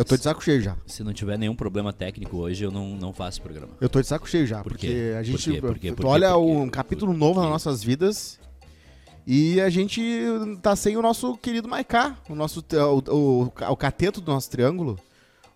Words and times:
Eu 0.00 0.04
tô 0.04 0.16
de 0.16 0.22
saco 0.22 0.42
cheio 0.42 0.60
já. 0.62 0.76
Se 0.86 1.02
não 1.04 1.12
tiver 1.12 1.38
nenhum 1.38 1.54
problema 1.54 1.92
técnico 1.92 2.38
hoje, 2.38 2.64
eu 2.64 2.70
não, 2.70 2.88
não 2.96 3.12
faço 3.12 3.40
programa. 3.42 3.72
Eu 3.80 3.88
tô 3.88 4.00
de 4.00 4.06
saco 4.06 4.28
cheio 4.28 4.46
já, 4.46 4.62
Por 4.62 4.70
porque 4.72 5.12
a 5.14 5.18
Por 5.18 5.24
gente 5.24 5.52
quê? 5.52 5.60
Por 5.60 5.78
quê? 5.78 5.92
Por 5.92 5.96
quê? 6.02 6.06
olha 6.06 6.32
Por 6.32 6.46
quê? 6.46 6.52
um 6.52 6.68
capítulo 6.70 7.12
novo 7.12 7.40
nas 7.40 7.50
nossas 7.50 7.82
vidas 7.82 8.40
e 9.26 9.60
a 9.60 9.68
gente 9.68 10.02
tá 10.62 10.74
sem 10.74 10.96
o 10.96 11.02
nosso 11.02 11.36
querido 11.36 11.68
Maiká, 11.68 12.16
o 12.28 12.34
nosso 12.34 12.64
o, 12.72 13.14
o, 13.14 13.42
o 13.72 13.76
cateto 13.76 14.20
do 14.20 14.32
nosso 14.32 14.50
triângulo, 14.50 14.98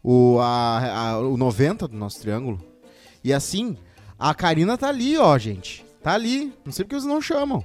o, 0.03 0.39
a, 0.41 1.13
a- 1.13 1.19
o 1.21 1.37
90 1.37 1.89
do 1.89 1.97
nosso 1.97 2.21
triângulo. 2.21 2.61
E 3.25 3.33
assim, 3.33 3.77
a 4.19 4.35
Karina 4.35 4.77
tá 4.77 4.89
ali, 4.89 5.17
ó, 5.17 5.37
gente. 5.39 5.85
Tá 6.03 6.13
ali. 6.13 6.53
Não 6.65 6.71
sei 6.73 6.85
porque 6.85 6.95
vocês 6.97 7.07
não 7.11 7.23
chamam. 7.23 7.65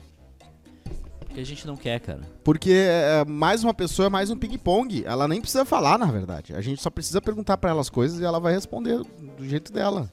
Porque 1.30 1.40
a 1.42 1.46
gente 1.46 1.66
não 1.66 1.78
quer, 1.78 2.00
cara. 2.02 2.22
Porque 2.44 2.74
é, 2.74 3.24
mais 3.26 3.64
uma 3.64 3.74
pessoa 3.74 4.08
é 4.08 4.10
mais 4.10 4.30
um 4.30 4.36
ping-pong. 4.36 5.04
Ela 5.06 5.28
nem 5.28 5.40
precisa 5.40 5.64
falar, 5.64 5.98
na 5.98 6.08
verdade. 6.08 6.54
A 6.56 6.60
gente 6.62 6.82
só 6.82 6.90
precisa 6.90 7.22
perguntar 7.22 7.56
pra 7.58 7.70
ela 7.70 7.80
as 7.82 7.90
coisas 7.90 8.20
e 8.20 8.26
ela 8.26 8.40
vai 8.40 8.54
responder 8.54 9.00
do 9.38 9.48
jeito 9.48 9.72
dela. 9.72 10.12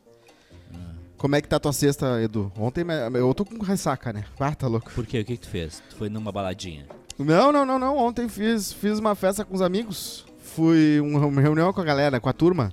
Como 1.17 1.35
é 1.35 1.41
que 1.41 1.49
tá 1.49 1.57
a 1.57 1.61
tua 1.61 1.73
sexta, 1.73 2.21
Edu? 2.23 2.53
Ontem 2.59 2.85
eu 3.15 3.33
tô 3.33 3.45
com 3.47 3.57
ressaca, 3.65 4.13
né? 4.13 4.25
Ah, 4.39 4.55
tá 4.55 4.67
louco. 4.67 4.91
Por 4.93 5.07
quê? 5.07 5.21
O 5.21 5.25
que, 5.25 5.37
que 5.39 5.43
tu 5.43 5.49
fez? 5.49 5.83
Tu 5.89 5.97
foi 5.97 6.11
numa 6.11 6.31
baladinha. 6.31 6.85
Não, 7.19 7.51
não, 7.51 7.65
não, 7.65 7.79
não. 7.79 7.97
Ontem 7.97 8.29
fiz, 8.29 8.71
fiz 8.71 8.99
uma 8.99 9.15
festa 9.15 9.43
com 9.43 9.55
os 9.55 9.63
amigos. 9.63 10.27
Fui 10.39 11.01
um- 11.01 11.27
uma 11.27 11.41
reunião 11.41 11.73
com 11.73 11.81
a 11.81 11.85
galera, 11.85 12.21
com 12.21 12.29
a 12.29 12.33
turma. 12.35 12.71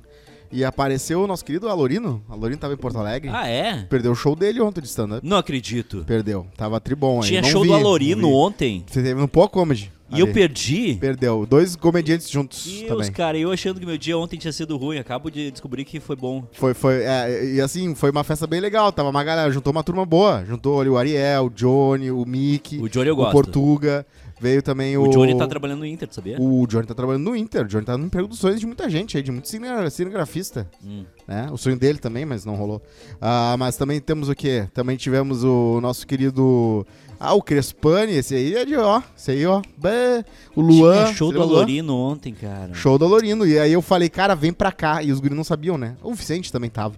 E 0.53 0.63
apareceu 0.63 1.23
o 1.23 1.27
nosso 1.27 1.43
querido 1.43 1.67
Alorino. 1.67 2.23
Alorino 2.29 2.59
tava 2.59 2.73
em 2.73 2.77
Porto 2.77 2.99
Alegre. 2.99 3.29
Ah, 3.33 3.47
é? 3.47 3.83
Perdeu 3.89 4.11
o 4.11 4.15
show 4.15 4.35
dele 4.35 4.61
ontem 4.61 4.81
de 4.81 4.87
stand-up. 4.87 5.27
Não 5.27 5.37
acredito. 5.37 6.03
Perdeu. 6.05 6.45
Tava 6.55 6.79
tribom 6.79 7.21
aí. 7.21 7.27
Tinha 7.27 7.41
Não 7.41 7.49
show 7.49 7.63
vi, 7.63 7.69
do 7.69 7.73
Alorino 7.73 8.31
ontem. 8.31 8.85
Você 8.87 9.01
teve 9.01 9.19
no 9.19 9.27
Pó 9.27 9.47
Comedy. 9.47 9.91
E 10.11 10.19
eu 10.19 10.31
perdi. 10.31 10.93
Perdeu. 11.01 11.43
Dois 11.49 11.75
comediantes 11.75 12.29
juntos 12.29 12.65
Deus, 12.65 12.87
também. 12.87 13.11
cara, 13.11 13.35
eu 13.35 13.51
achando 13.51 13.79
que 13.79 13.85
meu 13.85 13.97
dia 13.97 14.15
ontem 14.15 14.37
tinha 14.37 14.51
sido 14.53 14.77
ruim. 14.77 14.99
Acabo 14.99 15.31
de 15.31 15.49
descobrir 15.49 15.83
que 15.85 15.99
foi 15.99 16.15
bom. 16.15 16.43
Foi, 16.51 16.75
foi, 16.75 17.03
é, 17.03 17.55
e 17.55 17.59
assim, 17.59 17.95
foi 17.95 18.11
uma 18.11 18.23
festa 18.23 18.45
bem 18.45 18.59
legal. 18.59 18.91
Tava 18.91 19.09
uma 19.09 19.23
galera, 19.23 19.49
juntou 19.51 19.71
uma 19.71 19.83
turma 19.83 20.05
boa. 20.05 20.45
Juntou 20.45 20.79
ali 20.79 20.89
o 20.89 20.97
Ariel, 20.97 21.45
o 21.45 21.49
Johnny, 21.49 22.11
o 22.11 22.23
Mickey, 22.27 22.79
O 22.79 22.87
Johnny 22.87 23.07
eu 23.07 23.13
o 23.13 23.17
gosto. 23.17 23.31
Portuga. 23.31 24.05
Veio 24.43 24.61
também 24.61 24.97
o. 24.97 25.03
O 25.03 25.09
Johnny 25.09 25.37
tá 25.37 25.47
trabalhando 25.47 25.79
no 25.79 25.85
Inter, 25.85 26.09
sabia? 26.11 26.37
O 26.37 26.67
Johnny 26.67 26.85
tá 26.85 26.93
trabalhando 26.93 27.23
no 27.23 27.33
Inter. 27.33 27.61
O 27.63 27.67
Johnny 27.69 27.85
tá 27.85 27.97
no 27.97 28.07
emprego 28.07 28.27
dos 28.27 28.39
sonhos 28.39 28.59
de 28.59 28.67
muita 28.67 28.89
gente 28.89 29.15
aí, 29.15 29.23
de 29.23 29.31
muito 29.31 29.47
cinegra- 29.47 29.89
cinegrafista. 29.89 30.69
Hum. 30.85 31.05
Né? 31.25 31.47
O 31.49 31.55
sonho 31.57 31.77
dele 31.79 31.97
também, 31.97 32.25
mas 32.25 32.43
não 32.43 32.55
rolou. 32.55 32.81
Ah, 33.21 33.55
mas 33.57 33.77
também 33.77 34.01
temos 34.01 34.27
o 34.27 34.35
quê? 34.35 34.67
Também 34.73 34.97
tivemos 34.97 35.45
o 35.45 35.79
nosso 35.81 36.05
querido. 36.05 36.85
Ah, 37.17 37.33
o 37.33 37.41
Crespani, 37.41 38.11
esse 38.15 38.35
aí 38.35 38.53
é 38.53 38.65
de 38.65 38.75
ó. 38.75 39.01
Esse 39.17 39.31
aí, 39.31 39.45
ó. 39.45 39.61
Bé, 39.77 40.25
O 40.57 40.59
Luan. 40.61 41.03
Tinha 41.05 41.13
show 41.15 41.31
do? 41.31 41.41
Alorino 41.41 41.95
ontem, 41.95 42.33
cara. 42.33 42.73
Show 42.73 42.97
do 42.97 43.05
Alorino. 43.05 43.45
E 43.47 43.57
aí 43.57 43.71
eu 43.71 43.81
falei, 43.81 44.09
cara, 44.09 44.35
vem 44.35 44.51
pra 44.51 44.73
cá. 44.73 45.01
E 45.01 45.09
os 45.09 45.21
guris 45.21 45.37
não 45.37 45.45
sabiam, 45.45 45.77
né? 45.77 45.95
O 46.03 46.13
Vicente 46.13 46.51
também 46.51 46.69
tava. 46.69 46.95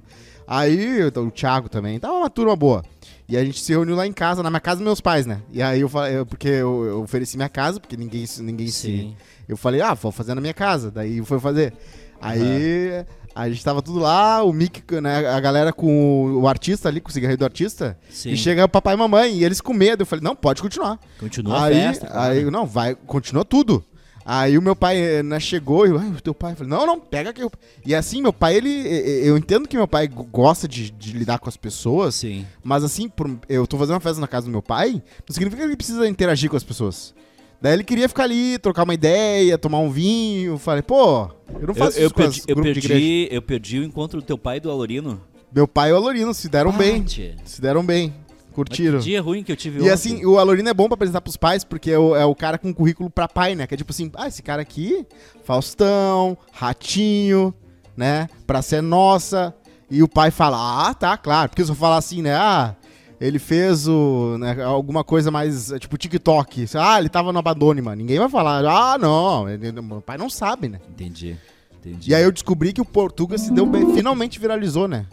Aí 0.48 1.04
o 1.04 1.30
Thiago 1.32 1.70
também. 1.70 2.00
Tava 2.00 2.16
uma 2.16 2.30
turma 2.30 2.56
boa. 2.56 2.84
E 3.28 3.36
a 3.36 3.44
gente 3.44 3.60
se 3.60 3.72
reuniu 3.72 3.96
lá 3.96 4.06
em 4.06 4.14
casa, 4.14 4.44
na 4.44 4.50
minha 4.50 4.60
casa 4.60 4.78
dos 4.78 4.86
meus 4.86 5.02
pais, 5.02 5.26
né? 5.26 5.42
E 5.52 5.62
aí 5.62 5.82
eu 5.82 5.90
falei, 5.90 6.24
porque 6.26 6.48
eu, 6.48 6.86
eu 6.86 7.02
ofereci 7.02 7.36
minha 7.38 7.50
casa, 7.50 7.80
porque 7.80 7.98
ninguém, 7.98 8.26
ninguém 8.40 8.68
se. 8.68 9.16
Eu 9.48 9.58
falei, 9.58 9.82
ah, 9.82 9.94
vou 9.94 10.12
fazer 10.12 10.36
na 10.36 10.42
minha 10.42 10.54
casa. 10.54 10.92
Daí 10.92 11.24
foi 11.26 11.40
fazer. 11.40 11.74
Aí 12.22 13.04
a 13.34 13.50
gente 13.50 13.64
tava 13.64 13.82
tudo 13.82 14.00
lá, 14.00 14.44
o 14.44 14.54
Mick, 14.54 14.82
né? 15.02 15.28
A 15.28 15.40
galera 15.40 15.74
com 15.74 16.26
o, 16.26 16.42
o 16.42 16.48
artista 16.48 16.88
ali, 16.88 17.02
com 17.02 17.10
o 17.10 17.12
cigarrinho 17.12 17.38
do 17.38 17.46
artista. 17.46 17.98
Sim. 18.10 18.30
E 18.30 18.38
chega 18.38 18.64
o 18.64 18.70
papai 18.70 18.94
e 18.94 18.98
mamãe, 18.98 19.38
e 19.38 19.44
eles 19.44 19.60
com 19.60 19.74
medo. 19.74 20.04
Eu 20.04 20.06
falei, 20.06 20.24
não, 20.24 20.36
pode 20.36 20.62
continuar 20.62 21.00
Continua 21.20 21.66
aí, 21.66 21.84
a 21.84 21.88
festa. 21.90 22.08
cara. 22.08 22.30
aí, 22.30 22.46
não, 22.50 22.66
vai, 22.66 22.96
continua 22.96 23.44
tudo. 23.44 23.84
Aí 24.28 24.58
o 24.58 24.62
meu 24.62 24.76
pai 24.76 24.98
eh, 24.98 25.22
né, 25.22 25.40
chegou 25.40 25.86
e 25.86 25.92
eu, 25.92 26.00
ai, 26.00 26.08
o 26.10 26.20
teu 26.20 26.34
pai, 26.34 26.54
eu 26.54 26.56
falei, 26.56 26.72
não, 26.72 26.88
não, 26.88 27.00
pega 27.00 27.30
aqui. 27.30 27.42
E 27.86 27.94
assim, 27.94 28.24
meu 28.24 28.34
pai, 28.34 28.56
ele, 28.56 28.72
eh, 28.88 29.22
eu 29.24 29.38
entendo 29.38 29.68
que 29.68 29.78
meu 29.78 29.88
pai 29.88 30.08
gosta 30.08 30.68
de, 30.68 30.90
de 30.90 31.12
lidar 31.12 31.38
com 31.38 31.48
as 31.48 31.56
pessoas, 31.56 32.16
Sim. 32.16 32.44
mas 32.64 32.84
assim, 32.84 33.08
por- 33.08 33.30
eu 33.48 33.68
tô 33.68 33.78
fazendo 33.78 33.94
uma 33.94 34.00
festa 34.00 34.20
na 34.20 34.28
casa 34.28 34.48
do 34.48 34.52
meu 34.52 34.64
pai, 34.64 34.94
não 34.94 35.34
significa 35.34 35.62
que 35.62 35.68
ele 35.68 35.78
precisa 35.78 36.08
interagir 36.08 36.50
com 36.50 36.58
as 36.58 36.64
pessoas. 36.64 37.14
Daí 37.62 37.74
ele 37.74 37.84
queria 37.84 38.10
ficar 38.10 38.24
ali, 38.24 38.58
trocar 38.58 38.84
uma 38.84 38.94
ideia, 38.96 39.58
tomar 39.58 39.80
um 39.80 39.90
vinho. 39.92 40.54
Eu 40.54 40.58
falei, 40.58 40.82
pô, 40.82 41.30
eu 41.54 41.62
não 41.62 41.70
Eu, 41.70 41.76
faço 41.76 41.98
eu 42.00 42.06
isso 42.08 42.14
com 42.14 42.22
perdi, 42.22 42.42
eu, 42.48 42.56
perdi, 42.62 43.28
eu 43.32 43.42
perdi 43.42 43.80
o 43.80 43.84
encontro 43.84 44.20
do 44.20 44.26
teu 44.26 44.38
pai 44.38 44.58
e 44.58 44.60
do 44.60 44.70
Alorino. 44.72 45.22
Meu 45.54 45.68
pai 45.68 45.90
e 45.90 45.94
o 45.94 45.96
Alorino 45.96 46.34
se 46.34 46.50
deram 46.50 46.72
Ah, 46.72 46.78
bem, 46.78 47.06
se 47.46 47.62
deram 47.62 47.84
bem, 47.86 48.14
Mas 48.62 48.68
curtiram. 48.68 49.00
que 49.00 49.06
dia 49.06 49.22
ruim 49.22 49.44
que 49.44 49.52
eu 49.52 49.56
tive 49.56 49.78
E 49.80 49.82
ontem. 49.82 49.92
assim, 49.92 50.26
o 50.26 50.38
Alorino 50.40 50.70
é 50.70 50.74
bom 50.74 50.88
pra 50.88 50.96
apresentar 50.96 51.22
pros 51.22 51.38
pais, 51.38 51.64
porque 51.64 51.92
é 51.92 52.00
o, 52.00 52.16
é 52.16 52.26
o 52.26 52.34
cara 52.36 52.58
com 52.58 52.74
currículo 52.74 53.10
pra 53.10 53.28
pai, 53.28 53.56
né? 53.56 53.68
Que 53.68 53.74
é 53.74 53.78
tipo 53.78 53.92
assim, 53.92 54.12
ah, 54.16 54.28
esse 54.28 54.42
cara 54.42 54.62
aqui, 54.62 55.06
Faustão, 55.44 56.38
Ratinho, 56.52 57.54
né? 57.96 58.28
Pra 58.46 58.62
ser 58.62 58.82
nossa. 58.82 59.54
E 59.90 60.02
o 60.04 60.08
pai 60.08 60.32
fala, 60.32 60.90
ah, 60.90 60.94
tá, 60.94 61.16
claro. 61.18 61.50
Porque 61.50 61.64
se 61.64 61.70
eu 61.72 61.76
falar 61.76 61.98
assim, 61.98 62.22
né? 62.22 62.36
Ah, 62.36 62.76
ele 63.22 63.40
fez 63.40 63.88
o, 63.88 64.38
né, 64.40 64.62
alguma 64.64 65.04
coisa 65.04 65.32
mais, 65.32 65.72
é, 65.72 65.80
tipo 65.80 65.98
TikTok. 65.98 66.66
Ah, 66.76 67.00
ele 67.00 67.08
tava 67.08 67.32
no 67.32 67.40
Abandônima. 67.40 67.96
Ninguém 67.96 68.20
vai 68.20 68.28
falar, 68.30 68.66
ah, 68.66 68.98
não. 68.98 69.48
ele- 69.48 69.72
meu 69.72 70.02
pai 70.02 70.18
não 70.18 70.30
sabe, 70.30 70.68
né? 70.68 70.80
Entendi. 70.90 71.38
Entendi. 71.80 72.10
E 72.12 72.16
aí 72.16 72.24
eu 72.24 72.32
descobri 72.32 72.74
que 72.74 72.82
o 72.82 72.86
Portuga 72.86 73.38
se 73.38 73.52
deu 73.54 73.66
bem, 73.66 73.94
finalmente 73.94 74.40
viralizou, 74.40 74.88
né? 74.88 75.06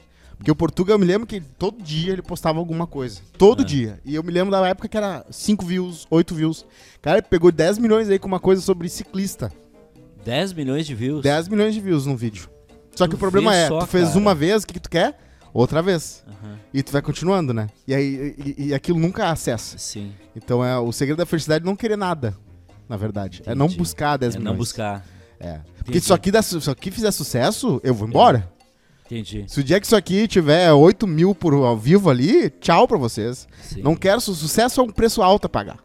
Porque 0.43 0.51
o 0.51 0.57
Portuga, 0.57 0.93
eu 0.93 0.99
me 0.99 1.05
lembro 1.07 1.25
que 1.25 1.41
todo 1.41 1.81
dia 1.81 2.13
ele 2.13 2.21
postava 2.23 2.59
alguma 2.59 2.85
coisa. 2.85 3.21
Todo 3.39 3.63
Ah. 3.63 3.65
dia. 3.65 4.01
E 4.05 4.13
eu 4.17 4.25
me 4.25 4.33
lembro 4.33 4.51
da 4.51 4.67
época 4.67 4.89
que 4.89 4.97
era 4.97 5.25
5 5.31 5.65
views, 5.65 6.05
8 6.11 6.35
views. 6.35 6.67
Cara, 7.01 7.19
ele 7.19 7.27
pegou 7.29 7.53
10 7.53 7.79
milhões 7.79 8.11
aí 8.11 8.19
com 8.19 8.27
uma 8.27 8.41
coisa 8.41 8.61
sobre 8.61 8.89
ciclista. 8.89 9.53
10 10.25 10.53
milhões 10.53 10.85
de 10.85 10.97
views. 10.97 11.23
10 11.23 11.47
milhões 11.47 11.73
de 11.75 11.81
views 11.81 12.07
num 12.07 12.17
vídeo. 12.17 12.49
Só 12.97 13.05
que 13.07 13.11
Tu 13.13 13.17
o 13.17 13.19
problema 13.21 13.55
é, 13.55 13.69
só, 13.69 13.79
tu 13.79 13.87
fez 13.87 14.09
cara. 14.09 14.19
uma 14.19 14.35
vez, 14.35 14.65
o 14.65 14.67
que, 14.67 14.75
que 14.75 14.81
tu 14.81 14.91
quer? 14.91 15.17
Outra 15.55 15.81
vez. 15.81 16.25
Aham. 16.27 16.59
E 16.75 16.83
tu 16.83 16.91
vai 16.91 17.03
continuando, 17.03 17.55
né? 17.55 17.69
E 17.87 17.95
aí 17.95 18.35
e, 18.59 18.67
e 18.69 18.75
aquilo 18.75 18.99
nunca 18.99 19.31
acessa. 19.31 19.79
Sim. 19.79 20.13
Então 20.35 20.65
é 20.65 20.77
o 20.77 20.91
segredo 20.91 21.19
da 21.19 21.27
felicidade 21.27 21.63
é 21.65 21.67
não 21.67 21.77
querer 21.77 21.97
nada, 21.97 22.37
na 22.89 22.97
verdade. 22.97 23.43
É 23.47 23.55
não 23.55 23.67
Entendi. 23.67 23.79
buscar 23.79 24.17
10 24.17 24.35
É 24.35 24.39
milhões. 24.39 24.51
não 24.53 24.59
buscar. 24.59 25.05
É. 25.39 25.59
Porque 25.77 25.91
Entendi. 25.91 26.01
se 26.01 26.05
isso 26.07 26.15
aqui, 26.15 26.31
dá, 26.33 26.43
su- 26.43 26.51
se 26.53 26.59
isso 26.59 26.71
aqui 26.73 26.91
fizer 26.91 27.11
sucesso, 27.13 27.81
eu 27.85 27.95
vou 27.95 28.09
embora. 28.09 28.51
Entendi. 29.13 29.45
Se 29.47 29.61
o 29.61 29.65
dia 29.65 29.79
que 29.79 29.87
isso 29.87 29.95
aqui 29.97 30.27
tiver 30.27 30.73
8 30.73 31.07
mil 31.07 31.35
por 31.35 31.53
ao 31.55 31.77
vivo 31.77 32.09
ali, 32.09 32.49
tchau 32.61 32.89
pra 32.89 32.97
vocês. 32.97 33.47
Sim. 33.63 33.83
Não 33.83 33.95
quero 33.95 34.21
su- 34.21 34.35
sucesso 34.35 34.81
é 34.81 34.85
um 34.85 34.89
preço 34.91 35.23
alto 35.23 35.47
a 35.47 35.49
pagar. 35.51 35.79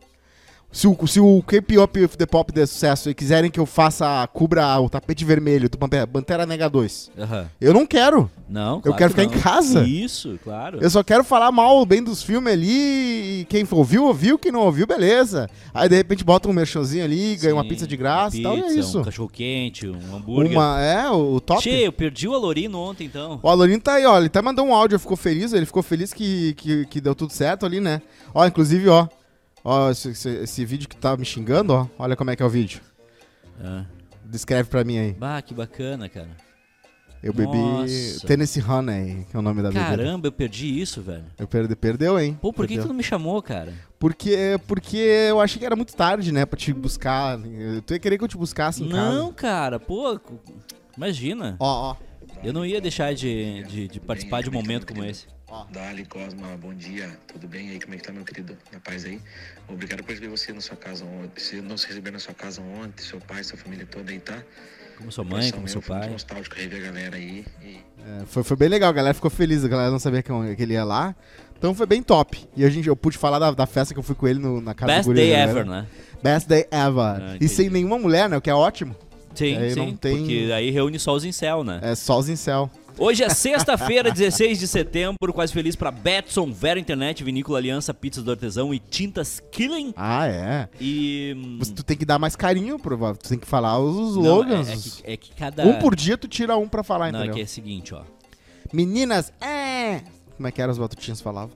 Se 0.78 0.88
o, 0.88 1.08
se 1.08 1.20
o 1.20 1.42
K-Pop 1.42 2.04
of 2.06 2.16
the 2.18 2.28
Pop 2.28 2.52
der 2.54 2.68
sucesso 2.68 3.10
e 3.10 3.16
quiserem 3.16 3.50
que 3.50 3.60
eu 3.60 3.66
faça, 3.66 4.30
cubra 4.32 4.80
o 4.80 4.88
tapete 4.88 5.26
vermelho 5.26 5.68
do 5.68 5.76
Pantera- 5.76 6.06
Pantera 6.06 6.46
Nega 6.46 6.70
2, 6.70 7.10
Aham. 7.18 7.50
eu 7.60 7.74
não 7.74 7.84
quero. 7.84 8.30
Não, 8.48 8.76
Eu 8.76 8.94
claro 8.94 8.98
quero 8.98 9.14
que 9.16 9.22
ficar 9.22 9.34
em 9.34 9.36
não. 9.36 9.42
casa. 9.44 9.84
Isso, 9.84 10.40
claro. 10.44 10.78
Eu 10.80 10.88
só 10.92 11.02
quero 11.04 11.24
falar 11.24 11.52
mal, 11.52 11.84
bem 11.84 12.04
dos 12.04 12.22
filmes 12.22 12.54
ali. 12.54 13.42
E 13.42 13.46
quem 13.50 13.68
ouviu, 13.72 14.06
ouviu. 14.06 14.38
Quem 14.38 14.52
não 14.52 14.60
ouviu, 14.62 14.86
beleza. 14.86 15.50
Aí 15.74 15.90
de 15.90 15.96
repente 15.96 16.24
bota 16.24 16.48
um 16.48 16.54
merchanzinho 16.54 17.04
ali, 17.04 17.36
ganha 17.38 17.56
uma 17.56 17.64
Sim, 17.64 17.70
pizza 17.70 17.88
de 17.88 17.98
graça 17.98 18.38
e 18.38 18.44
tal. 18.44 18.56
E 18.56 18.60
é 18.60 18.64
pizza, 18.64 18.80
isso. 18.80 19.00
Um 19.00 19.04
cachorro 19.04 19.30
quente, 19.34 19.88
um 19.88 20.16
hambúrguer. 20.16 20.52
Uma, 20.52 20.80
é, 20.80 21.10
o 21.10 21.40
top. 21.42 21.62
Che, 21.64 21.72
eu 21.72 21.92
perdi 21.92 22.28
o 22.28 22.36
Alorino 22.36 22.78
ontem, 22.80 23.06
então. 23.08 23.40
O 23.42 23.50
Alorino 23.50 23.82
tá 23.82 23.96
aí, 23.96 24.06
ó. 24.06 24.16
Ele 24.16 24.28
até 24.28 24.42
mandou 24.44 24.64
um 24.66 24.74
áudio, 24.76 25.00
ficou 25.00 25.18
feliz. 25.18 25.52
Ele 25.54 25.66
ficou 25.66 25.82
feliz 25.82 26.14
que, 26.14 26.54
que, 26.54 26.86
que 26.86 27.02
deu 27.02 27.16
tudo 27.16 27.34
certo 27.34 27.66
ali, 27.66 27.80
né? 27.80 28.00
Ó, 28.32 28.46
inclusive, 28.46 28.88
ó. 28.88 29.08
Ó, 29.70 29.92
esse, 29.92 30.12
esse- 30.12 30.30
esse 30.44 30.64
vídeo 30.66 30.88
que 30.88 30.96
tá 30.96 31.18
me 31.18 31.26
xingando, 31.26 31.74
ó. 31.74 31.88
Olha 32.00 32.16
como 32.16 32.30
é 32.32 32.38
que 32.38 32.42
é 32.42 32.46
o 32.46 32.50
vídeo. 32.50 32.80
Ah. 33.62 33.84
Descreve 34.24 34.70
pra 34.70 34.82
mim 34.86 34.98
aí. 34.98 35.12
Bah, 35.14 35.42
que 35.42 35.54
bacana, 35.54 36.08
cara. 36.08 36.30
Eu 37.22 37.34
bebi 37.34 37.58
Nossa. 37.58 38.26
Tennessee 38.26 38.62
Honey, 38.64 39.26
que 39.30 39.36
é 39.36 39.40
o 39.40 39.42
nome 39.42 39.62
da 39.62 39.68
bebida. 39.70 39.86
Caramba, 39.90 40.28
eu 40.28 40.32
perdi 40.32 40.80
isso, 40.80 41.02
velho. 41.02 41.26
Eu 41.38 41.48
perdi, 41.48 41.76
perdeu, 41.76 42.18
hein? 42.18 42.38
Pô, 42.42 42.54
por 42.54 42.62
que, 42.66 42.68
que 42.68 42.74
Perdeu. 42.76 42.84
tu 42.86 42.88
não 42.88 42.96
me 42.96 43.04
chamou, 43.04 43.42
cara? 43.42 43.74
Porque, 44.00 44.58
porque 44.68 44.96
eu 44.98 45.42
achei 45.42 45.60
que 45.60 45.66
era 45.66 45.76
muito 45.76 45.94
tarde, 45.96 46.32
né? 46.32 46.46
Pra 46.46 46.58
te 46.58 46.72
buscar. 46.72 47.38
Tu 47.86 47.94
ia 47.94 48.00
querer 48.00 48.18
que 48.18 48.24
eu 48.24 48.28
te 48.30 48.38
buscasse 48.38 48.84
em 48.84 48.90
casa. 48.90 49.16
não, 49.16 49.34
cara, 49.34 49.80
pô, 49.80 50.18
imagina. 50.96 51.58
Ó, 51.60 51.92
ó. 51.92 51.96
Eu 52.44 52.54
não 52.54 52.66
ia 52.66 52.80
deixar 52.80 53.14
de, 53.14 53.64
de, 53.64 53.88
de 53.88 54.00
participar 54.00 54.42
de 54.42 54.50
um 54.50 54.54
momento 54.54 54.86
como 54.88 55.04
esse. 55.04 55.26
Dali 55.72 56.06
Cosma, 56.06 56.58
bom 56.62 56.74
dia, 56.74 57.10
tudo 57.32 57.48
bem 57.48 57.70
aí? 57.70 57.80
Como 57.80 57.94
é 57.94 57.98
que 57.98 58.04
tá, 58.04 58.12
meu 58.12 58.24
querido? 58.24 58.56
Na 58.72 58.80
paz 58.80 59.06
aí? 59.06 59.20
Obrigado 59.68 60.04
por 60.04 60.10
receber 60.10 60.28
você 60.28 60.52
na 60.54 60.62
sua 60.62 60.76
casa 60.76 61.06
ontem. 61.06 61.40
Se 61.42 61.62
não 61.62 61.78
se 61.78 61.88
receber 61.88 62.12
na 62.12 62.20
sua 62.20 62.34
casa 62.34 62.62
ontem, 62.62 63.02
seu 63.02 63.20
pai, 63.20 63.44
sua 63.44 63.58
família 63.58 63.86
toda 63.86 64.12
aí, 64.12 64.20
tá? 64.20 64.44
Como 64.98 65.12
sua 65.12 65.24
mãe, 65.24 65.52
como 65.52 65.68
seu 65.68 65.82
foi 65.82 65.98
pai. 66.00 66.10
nostálgico 66.10 66.56
rever 66.56 66.82
a 66.82 66.86
galera 66.88 67.16
aí. 67.16 67.46
E 67.64 67.78
É, 68.22 68.26
foi, 68.26 68.44
foi 68.44 68.58
bem 68.58 68.68
legal, 68.68 68.90
a 68.90 68.94
galera 68.94 69.14
ficou 69.14 69.30
feliz, 69.30 69.64
a 69.64 69.68
galera 69.68 69.90
não 69.92 70.00
sabia 70.00 70.22
que, 70.22 70.32
que 70.56 70.62
ele 70.64 70.74
ia 70.74 70.84
lá. 70.84 71.16
Então 71.58 71.74
foi 71.74 71.86
bem 71.86 72.02
top. 72.04 72.48
E 72.56 72.66
a 72.66 72.70
gente, 72.70 72.88
eu 72.88 72.96
pude 72.96 73.18
falar 73.18 73.40
da, 73.40 73.52
da 73.52 73.66
festa 73.66 73.94
que 73.94 74.00
eu 74.00 74.04
fui 74.04 74.16
com 74.16 74.28
ele 74.28 74.40
no- 74.40 74.60
na 74.62 74.74
casa 74.74 74.92
Best 74.94 75.04
do 75.04 75.14
guri, 75.14 75.20
day 75.22 75.34
ever, 75.34 75.66
né? 75.66 75.88
Best 76.22 76.48
day 76.50 76.68
ever. 76.72 77.22
Ah, 77.22 77.38
e 77.40 77.48
sem 77.48 77.70
nenhuma 77.70 77.98
mulher, 77.98 78.28
né? 78.30 78.38
O 78.38 78.42
que 78.42 78.50
é 78.50 78.54
ótimo. 78.54 78.96
Sim, 79.38 79.56
Aí 79.58 79.72
sim. 79.72 79.76
não 79.80 79.96
tem- 79.96 80.18
Porque 80.18 80.50
aí 80.54 80.70
reúne 80.72 80.98
só 81.00 81.14
os 81.14 81.24
incel, 81.24 81.64
né? 81.64 81.80
É 81.84 81.94
só 81.96 82.18
os 82.18 82.28
incel. 82.30 82.70
Hoje 82.98 83.24
é 83.24 83.30
sexta-feira, 83.30 84.10
16 84.12 84.58
de 84.60 84.68
setembro. 84.68 85.32
Quase 85.32 85.54
feliz 85.54 85.76
pra 85.76 85.92
Betson, 85.92 86.52
Vera 86.52 86.80
Internet, 86.80 87.24
Vinícola 87.24 87.60
Aliança, 87.60 87.94
Pizzas 87.94 88.24
do 88.24 88.32
Artesão 88.32 88.74
e 88.74 88.80
Tintas 88.80 89.40
Killing. 89.52 89.94
Ah, 89.96 90.28
é. 90.28 90.68
E. 90.82 91.36
Você, 91.60 91.72
tu 91.74 91.84
tem 91.84 91.96
que 91.96 92.06
dar 92.06 92.18
mais 92.18 92.36
carinho, 92.36 92.80
provável. 92.80 93.16
Tu 93.22 93.30
tem 93.30 93.38
que 93.38 93.46
falar 93.46 93.78
os 93.80 94.16
não, 94.16 94.24
slogans. 94.24 94.68
é, 94.68 94.74
é 94.74 94.78
que, 94.78 95.12
é 95.14 95.18
que 95.18 95.36
cada. 95.36 95.64
Um 95.66 95.74
por 95.78 95.96
dia 95.96 96.18
tu 96.18 96.28
tira 96.28 96.58
um 96.58 96.68
pra 96.68 96.82
falar, 96.84 97.12
Não, 97.12 97.20
é 97.20 97.24
entendeu? 97.26 97.36
que 97.36 97.42
é 97.42 97.46
o 97.46 97.48
seguinte, 97.48 97.94
ó. 97.94 98.02
Meninas, 98.74 99.32
é. 99.40 100.02
Como 100.36 100.48
é 100.48 100.52
que 100.52 100.62
eram 100.62 100.72
as 100.72 100.78
batutinhas 100.78 101.22
falavam? 101.22 101.52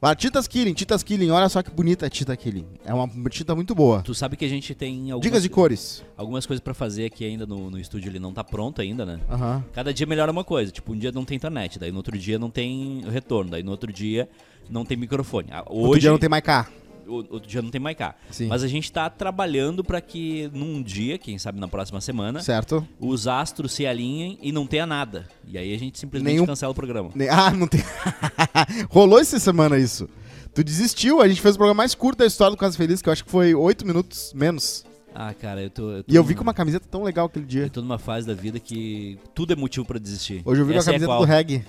Vai, 0.00 0.14
Titas 0.14 0.46
Killing, 0.46 0.74
Titas 0.74 1.02
Killing, 1.02 1.30
olha 1.30 1.48
só 1.48 1.60
que 1.60 1.72
bonita 1.72 2.06
a 2.06 2.08
Tita 2.10 2.36
Killing. 2.36 2.66
É 2.84 2.94
uma 2.94 3.08
tinta 3.28 3.52
muito 3.54 3.74
boa. 3.74 4.00
Tu 4.02 4.14
sabe 4.14 4.36
que 4.36 4.44
a 4.44 4.48
gente 4.48 4.72
tem 4.72 5.10
algumas, 5.10 5.22
Dicas 5.22 5.42
de 5.42 5.48
cores. 5.48 6.04
algumas 6.16 6.46
coisas 6.46 6.62
pra 6.62 6.72
fazer 6.72 7.06
aqui 7.06 7.24
ainda 7.24 7.44
no, 7.44 7.68
no 7.68 7.78
estúdio, 7.80 8.08
ele 8.08 8.20
não 8.20 8.32
tá 8.32 8.44
pronto 8.44 8.80
ainda, 8.80 9.04
né? 9.04 9.18
Aham. 9.28 9.64
Cada 9.72 9.92
dia 9.92 10.06
melhora 10.06 10.30
uma 10.30 10.44
coisa. 10.44 10.70
Tipo, 10.70 10.92
um 10.92 10.96
dia 10.96 11.10
não 11.10 11.24
tem 11.24 11.34
internet, 11.36 11.80
daí 11.80 11.90
no 11.90 11.96
outro 11.96 12.16
dia 12.16 12.38
não 12.38 12.48
tem 12.48 13.02
retorno, 13.10 13.50
daí 13.50 13.64
no 13.64 13.72
outro 13.72 13.92
dia 13.92 14.28
não 14.70 14.84
tem 14.84 14.96
microfone. 14.96 15.48
Ah, 15.50 15.64
Hoje, 15.68 15.82
Outro 15.86 16.00
dia 16.00 16.10
não 16.12 16.18
tem 16.18 16.28
mais 16.28 16.44
cá. 16.44 16.68
O- 17.08 17.26
outro 17.30 17.48
dia 17.48 17.62
não 17.62 17.70
tem 17.70 17.80
Maiká. 17.80 18.14
Sim. 18.30 18.46
Mas 18.48 18.62
a 18.62 18.68
gente 18.68 18.92
tá 18.92 19.08
trabalhando 19.10 19.82
pra 19.82 20.00
que 20.00 20.50
num 20.52 20.82
dia, 20.82 21.18
quem 21.18 21.38
sabe 21.38 21.58
na 21.58 21.66
próxima 21.68 22.00
semana, 22.00 22.40
Certo? 22.40 22.86
os 23.00 23.26
astros 23.26 23.72
se 23.72 23.86
alinhem 23.86 24.38
e 24.42 24.52
não 24.52 24.66
tenha 24.66 24.86
nada. 24.86 25.26
E 25.46 25.56
aí 25.58 25.74
a 25.74 25.78
gente 25.78 25.98
simplesmente 25.98 26.34
Nenhum- 26.34 26.46
cancela 26.46 26.72
o 26.72 26.74
programa. 26.74 27.10
Ne- 27.14 27.28
Ah, 27.30 27.50
não 27.50 27.66
tem. 27.66 27.80
Rolou 28.90 29.18
essa 29.18 29.38
semana 29.38 29.78
isso. 29.78 30.08
Tu 30.54 30.64
desistiu, 30.64 31.20
a 31.20 31.28
gente 31.28 31.40
fez 31.40 31.54
o 31.54 31.58
programa 31.58 31.76
mais 31.78 31.94
curto 31.94 32.18
da 32.18 32.26
história 32.26 32.50
do 32.54 32.58
Quase 32.58 32.76
Feliz, 32.76 33.00
que 33.00 33.08
eu 33.08 33.12
acho 33.12 33.24
que 33.24 33.30
foi 33.30 33.54
oito 33.54 33.86
minutos 33.86 34.32
menos. 34.34 34.84
Ah, 35.14 35.32
cara, 35.34 35.62
eu 35.62 35.70
tô. 35.70 36.02
tô 36.02 36.12
E 36.12 36.14
eu 36.14 36.22
vi 36.22 36.30
numa- 36.30 36.38
com 36.38 36.42
uma 36.44 36.54
camiseta 36.54 36.86
tão 36.90 37.02
legal 37.02 37.26
aquele 37.26 37.44
dia. 37.46 37.62
Eu 37.64 37.70
tô 37.70 37.80
numa 37.80 37.98
fase 37.98 38.26
da 38.26 38.34
vida 38.34 38.58
que 38.60 39.18
tudo 39.34 39.52
é 39.52 39.56
motivo 39.56 39.84
pra 39.86 39.98
desistir. 39.98 40.42
Hoje 40.44 40.60
eu 40.60 40.66
vi 40.66 40.72
com 40.74 40.78
a 40.78 40.82
é 40.82 40.84
camiseta 40.84 41.06
qual? 41.06 41.20
do 41.20 41.24
reggae. 41.26 41.64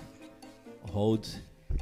Hold. 0.92 1.26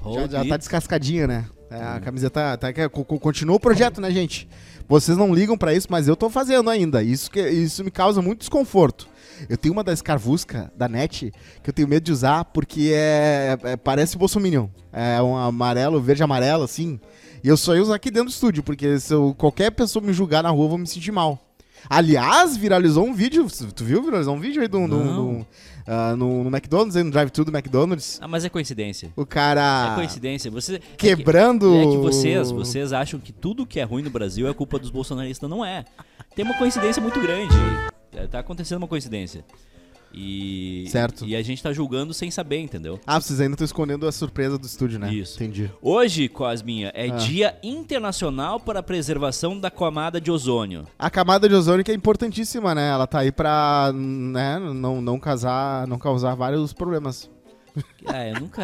Hold 0.01 0.31
Já, 0.31 0.43
já 0.43 0.49
tá 0.49 0.57
descascadinha, 0.57 1.27
né? 1.27 1.45
É, 1.69 1.75
a 1.83 1.99
camiseta 1.99 2.57
tá, 2.57 2.89
co- 2.89 3.03
co- 3.03 3.19
continua 3.19 3.55
o 3.55 3.59
projeto, 3.59 3.99
né, 3.99 4.09
gente? 4.11 4.47
Vocês 4.87 5.17
não 5.17 5.33
ligam 5.33 5.57
pra 5.57 5.73
isso, 5.73 5.87
mas 5.89 6.07
eu 6.07 6.15
tô 6.15 6.29
fazendo 6.29 6.69
ainda. 6.69 7.03
Isso, 7.03 7.29
que, 7.29 7.41
isso 7.49 7.83
me 7.83 7.91
causa 7.91 8.21
muito 8.21 8.39
desconforto. 8.39 9.07
Eu 9.49 9.57
tenho 9.57 9.73
uma 9.73 9.83
da 9.83 9.93
Scarvusca, 9.95 10.71
da 10.77 10.87
NET, 10.87 11.31
que 11.61 11.69
eu 11.69 11.73
tenho 11.73 11.87
medo 11.87 12.03
de 12.03 12.11
usar 12.11 12.45
porque 12.45 12.91
é, 12.93 13.57
é- 13.63 13.75
parece 13.77 14.17
Bolsominion. 14.17 14.67
É 14.93 15.21
um 15.21 15.35
amarelo, 15.35 16.01
verde 16.01 16.23
amarelo, 16.23 16.63
assim. 16.63 16.99
E 17.43 17.47
eu 17.49 17.57
só 17.57 17.73
usar 17.73 17.95
aqui 17.95 18.09
dentro 18.09 18.29
do 18.29 18.31
estúdio, 18.33 18.63
porque 18.63 18.97
se 18.99 19.13
eu- 19.13 19.35
qualquer 19.37 19.69
pessoa 19.71 20.03
me 20.03 20.13
julgar 20.13 20.41
na 20.43 20.49
rua, 20.49 20.65
eu 20.65 20.69
vou 20.69 20.77
me 20.77 20.87
sentir 20.87 21.11
mal. 21.11 21.46
Aliás, 21.89 22.57
viralizou 22.57 23.05
um 23.05 23.13
vídeo, 23.13 23.45
tu 23.75 23.83
viu? 23.85 24.03
Viralizou 24.03 24.35
um 24.35 24.39
vídeo 24.39 24.61
aí 24.61 24.67
do, 24.67 24.87
do- 24.87 25.03
do- 25.03 25.47
ah, 25.87 26.15
no, 26.17 26.43
no 26.43 26.49
McDonald's, 26.49 26.95
aí 26.97 27.03
no 27.03 27.11
drive-thru 27.11 27.45
do 27.45 27.51
McDonald's. 27.55 28.19
Ah, 28.21 28.27
mas 28.27 28.43
é 28.43 28.49
coincidência. 28.49 29.11
O 29.15 29.25
cara 29.25 29.91
É 29.93 29.95
coincidência. 29.95 30.51
Você, 30.51 30.75
é 30.75 30.79
que- 30.79 31.15
quebrando... 31.15 31.73
É 31.75 31.85
que 31.85 31.97
vocês, 31.97 32.51
vocês 32.51 32.91
acham 32.91 33.19
que 33.19 33.31
tudo 33.31 33.65
que 33.65 33.79
é 33.79 33.83
ruim 33.83 34.03
no 34.03 34.09
Brasil 34.09 34.47
é 34.49 34.53
culpa 34.53 34.77
dos 34.77 34.89
bolsonaristas. 34.89 35.49
Não 35.49 35.63
é. 35.63 35.85
Tem 36.35 36.43
uma 36.43 36.55
coincidência 36.57 37.01
muito 37.01 37.19
grande. 37.21 37.53
É, 38.13 38.27
Tá 38.27 38.39
acontecendo 38.39 38.79
uma 38.79 38.87
coincidência. 38.87 39.45
E. 40.13 40.85
Certo. 40.89 41.25
E 41.25 41.35
a 41.35 41.41
gente 41.41 41.61
tá 41.61 41.71
julgando 41.73 42.13
sem 42.13 42.31
saber, 42.31 42.59
entendeu? 42.59 42.99
Ah, 43.05 43.19
vocês 43.19 43.39
ainda 43.39 43.53
estão 43.53 43.65
escondendo 43.65 44.07
a 44.07 44.11
surpresa 44.11 44.57
do 44.57 44.65
estúdio, 44.65 44.99
né? 44.99 45.13
Isso. 45.13 45.35
Entendi. 45.41 45.71
Hoje, 45.81 46.27
Cosminha, 46.27 46.91
é 46.95 47.09
Ah. 47.09 47.15
Dia 47.15 47.57
Internacional 47.63 48.59
para 48.59 48.79
a 48.79 48.83
Preservação 48.83 49.59
da 49.59 49.69
Camada 49.69 50.19
de 50.19 50.31
Ozônio. 50.31 50.85
A 50.97 51.09
camada 51.09 51.47
de 51.47 51.55
ozônio 51.55 51.83
que 51.83 51.91
é 51.91 51.95
importantíssima, 51.95 52.73
né? 52.73 52.89
Ela 52.89 53.07
tá 53.07 53.19
aí 53.19 53.31
pra 53.31 53.91
né, 53.93 54.59
não, 54.59 55.01
não, 55.01 55.19
casar, 55.19 55.87
não 55.87 55.97
causar 55.97 56.35
vários 56.35 56.73
problemas. 56.73 57.29
Ah, 58.05 58.27
eu 58.27 58.39
nunca. 58.39 58.63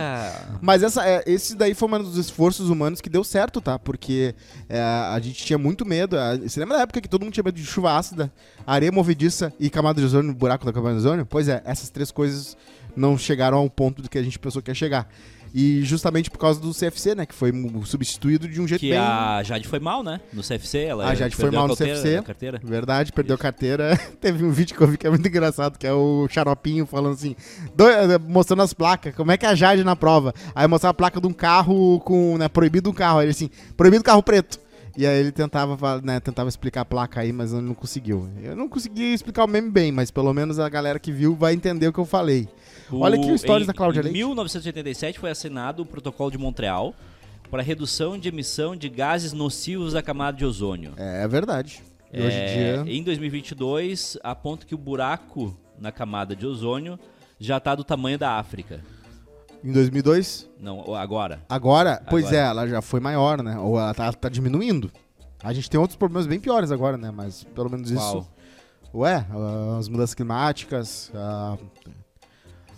Mas 0.62 0.81
essa, 0.83 1.07
é, 1.07 1.24
esse 1.25 1.56
daí 1.56 1.74
foi 1.74 1.89
um 1.89 2.04
dos 2.04 2.18
esforços 2.18 2.69
humanos 2.69 3.01
que 3.01 3.10
deu 3.10 3.24
certo, 3.24 3.60
tá? 3.62 3.77
Porque 3.77 4.33
é, 4.69 4.80
a 4.81 5.19
gente 5.21 5.44
tinha 5.44 5.57
muito 5.57 5.86
medo. 5.86 6.18
a- 6.18 6.38
Você 6.38 6.60
lembra 6.60 6.77
da 6.77 6.83
época 6.83 7.01
que 7.01 7.07
todo 7.10 7.24
mundo 7.24 7.33
tinha 7.33 7.44
medo 7.44 7.56
de 7.56 7.65
chuva 7.65 7.98
ácida, 7.98 8.31
areia 8.65 8.92
movediça 8.92 9.54
e 9.60 9.69
camada 9.69 10.00
de 10.00 10.06
ozônio, 10.06 10.33
buraco 10.33 10.65
da 10.65 10.74
camada 10.74 10.94
de 10.95 11.00
ozônio? 11.00 11.25
Pois 11.25 11.48
é, 11.48 11.62
essas 11.65 11.89
três 11.89 12.12
coisas 12.12 12.56
não 12.95 13.18
chegaram 13.18 13.57
ao 13.57 13.69
ponto 13.69 14.01
do 14.01 14.10
que 14.10 14.18
a 14.18 14.24
gente 14.24 14.39
pensou 14.39 14.62
que 14.62 14.71
ia 14.71 14.75
chegar. 14.75 15.10
E 15.53 15.83
justamente 15.83 16.31
por 16.31 16.39
causa 16.39 16.59
do 16.59 16.71
CFC, 16.73 17.13
né? 17.13 17.25
Que 17.27 17.35
foi 17.35 17.51
substituído 17.85 18.47
de 18.47 18.59
um 18.59 18.67
jeito 18.67 18.81
Que 18.81 18.89
bem... 18.89 18.97
a 18.97 19.44
Jade 19.44 19.67
foi 19.67 19.79
mal, 19.79 20.01
né? 20.01 20.19
No 20.33 20.41
CFC. 20.41 20.79
Ela 20.85 21.07
A 21.07 21.13
Jade 21.13 21.35
foi 21.35 21.51
mal 21.51 21.65
a 21.65 21.67
no 21.67 21.77
carteira- 21.77 22.01
CFC. 22.01 22.21
carteira. 22.23 22.61
Verdade, 22.63 23.11
perdeu 23.11 23.35
a 23.35 23.38
carteira. 23.38 23.95
Teve 24.19 24.44
um 24.44 24.50
vídeo 24.51 24.75
que 24.75 24.81
eu 24.81 24.88
vi 24.88 24.97
que 24.97 25.05
é 25.05 25.09
muito 25.11 25.27
engraçado, 25.27 25.77
que 25.77 25.85
é 25.85 25.94
o 25.94 26.27
xaropinho 26.27 26.88
falando 26.88 27.13
assim, 27.13 27.35
do- 27.75 27.85
mostrando 28.27 28.63
as 28.63 28.73
placas, 28.73 29.13
como 29.13 29.31
é 29.31 29.38
que 29.38 29.45
é 29.45 29.50
a 29.50 29.53
Jade 29.55 29.83
na 29.83 29.95
prova. 29.95 30.33
Aí 30.55 30.67
mostrava 30.67 30.89
a 30.91 30.95
placa 30.95 31.21
de 31.21 31.27
um 31.27 31.33
carro 31.33 32.00
com, 32.00 32.35
né, 32.39 32.50
proibido 32.50 32.89
um 32.89 32.94
carro. 32.94 33.19
Aí 33.19 33.25
ele 33.25 33.31
assim, 33.31 33.50
proibido 33.77 34.03
carro 34.03 34.23
preto. 34.23 34.59
E 34.97 35.05
aí 35.07 35.19
ele 35.19 35.31
tentava, 35.31 36.01
né, 36.01 36.19
tentava 36.19 36.50
explicar 36.50 36.81
a 36.81 36.85
placa 36.85 37.21
aí, 37.21 37.31
mas 37.33 37.51
não 37.51 37.73
conseguiu. 37.75 38.27
Eu 38.44 38.55
não 38.55 38.67
consegui 38.69 39.13
explicar 39.13 39.44
o 39.44 39.47
meme 39.47 39.69
bem, 39.69 39.91
mas 39.91 40.09
pelo 40.11 40.31
menos 40.33 40.57
a 40.59 40.69
galera 40.69 41.00
que 41.00 41.11
viu 41.11 41.35
vai 41.35 41.53
entender 41.53 41.88
o 41.88 41.94
que 41.94 42.00
eu 42.00 42.05
falei. 42.05 42.47
Olha 42.91 43.15
aqui 43.19 43.31
o 43.31 43.38
stories 43.38 43.63
em- 43.63 43.68
da 43.68 43.74
Cláudia 43.74 44.00
Em 44.01 44.03
Leite. 44.03 44.18
1987 44.18 45.19
foi 45.19 45.30
assinado 45.31 45.83
o 45.83 45.85
Protocolo 45.85 46.30
de 46.31 46.38
Montreal 46.38 46.94
para 47.50 47.62
redução 47.62 48.18
de 48.18 48.30
emissão 48.30 48.75
de 48.75 48.89
gases 48.89 49.33
nocivos 49.33 49.94
da 49.94 50.01
camada 50.01 50.38
de 50.38 50.45
ozônio. 50.45 50.94
É, 50.97 51.27
verdade. 51.27 51.81
E 52.12 52.21
hoje 52.21 52.35
em 52.38 52.39
É, 52.39 52.83
dia... 52.83 52.94
Em 52.94 53.03
2022, 53.03 54.18
aponta 54.24 54.65
que 54.65 54.75
o 54.75 54.77
buraco 54.77 55.56
na 55.80 55.91
camada 55.91 56.35
de 56.35 56.45
ozônio 56.45 57.00
já 57.39 57.57
está 57.57 57.75
do 57.75 57.83
tamanho 57.83 58.18
da 58.18 58.38
África. 58.38 58.81
Em 59.63 59.71
2002, 59.71 60.50
Não, 60.59 60.94
agora. 60.95 61.41
Agora, 61.47 62.01
pois 62.09 62.25
Agora. 62.25 62.38
é, 62.41 62.45
ela 62.47 62.68
já 62.68 62.81
foi 62.81 63.00
maior, 63.00 63.41
né? 63.41 63.57
Ou 63.57 63.79
ela 63.79 63.94
tá, 63.94 64.12
tá 64.12 64.29
diminuindo. 64.29 64.91
A 65.41 65.53
gente 65.53 65.69
tem 65.69 65.79
outros 65.79 65.95
problemas 65.97 66.27
bem 66.27 66.39
piores 66.39 66.71
agora, 66.71 66.97
né? 66.97 67.12
Mas 67.12 67.44
pelo 67.56 67.69
menos 67.69 67.91
Qual? 67.91 68.19
isso. 68.19 68.29
Ué, 68.94 69.25
ah, 69.31 69.77
as 69.79 69.88
mudanças 69.89 70.13
climáticas, 70.13 71.12
ah, 71.15 71.57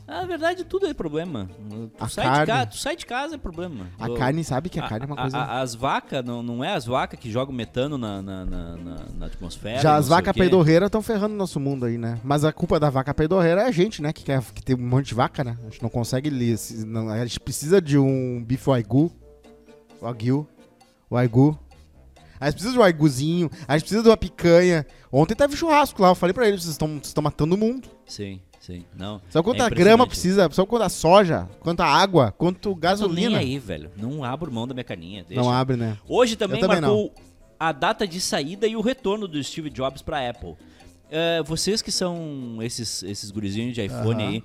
Na 0.07 0.23
verdade, 0.25 0.63
tudo 0.63 0.85
é 0.85 0.93
problema. 0.93 1.49
Tu, 1.67 1.91
A 1.99 2.07
sai, 2.07 2.25
carne. 2.25 2.39
de 2.41 2.51
casa, 2.51 2.65
tu 2.67 2.77
sai 2.77 2.95
de 2.95 3.05
casa 3.07 3.35
é 3.35 3.37
problema. 3.39 3.87
a 3.99 4.05
Tu- 4.07 4.13
carne, 4.15 4.43
sabe 4.43 4.69
que 4.69 4.79
a 4.79 4.87
carne 4.87 5.05
é 5.05 5.07
uma 5.07 5.15
a- 5.15 5.21
coisa. 5.23 5.37
a- 5.37 5.61
as 5.61 5.73
vacas, 5.73 6.23
não, 6.23 6.43
não 6.43 6.63
é 6.63 6.73
as 6.75 6.85
vacas 6.85 7.19
que 7.19 7.31
jogam 7.31 7.53
metano 7.53 7.97
na, 7.97 8.21
na, 8.21 8.45
na, 8.45 8.75
na- 9.17 9.25
atmosfera. 9.25 9.81
Já 9.81 9.95
as 9.95 10.07
vacas 10.07 10.33
peidorreiras 10.35 10.87
estão 10.87 11.01
ferrando 11.01 11.33
o 11.33 11.37
nosso 11.37 11.59
mundo 11.59 11.85
aí, 11.85 11.97
né? 11.97 12.19
Mas 12.23 12.43
a 12.45 12.53
culpa 12.53 12.79
da 12.79 12.89
vaca 12.89 13.13
peidorreira 13.15 13.61
é 13.63 13.65
a 13.65 13.71
gente, 13.71 13.99
né? 14.01 14.13
Que, 14.13 14.23
quer, 14.23 14.41
que 14.53 14.61
tem 14.63 14.75
um 14.75 14.87
monte 14.87 15.07
de 15.07 15.15
vaca, 15.15 15.43
né? 15.43 15.57
A 15.61 15.69
gente 15.69 15.81
não 15.81 15.89
consegue. 15.89 16.29
não- 16.85 17.09
a 17.09 17.25
gente 17.25 17.39
precisa 17.39 17.81
de 17.81 17.97
um 17.97 18.43
bife 18.45 18.69
wagyu. 18.69 19.11
Wagyu. 20.01 20.47
Wagyu. 21.09 21.57
A 22.39 22.45
gente 22.45 22.55
precisa 22.55 22.73
de 22.73 22.77
um 22.77 22.81
wagyuzinho. 22.81 23.49
A 23.67 23.73
gente 23.77 23.83
precisa 23.83 24.03
de 24.03 24.09
uma 24.09 24.17
picanha. 24.17 24.85
Ontem 25.11 25.33
teve 25.33 25.55
churrasco 25.55 26.01
lá. 26.01 26.09
Eu 26.09 26.15
falei 26.15 26.33
pra 26.33 26.47
eles: 26.47 26.61
vocês 26.63 26.77
estão 27.01 27.23
matando 27.23 27.55
o 27.55 27.57
mundo. 27.57 27.87
Sim, 28.05 28.39
sim. 28.65 28.85
Não. 28.97 29.21
Sabe 29.29 29.43
quanta 29.43 29.63
É 29.65 29.69
grama 29.69 30.03
impressionante. 30.05 30.09
precisa? 30.09 30.49
Sabe 30.51 30.67
quanta 30.67 30.89
soja? 30.89 31.49
Quanta 31.59 31.85
água? 31.85 32.31
Quanto 32.37 32.69
nem 32.69 32.79
gasolina? 32.79 33.37
aí, 33.39 33.57
velho. 33.59 33.91
Não 33.97 34.23
abro 34.23 34.51
mão 34.51 34.67
da 34.67 34.73
minha 34.73 34.83
caninha. 34.83 35.23
Deixa. 35.27 35.41
Não 35.41 35.51
abre, 35.51 35.75
né? 35.77 35.97
Hoje 36.07 36.35
também, 36.35 36.59
Eu 36.59 36.67
também 36.67 36.81
marcou 36.81 37.13
a 37.59 37.71
data 37.71 38.05
de 38.07 38.19
saída 38.19 38.67
e 38.67 38.75
o 38.75 38.81
retorno 38.81 39.27
do 39.27 39.41
Steve 39.43 39.69
Jobs 39.69 40.01
pra 40.01 40.29
Apple. 40.29 40.55
É, 41.09 41.41
vocês 41.43 41.81
que 41.81 41.91
são 41.91 42.57
esses, 42.61 43.03
esses 43.03 43.29
gurizinhos 43.31 43.73
de 43.75 43.81
iPhone 43.85 44.21
aí, 44.23 44.43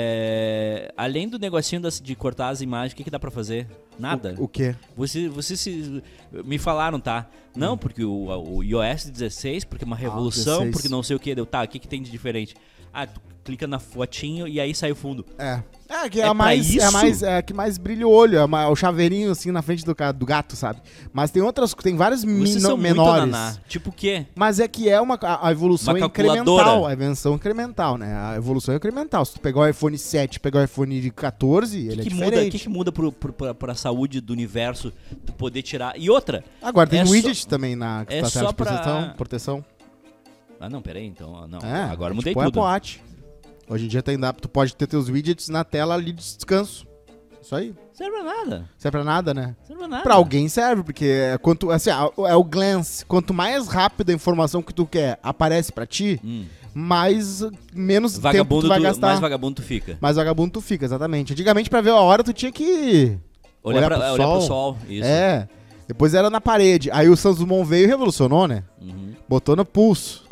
é, 0.00 0.92
além 0.96 1.28
do 1.28 1.38
negocinho 1.38 1.80
das- 1.80 2.00
de 2.00 2.14
cortar 2.14 2.48
as 2.50 2.60
imagens, 2.60 2.92
o 2.92 2.96
que, 2.96 3.04
que 3.04 3.10
dá 3.10 3.18
pra 3.18 3.30
fazer? 3.30 3.66
Nada. 3.98 4.34
O, 4.38 4.44
o 4.44 4.48
quê? 4.48 4.74
Você, 4.96 5.28
você 5.28 5.56
se, 5.56 6.02
me 6.44 6.58
falaram, 6.58 7.00
tá? 7.00 7.28
Não, 7.56 7.74
Hum. 7.74 7.78
porque 7.78 8.04
o, 8.04 8.26
o 8.56 8.62
iOS 8.62 9.10
16, 9.10 9.64
porque 9.64 9.84
é 9.84 9.86
uma 9.86 9.96
revolução, 9.96 10.58
16. 10.60 10.72
porque 10.72 10.88
não 10.88 11.02
sei 11.02 11.16
o 11.16 11.20
que. 11.20 11.34
Deu, 11.34 11.44
tá, 11.46 11.62
o 11.64 11.68
que, 11.68 11.78
que 11.78 11.88
tem 11.88 12.02
de 12.02 12.10
diferente? 12.10 12.54
Ah, 12.92 13.06
tu 13.06 13.20
clica 13.48 13.66
na 13.66 13.78
fotinho 13.78 14.46
e 14.46 14.60
aí 14.60 14.74
sai 14.74 14.92
o 14.92 14.94
fundo. 14.94 15.24
É. 15.38 15.62
É, 15.90 16.06
que 16.10 16.20
é, 16.20 16.24
É 16.24 16.28
a 16.28 16.34
mais, 16.34 16.76
é 16.76 16.84
a 16.84 16.90
mais, 16.90 17.22
é 17.22 17.40
que 17.40 17.54
mais 17.54 17.78
brilha 17.78 18.06
o 18.06 18.10
olho, 18.10 18.36
é 18.36 18.44
uma- 18.44 18.68
o 18.68 18.76
chaveirinho 18.76 19.30
assim 19.30 19.50
na 19.50 19.62
frente 19.62 19.86
do, 19.86 19.96
do 20.14 20.26
gato, 20.26 20.54
sabe? 20.54 20.80
Mas 21.14 21.30
tem 21.30 21.40
outras, 21.42 21.72
tem 21.72 21.96
várias 21.96 22.22
mino- 22.24 22.76
menores. 22.76 23.22
muito 23.22 23.32
naná. 23.32 23.56
Tipo 23.66 23.88
o 23.88 23.92
quê? 23.92 24.26
Mas 24.34 24.60
é 24.60 24.68
que 24.68 24.86
é 24.90 25.00
uma 25.00 25.18
a 25.22 25.48
a 25.48 25.50
evolução 25.50 25.94
Uma 25.94 26.00
é 26.00 26.06
incremental, 26.06 26.84
a 26.86 26.92
evolução 26.92 27.32
é 27.32 27.34
incremental, 27.36 27.96
né? 27.96 28.14
A 28.14 28.36
evolução 28.36 28.74
é 28.74 28.76
incremental. 28.76 29.24
Se 29.24 29.32
tu 29.32 29.40
pegar 29.40 29.60
o 29.60 29.66
iPhone 29.66 29.96
7, 29.96 30.38
pegar 30.38 30.60
o 30.60 30.64
iPhone 30.64 31.00
de 31.00 31.10
14, 31.10 31.78
O 31.78 31.80
ele 31.92 32.02
que, 32.02 32.08
é 32.08 32.10
que 32.10 32.14
muda, 32.14 32.24
diferente. 32.26 32.52
que, 32.52 32.58
que 32.58 32.68
muda 32.68 32.92
pro, 32.92 33.10
pro, 33.10 33.32
pra, 33.32 33.54
pra 33.54 33.74
saúde 33.74 34.20
do 34.20 34.30
universo 34.34 34.92
tu 35.24 35.32
poder 35.32 35.62
tirar? 35.62 35.94
E 35.98 36.10
outra. 36.10 36.44
Agora 36.60 36.86
tem 36.86 37.00
é 37.00 37.06
só- 37.06 37.12
widget 37.12 37.46
também 37.48 37.74
na 37.74 38.04
que 38.04 38.12
é 38.14 38.20
tá 38.20 38.28
só 38.28 38.40
tela 38.40 38.50
de 38.50 38.56
pra- 38.56 38.66
proteção, 38.66 39.14
proteção. 39.16 39.64
Ah, 40.60 40.68
não, 40.68 40.82
peraí, 40.82 41.06
então. 41.06 41.46
Não, 41.48 41.60
É, 41.60 41.84
agora 41.84 42.12
mudei 42.12 42.32
tipo 42.34 42.44
tudo. 42.44 42.60
Apple 42.60 42.72
Watch. 42.72 43.00
Hoje 43.68 43.84
em 43.84 43.88
dia 43.88 44.02
tem 44.02 44.18
dá, 44.18 44.32
tu 44.32 44.48
pode 44.48 44.74
ter 44.74 44.86
teus 44.86 45.08
widgets 45.08 45.48
na 45.48 45.62
tela 45.64 45.94
ali 45.94 46.12
de 46.12 46.22
descanso. 46.22 46.86
Isso 47.42 47.54
aí. 47.54 47.74
Serve 47.92 48.12
pra 48.16 48.24
nada. 48.24 48.68
Serve 48.78 48.98
pra 48.98 49.04
nada, 49.04 49.34
né? 49.34 49.56
Serve 49.64 49.78
pra 49.80 49.88
nada. 49.88 50.02
Pra 50.02 50.14
alguém 50.14 50.48
serve, 50.48 50.82
porque 50.82 51.04
é 51.04 51.38
quanto 51.38 51.70
assim, 51.70 51.90
é 51.90 52.34
o 52.36 52.44
glance. 52.44 53.04
Quanto 53.06 53.32
mais 53.34 53.68
rápido 53.68 54.10
a 54.10 54.12
informação 54.14 54.62
que 54.62 54.72
tu 54.74 54.86
quer 54.86 55.18
aparece 55.22 55.72
pra 55.72 55.86
ti, 55.86 56.20
Hum, 56.24 56.44
mais 56.74 57.42
menos 57.72 58.12
tempo 58.14 58.22
Vagabundo, 58.22 58.62
tu 58.62 58.68
vai 58.68 58.78
tu- 58.78 58.82
gastar. 58.82 59.06
mais 59.08 59.20
vagabundo 59.20 59.54
tu 59.56 59.62
fica. 59.62 59.98
Mais 60.00 60.16
vagabundo 60.16 60.52
tu 60.52 60.60
fica, 60.60 60.84
exatamente. 60.84 61.32
Antigamente, 61.32 61.68
pra 61.70 61.80
ver 61.80 61.90
a 61.90 61.96
hora, 62.00 62.22
tu 62.24 62.32
tinha 62.32 62.52
que. 62.52 63.18
Olhar, 63.62 63.78
Olhar 63.78 63.86
pra, 63.88 63.96
pro 63.98 64.06
olhar 64.14 64.28
pro 64.28 64.40
sol. 64.40 64.40
sol. 64.42 64.78
Isso. 64.88 65.06
É. 65.06 65.48
Depois 65.86 66.14
era 66.14 66.28
na 66.30 66.40
parede. 66.40 66.90
Aí 66.92 67.08
o 67.08 67.16
Santos 67.16 67.38
Dumont 67.38 67.66
veio 67.68 67.84
e 67.84 67.86
revolucionou, 67.86 68.46
né? 68.46 68.62
Uhum. 68.80 69.14
Botou 69.28 69.56
no 69.56 69.64
pulso. 69.64 70.26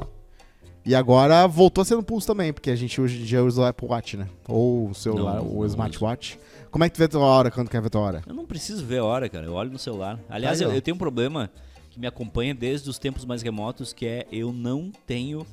E 0.86 0.94
agora 0.94 1.48
voltou 1.48 1.82
a 1.82 1.84
ser 1.84 1.96
no 1.96 2.02
pulso 2.02 2.28
também, 2.28 2.52
porque 2.52 2.70
a 2.70 2.76
gente 2.76 3.00
hoje 3.00 3.20
em 3.20 3.24
dia 3.24 3.42
usa 3.42 3.62
o 3.62 3.64
Apple 3.64 3.88
Watch, 3.88 4.16
né? 4.16 4.28
Ou 4.46 4.90
o 4.90 4.94
celular, 4.94 5.38
Não, 5.38 5.48
ou 5.48 5.58
o 5.58 5.66
smartwatch. 5.66 6.38
Como 6.70 6.84
é 6.84 6.88
que 6.88 6.94
tu 6.94 6.98
vê 6.98 7.06
a 7.06 7.08
tua 7.08 7.24
hora 7.24 7.50
quando 7.50 7.68
quer 7.68 7.80
ver 7.80 7.88
a 7.88 7.90
tua 7.90 8.00
hora? 8.02 8.22
Eu 8.24 8.34
não 8.34 8.46
preciso 8.46 8.86
ver 8.86 8.98
a 8.98 9.04
hora, 9.04 9.28
cara. 9.28 9.46
Eu 9.46 9.54
olho 9.54 9.72
no 9.72 9.80
celular. 9.80 10.16
Aliás, 10.28 10.60
Aí, 10.60 10.66
eu, 10.68 10.72
eu 10.72 10.80
tenho 10.80 10.94
um 10.94 10.98
problema 10.98 11.50
que 11.90 11.98
me 11.98 12.06
acompanha 12.06 12.54
desde 12.54 12.88
os 12.88 13.00
tempos 13.00 13.24
mais 13.24 13.42
remotos, 13.42 13.92
que 13.92 14.06
é 14.06 14.28
eu 14.30 14.52
não 14.52 14.92
tenho 15.04 15.44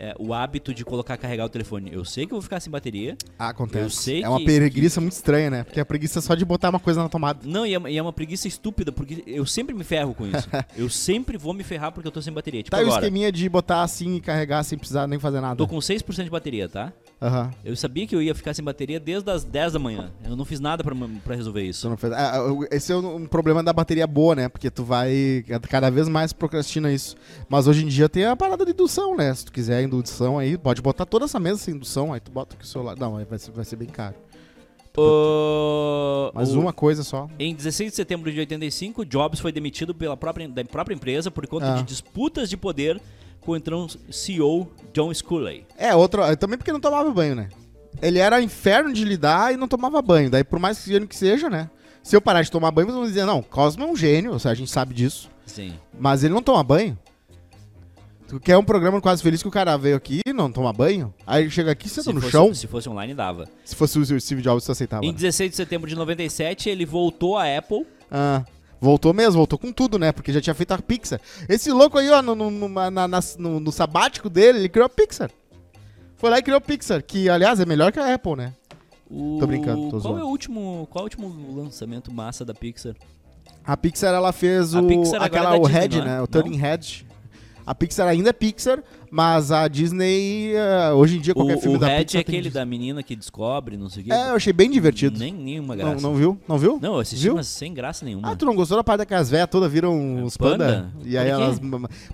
é, 0.00 0.14
o 0.18 0.32
hábito 0.32 0.72
de 0.72 0.82
colocar 0.84 1.16
carregar 1.18 1.44
o 1.44 1.48
telefone. 1.50 1.90
Eu 1.92 2.04
sei 2.06 2.24
que 2.26 2.32
eu 2.32 2.36
vou 2.36 2.42
ficar 2.42 2.58
sem 2.58 2.70
bateria. 2.70 3.16
Ah, 3.38 3.50
acontece. 3.50 3.84
Eu 3.84 3.90
sei 3.90 4.22
é 4.24 4.28
uma 4.28 4.38
que- 4.38 4.44
preguiça 4.46 4.98
muito 5.00 5.12
estranha, 5.12 5.50
né? 5.50 5.62
Porque 5.64 5.78
a 5.78 5.84
preguiça 5.84 6.20
é 6.20 6.22
só 6.22 6.34
de 6.34 6.44
botar 6.44 6.70
uma 6.70 6.80
coisa 6.80 7.02
na 7.02 7.08
tomada. 7.10 7.40
Não, 7.44 7.66
e 7.66 7.74
é, 7.74 7.78
uma- 7.78 7.90
e 7.90 7.98
é 7.98 8.02
uma 8.02 8.12
preguiça 8.12 8.48
estúpida, 8.48 8.90
porque 8.90 9.22
eu 9.26 9.44
sempre 9.44 9.74
me 9.74 9.84
ferro 9.84 10.14
com 10.14 10.26
isso. 10.26 10.48
eu 10.74 10.88
sempre 10.88 11.36
vou 11.36 11.52
me 11.52 11.62
ferrar 11.62 11.92
porque 11.92 12.08
eu 12.08 12.12
tô 12.12 12.22
sem 12.22 12.32
bateria. 12.32 12.62
Tipo 12.62 12.70
Tá 12.70 12.78
aí 12.78 12.84
o 12.84 12.86
agora, 12.86 13.02
esqueminha 13.04 13.30
de 13.30 13.46
botar 13.48 13.82
assim 13.82 14.16
e 14.16 14.20
carregar 14.22 14.62
sem 14.62 14.78
precisar 14.78 15.06
nem 15.06 15.18
fazer 15.18 15.40
nada. 15.42 15.56
tô 15.56 15.68
com 15.68 15.76
6% 15.78 16.24
de 16.24 16.30
bateria, 16.30 16.66
tá? 16.68 16.92
Aham. 17.22 17.50
Eu 17.62 17.76
sabia 17.76 18.06
que 18.06 18.16
eu 18.16 18.22
ia 18.22 18.34
ficar 18.34 18.54
sem 18.54 18.64
bateria 18.64 18.98
desde 18.98 19.30
as 19.30 19.44
10 19.44 19.74
da 19.74 19.78
manhã. 19.78 20.10
Eu 20.24 20.34
não 20.34 20.44
fiz 20.46 20.58
nada 20.58 20.82
pra, 20.82 20.94
pra 21.22 21.34
resolver 21.36 21.60
Tu 21.64 21.66
isso. 21.68 21.88
não 21.90 21.96
fez- 21.96 22.12
ah, 22.14 22.38
ah, 22.40 22.66
esse 22.74 22.90
é 22.92 22.96
um 22.96 23.26
problema 23.26 23.62
da 23.62 23.72
bateria 23.74 24.06
boa, 24.06 24.34
né? 24.34 24.48
Porque 24.48 24.70
tu 24.70 24.82
vai 24.84 25.44
cada 25.68 25.90
vez 25.90 26.08
mais 26.08 26.32
procrastina 26.32 26.90
isso. 26.90 27.16
Mas 27.48 27.66
hoje 27.68 27.84
em 27.84 27.88
dia 27.88 28.08
tem 28.08 28.24
a 28.24 28.34
parada 28.34 28.64
de 28.64 28.70
indução, 28.72 29.14
né? 29.14 29.34
Se 29.34 29.44
tu 29.44 29.52
quiser 29.52 29.82
indução 29.82 30.38
aí, 30.38 30.56
pode 30.56 30.80
botar 30.80 31.04
toda 31.04 31.26
essa 31.26 31.38
mesa 31.38 31.58
sem 31.58 31.74
indução, 31.74 32.10
aí 32.12 32.20
tu 32.20 32.30
bota 32.30 32.54
aqui 32.56 32.64
o 32.64 32.66
celular. 32.66 32.96
Não, 32.98 33.16
aí 33.18 33.26
vai 33.26 33.38
ser, 33.38 33.50
vai 33.50 33.64
ser 33.66 33.76
bem 33.76 33.88
caro. 33.88 34.14
Ô, 34.96 36.30
Mas 36.34 36.52
uma 36.52 36.72
coisa 36.72 37.02
só. 37.04 37.28
Em 37.38 37.54
16 37.54 37.90
de 37.90 37.96
setembro 37.96 38.32
de 38.32 38.38
85, 38.40 39.04
Jobs 39.04 39.38
foi 39.40 39.52
demitido 39.52 39.94
pela 39.94 40.16
própria, 40.16 40.48
da 40.48 40.64
própria 40.64 40.94
empresa 40.94 41.30
por 41.30 41.46
conta 41.46 41.72
Ah. 41.74 41.76
de 41.76 41.82
disputas 41.84 42.48
de 42.50 42.56
poder 42.56 43.00
com 43.40 43.52
o 43.52 43.56
então 43.56 43.86
CEO 44.10 44.70
John 44.92 45.12
Sculley. 45.12 45.66
É, 45.76 45.94
outro. 45.94 46.22
é, 46.22 46.36
Também 46.36 46.58
porque 46.58 46.72
não 46.72 46.80
tomava 46.80 47.10
banho, 47.10 47.34
né? 47.34 47.48
Ele 48.00 48.18
era 48.18 48.40
inferno 48.40 48.92
de 48.92 49.04
lidar 49.04 49.52
e 49.52 49.56
não 49.56 49.66
tomava 49.68 50.00
banho. 50.00 50.30
Daí, 50.30 50.44
por 50.44 50.58
mais 50.58 50.82
gênio 50.84 51.08
que 51.08 51.16
seja, 51.16 51.50
né? 51.50 51.68
Se 52.02 52.16
eu 52.16 52.20
parar 52.20 52.42
de 52.42 52.50
tomar 52.50 52.70
banho, 52.70 52.86
vocês 52.86 52.98
vão 52.98 53.06
dizer, 53.06 53.24
não, 53.24 53.42
Cosmo 53.42 53.84
é 53.84 53.86
um 53.86 53.96
gênio, 53.96 54.34
a 54.42 54.54
gente 54.54 54.70
sabe 54.70 54.94
disso. 54.94 55.28
Sim. 55.44 55.74
Mas 55.98 56.24
ele 56.24 56.32
não 56.32 56.42
toma 56.42 56.62
banho. 56.62 56.98
Tu 58.28 58.38
quer 58.38 58.56
um 58.56 58.62
programa 58.62 59.00
Quase 59.00 59.22
Feliz 59.22 59.42
que 59.42 59.48
o 59.48 59.50
cara 59.50 59.76
veio 59.76 59.96
aqui 59.96 60.20
e 60.24 60.32
não 60.32 60.52
toma 60.52 60.72
banho? 60.72 61.12
Aí 61.26 61.42
ele 61.42 61.50
chega 61.50 61.72
aqui, 61.72 61.88
senta 61.88 62.04
Se 62.04 62.12
no 62.12 62.20
fosse, 62.20 62.32
chão. 62.32 62.54
se 62.54 62.66
fosse 62.68 62.88
online, 62.88 63.12
dava. 63.12 63.48
Se 63.64 63.74
fosse 63.74 63.98
o 63.98 64.20
Steve 64.20 64.40
Jobs, 64.40 64.62
você 64.62 64.70
aceitava. 64.70 65.04
Em 65.04 65.12
16 65.12 65.50
de 65.50 65.56
setembro 65.56 65.88
de 65.88 65.96
97, 65.96 66.70
ele 66.70 66.86
voltou 66.86 67.36
à 67.36 67.44
Apple. 67.58 67.84
Ah, 68.08 68.44
voltou 68.80 69.12
mesmo, 69.12 69.34
voltou 69.34 69.58
com 69.58 69.72
tudo, 69.72 69.98
né? 69.98 70.10
Porque 70.12 70.32
já 70.32 70.40
tinha 70.40 70.54
feito 70.54 70.72
a 70.72 70.78
Pixar. 70.78 71.20
Esse 71.48 71.70
louco 71.70 71.98
aí, 71.98 72.08
ó, 72.10 72.22
no, 72.22 72.34
no, 72.34 72.68
na- 72.68 73.06
nas- 73.08 73.36
no- 73.36 73.60
no 73.60 73.70
sabático 73.72 74.28
dele, 74.30 74.58
ele 74.60 74.68
criou 74.68 74.86
a 74.86 74.88
Pixar. 74.88 75.30
Foi 76.16 76.30
lá 76.30 76.38
e 76.38 76.42
criou 76.42 76.58
a 76.58 76.60
Pixar, 76.60 77.02
que 77.02 77.28
aliás 77.28 77.60
é 77.60 77.66
melhor 77.66 77.92
que 77.92 77.98
a 77.98 78.14
Apple, 78.14 78.36
né? 78.36 78.54
O- 79.10 79.38
Tô 79.40 79.46
brincando, 79.46 79.82
tô 79.84 79.90
qual 79.90 80.00
zoando. 80.00 80.20
é 80.20 80.24
o 80.24 80.28
último, 80.28 80.86
qual 80.90 81.00
é 81.00 81.02
o 81.02 81.06
último 81.06 81.54
lançamento 81.56 82.12
massa 82.12 82.44
da 82.44 82.54
Pixar? 82.54 82.94
A 83.64 83.76
Pixar 83.76 84.14
ela 84.14 84.32
fez 84.32 84.74
A 84.74 84.80
o 84.80 84.86
Pixar 84.86 85.22
aquela 85.22 85.54
é 85.56 85.58
o 85.58 85.62
Disney, 85.62 85.80
Head, 85.80 85.96
não 85.98 86.04
é? 86.04 86.08
né? 86.08 86.20
O? 86.22 86.26
Turning 86.26 86.56
Head. 86.56 87.06
A 87.70 87.74
Pixar 87.74 88.08
ainda 88.08 88.30
é 88.30 88.32
Pixar, 88.32 88.82
mas 89.12 89.52
a 89.52 89.68
Disney 89.68 90.54
eh, 90.56 90.90
hoje 90.92 91.18
em 91.18 91.20
dia 91.20 91.32
qualquer 91.32 91.56
o 91.56 91.60
filme 91.60 91.76
o 91.76 91.78
da 91.78 91.86
Red 91.86 92.04
Pixar 92.04 92.20
é 92.20 92.24
tem 92.24 92.38
aquele 92.38 92.50
da 92.50 92.64
menina 92.66 93.00
que 93.00 93.14
descobre, 93.14 93.76
não 93.76 93.88
sei 93.88 94.02
o 94.02 94.06
quê. 94.06 94.12
É, 94.12 94.30
eu 94.30 94.34
achei 94.34 94.52
bem 94.52 94.68
divertido. 94.68 95.16
Nem 95.16 95.32
nenhuma 95.32 95.76
Não, 95.76 95.84
graça. 95.84 96.02
não 96.02 96.16
viu? 96.16 96.36
Não 96.48 96.58
viu? 96.58 96.80
Não, 96.82 96.94
eu 96.94 96.98
assisti, 96.98 97.26
Viu? 97.26 97.36
mas 97.36 97.46
sem 97.46 97.72
graça 97.72 98.04
nenhuma. 98.04 98.32
Ah, 98.32 98.34
tu 98.34 98.44
não 98.44 98.56
gostou 98.56 98.76
da 98.76 98.82
parte 98.82 98.98
da 98.98 99.06
que 99.06 99.14
as 99.14 99.30
velhas 99.30 99.46
todas 99.48 99.70
viram 99.70 100.24
os 100.24 100.36
panda? 100.36 100.66
Panda? 100.66 100.92
E 101.04 101.16
aí 101.16 101.28
elas. 101.28 101.60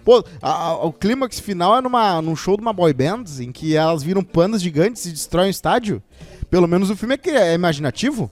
Pô, 0.04 0.22
a- 0.42 0.50
a- 0.52 0.84
o 0.84 0.92
clímax 0.92 1.40
final 1.40 1.74
é 1.74 1.80
numa, 1.80 2.20
num 2.20 2.36
show 2.36 2.54
de 2.54 2.60
uma 2.60 2.74
boy 2.74 2.92
band 2.92 3.24
em 3.40 3.50
que 3.50 3.74
elas 3.74 4.02
viram 4.02 4.22
pandas 4.22 4.60
gigantes 4.60 5.06
e 5.06 5.10
destroem 5.10 5.48
o 5.48 5.50
estádio. 5.50 6.02
Pelo 6.50 6.68
menos 6.68 6.90
o 6.90 6.96
filme 6.96 7.14
é, 7.14 7.16
que 7.16 7.30
é 7.30 7.54
imaginativo. 7.54 8.30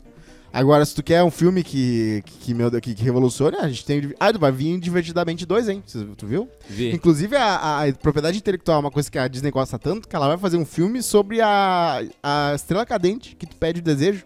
Agora, 0.54 0.84
se 0.84 0.94
tu 0.94 1.02
quer 1.02 1.20
um 1.24 1.32
filme 1.32 1.64
que, 1.64 2.22
que, 2.40 2.54
meu 2.54 2.70
que, 2.70 2.94
que 2.94 3.02
revolucione, 3.02 3.56
a 3.56 3.68
gente 3.68 3.84
tem. 3.84 4.14
Ah, 4.20 4.30
vai 4.38 4.52
vir 4.52 4.78
Divertidamente 4.78 5.44
2, 5.44 5.68
hein? 5.68 5.82
Tu 6.16 6.26
viu? 6.28 6.48
Vi. 6.68 6.92
Inclusive, 6.92 7.34
a, 7.34 7.82
a 7.82 7.92
propriedade 7.92 8.38
intelectual 8.38 8.76
é 8.76 8.80
uma 8.80 8.90
coisa 8.90 9.10
que 9.10 9.18
a 9.18 9.26
Disney 9.26 9.50
gosta 9.50 9.80
tanto 9.80 10.08
que 10.08 10.14
ela 10.14 10.28
vai 10.28 10.38
fazer 10.38 10.56
um 10.56 10.64
filme 10.64 11.02
sobre 11.02 11.40
a, 11.40 12.04
a 12.22 12.52
estrela 12.54 12.86
cadente 12.86 13.34
que 13.34 13.46
tu 13.46 13.56
pede 13.56 13.80
o 13.80 13.82
desejo. 13.82 14.24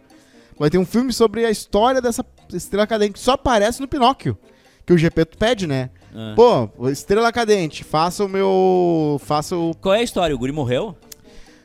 Vai 0.58 0.68
ter 0.68 0.76
um 0.76 0.84
filme 0.84 1.14
sobre 1.14 1.46
a 1.46 1.50
história 1.50 2.02
dessa 2.02 2.22
estrela 2.52 2.86
cadente 2.86 3.14
que 3.14 3.20
só 3.20 3.32
aparece 3.32 3.80
no 3.80 3.88
Pinóquio. 3.88 4.36
Que 4.84 4.92
o 4.92 4.98
GP 4.98 5.24
tu 5.24 5.38
pede, 5.38 5.66
né? 5.66 5.88
Ah. 6.14 6.34
Pô, 6.36 6.88
estrela 6.90 7.32
cadente, 7.32 7.82
faça 7.82 8.22
o 8.22 8.28
meu. 8.28 9.18
Faça 9.24 9.56
o. 9.56 9.74
Qual 9.80 9.94
é 9.94 10.00
a 10.00 10.02
história? 10.02 10.36
O 10.36 10.38
guri 10.38 10.52
morreu? 10.52 10.94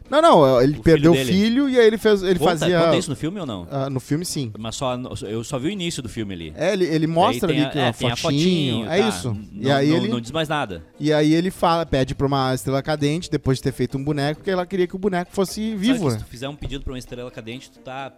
Não, 0.10 0.22
não, 0.22 0.62
ele 0.62 0.78
O 0.78 0.82
perdeu 0.84 1.14
o 1.14 1.16
filho 1.16 1.28
filho 1.28 1.70
e 1.70 1.80
aí 1.80 1.88
ele 1.88 1.98
fez. 1.98 2.22
Ele 2.22 2.38
conta, 2.38 2.58
fazia. 2.58 2.80
conta 2.80 2.98
isso 2.98 3.10
no 3.10 3.16
filme 3.16 3.40
ou 3.40 3.46
não? 3.46 3.68
ah, 3.72 3.90
no 3.90 4.00
filme, 4.00 4.26
sim. 4.26 4.52
Mas 4.58 4.76
só, 4.76 4.96
eu 5.24 5.44
só 5.44 5.58
vi 5.58 5.68
o 5.68 5.72
início 5.72 6.04
do 6.04 6.10
filme 6.10 6.34
ali. 6.34 6.54
É, 6.56 6.74
ele, 6.74 6.86
ele 6.86 7.08
mostra 7.08 7.52
ali 7.52 7.70
que 7.70 7.80
a, 7.80 7.86
é, 7.86 7.88
é, 7.90 7.94
tem 7.94 8.12
a 8.12 8.16
fotinho. 8.16 8.80
fotinho, 8.80 8.92
é 8.92 9.00
tá. 9.00 9.10
isso. 9.10 9.38
E 9.54 9.72
aí 9.72 9.90
não, 9.90 9.98
ele. 9.98 10.08
não 10.10 10.22
diz 10.22 10.32
mais 10.32 10.50
nada. 10.50 10.84
E 11.00 11.12
aí 11.12 11.34
ele 11.34 11.50
fala, 11.50 11.86
pede 11.86 12.14
pra 12.14 12.28
uma 12.28 12.54
estrela 12.54 12.82
cadente, 12.82 13.30
depois 13.30 13.58
de 13.58 13.64
ter 13.64 13.72
feito 13.72 13.98
um 13.98 14.04
boneco, 14.04 14.42
que 14.42 14.52
ela 14.52 14.66
queria 14.66 14.88
que 14.88 14.96
o 14.96 15.00
boneco 15.00 15.32
fosse 15.32 15.76
vivo, 15.76 16.00
que 16.00 16.06
né? 16.06 16.12
Se 16.12 16.18
tu 16.20 16.26
fizer 16.26 16.50
um 16.50 16.56
pedido 16.56 16.84
pra 16.84 16.94
uma 16.94 17.00
estrela 17.00 17.32
cadente, 17.32 17.72
tu 17.72 17.80
tá 17.80 18.14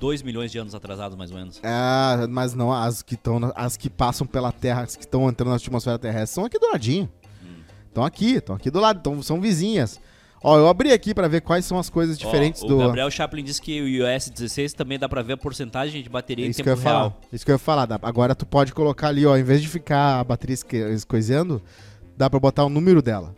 2 0.00 0.22
milhões 0.22 0.50
de 0.50 0.58
anos 0.58 0.74
atrasado, 0.74 1.16
mais 1.16 1.30
ou 1.30 1.36
menos. 1.36 1.60
É, 1.62 2.26
mas 2.26 2.54
não, 2.54 2.72
as 2.72 3.02
que 3.02 3.14
estão, 3.14 3.52
as 3.54 3.76
que 3.76 3.88
passam 3.88 4.26
pela 4.26 4.50
Terra, 4.50 4.82
as 4.82 4.96
que 4.96 5.02
estão 5.02 5.28
entrando 5.28 5.50
na 5.50 5.56
atmosfera 5.56 5.98
terrestre, 5.98 6.34
são 6.34 6.44
aqui 6.44 6.58
do 6.58 6.70
ladinho. 6.70 7.08
Estão 7.88 8.04
aqui, 8.04 8.34
estão 8.34 8.56
aqui 8.56 8.70
do 8.70 8.80
lado, 8.80 9.00
tão, 9.00 9.22
são 9.22 9.40
vizinhas. 9.40 10.00
Ó, 10.46 10.58
eu 10.58 10.68
abri 10.68 10.92
aqui 10.92 11.14
pra 11.14 11.26
ver 11.26 11.40
quais 11.40 11.64
são 11.64 11.78
as 11.78 11.88
coisas 11.88 12.18
diferentes 12.18 12.62
Ó, 12.62 12.66
do. 12.66 12.74
O 12.76 12.78
Gabriel 12.80 13.10
Chaplin 13.10 13.42
disse 13.42 13.62
que 13.62 13.80
o 13.80 13.88
iOS 13.88 14.28
16 14.28 14.74
também 14.74 14.98
dá 14.98 15.08
pra 15.08 15.22
ver 15.22 15.32
a 15.32 15.36
porcentagem 15.38 16.02
de 16.02 16.08
bateria 16.10 16.44
É 16.44 16.48
em 16.48 16.50
isso 16.50 16.62
que 16.62 16.68
eu 16.68 16.74
tempo 16.76 16.86
ia 16.86 16.92
falar. 16.92 17.00
real. 17.08 17.20
Isso 17.32 17.44
que 17.46 17.50
eu 17.50 17.54
ia 17.54 17.58
falar. 17.58 17.88
Agora 18.02 18.34
tu 18.34 18.44
pode 18.44 18.74
colocar 18.74 19.08
ali, 19.08 19.24
ó, 19.24 19.36
em 19.38 19.42
vez 19.42 19.62
de 19.62 19.68
ficar 19.68 20.20
a 20.20 20.24
bateria 20.24 20.54
escoisando, 20.92 21.62
dá 22.16 22.28
pra 22.28 22.38
botar 22.38 22.62
o 22.64 22.68
número 22.68 23.00
dela. 23.00 23.34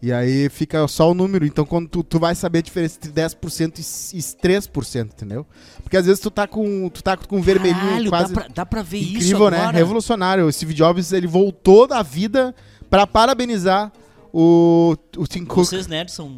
E 0.00 0.12
aí 0.12 0.48
fica 0.50 0.86
só 0.88 1.10
o 1.10 1.14
número. 1.14 1.44
Então 1.46 1.64
quando 1.66 1.88
tu, 1.88 2.02
tu 2.02 2.18
vai 2.18 2.34
saber 2.34 2.58
a 2.58 2.62
diferença 2.62 2.98
entre 2.98 3.10
10% 3.12 3.78
e 3.78 3.80
s- 3.80 4.16
e 4.16 4.20
3%, 4.20 5.12
entendeu? 5.14 5.46
Porque 5.82 5.96
às 5.96 6.04
vezes 6.06 6.20
tu 6.20 6.30
tá 6.30 6.46
com 6.46 6.88
tu 6.90 7.02
tá 7.02 7.16
com 7.16 7.40
vermelhinho 7.42 7.80
Caralho, 7.82 8.10
quase 8.10 8.32
dá, 8.34 8.40
pra, 8.40 8.48
dá 8.54 8.66
pra 8.66 8.82
ver 8.82 8.98
isso 8.98 9.16
incrível, 9.16 9.50
né? 9.50 9.58
agora? 9.60 9.76
Revolucionário. 9.76 10.46
O 10.46 10.52
Steve 10.52 10.74
Jobs, 10.74 11.12
ele 11.12 11.26
voltou 11.26 11.86
da 11.86 12.02
vida 12.02 12.54
pra 12.90 13.06
parabenizar 13.06 13.90
o, 14.36 14.96
o 15.16 15.26
Tim 15.28 15.44
Cook. 15.44 15.64
Vocês 15.64 15.86
nerds 15.86 16.12
são... 16.12 16.28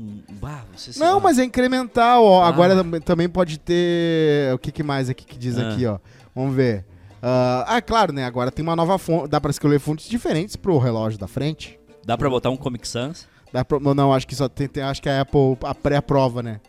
Bah, 0.41 0.65
vocês 0.77 0.99
Não, 0.99 1.13
são- 1.13 1.21
mas 1.21 1.39
é 1.39 1.45
incremental, 1.45 2.23
ó. 2.25 2.43
Ah. 2.43 2.49
Agora 2.49 2.77
tam- 2.77 3.01
também 3.01 3.27
pode 3.29 3.59
ter. 3.59 4.53
O 4.55 4.59
que, 4.59 4.71
que 4.71 4.83
mais 4.83 5.09
aqui 5.09 5.25
que 5.25 5.39
diz 5.39 5.57
Ah. 5.57 5.71
aqui, 5.71 5.87
ó? 5.87 5.99
Vamos 6.35 6.55
ver. 6.55 6.85
Ah, 7.23 7.65
ah, 7.67 7.81
claro, 7.81 8.13
né? 8.13 8.25
Agora 8.27 8.51
tem 8.51 8.63
uma 8.63 8.77
nova 8.77 8.99
fonte. 8.99 9.29
Dá 9.31 9.41
pra 9.41 9.51
escolher 9.51 9.79
fontes 9.81 10.07
diferentes 10.09 10.57
pro 10.57 10.77
relógio 10.77 11.19
da 11.19 11.27
frente. 11.27 11.81
Dá 12.05 12.19
pra 12.19 12.29
botar 12.29 12.51
um 12.51 12.57
Comic 12.57 12.87
Sans? 12.87 13.27
Dá 13.51 13.65
pra, 13.65 13.81
não, 13.81 14.13
acho 14.13 14.27
que 14.27 14.35
só 14.37 14.47
tem, 14.49 14.69
tem- 14.69 14.83
Acho 14.83 15.01
que 15.01 15.09
a 15.09 15.23
Apple 15.23 15.57
a 15.65 15.75
pré-aprova, 15.75 16.43
né? 16.43 16.61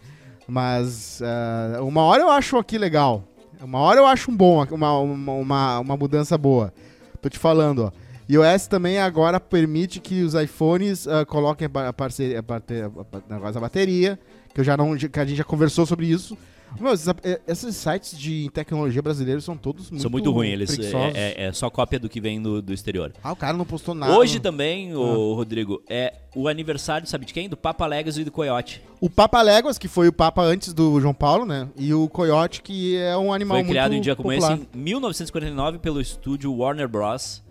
Mas 0.48 1.22
ah, 1.22 1.82
uma 1.84 2.04
hora 2.04 2.22
eu 2.24 2.30
acho 2.30 2.58
aqui 2.58 2.78
legal. 2.78 3.24
Uma 3.62 3.80
hora 3.80 4.00
eu 4.00 4.06
acho 4.06 4.32
um 4.32 4.36
bom, 4.38 4.64
uma, 4.72 5.00
uma, 5.00 5.32
uma, 5.34 5.80
uma 5.80 5.98
mudança 5.98 6.38
boa. 6.38 6.74
Tô 7.22 7.28
te 7.28 7.38
falando, 7.38 7.86
ó. 7.86 7.92
iOS 8.30 8.68
também 8.68 9.00
agora 9.00 9.40
permite 9.40 10.00
que 10.00 10.22
os 10.22 10.34
iPhones 10.34 11.08
ah, 11.08 11.26
coloquem 11.26 11.68
a, 11.74 11.94
parceria, 11.94 12.40
a, 12.40 12.44
parte- 12.44 12.74
a, 12.82 13.60
bateria, 13.60 14.20
que 14.54 14.60
eu 14.60 14.64
já 14.66 14.76
não, 14.76 14.96
que 14.98 15.20
a 15.20 15.26
gente 15.26 15.38
já 15.38 15.44
conversou 15.44 15.86
sobre 15.86 16.08
isso. 16.08 16.38
Meu, 16.80 16.92
esses, 16.94 17.08
eh, 17.24 17.40
esses 17.48 17.76
sites 17.78 18.20
de 18.20 18.50
tecnologia 18.54 19.02
brasileiros 19.02 19.46
são 19.46 19.56
todos 19.56 19.90
muito 19.90 20.02
São 20.02 20.12
muito 20.12 20.30
ruins, 20.32 20.52
eles 20.52 20.78
é, 20.78 21.12
é- 21.16 21.46
é 21.46 21.54
só 21.54 21.70
cópia 21.70 21.98
do 21.98 22.10
que 22.10 22.20
vem 22.20 22.42
do, 22.42 22.62
do 22.62 22.74
exterior. 22.74 23.14
Ah, 23.24 23.32
o 23.32 23.36
cara 23.38 23.56
não 23.56 23.64
postou 23.66 23.96
nada. 23.96 24.14
Hoje 24.14 24.40
também, 24.42 24.94
o 24.94 25.34
Rodrigo, 25.34 25.82
é 25.90 26.14
o 26.36 26.48
aniversário, 26.50 27.08
sabe 27.08 27.26
de 27.26 27.34
quem? 27.34 27.48
Do 27.48 27.56
Papa 27.56 27.86
Legacy 27.88 28.20
e 28.22 28.24
do 28.26 28.32
Coyote. 28.32 28.82
O 29.00 29.10
Papa 29.10 29.42
Léguas, 29.42 29.78
que 29.78 29.88
foi 29.88 30.10
o 30.10 30.14
Papa 30.14 30.42
antes 30.44 30.74
do 30.74 31.00
João 31.00 31.14
Paulo, 31.14 31.46
né? 31.46 31.70
E 31.78 31.94
o 31.94 32.10
Coyote, 32.10 32.62
que 32.62 32.98
é 32.98 33.16
um 33.16 33.32
animal 33.34 33.56
Foi 33.56 33.64
muito 33.64 33.72
criado 33.72 33.94
em 33.94 34.02
dia 34.02 34.16
como 34.16 34.30
popular. 34.30 34.56
esse 34.58 34.68
em 34.76 34.78
1949 34.78 35.80
pelo 35.80 36.02
estúdio 36.02 36.54
Warner 36.54 36.90
Bros., 36.90 37.42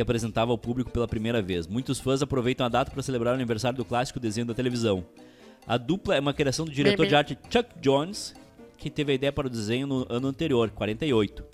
que 0.00 0.02
apresentava 0.02 0.50
ao 0.50 0.56
público 0.56 0.90
pela 0.90 1.06
primeira 1.06 1.42
vez. 1.42 1.66
Muitos 1.66 2.00
fãs 2.00 2.22
aproveitam 2.22 2.64
a 2.64 2.70
data 2.70 2.90
para 2.90 3.02
celebrar 3.02 3.32
o 3.32 3.36
aniversário 3.36 3.76
do 3.76 3.84
clássico 3.84 4.18
desenho 4.18 4.46
da 4.46 4.54
televisão. 4.54 5.04
A 5.66 5.76
dupla 5.76 6.16
é 6.16 6.20
uma 6.20 6.32
criação 6.32 6.64
do 6.64 6.70
diretor 6.70 7.06
de 7.06 7.14
arte 7.14 7.38
Chuck 7.50 7.68
Jones, 7.82 8.34
que 8.78 8.88
teve 8.88 9.12
a 9.12 9.14
ideia 9.14 9.30
para 9.30 9.46
o 9.46 9.50
desenho 9.50 9.86
no 9.86 10.06
ano 10.08 10.26
anterior, 10.28 10.70
48. 10.70 11.44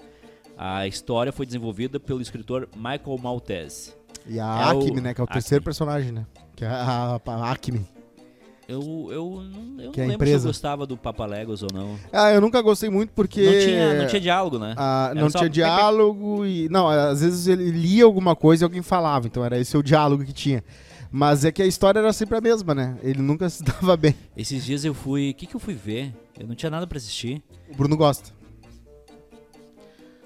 A 0.57 0.87
história 0.87 1.33
foi 1.33 1.45
desenvolvida 1.45 1.99
pelo 1.99 2.21
escritor 2.21 2.69
Michael 2.77 3.19
Maltese. 3.21 3.95
E 4.29 4.39
a 4.39 4.45
É 4.71 4.75
o- 4.75 4.81
Acme, 4.81 5.01
né? 5.01 5.13
Que 5.13 5.21
é 5.21 5.23
o 5.23 5.25
Acme. 5.25 5.35
terceiro 5.35 5.65
personagem, 5.65 6.13
né? 6.13 6.25
Que 6.55 6.65
é 6.65 6.69
a, 6.69 7.21
a, 7.27 7.31
a 7.33 7.51
Acme. 7.51 7.85
Eu, 8.69 9.09
eu 9.13 9.43
não, 9.43 9.85
eu 9.85 9.93
Que 9.93 10.01
é 10.01 10.05
não 10.05 10.11
a 10.11 10.13
lembro 10.13 10.27
se 10.27 10.33
eu 10.33 10.43
gostava 10.43 10.87
do 10.87 10.97
Papalegos 10.97 11.63
ou 11.63 11.69
não. 11.73 11.97
Ah, 12.13 12.33
eu 12.33 12.41
nunca 12.41 12.61
gostei 12.61 12.91
muito 12.91 13.11
porque... 13.11 13.45
Não, 13.45 13.53
tinha, 13.61 13.95
não 13.95 14.07
tinha 14.09 14.21
diálogo, 14.21 14.59
né? 14.59 14.75
Ah, 14.77 15.13
não 15.15 15.31
tinha 15.31 15.49
diálogo 15.49 16.45
e. 16.45 16.69
Não, 16.69 16.89
às 16.89 17.21
vezes 17.21 17.47
ele 17.47 17.71
lia 17.71 18.05
alguma 18.05 18.35
coisa 18.35 18.65
e 18.65 18.67
alguém 18.67 18.83
falava, 18.83 19.29
então 19.29 19.45
era 19.45 19.57
esse 19.57 19.77
o 19.77 19.83
diálogo 19.83 20.25
que 20.25 20.33
tinha. 20.33 20.65
Mas 21.13 21.45
é 21.45 21.53
que 21.53 21.63
a 21.63 21.67
história 21.67 22.01
era 22.01 22.13
sempre 22.13 22.37
a 22.37 22.41
mesma, 22.41 22.75
né? 22.75 22.99
Ele 23.03 23.23
nunca 23.23 23.49
se 23.51 23.63
dava 23.63 23.97
bem. 23.97 24.15
Esses 24.37 24.65
dias 24.65 24.85
eu 24.85 24.93
fui. 24.93 25.31
O 25.31 25.35
que, 25.35 25.47
que 25.47 25.55
eu 25.55 25.61
fui 25.61 25.75
ver? 25.75 26.13
Eu 26.39 26.49
não 26.49 26.55
tinha 26.57 26.69
nada 26.69 26.87
pra 26.87 26.99
assistir. 26.99 27.43
O 27.73 27.77
Bruno 27.77 27.97
gosta. 27.97 28.31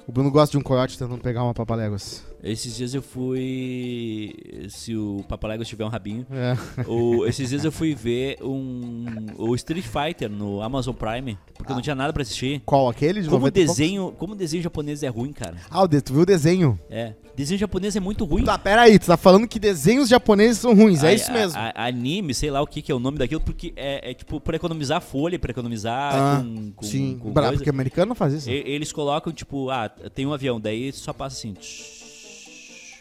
O 0.09 0.13
Bruno 0.13 0.31
gosta 0.31 0.53
de 0.53 0.59
um 0.59 0.63
coiote 0.63 0.99
tentando 0.99 1.21
pegar 1.21 1.45
uma 1.45 1.55
papaléguas. 1.55 2.25
Esses 2.43 2.75
dias 2.77 2.95
eu 2.95 3.03
fui. 3.03 4.35
Se 4.69 4.97
o 4.97 5.23
Papalegos 5.29 5.69
tiver 5.69 5.85
um 5.85 5.89
rabinho. 5.89 6.27
É. 6.31 6.57
O- 6.89 7.27
esses 7.27 7.49
dias 7.51 7.65
eu 7.65 7.73
fui 7.73 7.95
ver 7.95 8.39
um, 8.43 9.05
o 9.37 9.55
Street 9.55 9.85
Fighter 9.85 10.31
no 10.31 10.63
Amazon 10.63 10.95
Prime, 10.95 11.37
porque 11.55 11.71
eu 11.71 11.75
não 11.77 11.83
tinha 11.83 11.95
nada 11.95 12.13
pra 12.13 12.23
assistir. 12.23 12.63
Qual? 12.65 12.89
Aquele 12.89 13.21
de 13.23 13.29
Como 13.29 13.41
90 13.41 13.55
poucos? 13.61 13.77
desenho, 13.77 14.15
como 14.19 14.35
desenho 14.35 14.63
japonês 14.63 15.03
é 15.03 15.09
ruim, 15.09 15.33
cara. 15.33 15.57
Ah, 15.71 15.87
tu 15.87 16.13
viu 16.15 16.23
o 16.23 16.27
desenho? 16.27 16.79
É. 16.89 17.15
Desenho 17.37 17.59
japonês 17.59 17.95
é 17.97 18.01
muito 18.01 18.25
ruim. 18.25 18.45
Tá, 18.45 18.59
pera 18.59 18.83
aí, 18.83 18.99
tu 18.99 19.07
tá 19.07 19.17
falando 19.17 19.47
que 19.47 19.59
desenhos 19.59 20.09
japoneses 20.09 20.59
são 20.59 20.75
ruins, 20.75 21.03
é 21.05 21.09
A- 21.09 21.13
isso 21.15 21.31
a- 21.31 21.35
mesmo. 21.35 21.59
a- 21.59 21.73
anime, 21.87 22.35
sei 22.35 22.51
lá 22.51 22.61
o 22.63 22.67
que, 22.67 22.83
que 22.83 22.91
é 22.91 22.95
o 22.95 22.99
nome 22.99 23.19
daquilo, 23.19 23.41
porque 23.41 23.73
é, 23.77 24.11
é 24.11 24.15
tipo 24.15 24.41
pra 24.41 24.57
economizar 24.57 25.01
folha, 25.01 25.39
pra 25.39 25.51
economizar 25.51 26.15
Ah, 26.15 26.43
com, 26.43 26.73
com, 26.73 26.85
Sim, 26.87 27.19
com 27.19 27.33
coisa. 27.33 27.53
porque 27.53 27.71
americano 27.71 28.09
não 28.11 28.15
faz 28.17 28.33
isso. 28.35 28.51
E- 28.51 28.63
Eles 28.67 28.93
colocam, 28.93 29.33
tipo, 29.33 29.71
ah, 29.71 29.89
tem 29.89 30.27
um 30.27 30.33
avião, 30.33 30.61
daí 30.61 30.93
só 30.93 31.13
passa 31.13 31.37
assim. 31.37 31.55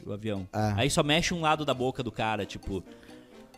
O 0.06 0.12
avião. 0.14 0.48
Ah. 0.54 0.74
Aí 0.78 0.90
só 0.90 1.04
mexe 1.04 1.34
um 1.34 1.42
lado 1.42 1.66
da 1.66 1.74
boca 1.74 2.02
do 2.04 2.12
cara, 2.12 2.46
tipo. 2.46 2.84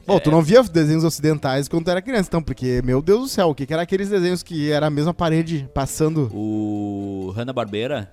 Pô, 0.05 0.19
tu 0.19 0.31
não 0.31 0.41
via 0.41 0.63
desenhos 0.63 1.03
ocidentais 1.03 1.67
quando 1.67 1.85
tu 1.85 1.91
era 1.91 2.01
criança, 2.01 2.27
então, 2.27 2.41
porque, 2.41 2.81
meu 2.83 3.01
Deus 3.03 3.21
do 3.21 3.27
céu, 3.27 3.49
o 3.49 3.55
que, 3.55 3.67
que 3.67 3.73
era 3.73 3.83
aqueles 3.83 4.09
desenhos 4.09 4.41
que 4.41 4.71
era 4.71 4.87
a 4.87 4.89
mesma 4.89 5.13
parede 5.13 5.69
passando? 5.75 6.29
O 6.33 7.31
Hanna-Barbera. 7.35 8.09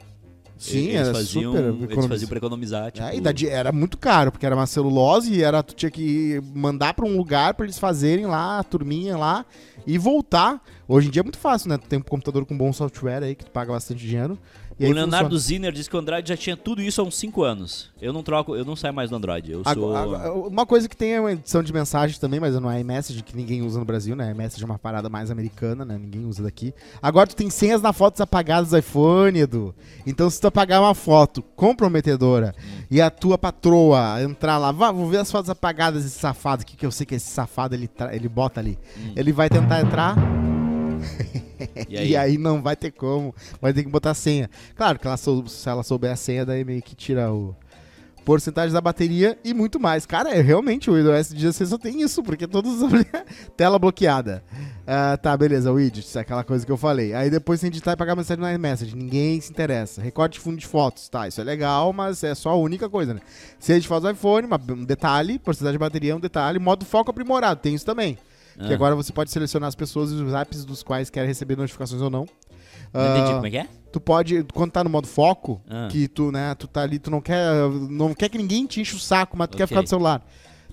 Sim, 0.58 0.88
eles 0.88 0.94
era 0.96 1.14
faziam, 1.14 1.52
super 1.52 1.64
Eles 1.68 1.82
economiz- 1.84 2.08
faziam 2.08 2.28
pra 2.28 2.38
economizar, 2.38 2.90
tipo. 2.90 3.06
É, 3.06 3.48
era 3.48 3.70
muito 3.70 3.96
caro, 3.96 4.32
porque 4.32 4.44
era 4.44 4.56
uma 4.56 4.66
celulose 4.66 5.32
e 5.32 5.42
era, 5.42 5.62
tu 5.62 5.72
tinha 5.72 5.90
que 5.90 6.42
mandar 6.52 6.94
pra 6.94 7.06
um 7.06 7.16
lugar 7.16 7.54
pra 7.54 7.64
eles 7.64 7.78
fazerem 7.78 8.26
lá, 8.26 8.58
a 8.58 8.64
turminha 8.64 9.16
lá, 9.16 9.46
e 9.86 9.96
voltar. 9.96 10.60
Hoje 10.88 11.08
em 11.08 11.10
dia 11.12 11.20
é 11.20 11.22
muito 11.22 11.38
fácil, 11.38 11.68
né? 11.68 11.78
Tu 11.78 11.86
tem 11.86 11.98
um 12.00 12.02
computador 12.02 12.44
com 12.44 12.58
bom 12.58 12.72
software 12.72 13.22
aí, 13.22 13.36
que 13.36 13.44
tu 13.44 13.50
paga 13.52 13.72
bastante 13.72 14.04
dinheiro. 14.04 14.36
E 14.78 14.86
o 14.86 14.92
Leonardo 14.92 15.30
funciona. 15.30 15.40
Zinner 15.40 15.72
disse 15.72 15.90
que 15.90 15.96
o 15.96 15.98
Android 15.98 16.28
já 16.28 16.36
tinha 16.36 16.56
tudo 16.56 16.80
isso 16.80 17.00
há 17.00 17.04
uns 17.04 17.16
5 17.16 17.42
anos. 17.42 17.90
Eu 18.00 18.12
não 18.12 18.22
troco, 18.22 18.54
eu 18.54 18.64
não 18.64 18.76
saio 18.76 18.94
mais 18.94 19.10
do 19.10 19.16
Android. 19.16 19.50
Eu 19.50 19.62
sou. 19.64 19.96
Agora- 19.96 20.32
uma 20.32 20.64
coisa 20.64 20.88
que 20.88 20.96
tem 20.96 21.14
é 21.14 21.20
uma 21.20 21.32
edição 21.32 21.62
de 21.62 21.72
mensagem 21.72 22.18
também, 22.20 22.38
mas 22.38 22.54
não 22.54 22.70
é 22.70 22.80
iMessage, 22.80 23.22
que 23.22 23.36
ninguém 23.36 23.62
usa 23.62 23.78
no 23.78 23.84
Brasil, 23.84 24.14
né? 24.14 24.30
iMessage 24.30 24.62
é 24.62 24.66
uma 24.66 24.78
parada 24.78 25.08
mais 25.08 25.30
americana, 25.30 25.84
né? 25.84 25.98
Ninguém 25.98 26.24
usa 26.24 26.42
daqui. 26.42 26.72
Agora 27.02 27.26
tu 27.26 27.34
tem 27.34 27.50
senhas 27.50 27.82
na 27.82 27.92
fotos 27.92 28.20
apagadas 28.20 28.70
do 28.70 28.78
iPhone, 28.78 29.38
Edu. 29.40 29.74
Então 30.06 30.30
se 30.30 30.40
tu 30.40 30.46
apagar 30.46 30.80
uma 30.80 30.94
foto 30.94 31.42
comprometedora 31.56 32.54
e 32.90 33.00
a 33.00 33.10
tua 33.10 33.36
patroa 33.36 34.22
entrar 34.22 34.58
lá, 34.58 34.70
vá, 34.70 34.92
vou 34.92 35.08
ver 35.08 35.18
as 35.18 35.30
fotos 35.30 35.50
apagadas 35.50 36.04
desse 36.04 36.18
safado, 36.18 36.64
que, 36.64 36.76
que 36.76 36.86
eu 36.86 36.90
sei 36.90 37.04
que 37.04 37.16
esse 37.16 37.30
safado 37.30 37.74
ele, 37.74 37.90
ele 38.12 38.28
bota 38.28 38.60
ali. 38.60 38.78
Hum. 38.96 39.12
Ele 39.16 39.32
vai 39.32 39.48
tentar 39.48 39.80
entrar 39.80 40.16
E 41.88 41.96
aí? 41.98 42.08
e 42.10 42.16
aí 42.16 42.38
não 42.38 42.62
vai 42.62 42.76
ter 42.76 42.90
como. 42.90 43.34
Vai 43.60 43.72
ter 43.72 43.82
que 43.82 43.88
botar 43.90 44.14
senha. 44.14 44.48
Claro 44.76 44.98
que 44.98 45.06
ela 45.06 45.16
sou- 45.16 45.46
se 45.46 45.68
ela 45.68 45.82
souber 45.82 46.10
a 46.12 46.16
senha, 46.16 46.44
daí 46.46 46.64
meio 46.64 46.82
que 46.82 46.94
tira 46.94 47.32
o 47.32 47.54
porcentagem 48.24 48.74
da 48.74 48.80
bateria 48.82 49.38
e 49.42 49.54
muito 49.54 49.80
mais. 49.80 50.04
Cara, 50.04 50.28
é 50.34 50.42
realmente 50.42 50.90
o 50.90 50.98
iOS 50.98 51.32
16 51.32 51.70
só 51.70 51.78
tem 51.78 52.02
isso, 52.02 52.22
porque 52.22 52.46
todos 52.46 52.82
os 52.82 52.92
tela 53.56 53.78
bloqueada. 53.78 54.44
Ah, 54.86 55.16
tá, 55.16 55.34
beleza, 55.34 55.72
widgets, 55.72 56.14
aquela 56.14 56.44
coisa 56.44 56.66
que 56.66 56.70
eu 56.70 56.76
falei. 56.76 57.14
Aí 57.14 57.30
depois 57.30 57.58
tem 57.60 57.68
editar 57.68 57.92
e 57.92 57.96
pagar 57.96 58.14
mensagem 58.14 58.42
no 58.42 58.50
iMessage. 58.50 58.94
Ninguém 58.94 59.40
se 59.40 59.50
interessa. 59.50 60.02
Recorte 60.02 60.34
de 60.34 60.40
fundo 60.40 60.58
de 60.58 60.66
fotos, 60.66 61.08
tá, 61.08 61.26
isso 61.26 61.40
é 61.40 61.44
legal, 61.44 61.90
mas 61.94 62.22
é 62.22 62.34
só 62.34 62.50
a 62.50 62.56
única 62.56 62.86
coisa, 62.90 63.14
né? 63.14 63.20
Se 63.58 63.72
a 63.72 63.76
gente 63.76 63.88
faz 63.88 64.04
o 64.04 64.10
iPhone, 64.10 64.46
um 64.72 64.84
detalhe, 64.84 65.38
porcentagem 65.38 65.72
de 65.72 65.78
bateria 65.78 66.12
é 66.12 66.14
um 66.14 66.20
detalhe, 66.20 66.58
modo 66.58 66.84
foco 66.84 67.10
aprimorado, 67.10 67.60
tem 67.60 67.74
isso 67.74 67.86
também. 67.86 68.18
Que 68.58 68.72
Ah. 68.72 68.74
agora 68.74 68.94
você 68.96 69.12
pode 69.12 69.30
selecionar 69.30 69.68
as 69.68 69.74
pessoas 69.74 70.10
e 70.10 70.14
os 70.14 70.34
apps 70.34 70.64
dos 70.64 70.82
quais 70.82 71.08
quer 71.10 71.26
receber 71.26 71.56
notificações 71.56 72.02
ou 72.02 72.10
não. 72.10 72.26
Não 72.92 73.04
entendi 73.04 73.30
Ah, 73.30 73.34
como 73.34 73.46
é 73.46 73.50
que 73.50 73.58
é? 73.58 73.66
tu 73.92 74.00
pode, 74.00 74.44
quando 74.54 74.72
tá 74.72 74.82
no 74.82 74.90
modo 74.90 75.06
foco, 75.06 75.60
Ah. 75.68 75.88
que 75.90 76.08
tu, 76.08 76.32
né, 76.32 76.54
tu 76.54 76.66
tá 76.66 76.82
ali, 76.82 76.98
tu 76.98 77.10
não 77.10 77.20
quer, 77.20 77.52
não 77.90 78.14
quer 78.14 78.28
que 78.28 78.38
ninguém 78.38 78.66
te 78.66 78.80
enche 78.80 78.96
o 78.96 78.98
saco, 78.98 79.36
mas 79.36 79.48
tu 79.48 79.56
quer 79.56 79.64
Ok. 79.64 79.68
ficar 79.68 79.82
no 79.82 79.88
celular. 79.88 80.22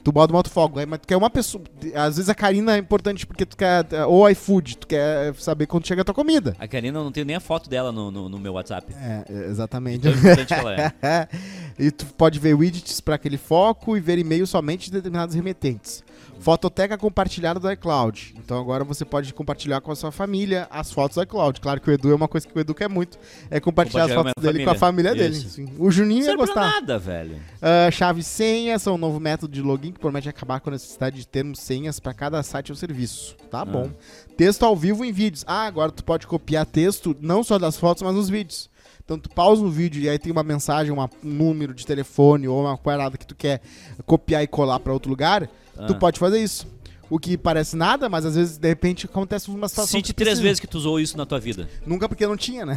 Tu 0.04 0.12
bota 0.12 0.32
o 0.32 0.36
modo 0.36 0.50
foco, 0.52 0.78
aí, 0.78 0.86
mas 0.86 1.00
tu 1.00 1.08
quer 1.08 1.17
uma 1.17 1.32
pessoa, 1.32 1.63
às 1.95 2.15
vezes 2.17 2.30
a 2.30 2.36
Karina 2.36 2.76
é 2.76 2.78
importante 2.78 3.26
porque 3.26 3.43
tu 3.43 3.58
quer, 3.58 3.84
ou 4.08 4.30
iFood, 4.30 4.78
tu 4.78 4.86
quer 4.88 5.34
saber 5.34 5.65
quando 5.65 5.88
chega 5.88 6.04
a 6.04 6.06
tua 6.06 6.13
comida. 6.13 6.56
A 6.60 6.67
Karina, 6.67 7.00
eu 7.00 7.04
não 7.04 7.12
tenho 7.12 7.26
nem 7.26 7.36
a 7.36 7.39
foto 7.39 7.67
dela 7.67 7.91
no, 7.91 8.12
no, 8.12 8.30
no 8.30 8.38
meu 8.39 8.54
WhatsApp. 8.54 8.93
É, 8.93 9.26
é, 9.28 9.45
exatamente. 9.50 10.02
Tão 10.04 10.12
importante 10.12 10.45
que 10.48 10.54
ela 10.54 10.76
é. 10.76 11.28
e 11.80 11.89
tu 11.89 12.06
pode 12.13 12.38
ver 12.39 12.54
widgets 12.54 13.02
para 13.02 13.15
aquele 13.15 13.38
foco 13.38 13.98
e 13.98 14.00
ver 14.00 14.19
e-mail 14.19 14.45
somente 14.45 14.86
de 14.86 14.91
determinados 14.91 15.34
remetentes. 15.36 16.04
Fototeca 16.39 16.98
compartilhada 16.98 17.60
do 17.60 17.71
iCloud. 17.71 18.36
Então 18.38 18.60
agora 18.60 18.84
você 18.84 19.04
pode 19.04 19.34
compartilhar 19.34 19.82
com 19.82 19.91
a 19.91 19.95
sua 19.95 20.12
família 20.12 20.67
as 20.69 20.91
fotos 20.91 21.15
do 21.15 21.24
iCloud. 21.24 21.60
Claro 21.60 21.82
que 21.82 21.89
o 21.89 21.93
Edu 21.93 22.12
é 22.12 22.15
uma 22.15 22.28
coisa 22.28 22.48
que 22.48 22.56
o 22.56 22.60
Edu 22.60 22.76
quer 22.76 22.88
muito, 22.89 23.17
é 23.50 23.60
compartilhar 23.60 24.04
as 24.06 24.12
Compartilhar 24.12 24.15
fotos 24.15 24.34
com 24.34 24.39
a 24.39 24.52
dele 24.52 24.63
com 24.63 24.69
a 24.71 24.76
família 24.76 25.12
família. 25.12 25.30
dele. 25.30 25.41
Isso. 25.43 25.50
Sim. 25.56 25.74
O 25.80 25.89
Juninho 25.89 26.19
ia 26.19 26.26
Serve 26.26 26.38
pra 26.38 26.45
gostar. 26.45 26.71
nada, 26.71 27.00
velho. 27.00 27.38
Ah, 27.62 27.89
chave 27.89 28.21
senha 28.24 28.78
são 28.78 28.95
um 28.95 28.98
novo 28.98 29.19
método 29.19 29.54
de 29.54 29.62
login 29.62 29.91
que 29.91 30.00
promete 30.00 30.30
acabar 30.30 30.60
com 30.60 30.69
a 30.69 30.74
necessidade 30.74 31.17
de 31.17 31.28
termos 31.28 31.60
senhas 31.60 32.00
para 32.00 32.13
cada 32.13 32.43
site 32.43 32.71
ou 32.71 32.76
serviço. 32.76 33.36
Tá 33.50 33.65
bom. 33.65 33.89
Texto 34.38 34.63
ao 34.63 34.76
vivo 34.76 35.04
em 35.04 35.12
vídeos. 35.12 35.43
Ah, 35.48 35.65
agora 35.65 35.91
tu 35.91 36.04
pode 36.04 36.28
copiar 36.28 36.65
texto 36.65 37.15
não 37.21 37.43
só 37.43 37.58
das 37.58 37.78
fotos, 37.78 38.04
mas 38.04 38.13
nos 38.13 38.30
vídeos. 38.30 38.69
Então 39.06 39.20
tu 39.20 39.30
pausa 39.30 39.63
o 39.63 39.70
vídeo 39.70 40.02
e 40.02 40.10
aí 40.10 40.18
tem 40.18 40.32
uma 40.32 40.41
mensagem, 40.44 40.91
uma- 40.91 41.10
um 41.24 41.30
número 41.30 41.74
de 41.76 41.86
telefone 41.86 42.48
ou 42.48 42.62
uma 42.62 42.76
parada 42.76 43.18
que 43.18 43.26
tu 43.26 43.36
quer 43.36 43.62
copiar 44.06 44.41
e 44.44 44.48
colar 44.48 44.80
para 44.80 44.91
outro 44.91 45.10
lugar, 45.12 45.48
tu 45.88 45.94
Ah. 45.94 45.96
pode 45.96 46.18
fazer 46.20 46.39
isso. 46.41 46.65
O 47.08 47.20
que 47.20 47.38
parece 47.38 47.76
nada, 47.76 48.10
mas 48.10 48.26
às 48.26 48.36
vezes 48.36 48.58
de 48.58 48.68
repente 48.68 49.06
acontece 49.06 49.48
uma 49.52 49.70
situação 49.70 49.91
Cite 50.00 50.12
tu 50.12 50.15
três 50.15 50.30
precisa. 50.30 50.41
vezes 50.41 50.60
que 50.60 50.65
tu 50.65 50.76
usou 50.80 51.00
isso 51.00 51.15
na 51.15 51.24
tua 51.24 51.39
vida. 51.39 51.70
Nunca 51.86 52.10
porque 52.10 52.26
não 52.26 52.36
tinha, 52.36 52.65
né? 52.65 52.76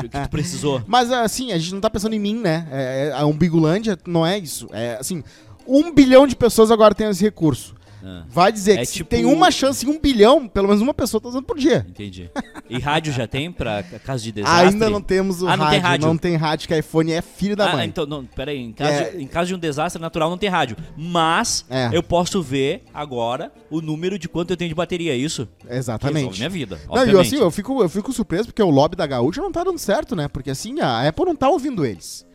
que 0.00 0.08
tu 0.08 0.30
precisou. 0.30 0.80
Mas 0.86 1.10
assim, 1.10 1.50
a 1.50 1.58
gente 1.58 1.74
não 1.74 1.80
tá 1.80 1.90
pensando 1.90 2.14
em 2.14 2.20
mim, 2.20 2.36
né? 2.40 2.68
É, 2.70 3.08
é, 3.08 3.12
a 3.12 3.26
Umbigolândia 3.26 3.98
não 4.06 4.24
é 4.24 4.38
isso. 4.38 4.68
É 4.72 4.98
assim, 5.00 5.24
um 5.66 5.92
bilhão 5.92 6.28
de 6.28 6.36
pessoas 6.36 6.70
agora 6.70 6.94
tem 6.94 7.08
esse 7.08 7.24
recurso. 7.24 7.74
Ah, 8.06 8.24
Vai 8.28 8.52
dizer 8.52 8.72
É 8.72 8.76
que 8.80 8.86
se 8.86 8.92
tipo- 8.94 9.08
tem 9.10 9.24
uma 9.24 9.50
chance 9.50 9.86
em 9.86 9.88
um 9.88 9.98
bilhão, 9.98 10.46
pelo 10.46 10.68
menos 10.68 10.82
uma 10.82 10.92
pessoa 10.92 11.20
tá 11.20 11.28
usando 11.30 11.44
por 11.44 11.56
dia. 11.58 11.86
entendi. 11.88 12.30
E 12.68 12.78
rádio 12.78 13.12
já 13.12 13.26
tem 13.26 13.50
pra 13.50 13.82
caso 13.82 14.22
de 14.24 14.32
desastre? 14.32 14.68
Ainda 14.68 14.90
não 14.90 15.00
temos 15.00 15.40
o 15.42 15.48
Ah, 15.48 15.56
não 15.56 15.64
rádio, 15.64 15.70
tem 15.70 15.90
rádio. 15.90 16.06
Não 16.08 16.16
tem 16.18 16.36
rádio, 16.36 16.68
que 16.68 16.76
iPhone 16.78 17.12
é 17.12 17.22
filho 17.22 17.56
da 17.56 17.70
Ah, 17.70 17.76
mãe. 17.76 17.86
então, 17.86 18.04
não, 18.04 18.24
peraí, 18.26 18.58
em 18.58 18.72
caso, 18.72 18.90
É. 18.92 19.10
de, 19.12 19.22
em 19.22 19.26
caso 19.26 19.48
de 19.48 19.54
um 19.54 19.58
desastre 19.58 20.00
natural 20.02 20.28
não 20.28 20.36
tem 20.36 20.48
rádio. 20.50 20.76
Mas 20.96 21.64
É. 21.70 21.90
eu 21.92 22.02
posso 22.02 22.42
ver 22.42 22.82
agora 22.92 23.50
o 23.70 23.80
número 23.80 24.18
de 24.18 24.28
quanto 24.28 24.50
eu 24.50 24.56
tenho 24.56 24.68
de 24.68 24.74
bateria, 24.74 25.12
é 25.12 25.16
isso? 25.16 25.48
Resolve 25.62 25.78
Exatamente. 25.78 26.36
minha 26.38 26.50
vida, 26.50 26.78
Não, 26.86 26.96
e 26.96 26.98
obviamente. 27.00 27.26
assim, 27.34 27.36
eu 27.42 27.50
fico, 27.50 27.82
eu 27.82 27.88
fico 27.88 28.12
surpreso 28.12 28.46
porque 28.46 28.62
o 28.62 28.70
lobby 28.70 28.96
da 28.96 29.06
Gaúcha 29.06 29.40
não 29.40 29.52
tá 29.52 29.64
dando 29.64 29.78
certo, 29.78 30.14
né? 30.14 30.28
Porque 30.28 30.50
assim, 30.50 30.80
a 30.80 31.08
Apple 31.08 31.24
não 31.24 31.36
tá 31.36 31.48
ouvindo 31.48 31.84
eles. 31.86 32.26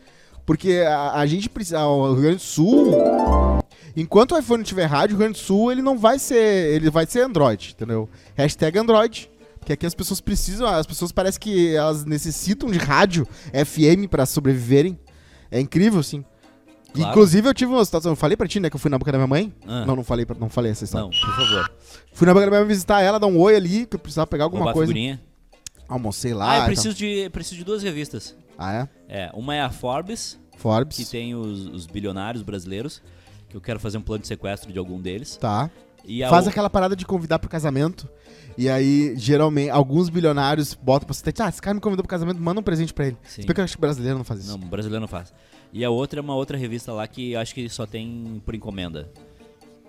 Porque 0.50 0.78
a, 0.84 1.12
a 1.12 1.26
gente 1.26 1.48
precisa. 1.48 1.86
O 1.86 2.12
Rio 2.12 2.22
Grande 2.22 2.36
do 2.38 2.42
Sul. 2.42 2.92
Enquanto 3.96 4.32
o 4.32 4.38
iPhone 4.38 4.64
tiver 4.64 4.86
rádio, 4.86 5.14
o 5.14 5.18
Rio 5.18 5.28
Grande 5.28 5.38
do 5.40 5.44
Sul 5.44 5.70
ele 5.70 5.80
não 5.80 5.96
vai 5.96 6.18
ser. 6.18 6.74
Ele 6.74 6.90
vai 6.90 7.06
ser 7.06 7.20
Android, 7.20 7.72
entendeu? 7.76 8.08
Hashtag 8.34 8.76
Android. 8.76 9.30
Porque 9.60 9.74
aqui 9.74 9.86
as 9.86 9.94
pessoas 9.94 10.20
precisam. 10.20 10.66
As 10.66 10.88
pessoas 10.88 11.12
parece 11.12 11.38
que 11.38 11.72
elas 11.76 12.04
necessitam 12.04 12.68
de 12.68 12.78
rádio 12.78 13.28
FM 13.52 14.08
pra 14.10 14.26
sobreviverem. 14.26 14.98
É 15.52 15.60
incrível, 15.60 16.00
assim. 16.00 16.24
Claro. 16.94 17.10
Inclusive, 17.12 17.48
eu 17.48 17.54
tive 17.54 17.70
uma 17.70 17.84
situação. 17.84 18.10
Eu 18.10 18.16
falei 18.16 18.36
pra 18.36 18.48
ti, 18.48 18.58
né? 18.58 18.68
Que 18.68 18.74
eu 18.74 18.80
fui 18.80 18.90
na 18.90 18.98
boca 18.98 19.12
da 19.12 19.18
minha 19.18 19.28
mãe. 19.28 19.54
Ah. 19.68 19.84
Não, 19.86 19.94
não 19.94 20.02
falei, 20.02 20.26
pra, 20.26 20.36
não 20.36 20.48
falei 20.48 20.72
essa 20.72 20.82
história. 20.82 21.04
Não, 21.04 21.10
por 21.10 21.36
favor. 21.36 21.70
Fui 22.12 22.26
na 22.26 22.34
boca 22.34 22.46
da 22.46 22.50
minha 22.50 22.60
mãe 22.62 22.68
visitar 22.68 23.00
ela, 23.02 23.20
dar 23.20 23.28
um 23.28 23.38
oi 23.38 23.54
ali, 23.54 23.86
que 23.86 23.94
eu 23.94 24.00
precisava 24.00 24.26
pegar 24.26 24.42
alguma 24.42 24.64
Roubar 24.64 24.74
coisa. 24.74 24.92
figurinha. 24.92 25.29
Almocei 25.90 26.32
lá. 26.32 26.52
Ah, 26.52 26.58
eu 26.60 26.64
preciso 26.66 26.94
de, 26.94 27.28
preciso 27.30 27.56
de 27.56 27.64
duas 27.64 27.82
revistas. 27.82 28.36
Ah, 28.56 28.72
é? 28.74 28.88
É, 29.08 29.30
uma 29.34 29.54
é 29.54 29.60
a 29.60 29.70
Forbes, 29.70 30.38
Forbes. 30.56 30.96
que 30.96 31.04
tem 31.04 31.34
os, 31.34 31.66
os 31.66 31.86
bilionários 31.86 32.42
brasileiros, 32.42 33.02
que 33.48 33.56
eu 33.56 33.60
quero 33.60 33.80
fazer 33.80 33.98
um 33.98 34.02
plano 34.02 34.22
de 34.22 34.28
sequestro 34.28 34.72
de 34.72 34.78
algum 34.78 35.00
deles. 35.00 35.36
Tá. 35.36 35.68
Faz 36.30 36.46
o- 36.46 36.48
aquela 36.48 36.70
parada 36.70 36.96
de 36.96 37.04
convidar 37.04 37.38
pro 37.38 37.50
casamento. 37.50 38.08
E 38.56 38.68
aí, 38.68 39.14
geralmente, 39.16 39.70
alguns 39.70 40.08
bilionários 40.08 40.74
botam 40.74 41.06
pra 41.06 41.14
você. 41.14 41.22
Ah, 41.40 41.48
esse 41.48 41.60
cara 41.62 41.74
me 41.74 41.80
convidou 41.80 42.02
pro 42.02 42.10
casamento, 42.10 42.40
manda 42.40 42.60
um 42.60 42.62
presente 42.62 42.92
pra 42.92 43.06
ele. 43.08 43.16
Sim. 43.22 43.42
Se 43.42 43.46
bem 43.46 43.54
que 43.54 43.60
eu 43.60 43.64
acho 43.64 43.74
que 43.76 43.80
brasileiro 43.80 44.16
não 44.18 44.24
faz 44.24 44.40
isso. 44.40 44.50
Não, 44.56 44.68
brasileiro 44.68 45.00
não 45.00 45.08
faz. 45.08 45.32
E 45.72 45.84
a 45.84 45.90
outra 45.90 46.20
é 46.20 46.22
uma 46.22 46.34
outra 46.34 46.56
revista 46.56 46.92
lá 46.92 47.06
que 47.06 47.32
eu 47.32 47.40
acho 47.40 47.54
que 47.54 47.68
só 47.68 47.86
tem 47.86 48.42
por 48.44 48.54
encomenda. 48.54 49.08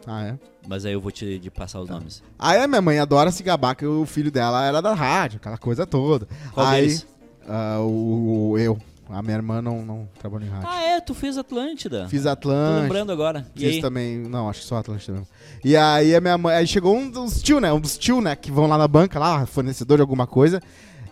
Ah, 0.07 0.25
é? 0.25 0.39
Mas 0.67 0.85
aí 0.85 0.93
eu 0.93 1.01
vou 1.01 1.11
te 1.11 1.37
de 1.39 1.49
passar 1.51 1.79
os 1.81 1.89
nomes. 1.89 2.23
Aí 2.37 2.59
a 2.59 2.67
minha 2.67 2.81
mãe 2.81 2.99
adora 2.99 3.31
se 3.31 3.43
gabar 3.43 3.75
que 3.75 3.85
o 3.85 4.05
filho 4.05 4.31
dela 4.31 4.65
era 4.65 4.81
da 4.81 4.93
rádio, 4.93 5.37
aquela 5.37 5.57
coisa 5.57 5.85
toda. 5.85 6.27
Qual 6.53 6.65
aí, 6.65 6.81
deles? 6.81 7.07
ah, 7.47 7.79
o, 7.81 8.51
o- 8.51 8.57
eu. 8.57 8.77
A 9.09 9.21
minha 9.21 9.35
irmã 9.35 9.61
não, 9.61 9.83
não 9.85 10.07
trabalhou 10.19 10.47
em 10.47 10.49
rádio. 10.49 10.69
Ah, 10.71 10.81
é, 10.83 11.01
tu 11.01 11.13
fez 11.13 11.37
Atlântida. 11.37 12.07
Fiz 12.07 12.23
Tô 12.23 12.29
Atlântica. 12.29 12.81
lembrando 12.83 13.11
agora. 13.11 13.45
E 13.55 13.59
Fiz 13.59 13.69
aí? 13.75 13.81
também. 13.81 14.17
Não, 14.19 14.49
acho 14.49 14.61
que 14.61 14.65
só 14.65 14.77
Atlântida 14.77 15.11
mesmo. 15.11 15.27
E 15.65 15.75
aí 15.75 16.15
a 16.15 16.21
minha 16.21 16.37
mãe. 16.37 16.55
Aí 16.55 16.65
chegou 16.65 16.95
um 16.95 17.09
dos 17.09 17.41
tio, 17.41 17.59
né? 17.59 17.73
Um 17.73 17.79
dos 17.81 17.97
tio, 17.97 18.21
né? 18.21 18.37
Que 18.37 18.49
vão 18.49 18.67
lá 18.67 18.77
na 18.77 18.87
banca, 18.87 19.19
lá, 19.19 19.45
fornecedor 19.45 19.97
de 19.97 20.01
alguma 20.01 20.25
coisa. 20.25 20.61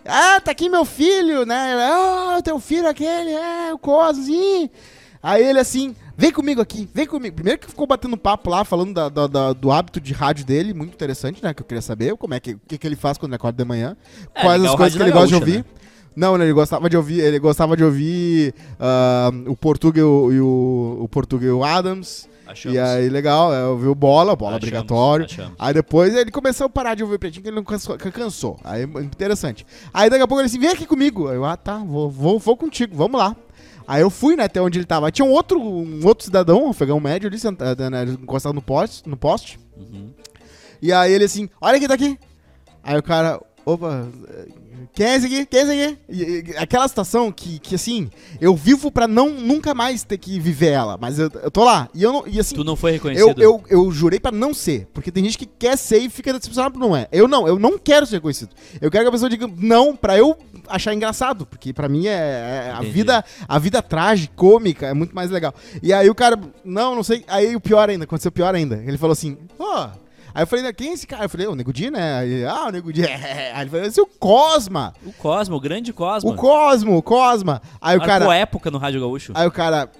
Ah, 0.06 0.40
tá 0.40 0.50
aqui 0.50 0.70
meu 0.70 0.86
filho, 0.86 1.44
né? 1.44 1.74
Ah, 1.78 2.40
teu 2.42 2.58
filho 2.58 2.88
aquele, 2.88 3.32
é, 3.32 3.74
o 3.74 3.78
Cosmos. 3.78 4.28
ih. 4.28 4.70
Aí 5.22 5.44
ele 5.44 5.58
assim, 5.58 5.94
vem 6.20 6.30
comigo 6.32 6.60
aqui, 6.60 6.88
vem 6.94 7.06
comigo. 7.06 7.34
Primeiro 7.34 7.58
que 7.58 7.66
ficou 7.66 7.86
batendo 7.86 8.16
papo 8.16 8.50
lá, 8.50 8.64
falando 8.64 8.92
da- 8.92 9.08
da- 9.08 9.26
da- 9.26 9.52
do 9.52 9.72
hábito 9.72 10.00
de 10.00 10.12
rádio 10.12 10.44
dele, 10.44 10.74
muito 10.74 10.92
interessante, 10.94 11.42
né? 11.42 11.54
Que 11.54 11.62
eu 11.62 11.66
queria 11.66 11.80
saber 11.82 12.14
como 12.16 12.34
é 12.34 12.40
que, 12.40 12.52
o 12.52 12.60
que, 12.68 12.76
que 12.78 12.86
ele 12.86 12.96
faz 12.96 13.16
quando 13.18 13.30
ele 13.30 13.36
acorda 13.36 13.62
de 13.62 13.68
manhã. 13.68 13.96
É, 14.34 14.42
quais 14.42 14.62
as 14.64 14.70
o 14.72 14.76
coisas 14.76 14.96
que 14.96 15.02
ele 15.02 15.10
gosta 15.12 15.28
de 15.28 15.34
ouvir. 15.34 15.64
Não, 16.14 16.36
né, 16.36 16.44
ele 16.44 16.52
gostava 16.52 16.90
de 16.90 16.96
ouvir, 16.96 17.20
ele 17.20 17.38
gostava 17.38 17.76
de 17.76 17.84
ouvir 17.84 18.52
ah, 18.78 19.30
o 19.46 19.56
Português 19.56 20.04
e 20.04 20.40
o, 20.40 20.98
o 21.00 21.08
Português 21.08 21.52
o 21.52 21.64
Adams. 21.64 22.28
Achamos. 22.46 22.74
E 22.76 22.80
aí, 22.80 23.08
legal, 23.08 23.54
é, 23.54 23.64
ouviu 23.64 23.94
bola, 23.94 24.34
bola 24.34 24.56
Achamos, 24.56 24.64
obrigatório. 24.64 25.24
achamos. 25.24 25.52
Aí 25.56 25.72
depois 25.72 26.12
ele 26.16 26.32
começou 26.32 26.66
a 26.66 26.68
parar 26.68 26.96
de 26.96 27.04
ouvir 27.04 27.14
o 27.14 27.18
pretinho, 27.18 27.44
que 27.44 27.48
ele 27.48 27.54
não 27.56 27.62
cansou, 27.62 27.96
cansou. 27.96 28.58
Aí, 28.64 28.82
interessante. 28.82 29.64
Aí 29.94 30.10
daqui 30.10 30.22
a 30.22 30.26
pouco 30.26 30.40
ele 30.40 30.48
disse, 30.48 30.58
vem 30.58 30.68
aqui 30.70 30.84
comigo. 30.84 31.28
Aí 31.28 31.36
eu, 31.36 31.44
ah, 31.44 31.56
tá, 31.56 31.78
vou, 31.78 32.10
vou, 32.10 32.40
vou 32.40 32.56
contigo, 32.56 32.96
vamos 32.96 33.20
lá. 33.20 33.36
Aí 33.90 34.02
eu 34.02 34.08
fui, 34.10 34.36
né, 34.36 34.44
até 34.44 34.62
onde 34.62 34.78
ele 34.78 34.86
tava. 34.86 35.06
Aí 35.06 35.12
tinha 35.12 35.26
um 35.26 35.32
outro, 35.32 35.60
um 35.60 36.06
outro 36.06 36.24
cidadão, 36.24 36.66
um 36.66 36.70
afegão 36.70 37.00
médio 37.00 37.28
ali, 37.28 37.36
sentado, 37.40 37.90
né, 37.90 38.04
encostado 38.04 38.54
no 38.54 38.62
poste, 38.62 39.08
no 39.08 39.16
poste. 39.16 39.58
Uhum. 39.76 40.10
E 40.80 40.92
aí 40.92 41.12
ele 41.12 41.24
assim, 41.24 41.48
olha 41.60 41.76
quem 41.76 41.88
tá 41.88 41.94
aqui. 41.94 42.16
Aí 42.84 42.96
o 42.96 43.02
cara, 43.02 43.40
opa, 43.66 44.06
quem 44.94 45.06
é 45.06 45.16
esse 45.16 45.26
aqui? 45.26 45.44
Quem 45.46 45.60
é 45.60 45.62
esse 45.64 45.72
aqui? 45.72 45.98
E- 46.08 46.50
e- 46.52 46.56
aquela 46.56 46.86
situação 46.88 47.30
que, 47.32 47.58
que 47.58 47.74
assim, 47.74 48.08
eu 48.40 48.54
vivo 48.56 48.90
pra 48.92 49.06
não 49.08 49.28
nunca 49.30 49.74
mais 49.74 50.02
ter 50.04 50.18
que 50.18 50.38
viver 50.40 50.68
ela, 50.70 50.96
mas 50.98 51.18
eu, 51.18 51.30
eu 51.42 51.50
tô 51.50 51.64
lá. 51.64 51.88
E 51.94 52.02
eu 52.02 52.12
não, 52.12 52.26
e 52.26 52.38
assim, 52.40 52.54
Tu 52.54 52.64
não 52.64 52.76
foi 52.76 52.92
eu, 52.92 52.94
reconhecido? 52.94 53.42
eu, 53.42 53.62
eu 53.68 53.90
jurei 53.90 54.18
pra 54.20 54.30
não 54.32 54.54
ser, 54.54 54.86
porque 54.94 55.10
tem 55.12 55.24
gente 55.24 55.36
que 55.36 55.46
quer 55.46 55.76
ser 55.76 55.98
e 55.98 56.08
fica 56.08 56.32
decepcionado 56.32 56.74
por 56.74 56.80
não 56.80 56.96
é. 56.96 57.08
Eu 57.12 57.26
não, 57.28 57.46
eu 57.46 57.58
não 57.58 57.76
quero 57.76 58.06
ser 58.06 58.16
reconhecido. 58.16 58.50
Eu 58.80 58.90
quero 58.90 59.04
que 59.04 59.08
a 59.08 59.12
pessoa 59.12 59.28
diga 59.28 59.46
não 59.58 59.94
pra 59.96 60.16
eu 60.16 60.36
achar 60.70 60.94
engraçado, 60.94 61.44
porque 61.46 61.72
pra 61.72 61.88
mim 61.88 62.06
é, 62.06 62.12
é 62.12 62.70
a 62.70 62.76
Entendi. 62.76 62.92
vida, 62.92 63.24
a 63.48 63.58
vida 63.58 63.82
trágica, 63.82 64.32
cômica, 64.34 64.86
é 64.86 64.94
muito 64.94 65.14
mais 65.14 65.30
legal. 65.30 65.54
E 65.82 65.92
aí 65.92 66.08
o 66.08 66.14
cara, 66.14 66.38
não, 66.64 66.94
não 66.94 67.02
sei, 67.02 67.24
aí 67.28 67.54
o 67.54 67.60
pior 67.60 67.88
ainda, 67.88 68.04
aconteceu 68.04 68.32
pior 68.32 68.54
ainda. 68.54 68.82
Ele 68.86 68.98
falou 68.98 69.12
assim, 69.12 69.36
pô, 69.56 69.88
Aí 70.34 70.42
eu 70.42 70.46
falei, 70.46 70.72
quem 70.72 70.90
é 70.90 70.92
esse 70.92 71.06
cara? 71.06 71.24
Eu 71.24 71.28
falei, 71.28 71.46
o 71.46 71.54
Nego 71.54 71.72
Di, 71.72 71.90
né? 71.90 72.24
Ele, 72.24 72.44
ah, 72.44 72.66
o 72.68 72.70
Nego 72.70 72.92
Di. 72.92 73.04
é. 73.04 73.52
Aí 73.54 73.62
ele 73.62 73.70
falou, 73.70 73.86
esse 73.86 74.00
é 74.00 74.02
o 74.02 74.06
Cosma. 74.06 74.94
O 75.04 75.12
Cosmo, 75.12 75.56
o 75.56 75.60
grande 75.60 75.92
Cosmo. 75.92 76.30
O 76.30 76.36
Cosmo, 76.36 76.96
o 76.96 77.02
Cosma. 77.02 77.60
Aí 77.80 77.96
o 77.96 78.00
cara. 78.00 78.32
época 78.36 78.70
no 78.70 78.78
Rádio 78.78 79.00
Gaúcho. 79.00 79.32
Aí 79.34 79.46
o 79.46 79.50
cara. 79.50 79.90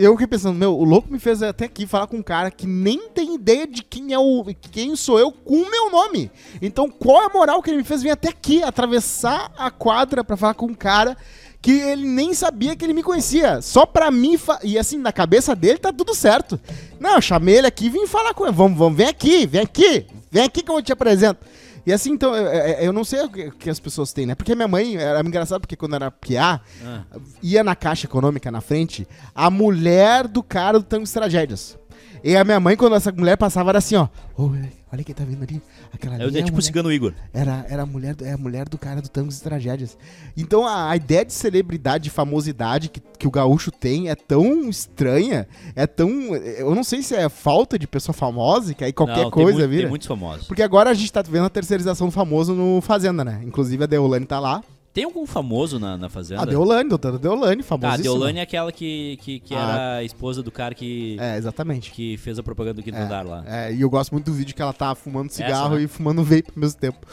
Eu 0.00 0.12
fiquei 0.12 0.28
pensando, 0.28 0.56
meu, 0.56 0.78
o 0.78 0.84
louco 0.84 1.10
me 1.10 1.18
fez 1.18 1.42
até 1.42 1.64
aqui 1.64 1.84
falar 1.84 2.06
com 2.06 2.18
um 2.18 2.22
cara 2.22 2.52
que 2.52 2.68
nem 2.68 3.08
tem 3.08 3.34
ideia 3.34 3.66
de 3.66 3.82
quem 3.82 4.12
é 4.12 4.18
o. 4.18 4.44
quem 4.70 4.94
sou 4.94 5.18
eu 5.18 5.32
com 5.32 5.56
o 5.56 5.68
meu 5.68 5.90
nome. 5.90 6.30
Então, 6.62 6.88
qual 6.88 7.20
é 7.22 7.26
a 7.26 7.28
moral 7.28 7.60
que 7.60 7.68
ele 7.68 7.78
me 7.78 7.82
fez 7.82 8.00
vir 8.00 8.10
até 8.10 8.28
aqui, 8.28 8.62
atravessar 8.62 9.50
a 9.58 9.72
quadra 9.72 10.22
pra 10.22 10.36
falar 10.36 10.54
com 10.54 10.66
um 10.66 10.74
cara 10.74 11.16
que 11.60 11.72
ele 11.72 12.06
nem 12.06 12.32
sabia 12.32 12.76
que 12.76 12.84
ele 12.84 12.92
me 12.92 13.02
conhecia. 13.02 13.60
Só 13.60 13.84
pra 13.84 14.08
mim. 14.08 14.38
E 14.62 14.78
assim, 14.78 14.98
na 14.98 15.10
cabeça 15.10 15.56
dele 15.56 15.78
tá 15.78 15.92
tudo 15.92 16.14
certo. 16.14 16.60
Não, 17.00 17.16
eu 17.16 17.20
chamei 17.20 17.56
ele 17.58 17.66
aqui 17.66 17.86
e 17.86 17.90
vim 17.90 18.06
falar 18.06 18.34
com 18.34 18.44
ele. 18.44 18.54
Vamos, 18.54 18.78
vamos, 18.78 18.96
vem 18.96 19.08
aqui, 19.08 19.48
vem 19.48 19.62
aqui. 19.62 20.06
Vem 20.30 20.44
aqui 20.44 20.62
que 20.62 20.70
eu 20.70 20.80
te 20.80 20.92
apresento. 20.92 21.40
E 21.88 21.92
assim, 21.92 22.10
então, 22.12 22.36
eu, 22.36 22.44
eu- 22.44 22.74
eu 22.88 22.92
não 22.92 23.02
sei 23.02 23.22
o 23.22 23.30
que, 23.30 23.50
que 23.52 23.70
as 23.70 23.80
pessoas 23.80 24.12
têm, 24.12 24.26
né? 24.26 24.34
Porque 24.34 24.54
minha 24.54 24.68
mãe 24.68 24.96
era 24.96 25.20
engraçado, 25.20 25.62
porque 25.62 25.74
quando 25.74 25.94
era 25.94 26.10
piá, 26.10 26.60
Ah. 26.84 27.00
ia 27.42 27.64
na 27.64 27.74
caixa 27.74 28.06
econômica 28.06 28.50
na 28.50 28.60
frente 28.60 29.08
a 29.34 29.48
mulher 29.50 30.28
do 30.28 30.42
cara 30.42 30.78
do 30.78 30.84
Tango 30.84 31.08
Tragédias. 31.08 31.78
E 32.22 32.36
a 32.36 32.44
minha 32.44 32.58
mãe, 32.60 32.76
quando 32.76 32.96
essa 32.96 33.12
mulher 33.12 33.36
passava, 33.36 33.70
era 33.70 33.78
assim, 33.78 33.94
ó. 33.96 34.08
"Ô, 34.36 34.50
olha 34.92 35.04
quem 35.04 35.14
tá 35.14 35.24
vindo 35.24 35.42
ali. 35.42 35.60
Aquela 35.92 36.14
ali 36.16 36.24
Eu 36.24 36.28
é 36.28 36.32
tipo 36.32 36.48
o 36.48 36.52
mulher- 36.52 36.62
Cigano 36.62 36.92
Igor. 36.92 37.12
era, 37.32 37.64
era 37.68 37.82
a, 37.82 37.86
mulher, 37.86 38.14
do- 38.14 38.24
é 38.24 38.32
a 38.32 38.38
mulher 38.38 38.68
do 38.68 38.76
cara 38.78 39.00
do 39.00 39.08
Tangos 39.08 39.38
e 39.38 39.42
Tragédias. 39.42 39.96
Então 40.36 40.66
a, 40.66 40.90
a 40.90 40.96
ideia 40.96 41.24
de 41.24 41.32
celebridade, 41.32 42.04
de 42.04 42.10
famosidade 42.10 42.88
que, 42.88 43.00
que 43.18 43.26
o 43.26 43.30
gaúcho 43.30 43.70
tem 43.70 44.08
é 44.10 44.14
tão 44.14 44.68
estranha, 44.68 45.46
é 45.76 45.86
tão. 45.86 46.10
Eu 46.34 46.74
não 46.74 46.84
sei 46.84 47.02
se 47.02 47.14
é 47.14 47.28
falta 47.28 47.78
de 47.78 47.86
pessoa 47.86 48.12
famosa, 48.14 48.74
que 48.74 48.84
aí 48.84 48.92
qualquer 48.92 49.22
Não, 49.24 49.30
coisa 49.30 49.52
muito, 49.58 49.68
vira. 49.70 49.82
tem 49.82 49.88
muitos 49.90 50.08
famosos. 50.08 50.46
Porque 50.46 50.62
agora 50.62 50.90
a 50.90 50.94
gente 50.94 51.12
tá 51.12 51.22
vendo 51.22 51.46
a 51.46 51.50
terceirização 51.50 52.08
do 52.08 52.12
famoso 52.12 52.54
no 52.54 52.80
Fazenda, 52.80 53.24
né? 53.24 53.40
Inclusive 53.44 53.84
a 53.84 53.86
Deolane 53.86 54.26
tá 54.26 54.38
lá. 54.40 54.62
Tem 54.92 55.04
algum 55.04 55.26
famoso 55.26 55.78
na, 55.78 55.96
na 55.96 56.08
Fazenda? 56.08 56.42
A 56.42 56.44
Deolane, 56.44 56.88
doutora 56.88 57.18
Deolane, 57.18 57.62
Tá, 57.62 57.68
famosíssima. 57.68 58.00
a 58.00 58.02
Deolane 58.02 58.38
é 58.38 58.42
aquela 58.42 58.72
que, 58.72 59.16
que, 59.22 59.38
que 59.40 59.54
Ah. 59.54 59.58
era 59.58 59.96
a 59.98 60.04
esposa 60.04 60.42
do 60.42 60.50
cara 60.50 60.74
que, 60.74 61.16
É, 61.20 61.36
exatamente. 61.36 61.90
que 61.92 62.16
fez 62.16 62.38
a 62.38 62.42
propaganda 62.42 62.74
do 62.74 62.82
Quinto 62.82 62.96
Andar 62.98 63.24
lá. 63.24 63.44
É, 63.46 63.72
e 63.72 63.80
eu 63.80 63.90
gosto 63.90 64.10
muito 64.12 64.24
do 64.26 64.32
vídeo 64.32 64.54
que 64.54 64.62
ela 64.62 64.72
tá 64.72 64.94
fumando 64.94 65.30
cigarro 65.30 65.76
né? 65.76 65.82
e 65.82 65.86
fumando 65.86 66.24
vape 66.24 66.50
ao 66.54 66.60
mesmo 66.60 66.80
tempo. 66.80 67.06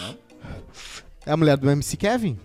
Não? 0.00 0.16
É 1.26 1.32
a 1.32 1.36
mulher 1.36 1.56
do 1.56 1.68
MC 1.68 1.96
Kevin? 1.96 2.38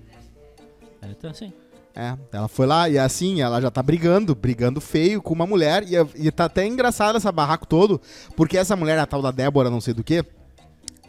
É, 1.01 1.07
então, 1.11 1.29
assim. 1.31 1.53
É, 1.93 2.15
ela 2.31 2.47
foi 2.47 2.65
lá 2.65 2.87
e 2.89 2.97
assim, 2.97 3.41
ela 3.41 3.59
já 3.61 3.69
tá 3.69 3.83
brigando, 3.83 4.33
brigando 4.33 4.79
feio 4.81 5.21
com 5.21 5.33
uma 5.33 5.45
mulher. 5.45 5.83
E, 5.83 6.25
e 6.27 6.31
tá 6.31 6.45
até 6.45 6.65
engraçado 6.65 7.17
essa 7.17 7.31
barraco 7.31 7.67
todo, 7.67 8.01
porque 8.35 8.57
essa 8.57 8.75
mulher, 8.75 8.97
a 8.97 9.05
tal 9.05 9.21
da 9.21 9.29
Débora, 9.31 9.69
não 9.69 9.81
sei 9.81 9.93
do 9.93 10.03
que, 10.03 10.23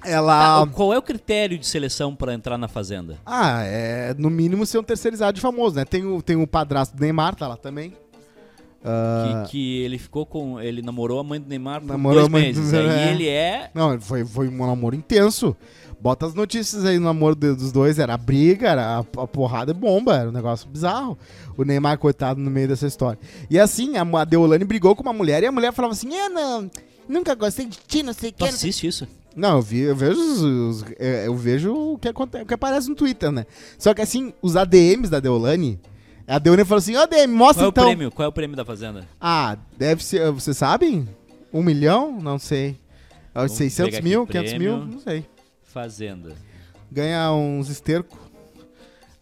ela. 0.04 0.64
Tá, 0.66 0.72
qual 0.72 0.92
é 0.92 0.98
o 0.98 1.02
critério 1.02 1.58
de 1.58 1.66
seleção 1.66 2.14
pra 2.14 2.32
entrar 2.34 2.56
na 2.58 2.68
Fazenda? 2.68 3.18
Ah, 3.24 3.62
é 3.64 4.14
no 4.18 4.30
mínimo 4.30 4.64
ser 4.66 4.78
um 4.78 4.82
terceirizado 4.82 5.34
de 5.34 5.40
famoso, 5.40 5.76
né? 5.76 5.84
Tem 5.84 6.04
o, 6.04 6.20
tem 6.22 6.36
o 6.36 6.46
padrasto 6.46 6.96
do 6.96 7.00
Neymar, 7.00 7.34
tá 7.34 7.46
lá 7.48 7.56
também. 7.56 7.94
Ah, 8.84 9.44
Que, 9.46 9.50
que 9.52 9.78
ele 9.82 9.98
ficou 9.98 10.26
com. 10.26 10.60
Ele 10.60 10.82
namorou 10.82 11.20
a 11.20 11.24
mãe 11.24 11.40
do 11.40 11.48
Neymar 11.48 11.80
por 11.80 11.86
Namorou 11.88 12.28
dois 12.28 12.28
meses. 12.44 12.70
do- 12.72 12.76
Aí 12.78 12.88
é. 12.88 13.10
ele 13.12 13.28
é. 13.28 13.70
Não, 13.74 14.00
foi, 14.00 14.24
foi 14.24 14.48
um 14.48 14.66
namoro 14.66 14.94
intenso. 14.96 15.56
Bota 16.00 16.26
as 16.26 16.34
notícias 16.34 16.84
aí 16.84 16.98
no 16.98 17.04
namoro 17.04 17.36
dos 17.36 17.70
dois. 17.70 18.00
Era 18.00 18.16
briga, 18.16 18.68
era 18.70 18.98
a, 18.98 19.04
porrada 19.04 19.70
e 19.70 19.74
bomba. 19.74 20.16
Era 20.16 20.28
um 20.30 20.32
negócio 20.32 20.68
bizarro. 20.68 21.16
O 21.56 21.62
Neymar, 21.62 21.96
coitado, 21.96 22.40
no 22.40 22.50
meio 22.50 22.66
dessa 22.66 22.88
história. 22.88 23.20
E 23.48 23.56
assim, 23.56 23.92
a, 23.96 24.24
Deolane 24.24 24.64
brigou 24.64 24.96
com 24.96 25.02
uma 25.02 25.12
mulher 25.12 25.44
e 25.44 25.46
a 25.46 25.52
mulher 25.52 25.72
falava 25.72 25.92
assim: 25.92 26.12
Eu 26.12 26.28
não, 26.30 26.68
nunca 27.08 27.36
gostei 27.36 27.66
de 27.66 27.78
ti, 27.86 28.02
não 28.02 28.12
sei 28.12 28.30
o 28.30 28.32
que. 28.32 28.44
assiste 28.44 28.84
isso? 28.88 29.06
Não, 29.34 29.56
eu, 29.56 29.62
vi, 29.62 29.80
eu 29.80 29.96
vejo 29.96 30.20
os, 30.20 30.40
os- 30.42 30.84
é, 30.98 31.26
eu 31.26 31.34
vejo 31.36 31.74
o 31.74 31.98
que, 31.98 32.08
acontece, 32.08 32.44
o 32.44 32.46
que 32.46 32.54
aparece 32.54 32.88
no 32.88 32.94
Twitter, 32.94 33.30
né? 33.32 33.46
Só 33.78 33.94
que 33.94 34.02
assim, 34.02 34.32
os 34.42 34.56
ADMs 34.56 35.10
da 35.10 35.20
Deolane. 35.20 35.80
A 36.26 36.38
Deolane 36.38 36.64
falou 36.64 36.78
assim: 36.78 36.94
Ó, 36.96 37.02
ADM, 37.02 37.28
mostra 37.32 37.62
Qual 37.62 37.64
é 37.64 37.66
o 37.66 37.70
então. 37.70 37.84
prêmio? 37.84 38.10
Qual 38.10 38.24
é 38.26 38.28
o 38.28 38.32
prêmio 38.32 38.56
da 38.56 38.64
Fazenda? 38.64 39.08
Ah, 39.20 39.56
deve 39.76 40.04
ser. 40.04 40.30
Vocês 40.30 40.56
sabem? 40.56 41.08
Um 41.52 41.62
milhão? 41.62 42.20
Não 42.20 42.38
sei. 42.38 42.78
Ah, 43.34 43.40
Vamos 43.40 43.52
600 43.52 43.90
pegar 43.90 44.04
mil? 44.04 44.22
aqui, 44.22 44.32
500 44.32 44.52
mil? 44.58 44.76
Não 44.86 45.00
sei. 45.00 45.26
Fazenda. 45.64 46.32
Ganha 46.90 47.32
uns 47.32 47.68
esterco. 47.70 48.18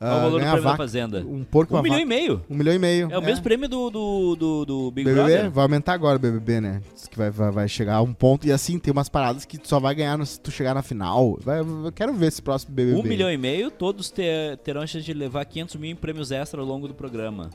Qual 0.00 0.12
o 0.12 0.20
valor 0.22 0.30
do 0.30 0.36
prêmio 0.38 0.54
da 0.56 0.60
vaca, 0.62 0.76
Fazenda? 0.78 1.20
Um 1.28 1.44
porco 1.44 1.76
e 1.76 1.78
Um 1.78 1.82
milhão 1.82 1.98
e 1.98 2.04
vaca. 2.04 2.08
meio. 2.08 2.42
Um 2.48 2.54
milhão 2.56 2.74
e 2.74 2.78
meio. 2.78 3.08
É 3.12 3.18
o 3.18 3.22
mesmo 3.22 3.42
prêmio 3.42 3.68
do, 3.68 3.90
do, 3.90 4.34
do, 4.34 4.64
do 4.64 4.90
Big 4.90 5.04
BBB 5.04 5.14
Brother. 5.34 5.50
vai 5.50 5.62
aumentar 5.62 5.92
agora 5.92 6.16
o 6.16 6.18
BBB, 6.18 6.58
né? 6.58 6.80
Diz 6.94 7.06
que 7.06 7.18
vai, 7.18 7.30
vai, 7.30 7.50
vai 7.50 7.68
chegar 7.68 7.96
a 7.96 8.00
um 8.02 8.14
ponto. 8.14 8.46
E 8.46 8.52
assim, 8.52 8.78
tem 8.78 8.90
umas 8.90 9.10
paradas 9.10 9.44
que 9.44 9.58
tu 9.58 9.68
só 9.68 9.78
vai 9.78 9.94
ganhar 9.94 10.16
no- 10.16 10.24
se 10.24 10.40
tu 10.40 10.50
chegar 10.50 10.72
na 10.74 10.80
final. 10.82 11.38
Vai- 11.42 11.60
eu 11.60 11.92
quero 11.94 12.14
ver 12.14 12.28
esse 12.28 12.40
próximo 12.40 12.74
BBB. 12.74 12.98
Um 12.98 13.02
milhão 13.02 13.30
e 13.30 13.36
meio, 13.36 13.70
todos 13.70 14.10
ter- 14.10 14.56
terão 14.64 14.80
a 14.80 14.86
chance 14.86 15.04
de 15.04 15.12
levar 15.12 15.44
500 15.44 15.76
mil 15.76 15.90
em 15.90 15.94
prêmios 15.96 16.30
extra 16.32 16.62
ao 16.62 16.66
longo 16.66 16.88
do 16.88 16.94
programa. 16.94 17.50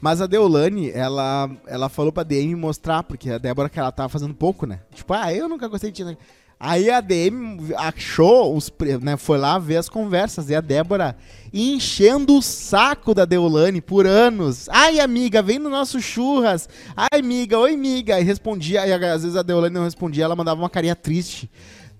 Mas 0.00 0.22
a 0.22 0.26
Deolane, 0.26 0.90
ela, 0.90 1.50
ela 1.66 1.88
falou 1.90 2.12
pra 2.12 2.22
DM 2.22 2.54
mostrar, 2.54 3.02
porque 3.02 3.28
a 3.30 3.36
Débora 3.38 3.68
que 3.68 3.78
ela 3.78 3.92
tava 3.92 4.08
fazendo 4.08 4.34
pouco, 4.34 4.66
né? 4.66 4.80
Tipo, 4.94 5.12
ah, 5.12 5.32
eu 5.34 5.48
nunca 5.50 5.68
gostei 5.68 5.90
de 5.90 6.02
ti. 6.04 6.18
Aí 6.58 6.90
a 6.90 7.00
DM 7.00 7.58
achou, 7.76 8.56
os, 8.56 8.72
né, 9.00 9.16
foi 9.16 9.38
lá 9.38 9.58
ver 9.58 9.76
as 9.76 9.88
conversas, 9.88 10.50
e 10.50 10.54
a 10.54 10.60
Débora 10.60 11.16
enchendo 11.52 12.36
o 12.36 12.42
saco 12.42 13.14
da 13.14 13.24
Deolane 13.24 13.80
por 13.80 14.06
anos. 14.06 14.68
Ai, 14.68 14.98
amiga, 14.98 15.40
vem 15.40 15.58
no 15.58 15.70
nosso 15.70 16.00
churras. 16.00 16.68
Ai, 16.96 17.20
amiga, 17.20 17.58
oi, 17.58 17.74
amiga. 17.74 18.20
E 18.20 18.24
respondia, 18.24 18.86
e 18.86 18.92
às 18.92 19.22
vezes 19.22 19.36
a 19.36 19.42
Deolane 19.42 19.74
não 19.74 19.84
respondia, 19.84 20.24
ela 20.24 20.34
mandava 20.34 20.60
uma 20.60 20.70
carinha 20.70 20.96
triste. 20.96 21.48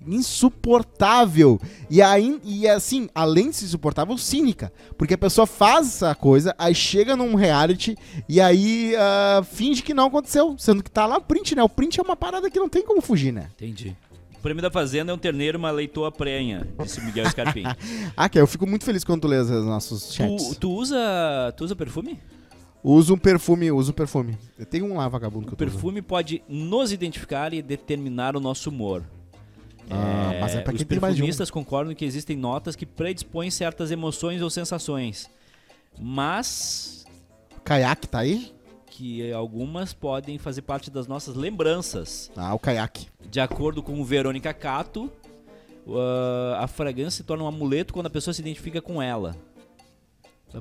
Insuportável. 0.06 1.58
E, 1.88 2.02
aí, 2.02 2.38
e 2.44 2.68
assim, 2.68 3.08
além 3.14 3.50
de 3.50 3.56
ser 3.56 3.66
insuportável, 3.66 4.18
cínica. 4.18 4.72
Porque 4.98 5.14
a 5.14 5.18
pessoa 5.18 5.46
faz 5.46 5.86
essa 5.86 6.14
coisa, 6.14 6.54
aí 6.58 6.74
chega 6.74 7.16
num 7.16 7.34
reality 7.34 7.96
e 8.28 8.40
aí 8.40 8.94
ah, 8.96 9.42
finge 9.44 9.82
que 9.82 9.94
não 9.94 10.06
aconteceu. 10.06 10.56
Sendo 10.58 10.82
que 10.82 10.90
tá 10.90 11.06
lá 11.06 11.16
o 11.18 11.22
print, 11.22 11.54
né? 11.54 11.62
O 11.62 11.68
print 11.68 12.00
é 12.00 12.02
uma 12.02 12.16
parada 12.16 12.50
que 12.50 12.58
não 12.58 12.68
tem 12.68 12.82
como 12.82 13.00
fugir, 13.00 13.32
né? 13.32 13.48
Entendi. 13.54 13.96
O 14.44 14.46
prêmio 14.46 14.60
da 14.60 14.70
Fazenda 14.70 15.10
é 15.10 15.14
um 15.14 15.16
terneiro 15.16 15.58
uma 15.58 15.70
leitoa 15.70 16.12
prenha, 16.12 16.68
disse 16.82 17.00
Miguel 17.00 17.24
Scarpim. 17.30 17.62
Ah, 18.14 18.28
que 18.28 18.38
eu 18.38 18.46
fico 18.46 18.66
muito 18.66 18.84
feliz 18.84 19.02
quando 19.02 19.22
tu 19.22 19.26
lê 19.26 19.38
os 19.38 19.48
nossos 19.48 20.12
chats. 20.12 20.48
tu, 20.48 20.54
tu 20.56 20.70
usa. 20.70 20.98
Tu 21.56 21.64
usa 21.64 21.74
perfume? 21.74 22.20
Uso 22.82 23.14
um 23.14 23.18
perfume, 23.18 23.72
uso 23.72 23.92
um 23.92 23.94
perfume. 23.94 24.36
Eu 24.58 24.66
tenho 24.66 24.84
um 24.84 24.98
lá, 24.98 25.08
vagabundo, 25.08 25.46
que 25.46 25.52
O 25.52 25.54
eu 25.54 25.56
perfume 25.56 26.02
pode 26.02 26.42
nos 26.46 26.92
identificar 26.92 27.54
e 27.54 27.62
determinar 27.62 28.36
o 28.36 28.40
nosso 28.40 28.68
humor. 28.68 29.02
Ah, 29.88 30.34
É, 30.34 30.40
Mas 30.42 30.54
é 30.54 30.60
pra 30.60 30.74
os 30.74 30.78
quem 30.78 30.86
tem 30.88 30.98
um. 30.98 31.00
perfumistas 31.00 31.50
concordam 31.50 31.94
que 31.94 32.04
existem 32.04 32.36
notas 32.36 32.76
que 32.76 32.84
predispõem 32.84 33.50
certas 33.50 33.90
emoções 33.90 34.42
ou 34.42 34.50
sensações, 34.50 35.30
mas 35.98 37.06
Caiaque 37.64 38.06
tá 38.08 38.18
aí? 38.18 38.53
Que 38.94 39.32
algumas 39.32 39.92
podem 39.92 40.38
fazer 40.38 40.62
parte 40.62 40.88
das 40.88 41.08
nossas 41.08 41.34
lembranças. 41.34 42.30
Ah, 42.36 42.54
o 42.54 42.60
caiaque. 42.60 43.08
De 43.28 43.40
acordo 43.40 43.82
com 43.82 44.04
Verônica 44.04 44.54
Cato, 44.54 45.10
uh, 45.84 46.54
a 46.58 46.68
fragrância 46.68 47.18
se 47.18 47.24
torna 47.24 47.42
um 47.42 47.48
amuleto 47.48 47.92
quando 47.92 48.06
a 48.06 48.10
pessoa 48.10 48.32
se 48.32 48.40
identifica 48.40 48.80
com 48.80 49.02
ela. 49.02 49.34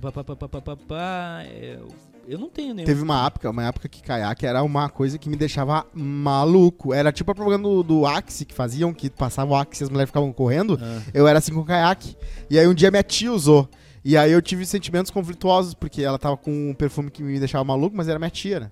Pá, 0.01 0.11
pá, 0.11 0.23
pá, 0.23 1.45
eu, 1.45 1.87
eu 2.27 2.39
não 2.39 2.49
tenho 2.49 2.73
nenhum. 2.73 2.87
Teve 2.87 3.03
uma 3.03 3.27
época, 3.27 3.51
uma 3.51 3.67
época 3.67 3.87
que 3.87 4.01
caiaque 4.01 4.47
era 4.47 4.63
uma 4.63 4.89
coisa 4.89 5.19
que 5.19 5.29
me 5.29 5.35
deixava 5.35 5.85
maluco. 5.93 6.91
Era 6.91 7.11
tipo 7.11 7.29
a 7.29 7.35
propaganda 7.35 7.69
do, 7.69 7.83
do 7.83 8.05
Axe 8.07 8.45
que 8.45 8.53
faziam, 8.55 8.91
que 8.95 9.11
passava 9.11 9.51
o 9.51 9.55
Axe 9.55 9.83
e 9.83 9.85
as 9.85 9.91
mulheres 9.91 10.09
ficavam 10.09 10.33
correndo. 10.33 10.79
Ah. 10.81 11.03
Eu 11.13 11.27
era 11.27 11.37
assim 11.37 11.53
com 11.53 11.63
caiaque. 11.63 12.17
E 12.49 12.57
aí 12.57 12.67
um 12.67 12.73
dia 12.73 12.89
minha 12.89 13.03
tia 13.03 13.31
usou. 13.31 13.69
E 14.05 14.17
aí 14.17 14.31
eu 14.31 14.41
tive 14.41 14.65
sentimentos 14.65 15.11
conflituosos, 15.11 15.73
porque 15.73 16.01
ela 16.01 16.19
tava 16.19 16.35
com 16.35 16.71
um 16.71 16.73
perfume 16.73 17.09
que 17.09 17.23
me 17.23 17.39
deixava 17.39 17.63
maluco, 17.63 17.95
mas 17.95 18.07
era 18.07 18.19
minha 18.19 18.29
tia, 18.29 18.59
né? 18.59 18.69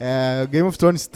É, 0.00 0.46
Game 0.48 0.68
of 0.68 0.78
Thrones. 0.78 1.10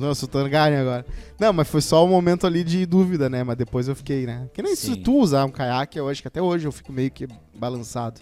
Nossa, 0.00 0.24
o 0.24 0.28
Targaryen 0.28 0.80
agora. 0.80 1.06
Não, 1.38 1.52
mas 1.52 1.68
foi 1.68 1.80
só 1.80 2.04
um 2.04 2.08
momento 2.08 2.44
ali 2.44 2.64
de 2.64 2.84
dúvida, 2.84 3.30
né? 3.30 3.44
Mas 3.44 3.56
depois 3.56 3.86
eu 3.86 3.94
fiquei, 3.94 4.26
né? 4.26 4.48
Que 4.52 4.62
nem 4.62 4.74
se 4.74 4.94
Sim. 4.94 5.02
tu 5.02 5.16
usar 5.16 5.44
um 5.44 5.50
caiaque, 5.50 5.96
eu 5.96 6.08
acho 6.08 6.20
que 6.20 6.28
até 6.28 6.42
hoje 6.42 6.66
eu 6.66 6.72
fico 6.72 6.92
meio 6.92 7.10
que 7.10 7.28
balançado. 7.54 8.20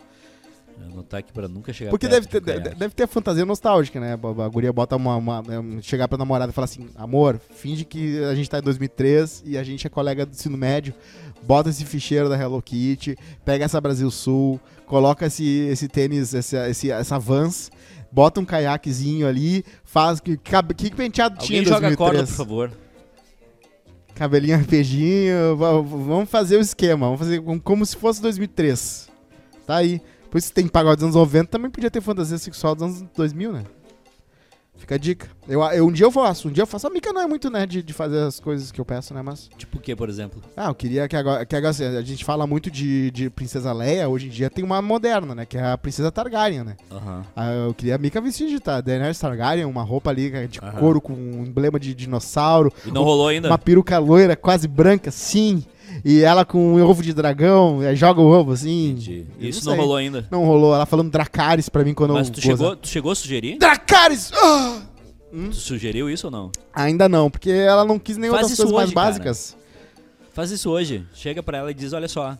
Vou 0.78 0.92
anotar 0.92 1.20
aqui 1.20 1.32
pra 1.32 1.48
nunca 1.48 1.72
chegar 1.72 1.90
Porque 1.90 2.06
deve 2.08 2.26
ter, 2.26 2.40
de 2.40 2.74
deve 2.74 2.94
ter 2.94 3.02
a 3.04 3.06
fantasia 3.06 3.44
nostálgica, 3.44 3.98
né? 4.00 4.12
A, 4.14 4.48
guria 4.48 4.72
bota 4.72 4.96
uma, 4.96 5.16
uma- 5.16 5.40
um, 5.40 5.82
Chegar 5.82 6.06
pra 6.08 6.16
namorada 6.18 6.50
e 6.50 6.54
falar 6.54 6.66
assim: 6.66 6.88
amor, 6.96 7.40
finge 7.54 7.84
que 7.84 8.22
a 8.24 8.34
gente 8.34 8.48
tá 8.48 8.58
em 8.58 8.62
2003 8.62 9.42
e 9.46 9.58
a 9.58 9.62
gente 9.64 9.86
é 9.86 9.90
colega 9.90 10.24
do 10.24 10.32
ensino 10.32 10.56
médio. 10.56 10.94
Bota 11.42 11.70
esse 11.70 11.84
ficheiro 11.84 12.28
da 12.28 12.36
Hello 12.36 12.60
Kitty, 12.60 13.16
pega 13.44 13.64
essa 13.64 13.80
Brasil 13.80 14.10
Sul, 14.10 14.60
coloca 14.86 15.26
esse, 15.26 15.44
esse 15.70 15.88
tênis, 15.88 16.34
esse, 16.34 16.56
esse- 16.56 16.90
essa 16.90 17.18
Vans, 17.18 17.70
bota 18.10 18.40
um 18.40 18.44
caiaquezinho 18.44 19.26
ali, 19.26 19.64
faz. 19.84 20.20
Que, 20.20 20.36
que 20.36 20.94
penteado 20.94 21.38
tinha 21.38 21.60
Alguém 21.60 21.62
em 21.62 21.74
joga 21.74 21.88
a 21.88 21.96
corda, 21.96 22.18
2003? 22.18 22.30
por 22.30 22.36
favor. 22.36 22.72
Cabelinho 24.14 24.56
arpejinho, 24.56 25.56
va- 25.56 25.80
vamos 25.80 26.28
fazer 26.28 26.56
o 26.56 26.60
esquema, 26.60 27.06
vamos 27.06 27.20
fazer 27.20 27.40
como 27.62 27.86
se 27.86 27.94
fosse 27.96 28.20
2003. 28.20 29.08
Tá 29.64 29.76
aí. 29.76 30.02
Por 30.30 30.38
isso 30.38 30.52
tem 30.52 30.66
pagode 30.68 30.96
dos 30.96 31.04
anos 31.04 31.16
90, 31.16 31.46
também 31.50 31.70
podia 31.70 31.90
ter 31.90 32.00
fantasia 32.00 32.38
sexual 32.38 32.74
dos 32.74 32.84
anos 32.84 33.04
2000, 33.16 33.52
né? 33.52 33.64
Fica 34.76 34.94
a 34.94 34.98
dica. 34.98 35.26
Eu, 35.48 35.60
eu- 35.60 35.86
um 35.88 35.90
dia 35.90 36.06
eu 36.06 36.10
faço, 36.12 36.46
um 36.46 36.52
dia 36.52 36.62
eu 36.62 36.66
faço. 36.66 36.86
A 36.86 36.90
Mica 36.90 37.12
não 37.12 37.20
é 37.20 37.26
muito, 37.26 37.50
né, 37.50 37.66
de, 37.66 37.82
de 37.82 37.92
fazer 37.92 38.20
as 38.20 38.38
coisas 38.38 38.70
que 38.70 38.80
eu 38.80 38.84
peço, 38.84 39.12
né, 39.12 39.20
mas... 39.22 39.50
Tipo 39.58 39.78
o 39.78 39.80
que, 39.80 39.96
por 39.96 40.08
exemplo? 40.08 40.40
Ah, 40.56 40.68
eu 40.68 40.74
queria 40.74 41.08
que 41.08 41.16
agora... 41.16 41.44
Que 41.44 41.56
agora 41.56 41.70
assim, 41.70 41.84
a 41.84 42.00
gente 42.00 42.24
fala 42.24 42.46
muito 42.46 42.70
de, 42.70 43.10
de 43.10 43.28
Princesa 43.28 43.72
Leia, 43.72 44.08
hoje 44.08 44.26
em 44.28 44.30
dia 44.30 44.48
tem 44.48 44.64
uma 44.64 44.80
moderna, 44.80 45.34
né, 45.34 45.44
que 45.44 45.58
é 45.58 45.66
a 45.72 45.76
Princesa 45.76 46.12
Targaryen, 46.12 46.62
né? 46.62 46.76
Aham. 46.92 47.24
Ah, 47.34 47.50
eu 47.52 47.74
queria 47.74 47.96
a 47.96 47.98
Mica 47.98 48.20
vestir 48.20 48.48
de 48.48 48.60
tá, 48.60 48.80
Daenerys 48.80 49.18
Targaryen, 49.18 49.64
uma 49.64 49.82
roupa 49.82 50.10
ali 50.10 50.46
de 50.46 50.60
Aham. 50.60 50.78
couro 50.78 51.00
com 51.00 51.12
um 51.12 51.44
emblema 51.44 51.80
de 51.80 51.92
dinossauro, 51.92 52.72
E 52.86 52.92
não 52.92 53.02
rolou 53.02 53.26
ainda? 53.28 53.48
uma 53.48 53.58
peruca 53.58 53.98
loira, 53.98 54.36
quase 54.36 54.68
branca, 54.68 55.10
sim. 55.10 55.64
E 56.04 56.22
ela 56.22 56.44
com 56.44 56.58
um 56.74 56.82
ovo 56.82 57.02
de 57.02 57.12
dragão, 57.12 57.80
aí 57.80 57.94
joga 57.96 58.20
o 58.20 58.26
ovo 58.26 58.52
assim. 58.52 58.90
Entendi. 58.90 59.26
Isso 59.40 59.64
não 59.66 59.72
não, 59.76 59.80
rolou 59.82 59.96
ainda. 59.96 60.26
Não 60.30 60.44
rolou. 60.44 60.74
Ela 60.74 60.86
falando 60.86 61.10
Dracarys 61.10 61.68
pra 61.68 61.84
mim 61.84 61.94
quando 61.94 62.14
Mas 62.14 62.28
eu. 62.28 62.34
tu 62.34 62.40
goza- 62.40 62.56
chegou, 62.56 62.76
tu 62.76 62.88
chegou 62.88 63.12
a 63.12 63.14
sugerir? 63.14 63.58
Dracarys! 63.58 64.30
Ah! 64.34 64.80
Tu 65.30 65.54
sugeriu 65.56 66.08
isso 66.08 66.26
ou 66.28 66.30
não? 66.30 66.50
Ainda 66.72 67.08
não, 67.08 67.30
porque 67.30 67.50
ela 67.50 67.84
não 67.84 67.98
quis 67.98 68.16
nem 68.16 68.30
Faz 68.30 68.46
isso 68.50 68.56
coisas 68.62 68.72
mais 68.74 68.86
hoje, 68.88 68.94
cara. 68.94 69.06
básicas. 69.06 69.56
Faz 70.32 70.50
isso 70.50 70.70
hoje. 70.70 71.04
Chega 71.12 71.42
pra 71.42 71.58
ela 71.58 71.70
e 71.70 71.74
diz, 71.74 71.92
olha 71.92 72.08
só. 72.08 72.36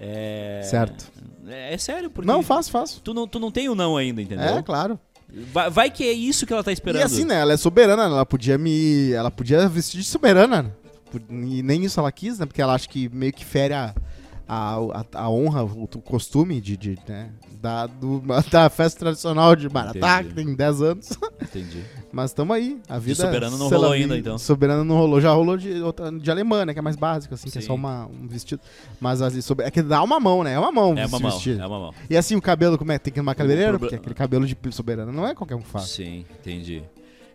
É... 0.00 0.60
Certo. 0.64 1.06
É, 1.46 1.74
é 1.74 1.78
sério, 1.78 2.10
porque 2.10 2.26
Não, 2.30 2.42
faço, 2.42 2.70
faço. 2.70 3.00
tu 3.02 3.14
não, 3.14 3.26
tu 3.26 3.38
não 3.40 3.50
tem 3.50 3.68
o 3.68 3.74
não 3.74 3.96
ainda, 3.96 4.20
entendeu? 4.20 4.44
É, 4.58 4.62
claro. 4.62 4.98
Vai, 5.52 5.70
vai 5.70 5.90
que 5.90 6.04
é 6.04 6.12
isso 6.12 6.46
que 6.46 6.52
ela 6.52 6.62
tá 6.64 6.72
esperando. 6.72 7.00
E 7.00 7.04
assim, 7.04 7.24
né? 7.24 7.40
Ela 7.40 7.52
é 7.52 7.56
soberana, 7.56 8.04
ela 8.04 8.24
podia 8.26 8.56
me. 8.56 9.12
Ela 9.12 9.30
podia 9.30 9.68
vestir 9.68 9.98
de 10.00 10.06
soberana. 10.06 10.74
E 11.30 11.62
nem 11.62 11.84
isso 11.84 11.98
ela 12.00 12.10
quis, 12.12 12.38
né? 12.38 12.46
Porque 12.46 12.60
ela 12.62 12.74
acha 12.74 12.88
que 12.88 13.08
meio 13.08 13.32
que 13.32 13.44
fere 13.44 13.74
a, 13.74 13.94
a, 14.46 14.74
a, 14.76 15.04
a 15.24 15.30
honra, 15.30 15.64
o, 15.64 15.84
o 15.84 15.88
costume 16.02 16.60
de, 16.60 16.76
de, 16.76 16.98
né? 17.08 17.30
da, 17.60 17.86
do- 17.86 18.22
da 18.50 18.70
festa 18.70 19.00
tradicional 19.00 19.56
de 19.56 19.68
Maratá, 19.68 20.20
Entendi. 20.22 20.28
que 20.28 20.34
tem 20.44 20.54
10 20.54 20.82
anos. 20.82 21.10
Entendi. 21.42 21.82
Mas 22.12 22.32
tamo 22.32 22.52
aí. 22.52 22.80
A 22.88 22.98
vida 22.98 23.16
soberana 23.26 23.56
não 23.56 23.68
se 23.68 23.74
ela 23.74 23.82
rolou 23.88 23.96
vi- 23.96 24.02
ainda, 24.02 24.16
então. 24.16 24.38
Soberana 24.38 24.82
não 24.84 24.96
rolou. 24.96 25.20
Já 25.20 25.32
rolou 25.32 25.56
de, 25.58 25.82
outra, 25.82 26.10
de 26.10 26.30
alemã, 26.30 26.64
né? 26.64 26.72
Que 26.72 26.78
é 26.78 26.82
mais 26.82 26.96
básico, 26.96 27.34
assim, 27.34 27.50
que 27.50 27.58
é 27.58 27.60
Sim. 27.60 27.66
só 27.66 27.74
uma, 27.74 28.06
um 28.06 28.26
vestido. 28.28 28.60
Mas 29.00 29.20
assim, 29.20 29.40
sober- 29.40 29.66
é 29.66 29.70
que 29.70 29.82
dá 29.82 30.02
uma 30.02 30.18
mão, 30.20 30.42
né? 30.42 30.52
É 30.54 30.58
uma 30.58 30.72
mão 30.72 30.96
É 30.96 31.04
uma 31.06 31.18
mão, 31.18 31.30
é 31.30 31.66
uma 31.66 31.78
mão. 31.80 31.94
E 32.08 32.16
assim, 32.16 32.34
o 32.36 32.40
cabelo, 32.40 32.78
como 32.78 32.92
é? 32.92 32.98
Tem 32.98 33.12
que 33.12 33.18
ir 33.18 33.22
numa 33.22 33.34
cabeleireira? 33.34 33.78
Porque 33.78 33.96
aquele 33.96 34.14
cabelo 34.14 34.46
de 34.46 34.56
soberana 34.70 35.10
não 35.12 35.26
é 35.26 35.34
qualquer 35.34 35.56
um 35.56 35.62
faz. 35.62 35.88
Sim, 35.90 36.24
entendi. 36.40 36.82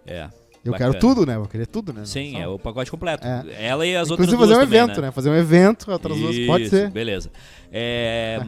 É. 0.07 0.29
Eu 0.63 0.71
bacana. 0.71 0.91
quero 0.91 1.02
tudo, 1.02 1.26
né? 1.26 1.36
Eu 1.36 1.45
queria 1.45 1.65
tudo, 1.65 1.91
né? 1.91 2.06
Sim, 2.06 2.39
é 2.39 2.47
o 2.47 2.58
pacote 2.58 2.89
completo. 2.89 3.28
É. 3.28 3.67
Ela 3.67 3.86
e 3.86 3.95
as 3.95 4.10
outras 4.10 4.28
Inclusive 4.28 4.38
duas 4.38 4.49
fazer 4.49 4.62
um 4.62 4.65
também, 4.65 4.80
evento, 4.80 5.02
né? 5.02 5.12
Fazer 5.12 5.30
um 5.30 5.36
evento, 5.36 5.91
outras 5.91 6.17
duas. 6.17 6.39
Pode 6.45 6.63
Isso, 6.63 6.76
ser. 6.76 6.89
Beleza. 6.89 7.30
É, 7.71 8.39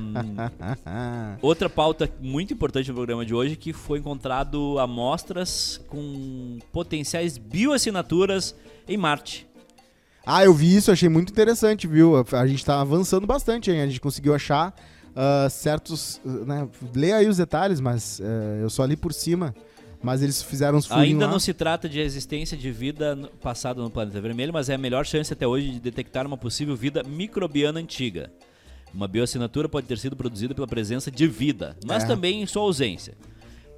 outra 1.42 1.70
pauta 1.70 2.10
muito 2.22 2.54
importante 2.54 2.88
no 2.90 2.96
programa 2.96 3.26
de 3.26 3.34
hoje 3.34 3.56
que 3.56 3.74
foi 3.74 4.00
encontrado 4.00 4.80
amostras 4.80 5.82
com 5.90 6.60
potenciais 6.72 7.38
bioassinaturas 7.38 8.56
em 8.88 8.96
Marte. 8.96 9.46
Ah, 10.26 10.44
eu 10.44 10.54
vi 10.54 10.76
isso, 10.76 10.92
achei 10.92 11.10
muito 11.10 11.32
interessante, 11.32 11.86
viu? 11.86 12.26
A 12.32 12.48
gente 12.48 12.64
tá 12.64 12.80
avançando 12.80 13.28
bastante, 13.28 13.70
hein? 13.70 13.82
A 13.82 13.88
gente 13.88 14.00
conseguiu 14.00 14.34
achar 14.34 14.74
ah, 15.16 15.48
certos. 15.50 16.20
Né? 16.24 16.68
Leia 16.94 17.18
aí 17.18 17.28
os 17.28 17.38
detalhes, 17.38 17.80
mas 17.80 18.20
eh, 18.20 18.60
eu 18.62 18.70
só 18.70 18.84
li 18.84 18.98
por 18.98 19.14
cima. 19.14 19.56
Mas 20.06 20.22
eles 20.22 20.40
fizeram 20.44 20.80
furinhos 20.82 21.10
Ainda 21.10 21.26
lá. 21.26 21.32
não 21.32 21.40
se 21.40 21.52
trata 21.52 21.90
de 21.90 22.00
existência 22.00 22.56
de 22.56 22.72
vida 22.72 23.18
passada 23.42 23.82
no 23.82 23.90
planeta 23.90 24.22
vermelho, 24.22 24.54
mas 24.54 24.70
é 24.70 24.76
a 24.76 24.78
melhor 24.78 25.04
chance 25.04 25.34
até 25.34 25.48
hoje 25.48 25.72
de 25.72 25.80
detectar 25.80 26.28
uma 26.28 26.38
possível 26.38 26.76
vida 26.76 27.02
microbiana 27.04 27.80
antiga. 27.80 28.32
Uma 28.94 29.08
bioassinatura 29.08 29.68
pode 29.68 29.88
ter 29.88 29.98
sido 29.98 30.16
produzida 30.16 30.54
pela 30.54 30.68
presença 30.68 31.10
de 31.10 31.28
vida, 31.28 31.76
mas 31.86 32.04
É. 32.04 32.08
também 32.08 32.40
em 32.42 32.46
sua 32.46 32.62
ausência. 32.62 33.16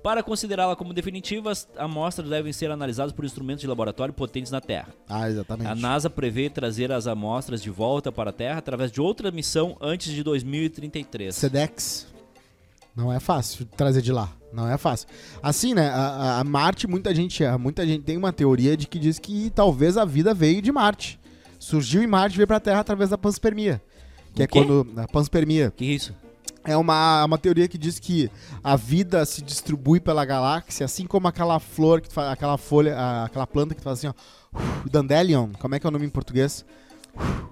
Para 0.03 0.21
considerá-la 0.21 0.75
como 0.75 0.93
definitiva, 0.93 1.49
as 1.51 1.67
amostras 1.77 2.29
devem 2.29 2.51
ser 2.51 2.69
analisadas 2.71 3.13
por 3.13 3.23
instrumentos 3.25 3.61
de 3.61 3.67
laboratório 3.67 4.13
potentes 4.13 4.51
na 4.51 4.59
Terra. 4.61 4.89
Ah, 5.07 5.29
exatamente. 5.29 5.67
A 5.67 5.75
NASA 5.75 6.09
prevê 6.09 6.49
trazer 6.49 6.91
as 6.91 7.07
amostras 7.07 7.61
de 7.61 7.69
volta 7.69 8.11
para 8.11 8.29
a 8.31 8.33
Terra 8.33 8.59
através 8.59 8.91
de 8.91 8.99
outra 9.01 9.31
missão 9.31 9.77
antes 9.81 10.13
de 10.13 10.23
2033. 10.23 11.33
Sedex. 11.35 12.05
Não 12.95 13.11
é 13.13 13.19
fácil 13.19 13.65
trazer 13.77 14.01
de 14.01 14.11
lá. 14.11 14.31
Não 14.51 14.67
é 14.69 14.77
fácil. 14.77 15.07
Assim, 15.43 15.73
né? 15.73 15.89
A, 15.89 16.39
a- 16.39 16.43
Marte, 16.43 16.87
muita 16.87 17.13
gente, 17.13 17.43
muita 17.59 17.85
gente 17.85 18.03
tem 18.03 18.17
uma 18.17 18.31
teoria 18.33 18.75
de 18.77 18.87
que 18.87 18.97
diz 18.97 19.19
que 19.19 19.49
talvez 19.49 19.97
a 19.97 20.05
vida 20.05 20.33
veio 20.33 20.61
de 20.61 20.71
Marte. 20.71 21.19
Surgiu 21.59 22.01
em 22.01 22.07
Marte 22.07 22.33
e 22.35 22.37
veio 22.37 22.47
pra 22.47 22.59
Terra 22.59 22.79
através 22.79 23.09
da 23.09 23.17
panspermia. 23.17 23.81
Que 24.33 24.41
O 24.41 24.43
é 24.43 24.47
quê? 24.47 24.59
quando. 24.63 24.87
A 24.97 25.07
panspermia. 25.07 25.71
Que 25.75 25.85
isso? 25.85 26.15
É 26.63 26.75
uma, 26.75 27.23
uma 27.25 27.37
teoria 27.37 27.67
que 27.67 27.77
diz 27.77 27.97
que 27.97 28.29
a 28.63 28.75
vida 28.75 29.25
se 29.25 29.41
distribui 29.41 29.99
pela 30.01 30.25
galáxia, 30.25 30.85
assim 30.85 31.05
como 31.05 31.27
aquela 31.27 31.59
flor, 31.59 32.01
que 32.01 32.09
tu 32.09 32.13
fa- 32.13 32.31
aquela 32.31 32.57
folha, 32.57 33.23
aquela 33.23 33.47
planta 33.47 33.73
que 33.73 33.81
tu 33.81 33.85
faz 33.85 33.99
assim, 33.99 34.07
ó. 34.07 34.59
Dandelion, 34.89 35.49
como 35.59 35.75
é 35.75 35.79
que 35.79 35.87
é 35.87 35.89
o 35.89 35.91
nome 35.91 36.05
em 36.05 36.09
português? 36.09 36.65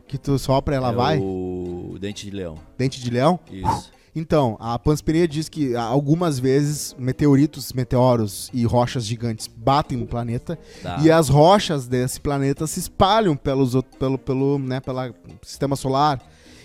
Que 0.07 0.17
tu 0.17 0.37
sopra 0.37 0.75
e 0.75 0.77
ela 0.77 0.91
é 0.91 0.95
vai. 0.95 1.19
o 1.19 1.97
dente 1.99 2.25
de 2.25 2.31
leão. 2.35 2.57
Dente 2.77 3.01
de 3.01 3.09
leão? 3.09 3.39
Isso. 3.51 3.91
Então, 4.15 4.55
a 4.61 4.79
panspermia 4.79 5.27
diz 5.27 5.49
que 5.49 5.75
algumas 5.75 6.39
vezes 6.39 6.95
meteoritos, 6.97 7.73
meteoros 7.73 8.49
e 8.53 8.63
rochas 8.65 9.05
gigantes 9.05 9.47
batem 9.47 9.97
no 9.97 10.05
planeta 10.07 10.57
Tá. 10.81 10.99
e 11.01 11.11
as 11.11 11.27
rochas 11.27 11.85
desse 11.85 12.21
planeta 12.21 12.65
se 12.65 12.79
espalham 12.79 13.35
pelos, 13.35 13.73
pelo, 13.99 14.17
pelo, 14.17 14.57
né, 14.57 14.79
pela 14.79 15.13
sistema 15.41 15.75
solar. 15.75 16.21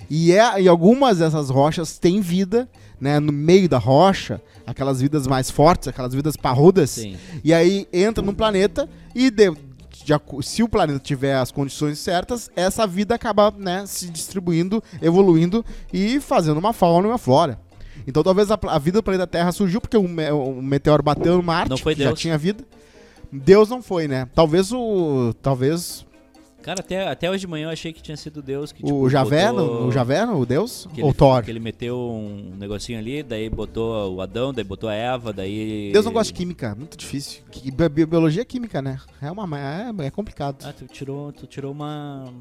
E, 0.08 0.32
é, 0.32 0.62
e 0.62 0.68
algumas 0.68 1.18
dessas 1.18 1.50
rochas 1.50 1.98
têm 1.98 2.20
vida, 2.20 2.68
né, 3.00 3.18
no 3.20 3.32
meio 3.32 3.68
da 3.68 3.78
rocha, 3.78 4.40
aquelas 4.66 5.00
vidas 5.00 5.26
mais 5.26 5.50
fortes, 5.50 5.88
aquelas 5.88 6.12
vidas 6.14 6.36
parrudas. 6.36 6.90
Sim. 6.90 7.16
E 7.44 7.52
aí 7.54 7.86
entra 7.92 8.22
no 8.24 8.32
planeta 8.34 8.88
e 9.14 9.30
de- 9.30 9.52
se 10.42 10.62
o 10.62 10.68
planeta 10.68 10.98
tiver 10.98 11.34
as 11.34 11.50
condições 11.50 11.98
certas, 11.98 12.50
essa 12.56 12.86
vida 12.86 13.14
acaba 13.14 13.52
né, 13.56 13.84
se 13.86 14.10
distribuindo, 14.10 14.82
evoluindo 15.00 15.64
e 15.92 16.20
fazendo 16.20 16.58
uma 16.58 16.72
fauna 16.72 17.08
e 17.08 17.10
uma 17.10 17.18
flora. 17.18 17.58
Então 18.06 18.22
talvez 18.22 18.50
a, 18.50 18.58
a 18.68 18.78
vida 18.78 18.98
do 18.98 19.02
planeta 19.02 19.26
Terra 19.26 19.52
surgiu 19.52 19.80
porque 19.80 19.96
um, 19.96 20.06
um 20.32 20.62
meteoro 20.62 21.02
bateu 21.02 21.36
no 21.36 21.42
Marte, 21.42 21.70
Não 21.70 21.78
foi 21.78 21.94
que 21.94 22.02
já 22.02 22.12
tinha 22.12 22.38
vida. 22.38 22.64
Deus 23.32 23.68
não 23.68 23.82
foi, 23.82 24.08
né? 24.08 24.28
Talvez 24.34 24.72
o. 24.72 25.32
Talvez. 25.40 26.04
Cara, 26.62 26.80
até, 26.80 27.08
até 27.08 27.30
hoje 27.30 27.40
de 27.40 27.46
manhã 27.46 27.66
eu 27.66 27.70
achei 27.70 27.92
que 27.92 28.02
tinha 28.02 28.16
sido 28.16 28.42
Deus 28.42 28.70
que 28.70 28.82
tipo, 28.82 28.94
O 28.94 29.08
Javé, 29.08 29.50
botou- 29.50 29.86
o 29.86 29.92
Javé, 29.92 30.26
no- 30.26 30.38
o 30.40 30.44
Deus? 30.46 30.86
que 30.94 31.00
Ou 31.02 31.08
ele, 31.08 31.16
Thor? 31.16 31.42
que 31.42 31.50
ele 31.50 31.60
meteu 31.60 31.96
um 31.98 32.54
negocinho 32.58 32.98
ali, 32.98 33.22
daí 33.22 33.48
botou 33.48 34.14
o 34.14 34.20
Adão, 34.20 34.52
daí 34.52 34.64
botou 34.64 34.88
a 34.90 34.94
Eva, 34.94 35.32
daí. 35.32 35.90
Deus 35.92 36.04
não 36.04 36.12
gosta 36.12 36.32
de 36.32 36.36
química, 36.36 36.74
muito 36.74 36.96
difícil. 36.96 37.42
Que- 37.50 37.70
bi- 37.70 37.88
bi- 37.88 38.06
Biologia 38.06 38.42
é 38.42 38.44
química, 38.44 38.82
né? 38.82 39.00
É, 39.22 39.30
uma, 39.30 39.58
é, 39.58 40.06
é 40.06 40.10
complicado. 40.10 40.64
Ah, 40.66 40.72
tu 40.72 40.86
tirou, 40.86 41.32
tu 41.32 41.46
tirou 41.46 41.72
uma. 41.72 42.32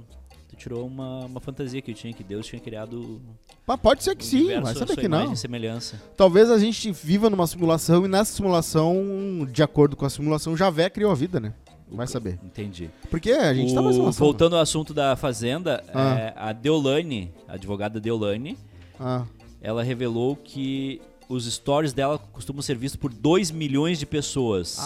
Tu 0.49 0.55
tirou 0.55 0.85
uma, 0.85 1.25
uma 1.25 1.39
fantasia 1.39 1.79
que 1.81 1.91
eu 1.91 1.95
tinha, 1.95 2.11
que 2.11 2.23
Deus 2.23 2.45
tinha 2.45 2.59
criado. 2.59 3.21
Mas 3.65 3.79
pode 3.79 4.03
ser 4.03 4.15
que 4.15 4.25
sim, 4.25 4.47
vai 4.59 4.73
à 4.73 4.75
saber 4.75 4.97
que 4.97 5.07
não. 5.07 5.33
semelhança. 5.35 6.01
Talvez 6.17 6.49
a 6.49 6.57
gente 6.57 6.91
viva 6.91 7.29
numa 7.29 7.45
simulação 7.47 8.03
e 8.03 8.07
nessa 8.09 8.33
simulação, 8.33 9.47
de 9.49 9.61
acordo 9.63 9.95
com 9.95 10.05
a 10.05 10.09
simulação, 10.09 10.57
Javé 10.57 10.89
criou 10.89 11.11
a 11.11 11.15
vida, 11.15 11.39
né? 11.39 11.53
Vai 11.91 12.05
saber. 12.07 12.39
Entendi. 12.43 12.89
Porque 13.09 13.31
a 13.31 13.53
gente 13.53 13.73
tá 13.73 13.81
O- 13.81 13.91
simulação. 13.91 14.25
voltando 14.25 14.55
ao 14.55 14.61
assunto 14.61 14.93
da 14.93 15.15
Fazenda, 15.15 15.83
Ah. 15.93 16.13
é, 16.19 16.33
a 16.35 16.51
Deolane, 16.53 17.33
a 17.47 17.53
advogada 17.53 17.99
Deolane, 17.99 18.57
Ah. 18.99 19.23
ela 19.61 19.81
revelou 19.83 20.35
que 20.35 21.01
os 21.27 21.51
stories 21.51 21.93
dela 21.93 22.17
costumam 22.31 22.61
ser 22.61 22.75
vistos 22.75 22.99
por 22.99 23.11
2 23.13 23.51
milhões 23.51 23.97
de 23.99 24.05
pessoas. 24.05 24.77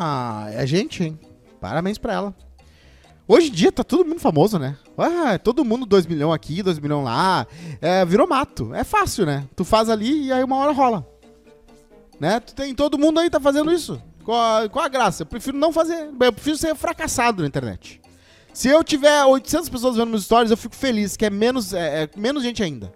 Ah, 0.00 0.48
é 0.52 0.66
gente, 0.66 1.02
hein? 1.02 1.18
Parabéns 1.60 1.98
pra 1.98 2.12
ela. 2.14 2.34
Hoje 3.26 3.48
em 3.48 3.52
dia 3.52 3.70
tá 3.72 3.84
todo 3.84 4.06
mundo 4.06 4.20
famoso, 4.20 4.58
né? 4.58 4.76
Ah, 4.96 5.38
todo 5.38 5.64
mundo 5.64 5.84
2 5.84 6.06
milhões 6.06 6.34
aqui, 6.34 6.62
2 6.62 6.78
milhões 6.78 7.04
lá. 7.04 7.46
É, 7.80 8.04
virou 8.04 8.26
mato. 8.26 8.72
É 8.74 8.84
fácil, 8.84 9.26
né? 9.26 9.46
Tu 9.54 9.64
faz 9.64 9.90
ali 9.90 10.26
e 10.26 10.32
aí 10.32 10.42
uma 10.42 10.56
hora 10.56 10.72
rola. 10.72 11.06
Né? 12.18 12.40
Tu 12.40 12.54
tem 12.54 12.74
todo 12.74 12.98
mundo 12.98 13.20
aí 13.20 13.28
tá 13.28 13.38
fazendo 13.38 13.70
isso. 13.72 14.00
Qual 14.28 14.38
a, 14.64 14.68
qual 14.68 14.84
a 14.84 14.88
graça? 14.88 15.22
Eu 15.22 15.26
prefiro 15.26 15.56
não 15.56 15.72
fazer. 15.72 16.10
Eu 16.20 16.32
prefiro 16.34 16.54
ser 16.58 16.74
fracassado 16.74 17.40
na 17.40 17.48
internet. 17.48 17.98
Se 18.52 18.68
eu 18.68 18.84
tiver 18.84 19.24
800 19.24 19.70
pessoas 19.70 19.96
vendo 19.96 20.10
meus 20.10 20.24
stories, 20.24 20.50
eu 20.50 20.56
fico 20.58 20.76
feliz, 20.76 21.16
que 21.16 21.24
é 21.24 21.30
menos, 21.30 21.72
é, 21.72 22.02
é 22.02 22.10
menos 22.14 22.42
gente 22.42 22.62
ainda. 22.62 22.92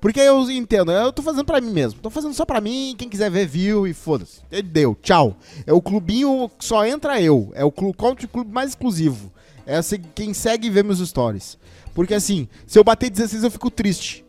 Porque 0.00 0.18
eu 0.18 0.50
entendo, 0.50 0.90
eu 0.90 1.12
tô 1.12 1.22
fazendo 1.22 1.44
pra 1.44 1.60
mim 1.60 1.70
mesmo. 1.70 2.00
Tô 2.00 2.10
fazendo 2.10 2.34
só 2.34 2.44
pra 2.44 2.60
mim, 2.60 2.96
quem 2.98 3.08
quiser 3.08 3.30
ver, 3.30 3.46
viu 3.46 3.86
e 3.86 3.94
foda-se. 3.94 4.40
Deu, 4.64 4.96
tchau. 5.00 5.36
É 5.64 5.72
o 5.72 5.80
clubinho 5.80 6.50
só 6.58 6.84
entra 6.84 7.22
eu. 7.22 7.52
É 7.54 7.64
o 7.64 7.70
clube, 7.70 7.96
country 7.96 8.26
clube 8.26 8.50
mais 8.52 8.70
exclusivo. 8.70 9.32
É 9.64 9.80
se- 9.82 9.98
quem 10.16 10.34
segue 10.34 10.66
e 10.66 10.70
vê 10.70 10.82
meus 10.82 10.98
stories. 10.98 11.56
Porque 11.94 12.12
assim, 12.14 12.48
se 12.66 12.76
eu 12.76 12.82
bater 12.82 13.08
16 13.08 13.44
eu 13.44 13.52
fico 13.52 13.70
triste. 13.70 14.24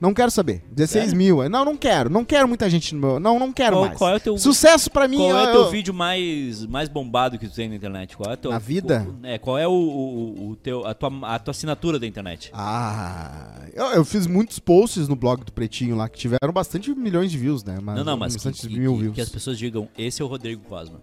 Não 0.00 0.14
quero 0.14 0.30
saber. 0.30 0.62
16 0.72 1.04
Sério? 1.10 1.18
mil. 1.18 1.48
Não, 1.50 1.64
não 1.64 1.76
quero. 1.76 2.08
Não 2.08 2.24
quero 2.24 2.48
muita 2.48 2.70
gente 2.70 2.94
no 2.94 3.00
meu. 3.00 3.20
Não, 3.20 3.38
não 3.38 3.52
quero 3.52 3.76
Qual, 3.76 3.84
mais. 3.86 3.98
qual 3.98 4.10
é 4.10 4.16
o 4.16 4.20
teu, 4.20 4.38
Sucesso 4.38 4.90
pra 4.90 5.06
mim 5.06 5.18
qual 5.18 5.36
é 5.38 5.42
o 5.50 5.52
teu 5.52 5.60
eu- 5.62 5.70
vídeo 5.70 5.92
mais, 5.92 6.64
mais 6.64 6.88
bombado 6.88 7.38
que 7.38 7.46
tu 7.46 7.54
tem 7.54 7.68
na 7.68 7.74
internet? 7.76 8.16
Qual 8.16 8.32
é 8.32 8.36
teu, 8.36 8.50
Na 8.50 8.58
vida? 8.58 9.06
o- 9.22 9.26
é, 9.26 9.38
qual 9.38 9.58
é 9.58 9.68
o, 9.68 9.72
o, 9.72 10.50
o 10.52 10.56
teu, 10.56 10.86
a, 10.86 10.94
tua, 10.94 11.10
a 11.34 11.38
tua 11.38 11.50
assinatura 11.50 11.98
da 11.98 12.06
internet? 12.06 12.50
Ah, 12.54 13.66
eu, 13.74 13.84
eu 13.88 14.04
fiz 14.04 14.26
muitos 14.26 14.58
posts 14.58 15.06
no 15.06 15.14
blog 15.16 15.44
do 15.44 15.52
Pretinho 15.52 15.94
lá 15.96 16.08
que 16.08 16.18
tiveram 16.18 16.52
bastante 16.52 16.94
milhões 16.94 17.30
de 17.30 17.36
views, 17.36 17.62
né? 17.62 17.78
não, 17.82 18.02
não, 18.02 18.16
mas 18.16 18.34
que, 18.34 18.42
bastante 18.44 18.68
que- 18.68 18.78
mil 18.78 18.94
que- 18.94 19.00
views. 19.00 19.14
que 19.16 19.20
as 19.20 19.28
pessoas 19.28 19.58
digam, 19.58 19.88
esse 19.98 20.22
é 20.22 20.24
o 20.24 20.28
Rodrigo 20.28 20.62
Cosma. 20.68 21.00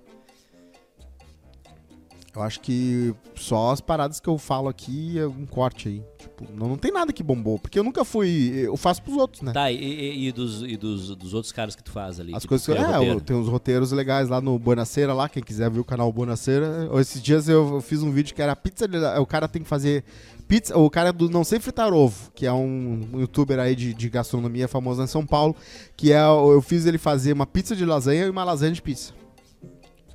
Eu 2.37 2.43
acho 2.43 2.59
que 2.59 3.15
só 3.35 3.71
as 3.71 3.81
paradas 3.81 4.19
que 4.19 4.27
eu 4.29 4.37
falo 4.37 4.69
aqui 4.69 5.17
é 5.17 5.25
um 5.25 5.43
corte 5.47 5.87
aí. 5.87 6.03
Tipo, 6.19 6.45
não, 6.53 6.67
não 6.69 6.77
tem 6.77 6.91
nada 6.91 7.11
que 7.11 7.23
bombou, 7.23 7.57
porque 7.57 7.79
eu 7.79 7.83
nunca 7.83 8.05
fui. 8.05 8.53
Eu 8.63 8.77
faço 8.77 9.01
pros 9.01 9.17
outros, 9.17 9.41
né? 9.41 9.51
Tá, 9.53 9.71
e, 9.71 9.75
e- 9.83 10.27
e 10.27 10.31
dos, 10.31 10.61
e 10.61 10.77
dos, 10.77 11.15
dos 11.15 11.33
outros 11.33 11.51
caras 11.51 11.75
que 11.75 11.83
tu 11.83 11.89
faz 11.89 12.19
ali? 12.19 12.35
As 12.35 12.45
coisas 12.45 12.63
tu 12.63 12.71
que. 12.73 12.77
cria 12.77 12.87
É, 12.89 12.93
roteiro? 12.93 13.15
eu- 13.15 13.21
tem 13.21 13.35
uns 13.35 13.47
roteiros 13.47 13.91
legais 13.91 14.29
lá 14.29 14.39
no 14.39 14.59
Bonaceira, 14.59 15.15
lá, 15.15 15.27
quem 15.27 15.41
quiser 15.41 15.67
ver 15.71 15.79
o 15.79 15.83
canal 15.83 16.13
Bonaceira. 16.13 16.87
Esses 17.01 17.19
dias 17.23 17.49
eu, 17.49 17.73
eu 17.73 17.81
fiz 17.81 18.03
um 18.03 18.11
vídeo 18.11 18.35
que 18.35 18.41
era 18.41 18.55
pizza. 18.55 18.87
De, 18.87 18.97
o 19.19 19.25
cara 19.25 19.47
tem 19.47 19.63
que 19.63 19.67
fazer. 19.67 20.03
Pizza, 20.47 20.77
o 20.77 20.91
cara 20.91 21.11
do 21.11 21.27
Não 21.31 21.43
Sei 21.43 21.59
Fritar 21.59 21.91
Ovo, 21.91 22.31
que 22.35 22.45
é 22.45 22.53
um, 22.53 23.01
youtuber 23.15 23.57
aí 23.57 23.75
de, 23.75 23.95
de 23.95 24.09
gastronomia 24.09 24.67
famoso 24.67 25.01
em 25.01 25.07
São 25.07 25.25
Paulo, 25.25 25.55
que 25.95 26.13
é. 26.13 26.21
Eu 26.21 26.61
fiz 26.61 26.85
ele 26.85 26.99
fazer 26.99 27.33
uma 27.33 27.47
pizza 27.47 27.75
de 27.75 27.83
lasanha 27.83 28.25
e 28.27 28.29
uma 28.29 28.43
lasanha 28.43 28.73
de 28.73 28.81
pizza. 28.81 29.11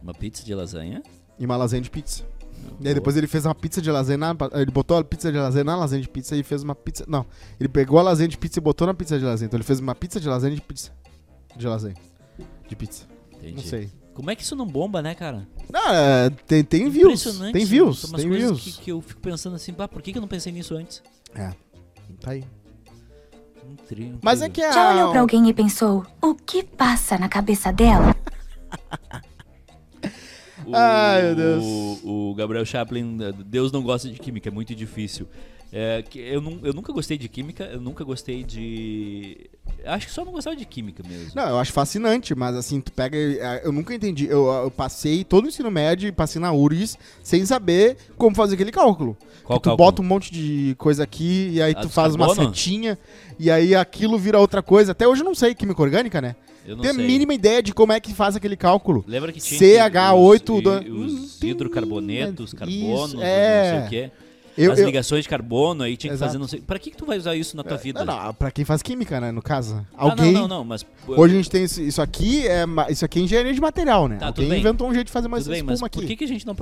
Uma 0.01 0.15
pizza 0.15 0.45
de 0.45 0.55
lasanha? 0.55 1.03
E 1.39 1.45
uma 1.45 1.57
lasanha 1.57 1.83
de 1.83 1.91
pizza. 1.91 2.25
E 2.81 2.89
aí 2.89 2.95
depois 2.95 3.17
ele 3.17 3.27
fez 3.27 3.45
uma 3.45 3.55
pizza 3.55 3.81
de 3.81 3.91
lasanha 3.91 4.19
na, 4.19 4.37
Ele 4.55 4.71
botou 4.71 4.97
a 4.97 5.05
pizza 5.05 5.31
de 5.31 5.39
lasanha 5.39 5.65
na 5.65 5.77
lasanha 5.77 6.03
de 6.03 6.09
pizza 6.09 6.37
e 6.37 6.43
fez 6.43 6.63
uma 6.63 6.75
pizza. 6.75 7.05
Não, 7.09 7.27
ele 7.59 7.69
pegou 7.69 7.99
a 7.99 8.03
lasanha 8.03 8.29
de 8.29 8.39
pizza 8.39 8.59
e 8.59 8.63
botou 8.63 8.87
na 8.87 8.95
pizza 8.95 9.19
de 9.19 9.25
lasanha. 9.25 9.47
Então 9.47 9.57
ele 9.57 9.65
fez 9.65 9.81
uma 9.81 9.95
pizza 9.95 10.21
de 10.21 10.29
lasanha 10.29 10.55
de 10.55 10.61
pizza. 10.61 10.93
De 11.57 11.67
lasanha. 11.67 11.97
De 12.69 12.77
pizza. 12.77 13.07
Entendi. 13.35 13.57
Não 13.57 13.63
sei. 13.63 13.91
Como 14.15 14.31
é 14.31 14.37
que 14.37 14.43
isso 14.43 14.55
não 14.55 14.67
bomba, 14.67 15.01
né, 15.01 15.15
cara? 15.15 15.47
Não, 15.71 15.93
é, 15.93 16.31
tem, 16.47 16.63
tem 16.63 16.89
views. 16.91 17.21
Impressionante. 17.21 17.53
Tem 17.53 17.65
views. 17.65 18.03
Tem 18.11 18.31
views. 18.31 18.61
Que, 18.61 18.73
que 18.73 18.93
eu 18.93 19.01
fico 19.01 19.21
pensando 19.21 19.57
assim, 19.57 19.73
pá, 19.73 19.89
por 19.89 20.03
que, 20.03 20.13
que 20.13 20.19
eu 20.19 20.21
não 20.21 20.29
pensei 20.29 20.53
nisso 20.53 20.75
antes? 20.75 21.03
É. 21.35 21.53
Tá 22.21 22.33
aí. 22.33 22.45
Um 23.67 23.77
trio, 23.77 24.15
um 24.15 24.19
Mas 24.23 24.43
é 24.43 24.49
que 24.49 24.63
a. 24.63 24.71
Já 24.71 24.93
olhou 24.93 25.11
pra 25.13 25.21
alguém 25.21 25.49
e 25.49 25.55
pensou: 25.55 26.05
o 26.21 26.35
que 26.35 26.63
passa 26.63 27.17
na 27.17 27.29
cabeça 27.29 27.73
dela? 27.73 28.15
O, 30.67 30.75
Ai, 30.75 31.23
meu 31.23 31.35
Deus. 31.37 31.65
O, 32.05 32.31
o 32.31 32.35
Gabriel 32.35 32.65
Chaplin, 32.65 33.19
eh, 33.21 33.33
Deus 33.47 33.73
não 33.73 33.83
gosta 33.83 34.09
de 34.09 34.19
química, 34.19 34.49
é 34.49 34.53
muito 34.53 34.75
difícil. 34.75 35.27
É, 35.75 36.05
eu, 36.17 36.41
nu- 36.43 36.61
eu 36.63 36.75
nunca 36.75 36.93
gostei 36.93 37.17
de 37.17 37.31
química, 37.31 37.65
eu 37.65 37.81
nunca 37.81 38.05
gostei 38.05 38.45
de. 38.45 39.49
Acho 39.87 40.07
que 40.07 40.13
só 40.13 40.23
não 40.23 40.33
gostava 40.33 40.55
de 40.55 40.67
química 40.67 41.03
mesmo. 41.09 41.33
Não, 41.35 41.49
eu 41.49 41.59
acho 41.59 41.73
fascinante, 41.73 42.35
mas 42.35 42.55
assim, 42.55 42.79
tu 42.79 42.93
pega. 42.93 43.17
é, 43.17 43.63
Eu 43.65 43.73
nunca 43.73 43.95
entendi. 43.95 44.27
Eu, 44.27 44.47
eu 44.49 44.71
passei 44.71 45.25
todo 45.25 45.47
o 45.47 45.49
ensino 45.49 45.71
médio 45.71 46.07
e 46.09 46.13
passei 46.13 46.41
na 46.41 46.53
URGS 46.53 46.99
sem 47.23 47.45
saber 47.47 47.97
como 48.19 48.37
fazer 48.37 48.55
aquele 48.55 48.71
cálculo. 48.71 49.17
Qual 49.43 49.59
que 49.59 49.63
tu 49.65 49.69
cálculo? 49.71 49.77
bota 49.89 50.03
um 50.03 50.05
monte 50.05 50.31
de 50.31 50.75
coisa 50.79 51.03
aqui 51.05 51.49
e 51.55 51.63
aí 51.63 51.73
Ah, 51.75 51.81
tu 51.81 51.89
faz 51.89 52.15
uma 52.15 52.27
carbono? 52.27 52.49
setinha 52.55 52.99
e 53.39 53.51
aí 53.51 53.75
aquilo 53.75 54.19
vira 54.19 54.39
outra 54.39 54.63
coisa. 54.63 54.93
Até 54.93 55.09
hoje 55.09 55.23
eu 55.23 55.27
não 55.27 55.35
sei 55.35 55.55
química 55.55 55.81
orgânica, 55.81 56.21
né? 56.21 56.37
Eu 56.67 56.77
não 56.77 56.83
Tem 56.83 56.91
a 56.91 56.95
sei. 56.95 57.07
mínima 57.07 57.35
ideia 57.35 57.63
de 57.63 57.73
como 57.75 57.93
é 57.93 57.99
que 58.01 58.15
faz 58.15 58.37
aquele 58.37 58.57
cálculo. 58.57 59.05
Lembra 59.07 59.33
que 59.33 59.41
tinha 59.41 59.59
CH8 59.59 60.57
que 60.57 60.63
do- 60.63 60.71
os, 60.71 61.13
os, 61.13 61.23
os 61.25 61.43
Hum, 61.43 61.47
hidrocarbonetos, 61.47 62.47
isso, 62.51 62.57
carbonos, 62.57 63.15
é. 63.21 63.73
não 63.73 63.79
sei 63.79 63.87
o 63.87 63.91
quê. 63.91 64.11
Eu, 64.57 64.71
As 64.73 64.79
eu- 64.81 64.85
ligações 64.85 65.23
de 65.25 65.31
carbono, 65.31 65.83
aí 65.83 65.97
tinha 65.97 66.11
que 66.11 66.15
Exato. 66.17 66.29
fazer 66.29 66.39
não 66.39 66.47
sei. 66.47 66.61
Pra 66.61 66.79
que, 66.79 66.91
que 66.91 66.97
tu 66.97 67.07
vai 67.07 67.17
usar 67.17 67.35
isso 67.35 67.57
na 67.57 67.65
tua 67.65 67.79
vida? 67.79 68.05
Não, 68.05 68.15
não, 68.27 68.35
pra 68.35 68.51
quem 68.51 68.67
faz 68.67 68.83
química, 68.83 69.19
né, 69.19 69.33
no 69.33 69.41
caso. 69.41 69.77
Ah, 69.97 70.05
Alguém. 70.11 70.31
não, 70.33 70.43
não, 70.43 70.49
não, 70.59 70.65
mas. 70.65 70.85
Hoje 71.09 71.33
a 71.33 71.37
gente 71.39 71.51
tem 71.51 71.65
isso, 71.65 71.81
isso 71.81 72.03
aqui, 72.03 72.47
é, 72.47 72.65
isso 72.91 73.03
aqui 73.03 73.19
é 73.19 73.23
engenharia 73.23 73.55
de 73.55 73.61
material, 73.63 74.07
né? 74.09 74.17
Tá, 74.17 74.27
tudo 74.27 74.45
Alguém 74.45 74.51
bem. 74.51 74.61
inventou 74.61 74.87
um 74.89 74.93
jeito 74.93 75.07
de 75.07 75.13
fazer 75.13 75.27
mais 75.29 75.45
Tudo 75.45 75.53
bem, 75.53 75.61
espuma 75.61 75.73
mas 75.73 75.83
aqui. 75.83 75.99
por 76.01 76.07
que, 76.07 76.17
que 76.17 76.25
a 76.25 76.29
gente 76.29 76.47
não, 76.47 76.55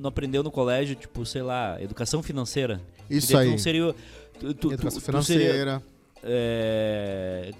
não 0.00 0.08
aprendeu 0.08 0.42
no 0.42 0.50
colégio, 0.50 0.96
tipo, 0.96 1.24
sei 1.24 1.42
lá, 1.42 1.80
educação 1.80 2.24
financeira? 2.24 2.80
Isso 3.08 3.36
aí. 3.36 3.50
Não 3.50 3.56
seria. 3.58 3.94
Tu, 4.40 4.54
tu- 4.54 4.72
Educação 4.72 5.00
tu- 5.00 5.04
tu 5.12 5.22
seria, 5.22 5.42
financeira. 5.52 5.82
é, 6.24 7.52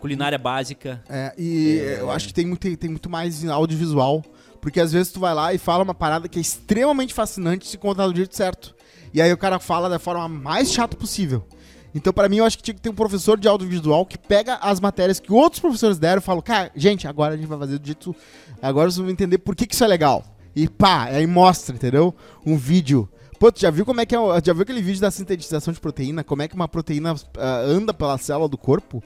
culinária 0.00 0.38
básica. 0.38 1.02
É, 1.08 1.32
e 1.38 1.78
É. 1.78 2.00
eu 2.00 2.10
acho 2.10 2.26
que 2.28 2.34
tem 2.34 2.46
muito, 2.46 2.76
tem 2.76 2.90
muito 2.90 3.08
mais 3.10 3.44
em 3.44 3.48
audiovisual. 3.48 4.24
Porque 4.60 4.78
às 4.80 4.92
vezes 4.92 5.10
tu 5.10 5.18
vai 5.20 5.32
lá 5.32 5.54
e 5.54 5.58
fala 5.58 5.82
uma 5.82 5.94
parada 5.94 6.28
que 6.28 6.38
é 6.38 6.42
extremamente 6.42 7.14
fascinante 7.14 7.66
se 7.66 7.78
contar 7.78 8.06
do 8.08 8.14
jeito 8.14 8.36
certo. 8.36 8.74
E 9.12 9.20
aí 9.22 9.32
o 9.32 9.36
cara 9.38 9.58
fala 9.58 9.88
da 9.88 9.98
forma 9.98 10.28
mais 10.28 10.70
chata 10.70 10.96
possível. 10.96 11.46
Então, 11.94 12.12
pra 12.12 12.28
mim, 12.28 12.36
eu 12.36 12.44
acho 12.44 12.56
que 12.58 12.62
tinha 12.62 12.74
que 12.74 12.80
ter 12.80 12.90
um 12.90 12.94
professor 12.94 13.38
de 13.38 13.48
audiovisual 13.48 14.04
que 14.06 14.16
pega 14.18 14.56
as 14.56 14.78
matérias 14.78 15.18
que 15.18 15.32
outros 15.32 15.60
professores 15.60 15.98
deram 15.98 16.18
e 16.20 16.22
fala, 16.22 16.40
cara, 16.42 16.70
gente, 16.76 17.08
agora 17.08 17.34
a 17.34 17.36
gente 17.36 17.46
vai 17.48 17.58
fazer 17.58 17.78
do 17.78 17.86
jeito. 17.86 18.14
Agora 18.62 18.88
vocês 18.90 18.98
vão 18.98 19.10
entender 19.10 19.38
por 19.38 19.56
que, 19.56 19.66
que 19.66 19.74
isso 19.74 19.82
é 19.82 19.88
legal. 19.88 20.24
E 20.54 20.68
pá, 20.68 21.04
aí 21.04 21.26
mostra, 21.26 21.74
entendeu? 21.74 22.14
Um 22.44 22.56
vídeo. 22.56 23.08
Pô, 23.40 23.50
tu 23.50 23.60
já 23.60 23.70
viu 23.70 23.86
como 23.86 24.00
é 24.02 24.06
que 24.06 24.14
é. 24.14 24.18
Já 24.44 24.52
viu 24.52 24.62
aquele 24.62 24.82
vídeo 24.82 25.00
da 25.00 25.10
sintetização 25.10 25.72
de 25.72 25.80
proteína? 25.80 26.22
Como 26.22 26.42
é 26.42 26.46
que 26.48 26.54
uma 26.54 26.68
proteína 26.68 27.14
ah, 27.38 27.60
anda 27.64 27.94
pela 27.94 28.18
célula 28.18 28.48
do 28.48 28.58
corpo? 28.58 29.02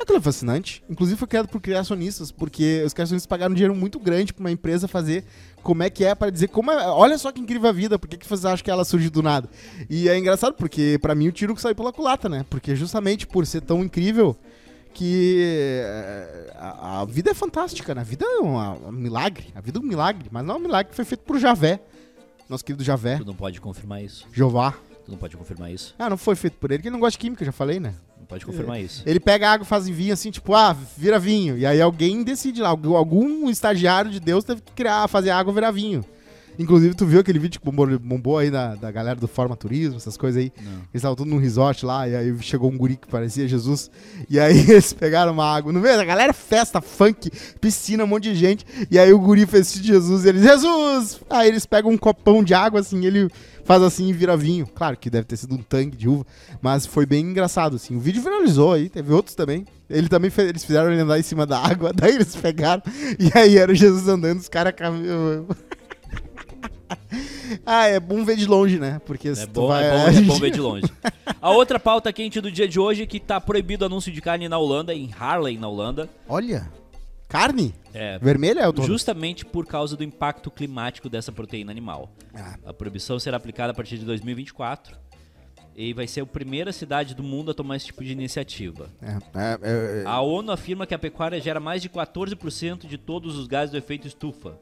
Aquilo 0.00 0.18
é 0.18 0.20
fascinante. 0.20 0.82
Inclusive 0.90 1.16
foi 1.18 1.28
criado 1.28 1.48
por 1.48 1.60
criacionistas, 1.60 2.32
porque 2.32 2.82
os 2.84 2.92
criacionistas 2.92 3.26
pagaram 3.26 3.52
um 3.52 3.54
dinheiro 3.54 3.74
muito 3.74 3.98
grande 4.00 4.32
pra 4.32 4.40
uma 4.42 4.50
empresa 4.50 4.88
fazer 4.88 5.24
como 5.62 5.82
é 5.82 5.90
que 5.90 6.04
é, 6.04 6.14
pra 6.14 6.28
dizer 6.30 6.48
como 6.48 6.70
é. 6.72 6.88
Olha 6.88 7.16
só 7.18 7.30
que 7.30 7.40
incrível 7.40 7.68
a 7.68 7.72
vida, 7.72 7.98
por 7.98 8.08
que, 8.08 8.16
que 8.16 8.26
vocês 8.26 8.44
acham 8.44 8.64
que 8.64 8.70
ela 8.70 8.84
surgiu 8.84 9.10
do 9.10 9.22
nada? 9.22 9.48
E 9.88 10.08
é 10.08 10.18
engraçado, 10.18 10.54
porque 10.54 10.98
pra 11.00 11.14
mim 11.14 11.28
o 11.28 11.32
tiro 11.32 11.54
que 11.54 11.60
saiu 11.60 11.74
pela 11.74 11.92
culata, 11.92 12.28
né? 12.28 12.44
Porque 12.50 12.74
justamente 12.74 13.26
por 13.26 13.46
ser 13.46 13.60
tão 13.60 13.82
incrível 13.84 14.36
que 14.92 15.38
eh, 15.82 16.52
a, 16.58 17.00
a 17.00 17.04
vida 17.04 17.30
é 17.30 17.34
fantástica, 17.34 17.94
né? 17.94 18.00
A 18.00 18.04
vida 18.04 18.24
é 18.26 18.38
uma- 18.40 18.74
um 18.88 18.92
milagre. 18.92 19.46
A 19.54 19.60
vida 19.60 19.78
é 19.78 19.80
um 19.80 19.84
milagre, 19.86 20.28
mas 20.30 20.44
não 20.44 20.56
é 20.56 20.58
um 20.58 20.62
milagre 20.62 20.90
que 20.90 20.96
foi 20.96 21.04
feito 21.04 21.22
por 21.22 21.38
Javé. 21.38 21.80
Nosso 22.48 22.64
querido 22.64 22.84
Javé, 22.84 23.16
Tu 23.18 23.24
não 23.24 23.34
pode 23.34 23.60
confirmar 23.60 24.02
isso. 24.02 24.26
Jeová. 24.32 24.74
Tu 25.04 25.10
não 25.10 25.16
pode 25.18 25.36
confirmar 25.36 25.72
isso. 25.72 25.94
Ah, 25.98 26.10
não 26.10 26.16
foi 26.18 26.34
feito 26.36 26.58
por 26.58 26.70
ele, 26.70 26.82
que 26.82 26.88
ele 26.88 26.92
não 26.92 27.00
gosta 27.00 27.12
de 27.12 27.18
química, 27.18 27.44
já 27.44 27.50
falei, 27.52 27.80
né? 27.80 27.94
Pode 28.32 28.46
confirmar 28.46 28.80
isso. 28.80 29.02
Ele 29.04 29.20
pega 29.20 29.50
água 29.50 29.66
faz 29.66 29.86
vinho 29.86 30.14
assim, 30.14 30.30
tipo, 30.30 30.54
ah, 30.54 30.74
vira 30.96 31.18
vinho. 31.18 31.58
E 31.58 31.66
aí 31.66 31.82
alguém 31.82 32.24
decide 32.24 32.62
lá, 32.62 32.70
algum, 32.70 32.96
algum 32.96 33.50
estagiário 33.50 34.10
de 34.10 34.18
Deus 34.18 34.42
teve 34.42 34.62
que 34.62 34.72
criar, 34.72 35.06
fazer 35.06 35.28
água 35.28 35.52
virar 35.52 35.70
vinho. 35.70 36.02
Inclusive, 36.58 36.94
tu 36.94 37.06
viu 37.06 37.20
aquele 37.20 37.38
vídeo 37.38 37.60
que 37.60 37.64
bombou, 37.64 37.98
bombou 37.98 38.38
aí 38.38 38.50
da, 38.50 38.74
da 38.74 38.90
galera 38.90 39.18
do 39.18 39.26
Forma 39.26 39.56
Turismo, 39.56 39.96
essas 39.96 40.16
coisas 40.16 40.42
aí? 40.42 40.52
Não. 40.62 40.72
Eles 40.72 40.86
estavam 40.94 41.16
todos 41.16 41.32
num 41.32 41.38
resort 41.38 41.84
lá, 41.84 42.08
e 42.08 42.14
aí 42.14 42.36
chegou 42.40 42.70
um 42.70 42.76
guri 42.76 42.96
que 42.96 43.08
parecia 43.08 43.48
Jesus. 43.48 43.90
E 44.28 44.38
aí 44.38 44.58
eles 44.70 44.92
pegaram 44.92 45.32
uma 45.32 45.44
água. 45.44 45.72
Não 45.72 45.80
vê? 45.80 45.90
A 45.90 46.04
galera 46.04 46.32
festa, 46.32 46.80
funk, 46.80 47.30
piscina, 47.60 48.04
um 48.04 48.06
monte 48.06 48.24
de 48.24 48.34
gente. 48.34 48.66
E 48.90 48.98
aí 48.98 49.12
o 49.12 49.18
guri 49.18 49.46
fez 49.46 49.72
de 49.72 49.86
Jesus 49.86 50.24
e 50.24 50.28
eles, 50.28 50.42
Jesus! 50.42 51.20
Aí 51.30 51.48
eles 51.48 51.66
pegam 51.66 51.90
um 51.90 51.98
copão 51.98 52.42
de 52.42 52.54
água, 52.54 52.80
assim, 52.80 53.04
ele 53.04 53.30
faz 53.64 53.82
assim 53.82 54.08
e 54.08 54.12
vira 54.12 54.36
vinho. 54.36 54.66
Claro 54.66 54.96
que 54.96 55.10
deve 55.10 55.24
ter 55.24 55.36
sido 55.36 55.54
um 55.54 55.62
tanque 55.62 55.96
de 55.96 56.08
uva, 56.08 56.26
mas 56.60 56.86
foi 56.86 57.06
bem 57.06 57.24
engraçado, 57.24 57.76
assim. 57.76 57.96
O 57.96 58.00
vídeo 58.00 58.22
viralizou 58.22 58.72
aí, 58.72 58.88
teve 58.88 59.12
outros 59.12 59.34
também. 59.34 59.66
Ele 59.88 60.08
também 60.08 60.30
fez, 60.30 60.48
eles 60.48 60.64
fizeram 60.64 60.90
ele 60.90 61.02
andar 61.02 61.18
em 61.18 61.22
cima 61.22 61.44
da 61.44 61.58
água, 61.58 61.92
daí 61.94 62.14
eles 62.14 62.34
pegaram, 62.34 62.82
e 63.18 63.30
aí 63.36 63.58
era 63.58 63.70
o 63.70 63.74
Jesus 63.74 64.08
andando, 64.08 64.38
os 64.38 64.48
caras 64.48 64.72
caminham. 64.74 65.46
ah, 67.66 67.86
é 67.86 67.98
bom 68.00 68.24
ver 68.24 68.36
de 68.36 68.46
longe, 68.46 68.78
né? 68.78 69.00
Porque 69.04 69.28
É 69.28 69.46
bom, 69.46 69.68
vai- 69.68 69.84
é, 69.84 69.90
bom, 69.90 70.18
é 70.18 70.20
bom 70.22 70.38
ver 70.38 70.50
de 70.50 70.60
longe. 70.60 70.86
A 71.40 71.50
outra 71.50 71.78
pauta 71.78 72.12
quente 72.12 72.40
do 72.40 72.50
dia 72.50 72.68
de 72.68 72.78
hoje 72.80 73.02
é 73.02 73.06
que 73.06 73.20
tá 73.20 73.40
proibido 73.40 73.84
o 73.84 73.86
anúncio 73.86 74.12
de 74.12 74.20
carne 74.20 74.48
na 74.48 74.58
Holanda, 74.58 74.94
em 74.94 75.10
Harlem, 75.18 75.58
na 75.58 75.68
Holanda. 75.68 76.08
Olha, 76.28 76.68
carne 77.28 77.74
É, 77.94 78.18
vermelha 78.18 78.60
é 78.60 78.68
o 78.68 78.82
justamente 78.82 79.44
por 79.44 79.66
causa 79.66 79.96
do 79.96 80.04
impacto 80.04 80.50
climático 80.50 81.08
dessa 81.08 81.32
proteína 81.32 81.70
animal. 81.70 82.10
Ah, 82.34 82.56
A 82.66 82.72
proibição 82.72 83.18
será 83.18 83.36
aplicada 83.36 83.72
a 83.72 83.74
partir 83.74 83.98
de 83.98 84.04
2024 84.04 84.96
e 85.74 85.92
vai 85.94 86.06
ser 86.06 86.20
a 86.20 86.26
primeira 86.26 86.70
cidade 86.72 87.14
do 87.14 87.22
mundo 87.22 87.50
a 87.50 87.54
tomar 87.54 87.76
esse 87.76 87.86
tipo 87.86 88.04
de 88.04 88.12
iniciativa. 88.12 88.88
é, 89.02 89.08
é, 89.38 89.58
é, 89.62 90.02
é. 90.02 90.06
A 90.06 90.20
ONU 90.20 90.52
afirma 90.52 90.86
que 90.86 90.94
a 90.94 90.98
pecuária 90.98 91.40
gera 91.40 91.58
mais 91.60 91.80
de 91.80 91.88
14% 91.88 92.86
de 92.86 92.98
todos 92.98 93.36
os 93.38 93.46
gases 93.46 93.70
do 93.70 93.78
efeito 93.78 94.06
estufa. 94.06 94.54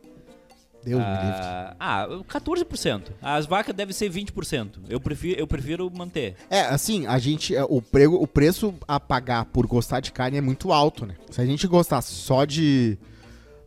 Deus 0.85 1.01
me 1.01 1.09
livre. 1.11 1.41
Ah, 1.41 1.76
ah, 1.78 2.09
14%. 2.28 3.03
As 3.20 3.47
vacas 3.47 3.74
devem 3.74 3.93
ser 3.93 4.11
20%. 4.11 4.68
Eu 4.89 5.01
prefiro, 5.01 5.39
eu 5.39 5.47
prefiro 5.47 5.91
manter. 5.95 6.37
É, 6.49 6.62
assim, 6.62 7.07
a 7.07 7.18
gente. 7.18 7.55
é, 7.55 7.62
O, 7.64 7.83
prego, 7.83 8.16
o 8.16 8.26
preço 8.26 8.74
a 8.89 8.99
pagar 8.99 9.45
por 9.47 9.66
gostar 9.66 10.01
de 10.01 10.11
carne 10.12 10.39
é 10.39 10.41
muito 10.41 10.72
alto, 10.72 11.05
né? 11.05 11.14
Se 11.31 11.41
a 11.41 11.47
gente 11.47 11.66
gostasse 11.66 12.12
só 12.14 12.45
de. 12.45 12.99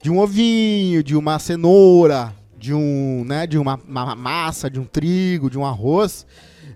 De 0.01 0.11
um 0.11 0.20
ovinho, 0.20 1.01
de 1.01 1.16
uma 1.16 1.39
cenoura, 1.39 2.34
de 2.57 2.74
um. 2.74 3.24
né, 3.26 3.47
de 3.47 3.57
uma, 3.57 3.80
uma 3.88 4.16
massa, 4.16 4.70
de 4.70 4.80
um 4.80 4.84
trigo, 4.84 5.49
de 5.49 5.57
um 5.57 5.66
arroz, 5.66 6.26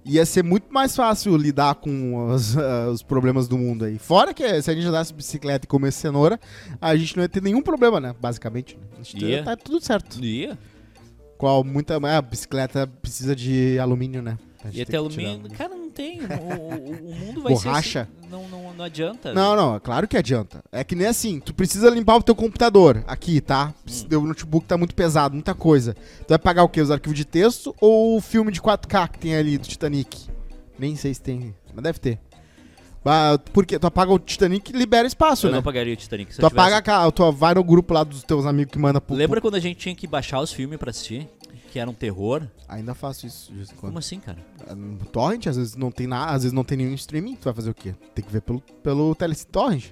ia 0.06 0.26
ser 0.26 0.44
muito 0.44 0.72
mais 0.72 0.96
fácil 0.96 1.36
lidar 1.36 1.76
com 1.76 2.28
os, 2.28 2.58
ah, 2.58 2.90
os 2.92 3.04
problemas 3.04 3.48
do 3.48 3.58
mundo 3.58 3.86
aí. 3.86 3.98
Fora 3.98 4.34
que 4.34 4.62
se 4.62 4.72
a 4.72 4.74
gente 4.74 4.88
andasse 4.88 5.14
bicicleta 5.14 5.66
e 5.66 5.68
comesse 5.68 6.00
cenoura, 6.00 6.40
a 6.82 6.96
gente 6.96 7.16
não 7.16 7.24
ia 7.24 7.30
ter 7.30 7.42
nenhum 7.42 7.62
problema, 7.62 8.00
né? 8.00 8.16
Basicamente. 8.20 8.76
Né? 8.76 8.84
A 9.00 9.04
gente 9.04 9.26
ia 9.26 9.44
tá 9.44 9.56
tudo 9.56 9.84
certo. 9.84 10.24
Ia. 10.24 10.58
Qual 11.38 11.64
muita. 11.64 11.98
A 11.98 12.22
bicicleta 12.22 12.88
precisa 12.88 13.36
de 13.36 13.78
alumínio, 13.80 14.22
né? 14.22 14.38
Ia 14.66 14.72
ter 14.72 14.78
que 14.80 14.86
tirar 14.86 15.00
alumínio. 15.00 15.50
Cara, 15.52 15.76
tem. 15.98 16.20
O, 16.22 16.54
o- 16.54 17.12
o 17.12 17.16
mundo 17.16 17.42
vai 17.42 17.54
Borracha? 17.54 17.90
ser. 17.92 18.00
assim. 18.00 18.30
Não, 18.32 18.48
não, 18.50 18.74
não 18.74 18.86
adianta. 18.86 19.34
Não, 19.34 19.56
não, 19.56 19.76
é 19.76 19.80
claro 19.80 20.08
que 20.08 20.16
adianta. 20.18 20.64
É 20.72 20.84
que 20.84 20.96
nem 20.96 21.08
assim, 21.08 21.40
tu 21.40 21.54
precisa 21.54 21.90
limpar 21.90 22.18
o 22.18 22.24
teu 22.24 22.36
computador 22.36 23.04
aqui, 23.08 23.42
tá? 23.42 23.74
Hum. 23.90 24.04
Teu 24.08 24.22
notebook 24.22 24.66
tá 24.68 24.78
muito 24.78 24.94
pesado, 24.96 25.34
muita 25.34 25.54
coisa. 25.56 25.94
Tu 25.94 26.30
vai 26.30 26.40
pagar 26.40 26.64
o 26.64 26.70
quê? 26.70 26.80
Os 26.82 26.92
arquivos 26.92 27.18
de 27.18 27.26
texto 27.26 27.76
ou 27.82 28.18
o 28.18 28.22
filme 28.22 28.52
de 28.52 28.62
4K 28.62 29.10
que 29.10 29.20
tem 29.20 29.36
ali 29.36 29.58
do 29.58 29.68
Titanic? 29.68 30.28
Nem 30.78 30.96
sei 30.96 31.14
se 31.14 31.22
tem, 31.22 31.56
mas 31.74 31.84
deve 31.84 32.00
ter. 32.00 32.20
Ah, 33.08 33.40
Porque 33.54 33.80
tu 33.80 33.88
apaga 33.88 34.12
o 34.12 34.20
Titanic 34.20 34.72
e 34.72 34.78
libera 34.78 35.08
espaço, 35.08 35.48
Eu 35.48 35.52
né? 35.52 35.58
não 35.58 35.64
pagaria 35.64 35.94
o 35.94 35.98
Titanic. 35.98 36.34
Se 36.34 36.40
Tu 36.40 36.46
eu 36.46 36.50
tivesse- 36.50 36.74
apaga, 36.74 37.06
a 37.08 37.12
tu 37.12 37.32
vai 37.32 37.54
no 37.54 37.64
grupo 37.64 37.94
lá 37.94 38.04
dos 38.04 38.24
teus 38.24 38.46
amigos 38.46 38.72
que 38.72 38.80
manda 38.80 39.00
pro... 39.02 39.16
Lembra 39.16 39.40
quando 39.42 39.56
a 39.56 39.60
gente 39.60 39.78
tinha 39.78 39.96
que 39.96 40.06
baixar 40.08 40.40
os 40.42 40.52
filmes 40.52 40.78
pra 40.78 40.90
assistir? 40.92 41.28
Que 41.72 41.80
era 41.80 41.90
um 41.90 41.94
terror? 41.94 42.44
Ainda 42.68 42.94
faço 42.96 43.28
isso 43.28 43.50
de 43.52 43.58
vez 43.58 43.70
em 43.70 43.76
quando. 43.76 43.92
Como 43.92 44.00
assim, 44.00 44.20
cara? 44.20 44.38
No 44.76 45.06
Torrent, 45.06 45.48
às 45.48 45.58
vezes 45.58 45.76
não 45.76 45.92
tem 45.92 46.08
nada, 46.08 46.32
às 46.32 46.44
vezes 46.44 46.54
não 46.54 46.64
tem 46.64 46.78
nenhum 46.78 46.94
streaming, 46.94 47.36
tu 47.36 47.46
vai 47.46 47.54
fazer 47.54 47.70
o 47.70 47.74
quê? 47.74 47.94
Tem 48.16 48.24
que 48.24 48.32
ver 48.32 48.42
pelo, 48.42 48.62
pelo 48.82 49.14
Teletorrent. 49.16 49.86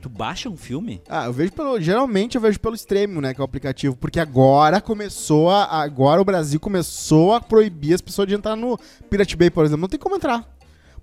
Tu 0.00 0.08
baixa 0.08 0.48
um 0.48 0.56
filme? 0.56 1.00
Ah, 1.08 1.26
eu 1.26 1.32
vejo 1.32 1.52
pelo. 1.52 1.80
Geralmente 1.80 2.34
eu 2.34 2.40
vejo 2.40 2.58
pelo 2.58 2.74
Stremio, 2.74 3.20
né? 3.20 3.32
Que 3.32 3.40
é 3.40 3.42
o 3.42 3.44
aplicativo. 3.44 3.94
Porque 3.96 4.18
agora 4.18 4.80
começou 4.80 5.48
a. 5.48 5.64
Agora 5.80 6.20
o 6.20 6.24
Brasil 6.24 6.58
começou 6.58 7.32
a 7.32 7.40
proibir 7.40 7.94
as 7.94 8.00
pessoas 8.00 8.26
de 8.26 8.34
entrar 8.34 8.56
no 8.56 8.76
Pirate 9.08 9.36
Bay, 9.36 9.48
por 9.48 9.64
exemplo. 9.64 9.82
Não 9.82 9.88
tem 9.88 10.00
como 10.00 10.16
entrar. 10.16 10.44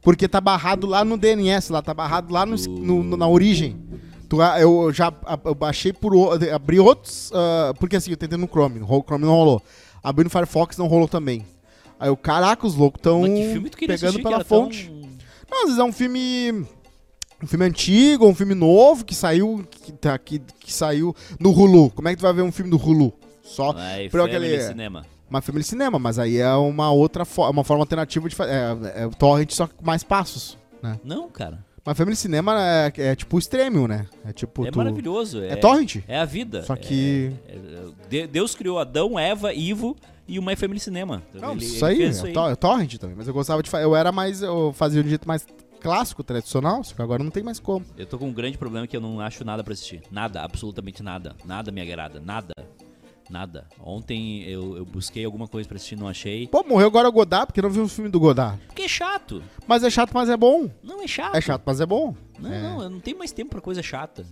Porque 0.01 0.27
tá 0.27 0.39
barrado 0.39 0.87
lá 0.87 1.03
no 1.03 1.17
DNS, 1.17 1.71
lá, 1.71 1.81
tá 1.81 1.93
barrado 1.93 2.33
lá 2.33 2.45
no, 2.45 2.55
no- 2.55 3.03
no- 3.03 3.17
na 3.17 3.27
origem. 3.27 3.75
Tu, 4.29 4.41
eu 4.41 4.93
já 4.93 5.11
eu 5.43 5.55
baixei 5.55 5.91
por. 5.91 6.13
Abri 6.53 6.79
outros. 6.79 7.31
ah, 7.33 7.73
porque 7.79 7.95
assim, 7.95 8.11
eu 8.11 8.17
tentei 8.17 8.37
no 8.37 8.47
Chrome. 8.47 8.79
O 8.81 9.01
Chrome 9.03 9.25
não 9.25 9.33
rolou. 9.33 9.61
Abri 10.03 10.23
no 10.23 10.29
Firefox 10.29 10.77
não 10.77 10.87
rolou 10.87 11.07
também. 11.07 11.45
Aí 11.99 12.07
eu, 12.09 12.15
caraca, 12.15 12.65
os 12.65 12.75
loucos 12.75 13.01
tão 13.01 13.23
pegando 13.87 14.19
pela 14.23 14.35
era 14.35 14.45
tão- 14.45 14.63
fonte. 14.65 14.89
Não, 15.51 15.59
às 15.59 15.63
vezes 15.65 15.79
é 15.79 15.83
um 15.83 15.91
filme. 15.91 16.65
Um 17.41 17.47
filme 17.47 17.65
antigo, 17.65 18.27
um 18.27 18.35
filme 18.35 18.53
novo 18.53 19.03
que 19.03 19.15
saiu. 19.15 19.65
Que, 19.69 19.91
tá, 19.93 20.17
que, 20.17 20.39
que 20.59 20.71
saiu 20.71 21.15
no 21.39 21.51
Hulu. 21.51 21.89
Como 21.89 22.07
é 22.07 22.11
que 22.11 22.17
tu 22.19 22.21
vai 22.23 22.33
ver 22.33 22.41
um 22.43 22.51
filme 22.51 22.69
do 22.69 22.77
Hulu? 22.77 23.11
Só 23.41 23.73
Aí, 23.75 24.09
por 24.09 24.21
aquele- 24.21 24.61
Cinema. 24.61 25.05
Uma 25.29 25.41
de 25.59 25.65
cinema, 25.65 25.97
mas 25.99 26.17
aí 26.19 26.37
é 26.37 26.53
uma 26.53 26.91
outra 26.91 27.25
forma, 27.25 27.51
uma 27.51 27.63
forma 27.63 27.83
alternativa 27.83 28.27
de 28.27 28.35
fazer. 28.35 28.51
É, 28.51 29.03
é 29.03 29.05
o 29.07 29.11
torrent 29.11 29.51
só 29.51 29.67
com 29.67 29.85
mais 29.85 30.03
passos, 30.03 30.57
né? 30.81 30.99
Não, 31.03 31.29
cara. 31.29 31.63
Mas 31.85 31.97
de 32.11 32.17
cinema 32.17 32.53
é, 32.61 32.91
é 32.97 33.15
tipo 33.15 33.35
o 33.37 33.39
Stremio, 33.39 33.87
né? 33.87 34.05
É 34.25 34.33
tipo. 34.33 34.65
é 34.65 34.71
tu- 34.71 34.77
maravilhoso. 34.77 35.41
É 35.41 35.55
torrent. 35.55 35.97
É 36.07 36.19
a 36.19 36.25
vida. 36.25 36.63
Só 36.63 36.75
que. 36.75 37.31
É- 37.47 37.53
é- 37.55 38.07
De- 38.09 38.27
Deus 38.27 38.53
criou 38.53 38.79
Adão, 38.79 39.17
Eva, 39.17 39.53
Ivo 39.53 39.95
e 40.27 40.37
My 40.43 40.55
Family 40.55 40.79
Cinema. 40.79 41.23
Não, 41.33 41.53
Ele- 41.53 41.65
isso 41.65 41.85
ele 41.87 42.03
aí, 42.05 42.09
é, 42.09 42.31
to- 42.33 42.47
é 42.49 42.55
torrent 42.55 42.95
também. 42.97 43.15
Mas 43.15 43.27
eu 43.27 43.33
gostava 43.33 43.63
de 43.63 43.69
fazer. 43.69 43.85
Eu 43.85 43.95
era 43.95 44.11
mais. 44.11 44.41
Eu 44.41 44.71
fazia 44.73 45.01
de 45.01 45.07
um 45.07 45.09
jeito 45.09 45.27
mais 45.27 45.47
clássico, 45.79 46.21
tradicional, 46.23 46.83
só 46.83 46.93
que 46.93 47.01
agora 47.01 47.23
não 47.23 47.31
tem 47.31 47.41
mais 47.41 47.59
como. 47.59 47.85
Eu 47.97 48.05
tô 48.05 48.17
com 48.19 48.27
um 48.27 48.33
grande 48.33 48.57
problema 48.57 48.85
que 48.85 48.95
eu 48.95 49.01
não 49.01 49.19
acho 49.21 49.43
nada 49.45 49.63
pra 49.63 49.73
assistir. 49.73 50.01
Nada, 50.11 50.41
absolutamente 50.43 51.01
nada. 51.01 51.35
Nada 51.45 51.71
me 51.71 51.81
agrada. 51.81 52.19
Nada. 52.19 52.53
Nada. 53.29 53.67
Ontem 53.79 54.43
eu, 54.43 54.75
eu 54.77 54.85
busquei 54.85 55.23
alguma 55.23 55.47
coisa 55.47 55.67
pra 55.67 55.75
assistir, 55.75 55.95
não 55.95 56.07
achei. 56.07 56.47
Pô, 56.47 56.63
morreu 56.63 56.87
agora 56.87 57.07
o 57.07 57.11
Godard, 57.11 57.45
porque 57.47 57.61
não 57.61 57.69
viu 57.69 57.83
um 57.83 57.87
filme 57.87 58.09
do 58.09 58.19
Godard. 58.19 58.59
Porque 58.67 58.81
é 58.83 58.87
chato. 58.87 59.43
Mas 59.67 59.83
é 59.83 59.89
chato, 59.89 60.11
mas 60.13 60.29
é 60.29 60.35
bom. 60.37 60.69
Não 60.81 61.01
é 61.03 61.07
chato. 61.07 61.35
É 61.35 61.41
chato, 61.41 61.61
mas 61.65 61.79
é 61.79 61.85
bom. 61.85 62.15
Não, 62.39 62.51
É. 62.51 62.61
não, 62.61 62.81
eu 62.83 62.89
não 62.89 62.99
tenho 62.99 63.17
mais 63.19 63.31
tempo 63.31 63.51
pra 63.51 63.61
coisa 63.61 63.83
chata. 63.83 64.25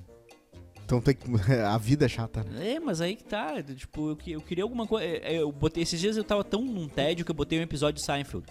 Então 0.83 0.99
tem 1.01 1.13
que. 1.13 1.27
A 1.67 1.77
vida 1.77 2.05
é 2.05 2.09
chata, 2.09 2.43
né? 2.43 2.71
É, 2.75 2.79
mas 2.79 2.99
aí 3.01 3.15
que 3.15 3.23
tá. 3.23 3.61
Tipo, 3.61 4.09
eu, 4.11 4.17
eu 4.33 4.41
queria 4.41 4.63
alguma 4.63 4.87
coisa. 4.87 5.05
Eu 5.05 5.51
botei. 5.51 5.83
Esses 5.83 5.99
dias 5.99 6.17
eu 6.17 6.23
tava 6.23 6.43
tão 6.43 6.61
num 6.63 6.87
tédio 6.87 7.23
que 7.25 7.29
eu 7.31 7.35
botei 7.35 7.59
um 7.59 7.63
episódio 7.63 7.99
de 7.99 8.05
Seinfeld. 8.05 8.45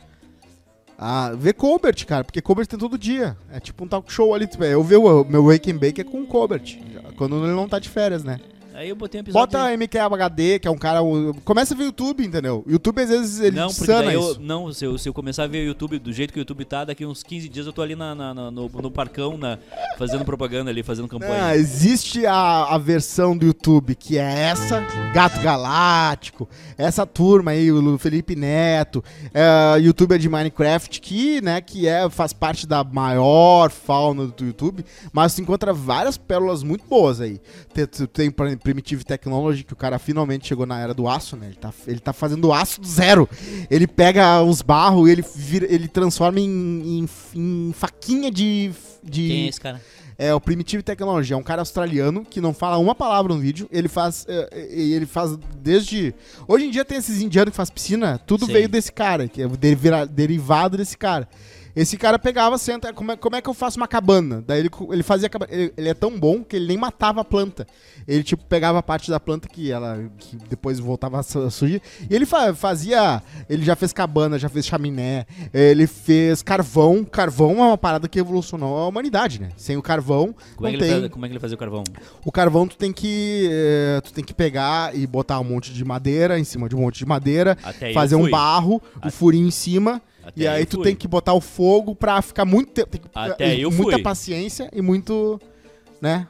Ah, 0.98 1.32
vê 1.36 1.52
Colbert, 1.52 2.06
cara, 2.06 2.24
porque 2.24 2.40
Colbert 2.40 2.66
tem 2.66 2.78
todo 2.78 2.96
dia. 2.96 3.36
É 3.50 3.60
tipo 3.60 3.84
um 3.84 3.88
talk 3.88 4.10
show 4.12 4.32
ali. 4.34 4.46
tipo, 4.46 4.64
Eu 4.64 4.82
ver 4.82 4.96
o 4.96 5.24
meu 5.24 5.46
Wake 5.46 5.70
and 5.70 5.76
Bake 5.78 6.00
é 6.00 6.04
com 6.04 6.22
o 6.22 6.26
Colbert. 6.26 6.78
Quando 7.16 7.36
ele 7.44 7.54
não 7.54 7.68
tá 7.68 7.78
de 7.78 7.88
férias, 7.88 8.22
né? 8.24 8.38
Aí 8.76 8.90
eu 8.90 8.96
botei 8.96 9.18
um 9.18 9.22
episódio. 9.22 9.46
Bota 9.58 9.72
MKHD, 9.74 10.58
que 10.58 10.68
é 10.68 10.70
um 10.70 10.76
cara. 10.76 11.00
Começa 11.44 11.72
a 11.72 11.76
ver 11.76 11.84
YouTube, 11.84 12.24
entendeu? 12.26 12.62
YouTube 12.68 13.00
às 13.00 13.08
vezes 13.08 13.40
ele 13.40 13.56
Não, 13.56 13.70
sana 13.70 14.12
eu, 14.12 14.20
isso. 14.32 14.40
não, 14.40 14.70
se 14.70 14.84
eu, 14.84 14.98
se 14.98 15.08
eu 15.08 15.14
começar 15.14 15.44
a 15.44 15.46
ver 15.46 15.64
o 15.64 15.68
YouTube 15.68 15.98
do 15.98 16.12
jeito 16.12 16.30
que 16.32 16.38
o 16.38 16.42
YouTube 16.42 16.64
tá, 16.66 16.84
daqui 16.84 17.06
uns 17.06 17.22
15 17.22 17.48
dias 17.48 17.66
eu 17.66 17.72
tô 17.72 17.80
ali 17.80 17.96
na, 17.96 18.14
na- 18.14 18.34
na- 18.34 18.50
no, 18.50 18.68
no 18.68 18.90
parcão, 18.90 19.38
na, 19.38 19.58
fazendo 19.96 20.24
propaganda 20.26 20.70
ali, 20.70 20.82
fazendo 20.82 21.08
campanha. 21.08 21.46
Ah, 21.46 21.56
existe 21.56 22.26
a, 22.26 22.64
a 22.74 22.76
versão 22.78 23.34
do 23.36 23.46
YouTube 23.46 23.94
que 23.94 24.18
é 24.18 24.22
essa, 24.50 24.80
Gato 25.14 25.40
Galáctico, 25.40 26.46
essa 26.76 27.06
turma 27.06 27.52
aí, 27.52 27.72
o 27.72 27.96
Felipe 27.96 28.36
Neto, 28.36 29.02
é, 29.32 29.78
youtuber 29.80 30.18
de 30.18 30.28
Minecraft, 30.28 31.00
que, 31.00 31.40
né, 31.40 31.60
que 31.62 31.88
é, 31.88 32.10
faz 32.10 32.32
parte 32.34 32.66
da 32.66 32.84
maior 32.84 33.70
fauna 33.70 34.26
do 34.26 34.44
YouTube, 34.44 34.84
mas 35.12 35.34
tu 35.34 35.40
encontra 35.40 35.72
várias 35.72 36.18
pérolas 36.18 36.62
muito 36.62 36.84
boas 36.86 37.20
aí. 37.22 37.40
Tem, 38.12 38.30
Primitive 38.30 39.04
Technology, 39.04 39.64
que 39.64 39.72
o 39.72 39.76
cara 39.76 39.98
finalmente 39.98 40.46
chegou 40.46 40.64
na 40.64 40.78
era 40.80 40.94
do 40.94 41.08
aço, 41.08 41.36
né? 41.36 41.46
Ele 41.48 41.56
tá, 41.56 41.74
ele 41.86 41.98
tá 41.98 42.12
fazendo 42.12 42.52
aço 42.52 42.80
do 42.80 42.86
zero. 42.86 43.28
Ele 43.68 43.86
pega 43.86 44.40
os 44.42 44.62
barros 44.62 45.08
e 45.08 45.12
ele, 45.12 45.24
vira- 45.34 45.66
ele 45.68 45.88
transforma 45.88 46.38
em, 46.40 47.00
em- 47.00 47.08
em 47.34 47.72
faquinha 47.72 48.30
de. 48.30 48.70
de 49.02 49.28
Quem 49.28 49.44
é 49.46 49.48
esse 49.48 49.60
cara? 49.60 49.80
é 50.18 50.32
o 50.32 50.40
Primitive 50.40 50.82
Technology, 50.82 51.34
é 51.34 51.36
um 51.36 51.42
cara 51.42 51.60
australiano 51.60 52.24
que 52.24 52.40
não 52.40 52.54
fala 52.54 52.78
uma 52.78 52.94
palavra 52.94 53.34
no 53.34 53.38
vídeo. 53.40 53.68
Ele 53.70 53.88
faz. 53.88 54.24
é, 54.28 54.48
é, 54.50 54.72
ele 54.72 55.04
faz 55.04 55.36
desde. 55.58 56.14
Hoje 56.48 56.64
em 56.66 56.70
dia 56.70 56.84
tem 56.86 56.96
esses 56.96 57.20
indianos 57.20 57.50
que 57.50 57.56
faz 57.56 57.68
piscina, 57.68 58.18
tudo 58.26 58.46
Sim. 58.46 58.52
veio 58.52 58.68
desse 58.68 58.90
cara, 58.90 59.28
que 59.28 59.42
é 59.42 59.48
deriva- 59.48 60.06
derivado 60.06 60.76
desse 60.78 60.96
cara. 60.96 61.28
Esse 61.76 61.98
cara 61.98 62.18
pegava, 62.18 62.56
senta, 62.56 62.90
como 62.90 63.12
é, 63.12 63.16
como 63.18 63.36
é 63.36 63.42
que 63.42 63.48
eu 63.50 63.52
faço 63.52 63.76
uma 63.76 63.86
cabana? 63.86 64.42
Daí 64.46 64.60
ele, 64.60 64.70
ele 64.90 65.02
fazia 65.02 65.28
cabana. 65.28 65.52
Ele, 65.52 65.72
ele 65.76 65.88
é 65.90 65.92
tão 65.94 66.18
bom 66.18 66.42
que 66.42 66.56
ele 66.56 66.66
nem 66.66 66.78
matava 66.78 67.20
a 67.20 67.24
planta. 67.24 67.66
Ele, 68.08 68.22
tipo, 68.22 68.42
pegava 68.46 68.78
a 68.78 68.82
parte 68.82 69.10
da 69.10 69.20
planta 69.20 69.46
que 69.46 69.70
ela 69.70 70.08
que 70.16 70.36
depois 70.48 70.78
voltava 70.78 71.20
a 71.20 71.22
su- 71.22 71.50
suja. 71.50 71.78
E 72.08 72.14
ele 72.14 72.24
fa- 72.24 72.54
fazia. 72.54 73.22
Ele 73.46 73.62
já 73.62 73.76
fez 73.76 73.92
cabana, 73.92 74.38
já 74.38 74.48
fez 74.48 74.64
chaminé, 74.66 75.26
ele 75.52 75.86
fez 75.86 76.42
carvão. 76.42 77.04
Carvão 77.04 77.50
é 77.58 77.66
uma 77.66 77.76
parada 77.78 78.08
que 78.08 78.18
evolucionou 78.18 78.78
a 78.78 78.88
humanidade, 78.88 79.38
né? 79.38 79.50
Sem 79.56 79.76
o 79.76 79.82
carvão, 79.82 80.34
Como 80.56 80.66
é, 80.68 80.70
que 80.70 80.76
ele 80.78 80.84
tem. 80.86 81.00
faz- 81.00 81.12
como 81.12 81.26
é 81.26 81.28
que 81.28 81.32
ele 81.34 81.40
fazia 81.40 81.56
o 81.56 81.58
carvão? 81.58 81.84
O 82.24 82.32
carvão 82.32 82.66
tu 82.66 82.78
tem 82.78 82.90
que. 82.92 83.48
eh, 83.52 84.00
tu 84.02 84.14
tem 84.14 84.24
que 84.24 84.32
pegar 84.32 84.96
e 84.96 85.06
botar 85.06 85.38
um 85.40 85.44
monte 85.44 85.74
de 85.74 85.84
madeira 85.84 86.38
em 86.38 86.44
cima 86.44 86.70
de 86.70 86.74
um 86.74 86.80
monte 86.80 86.96
de 86.98 87.04
madeira, 87.06 87.56
Até 87.62 87.92
fazer 87.92 88.14
um 88.16 88.30
barro, 88.30 88.80
o 89.04 89.10
furinho 89.10 89.46
em 89.46 89.50
cima. 89.50 90.00
Até 90.26 90.42
e 90.42 90.48
aí 90.48 90.66
tu 90.66 90.78
fui. 90.78 90.84
tem 90.84 90.96
que 90.96 91.06
botar 91.06 91.34
o 91.34 91.40
fogo 91.40 91.94
pra 91.94 92.20
ficar 92.20 92.44
muito 92.44 92.72
tempo. 92.72 92.88
Tem 92.90 93.00
que, 93.00 93.08
Até 93.14 93.56
eu 93.56 93.70
muita 93.70 93.92
fui. 93.92 94.02
paciência 94.02 94.68
e 94.72 94.82
muito. 94.82 95.40
Né? 96.02 96.26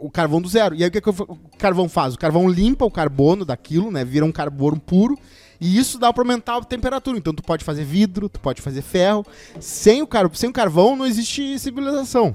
O 0.00 0.10
carvão 0.10 0.40
do 0.40 0.48
zero. 0.48 0.74
E 0.74 0.82
aí 0.82 0.88
o 0.88 0.92
que, 0.92 1.00
que 1.00 1.10
o 1.10 1.38
carvão 1.58 1.88
faz? 1.88 2.14
O 2.14 2.18
carvão 2.18 2.48
limpa 2.48 2.84
o 2.84 2.90
carbono 2.90 3.44
daquilo, 3.44 3.90
né? 3.90 4.04
Vira 4.04 4.24
um 4.24 4.32
carbono 4.32 4.80
puro. 4.80 5.16
E 5.60 5.76
isso 5.76 5.98
dá 5.98 6.12
pra 6.12 6.22
aumentar 6.22 6.56
a 6.56 6.64
temperatura. 6.64 7.18
Então 7.18 7.34
tu 7.34 7.42
pode 7.42 7.62
fazer 7.62 7.84
vidro, 7.84 8.28
tu 8.28 8.40
pode 8.40 8.62
fazer 8.62 8.80
ferro. 8.80 9.24
Sem 9.60 10.00
o, 10.00 10.06
car 10.06 10.28
sem 10.34 10.48
o 10.48 10.52
carvão 10.52 10.96
não 10.96 11.06
existe 11.06 11.58
civilização. 11.58 12.34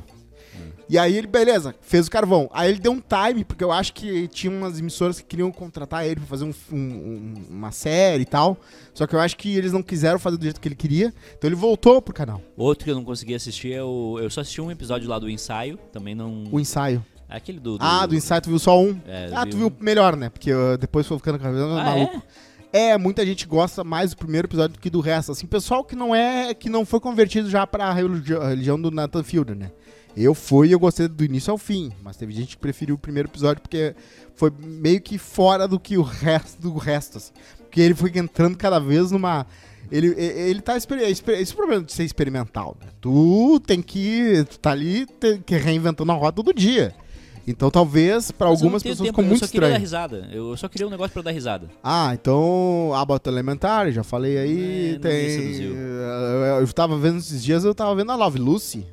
E 0.87 0.97
aí 0.97 1.17
ele, 1.17 1.25
beleza, 1.27 1.73
fez 1.81 2.07
o 2.07 2.11
carvão. 2.11 2.49
Aí 2.53 2.69
ele 2.69 2.79
deu 2.79 2.91
um 2.91 3.01
time, 3.01 3.43
porque 3.43 3.63
eu 3.63 3.71
acho 3.71 3.91
que 3.93 4.27
tinha 4.27 4.51
umas 4.51 4.77
emissoras 4.79 5.19
que 5.19 5.25
queriam 5.25 5.51
contratar 5.51 6.05
ele 6.05 6.17
pra 6.17 6.25
fazer 6.25 6.43
um- 6.45 6.53
um- 6.71 6.77
um- 6.77 7.33
uma 7.49 7.71
série 7.71 8.21
e 8.23 8.25
tal. 8.25 8.57
Só 8.93 9.07
que 9.07 9.15
eu 9.15 9.19
acho 9.19 9.35
que 9.37 9.55
eles 9.55 9.71
não 9.71 9.81
quiseram 9.81 10.19
fazer 10.19 10.37
do 10.37 10.43
jeito 10.43 10.61
que 10.61 10.67
ele 10.67 10.75
queria. 10.75 11.13
Então 11.37 11.47
ele 11.47 11.55
voltou 11.55 12.01
pro 12.01 12.13
canal. 12.13 12.39
Outro 12.55 12.85
que 12.85 12.91
eu 12.91 12.95
não 12.95 13.03
consegui 13.03 13.33
assistir 13.33 13.73
é 13.73 13.83
o. 13.83 14.19
Eu 14.21 14.29
só 14.29 14.41
assisti 14.41 14.61
um 14.61 14.69
episódio 14.69 15.09
lá 15.09 15.17
do 15.17 15.29
ensaio, 15.29 15.77
também 15.91 16.13
não. 16.13 16.43
O 16.51 16.59
ensaio. 16.59 17.03
Aquele 17.27 17.59
do. 17.59 17.77
Ah, 17.79 18.05
do 18.05 18.13
ensaio 18.15 18.41
tu 18.41 18.49
viu 18.49 18.59
só 18.59 18.79
um. 18.79 18.99
É, 19.07 19.31
ah, 19.33 19.43
vi 19.45 19.49
tu 19.51 19.57
viu 19.57 19.67
o 19.67 19.83
melhor, 19.83 20.15
né? 20.15 20.29
Porque 20.29 20.53
uh, 20.53 20.77
depois 20.77 21.07
foi 21.07 21.17
ficando 21.17 21.39
cada 21.39 21.51
vez 21.51 21.63
Ah, 21.65 21.83
maluco. 21.83 22.21
é? 22.71 22.89
É, 22.91 22.97
muita 22.97 23.25
gente 23.25 23.47
gosta 23.47 23.83
mais 23.85 24.11
do 24.11 24.17
primeiro 24.17 24.47
episódio 24.47 24.73
do 24.75 24.79
que 24.81 24.89
do 24.89 24.99
resto. 24.99 25.31
Assim, 25.31 25.47
pessoal 25.47 25.83
que 25.83 25.95
não 25.95 26.13
é, 26.13 26.53
que 26.53 26.69
não 26.69 26.85
foi 26.85 26.99
convertido 26.99 27.49
já 27.49 27.65
pra 27.65 27.91
religião 27.93 28.79
do 28.79 28.91
Nathan 28.91 29.23
Fielder, 29.23 29.55
né? 29.55 29.71
Eu 30.15 30.33
fui 30.33 30.69
e 30.69 30.71
eu 30.71 30.79
gostei 30.79 31.07
do 31.07 31.23
início 31.25 31.51
ao 31.51 31.57
fim, 31.57 31.91
mas 32.03 32.15
teve 32.15 32.31
gente 32.33 32.55
que 32.55 32.61
preferiu 32.61 32.95
o 32.95 32.97
primeiro 32.97 33.27
episódio 33.29 33.61
porque 33.61 33.93
foi 34.33 34.51
meio 34.59 35.01
que 35.01 35.17
fora 35.17 35.67
do 35.67 35.79
que 35.79 35.97
o 35.97 36.01
resto 36.01 36.61
do 36.61 36.77
resto, 36.77 37.17
assim. 37.17 37.33
Porque 37.59 37.81
ele 37.81 37.93
foi 37.93 38.11
entrando 38.15 38.55
cada 38.57 38.79
vez 38.79 39.11
numa 39.11 39.45
ele, 39.91 40.07
ele 40.17 40.61
tá 40.61 40.75
exper- 40.77 40.99
esse 41.01 41.21
é 41.29 41.53
o 41.53 41.55
problema 41.57 41.83
de 41.83 41.91
ser 41.93 42.03
experimental, 42.05 42.75
né? 42.81 42.87
Tu 43.01 43.59
tem 43.67 43.81
que 43.81 44.45
tu 44.49 44.57
tá 44.59 44.71
ali 44.71 45.05
tem 45.05 45.41
que 45.41 45.55
reinventando 45.57 46.11
a 46.11 46.15
roda 46.15 46.31
todo 46.37 46.53
dia. 46.53 46.95
Então 47.47 47.69
talvez 47.69 48.31
não 48.39 48.47
algumas 48.47 48.81
pessoas 48.81 49.09
ficou 49.09 49.23
muito 49.23 49.43
Eu 49.43 49.47
só 49.47 49.51
queria 49.51 49.69
dar 49.69 49.79
estranho. 49.79 50.07
risada. 50.15 50.29
Eu 50.33 50.57
só 50.57 50.67
queria 50.67 50.87
um 50.87 50.89
negócio 50.89 51.13
pra 51.13 51.21
dar 51.21 51.31
risada. 51.31 51.69
Ah, 51.83 52.09
então 52.13 52.91
Abbott 52.95 53.27
Elementary, 53.29 53.91
já 53.91 54.03
falei 54.03 54.37
aí, 54.37 54.95
É, 54.95 54.99
tem... 54.99 55.61
Eu, 55.61 56.61
eu 56.61 56.73
tava 56.73 56.97
vendo 56.97 57.19
esses 57.19 57.43
dias, 57.43 57.63
eu 57.63 57.75
tava 57.75 57.93
vendo 57.95 58.11
a 58.11 58.15
Love 58.15 58.39
Lucy, 58.39 58.83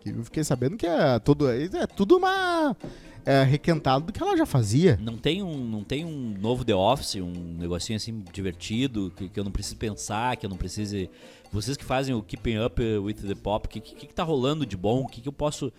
que 0.00 0.10
eu 0.10 0.24
fiquei 0.24 0.42
sabendo 0.44 0.76
que 0.76 0.86
é, 0.86 1.18
todo, 1.18 1.48
é 1.48 1.86
tudo 1.86 2.16
uma... 2.16 2.76
É 3.24 3.42
requentado 3.42 4.06
do 4.06 4.12
que 4.12 4.22
ela 4.22 4.34
já 4.34 4.46
fazia. 4.46 4.98
Não 5.00 5.18
tem 5.18 5.42
um, 5.42 5.58
não 5.58 5.84
tem 5.84 6.06
um 6.06 6.34
novo 6.40 6.64
The 6.64 6.74
Office, 6.74 7.16
um 7.16 7.30
negocinho 7.58 7.98
assim 7.98 8.24
divertido, 8.32 9.12
que, 9.14 9.28
que 9.28 9.38
eu 9.38 9.44
não 9.44 9.50
preciso 9.50 9.76
pensar, 9.76 10.36
que 10.38 10.46
eu 10.46 10.50
não 10.50 10.56
precise. 10.56 11.10
Vocês 11.52 11.76
que 11.76 11.84
fazem 11.84 12.14
o 12.14 12.22
Keeping 12.22 12.58
Up 12.58 12.82
with 12.82 13.14
the 13.14 13.34
Pop, 13.34 13.66
o 13.66 13.70
que, 13.70 13.78
que, 13.78 14.06
que 14.06 14.14
tá 14.14 14.22
rolando 14.22 14.64
de 14.64 14.74
bom? 14.74 15.02
O 15.02 15.06
que, 15.06 15.20
que 15.20 15.28
eu 15.28 15.32
posso. 15.32 15.70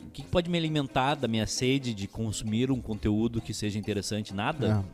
O 0.00 0.10
que, 0.10 0.22
que 0.22 0.28
pode 0.28 0.50
me 0.50 0.58
alimentar 0.58 1.14
da 1.14 1.28
minha 1.28 1.46
sede 1.46 1.94
de 1.94 2.08
consumir 2.08 2.68
um 2.68 2.80
conteúdo 2.80 3.40
que 3.40 3.54
seja 3.54 3.78
interessante? 3.78 4.34
Nada? 4.34 4.84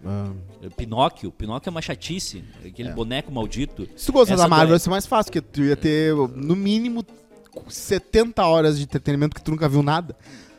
É, 0.63 0.67
é. 0.67 0.71
Pinóquio. 0.71 1.33
Pinóquio 1.33 1.71
é 1.71 1.73
uma 1.73 1.81
chatice. 1.81 2.45
Aquele 2.63 2.91
boneco 2.91 3.33
maldito. 3.33 3.89
Se 3.97 4.07
tu 4.07 4.13
gostar 4.13 4.37
da 4.37 4.47
Marvel, 4.47 4.75
ia 4.75 4.79
ser 4.79 4.91
mais 4.91 5.07
fácil, 5.07 5.33
porque 5.33 5.41
tu 5.41 5.63
ia 5.63 5.77
ter, 5.77 6.15
no 6.15 6.55
mínimo, 6.55 7.03
70 7.69 8.45
horas 8.45 8.77
de 8.79 8.85
entretenimento 8.85 9.35
que 9.35 9.43
tu 9.43 9.51
nunca 9.51 9.69
viu 9.69 9.83
nada. 9.83 10.17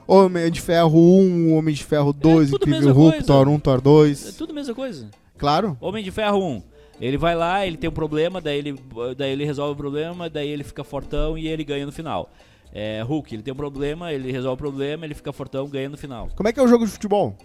Homem 0.08 0.50
de 0.50 0.62
Ferro 0.62 0.98
1, 1.20 1.54
Homem 1.56 1.76
de 1.76 1.84
Ferro 1.84 2.14
2, 2.14 2.52
É 2.52 2.56
Incrível 2.56 2.94
Hulk, 2.94 3.12
coisa. 3.12 3.28
Thor 3.28 3.48
1, 3.50 3.60
Thor 3.60 3.78
É 3.78 3.82
2. 3.82 4.36
tudo 4.38 4.52
a 4.52 4.54
mesma 4.56 4.74
coisa. 4.74 5.10
Claro. 5.38 5.78
Homem 5.82 6.04
de 6.04 6.12
Ferro 6.12 6.40
1. 6.44 6.62
Ele 7.00 7.18
vai 7.18 7.36
lá, 7.36 7.66
ele 7.68 7.78
tem 7.78 7.90
um 7.90 7.94
problema, 7.94 8.42
daí 8.42 8.58
ele, 8.58 8.76
daí 9.18 9.32
ele 9.32 9.46
resolve 9.46 9.74
o 9.74 9.76
problema, 9.76 10.30
daí 10.30 10.50
ele 10.50 10.64
fica 10.64 10.84
fortão 10.84 11.38
e 11.38 11.48
ele 11.48 11.64
ganha 11.64 11.86
no 11.86 11.92
final. 11.92 12.30
É, 12.74 13.02
Hulk, 13.04 13.36
ele 13.36 13.44
tem 13.44 13.54
um 13.54 13.58
problema, 13.58 14.12
ele 14.12 14.32
resolve 14.32 14.56
o 14.56 14.58
problema, 14.58 15.06
ele 15.06 15.14
fica 15.14 15.32
fortão, 15.32 15.68
ganha 15.68 15.90
no 15.90 15.98
final. 15.98 16.30
Como 16.36 16.48
é 16.50 16.54
que 16.54 16.60
é 16.60 16.64
o 16.64 16.68
jogo 16.68 16.86
de 16.86 16.92
futebol? 16.92 17.36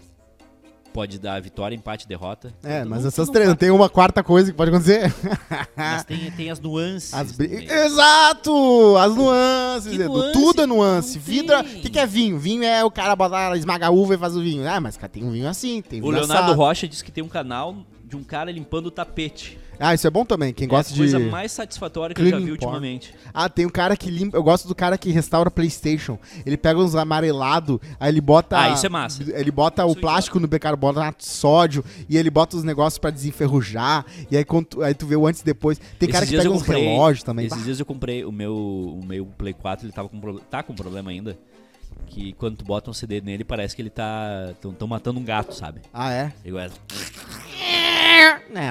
Pode 0.93 1.19
dar 1.19 1.41
vitória, 1.41 1.75
empate, 1.75 2.07
derrota. 2.07 2.53
É, 2.63 2.85
mas 2.85 3.05
essas 3.07 3.29
três, 3.29 3.55
tem 3.55 3.71
uma 3.71 3.89
quarta 3.89 4.23
coisa 4.23 4.51
que 4.51 4.57
pode 4.57 4.71
acontecer. 4.71 5.13
Mas 5.75 6.05
tem, 6.05 6.31
tem 6.33 6.51
as 6.51 6.61
nuances. 6.61 7.15
As 7.15 7.33
bri-. 7.33 7.67
Exato! 7.71 8.97
As 8.99 9.15
nuances, 9.15 9.95
Edu. 9.95 10.09
nuance? 10.09 10.33
Tudo 10.33 10.63
é 10.63 10.67
nuance. 10.67 11.19
Vidra. 11.19 11.61
O 11.61 11.65
que, 11.65 11.91
que 11.91 11.99
é 11.99 12.07
vinho? 12.07 12.39
Vinho 12.39 12.63
é 12.65 12.85
o 12.85 12.91
cara 12.91 13.17
botar, 13.17 13.57
esmaga 13.57 13.87
a 13.87 13.91
uva 13.91 14.15
e 14.15 14.19
faz 14.19 14.37
o 14.37 14.43
vinho. 14.43 14.69
Ah, 14.69 14.81
mas 14.81 14.97
cara, 14.97 15.09
tem 15.09 15.25
um 15.25 15.31
vinho 15.31 15.49
assim, 15.49 15.81
tem 15.83 16.01
O 16.01 16.05
vinho 16.05 16.17
Leonardo 16.17 16.45
assado. 16.45 16.55
Rocha 16.55 16.87
disse 16.87 17.03
que 17.03 17.11
tem 17.11 17.25
um 17.25 17.29
canal 17.29 17.77
de 18.13 18.17
um 18.17 18.23
cara 18.23 18.53
limpando 18.53 18.87
o 18.87 18.91
tapete. 18.91 19.59
Ah, 19.81 19.95
isso 19.95 20.07
é 20.07 20.11
bom 20.11 20.23
também. 20.25 20.53
Quem 20.53 20.69
gosta 20.69 20.93
é 20.93 20.95
a 20.95 20.99
coisa 20.99 21.19
de. 21.19 21.25
mais 21.31 21.51
satisfatória 21.51 22.15
que 22.15 22.21
eu 22.21 22.27
já 22.29 22.37
vi 22.37 22.43
porn. 22.43 22.53
ultimamente. 22.53 23.15
Ah, 23.33 23.49
tem 23.49 23.65
um 23.65 23.71
cara 23.71 23.97
que 23.97 24.11
limpa. 24.11 24.37
Eu 24.37 24.43
gosto 24.43 24.69
do 24.69 24.75
cara 24.75 24.99
que 24.99 25.11
restaura 25.11 25.51
PlayStation. 25.51 26.19
Ele 26.45 26.59
pega 26.59 26.79
uns 26.79 26.95
amarelados, 26.95 27.79
aí 27.99 28.11
ele 28.11 28.21
bota. 28.21 28.59
Ah, 28.61 28.69
isso 28.69 28.85
é 28.85 28.89
massa. 28.91 29.23
Ele 29.23 29.51
bota 29.51 29.85
o 29.87 29.89
Isso 29.91 29.99
é 29.99 30.01
plástico 30.03 30.39
no 30.39 30.47
bicarbonato 30.47 31.21
de 31.25 31.27
sódio 31.27 31.83
e 32.07 32.19
ele 32.19 32.29
bota 32.31 32.55
os 32.55 32.63
negócios 32.65 32.99
pra 32.99 33.09
desenferrujar. 33.11 34.05
E 34.31 34.37
aí, 34.37 34.45
quando 34.45 34.67
tu, 34.67 34.83
aí 34.83 34.93
tu 34.95 35.07
vê 35.07 35.17
o 35.17 35.27
antes 35.27 35.41
e 35.41 35.45
depois. 35.45 35.81
Tem 35.99 36.07
cara 36.09 36.25
Esses 36.25 36.29
que 36.29 36.31
dias 36.33 36.43
pega 36.45 36.55
uns 36.55 36.63
comprei- 36.63 36.85
relógios 36.85 37.25
também. 37.25 37.47
Esses 37.47 37.59
Bah. 37.59 37.65
dias 37.65 37.81
eu 37.81 37.87
comprei 37.87 38.25
o 38.27 38.31
meu, 38.31 38.55
o 38.55 39.03
meu 39.05 39.25
Play 39.39 39.55
4, 39.55 39.87
ele 39.87 39.93
tava 39.93 40.09
com, 40.11 40.21
tá 40.51 40.63
com 40.63 40.75
problema 40.75 41.11
ainda. 41.11 41.37
Que 42.07 42.35
quando 42.35 42.59
tu 42.59 42.65
bota 42.65 42.91
um 42.91 42.95
CD 42.95 43.23
nele, 43.23 43.43
parece 43.43 43.75
que 43.75 43.81
ele 43.81 43.89
tá. 43.91 44.53
tão, 44.61 44.73
tão 44.75 44.87
matando 44.87 45.19
um 45.19 45.25
gato, 45.25 45.55
sabe? 45.55 45.81
Ah, 45.95 46.13
é? 46.13 46.31
Igual- 46.45 46.67
É, 46.67 47.82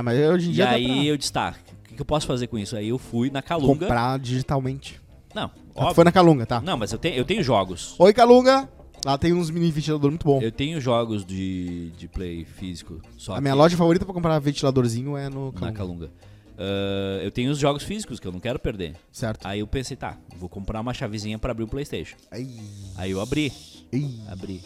mas 0.03 0.19
hoje 0.19 0.47
em 0.47 0.51
E 0.51 0.53
dia 0.53 0.65
dá 0.65 0.71
aí 0.71 1.07
eu 1.07 1.17
disse, 1.17 1.31
tá, 1.33 1.55
o 1.83 1.87
que, 1.89 1.95
que 1.95 2.01
eu 2.01 2.05
posso 2.05 2.25
fazer 2.27 2.47
com 2.47 2.57
isso? 2.57 2.75
Aí 2.75 2.89
eu 2.89 2.97
fui 2.97 3.27
na 3.29 3.41
pra 3.41 3.49
Calunga. 3.49 3.79
comprar 3.85 4.19
digitalmente. 4.19 4.99
Não, 5.33 5.45
Ah, 5.45 5.49
tu 5.73 5.79
óbvio. 5.81 5.95
foi 5.95 6.03
na 6.03 6.11
Calunga, 6.11 6.45
tá? 6.45 6.61
Não, 6.61 6.77
mas 6.77 6.91
eu 6.91 6.97
tenho, 6.99 7.15
eu 7.15 7.25
tenho 7.25 7.43
jogos. 7.43 7.95
Oi, 7.99 8.13
Calunga. 8.13 8.69
Lá 9.03 9.17
tem 9.17 9.33
uns 9.33 9.49
mini 9.49 9.71
ventilador 9.71 10.11
muito 10.11 10.23
bom. 10.25 10.39
Eu 10.41 10.51
tenho 10.51 10.79
jogos 10.79 11.25
de, 11.25 11.89
de 11.97 12.07
play 12.07 12.45
físico. 12.45 13.01
Só 13.17 13.33
A 13.35 13.41
minha 13.41 13.53
que 13.53 13.57
loja 13.57 13.75
favorita 13.77 14.05
pra 14.05 14.13
comprar 14.13 14.37
ventiladorzinho 14.39 15.17
é 15.17 15.27
no 15.29 15.45
na 15.53 15.71
Calunga. 15.71 15.73
Calunga. 15.73 16.11
Ah, 16.57 17.19
eu 17.23 17.31
tenho 17.31 17.49
os 17.51 17.57
jogos 17.57 17.81
físicos 17.81 18.19
que 18.19 18.27
eu 18.27 18.31
não 18.31 18.39
quero 18.39 18.59
perder. 18.59 18.95
Certo. 19.11 19.45
Aí 19.47 19.61
eu 19.61 19.67
pensei, 19.67 19.97
tá, 19.97 20.17
vou 20.37 20.47
comprar 20.47 20.79
uma 20.81 20.93
chavezinha 20.93 21.39
pra 21.39 21.49
abrir 21.51 21.63
o 21.63 21.67
PlayStation. 21.67 22.15
Ai, 22.29 22.47
Aí 22.97 23.09
eu 23.11 23.19
abri, 23.19 23.51
ai. 23.91 24.11
abri. 24.29 24.61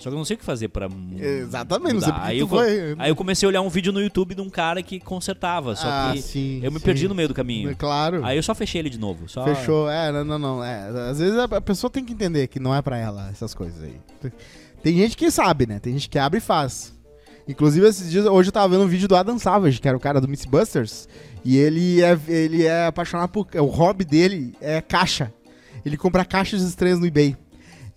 Só 0.00 0.08
que 0.08 0.14
eu 0.14 0.18
não 0.18 0.24
sei 0.24 0.34
o 0.34 0.38
que 0.38 0.44
fazer 0.44 0.68
pra. 0.68 0.88
Exatamente, 1.18 1.92
não 1.94 2.00
sei 2.00 2.08
mudar. 2.12 2.20
porque 2.20 2.30
aí 2.30 2.38
eu. 2.38 2.96
Aí 2.98 3.10
eu 3.10 3.14
comecei 3.16 3.46
a 3.46 3.48
olhar 3.48 3.60
um 3.60 3.68
vídeo 3.68 3.92
no 3.92 4.00
YouTube 4.00 4.34
de 4.34 4.40
um 4.40 4.48
cara 4.48 4.82
que 4.82 4.98
consertava. 4.98 5.76
Só 5.76 5.86
Ah, 5.88 6.10
que 6.14 6.22
sim, 6.22 6.60
eu 6.62 6.72
me 6.72 6.78
sim. 6.78 6.84
perdi 6.84 7.06
no 7.06 7.14
meio 7.14 7.28
do 7.28 7.34
caminho. 7.34 7.70
É 7.70 7.74
Claro. 7.74 8.24
Aí 8.24 8.36
eu 8.36 8.42
só 8.42 8.54
fechei 8.54 8.80
ele 8.80 8.90
de 8.90 8.98
novo. 8.98 9.28
Só... 9.28 9.44
Fechou. 9.44 9.90
É, 9.90 10.10
não, 10.10 10.24
não, 10.24 10.38
não. 10.38 10.64
É, 10.64 10.88
às 11.10 11.18
vezes 11.18 11.38
a 11.38 11.60
pessoa 11.60 11.90
tem 11.90 12.04
que 12.04 12.12
entender 12.12 12.46
que 12.48 12.58
não 12.58 12.74
é 12.74 12.80
pra 12.82 12.96
ela 12.96 13.28
essas 13.30 13.54
coisas 13.54 13.82
aí. 13.82 14.00
Tem 14.82 14.96
gente 14.96 15.16
que 15.16 15.30
sabe, 15.30 15.66
né? 15.66 15.78
Tem 15.78 15.92
gente 15.92 16.08
que 16.08 16.18
abre 16.18 16.38
e 16.38 16.40
faz. 16.40 16.98
Inclusive, 17.46 17.86
esses 17.86 18.10
dias, 18.10 18.24
hoje 18.26 18.48
eu 18.48 18.52
tava 18.52 18.68
vendo 18.68 18.84
um 18.84 18.88
vídeo 18.88 19.08
do 19.08 19.16
Adam 19.16 19.38
Savage, 19.38 19.80
que 19.80 19.88
era 19.88 19.96
o 19.96 20.00
cara 20.00 20.20
do 20.20 20.28
Mythbusters. 20.28 21.08
E 21.44 21.56
ele 21.58 22.00
é, 22.02 22.18
ele 22.28 22.64
é 22.64 22.86
apaixonado 22.86 23.28
por. 23.30 23.46
O 23.56 23.64
hobby 23.66 24.04
dele 24.04 24.54
é 24.60 24.80
caixa. 24.80 25.32
Ele 25.84 25.96
compra 25.96 26.24
caixas 26.24 26.62
estranhas 26.62 26.98
no 27.00 27.06
eBay. 27.06 27.36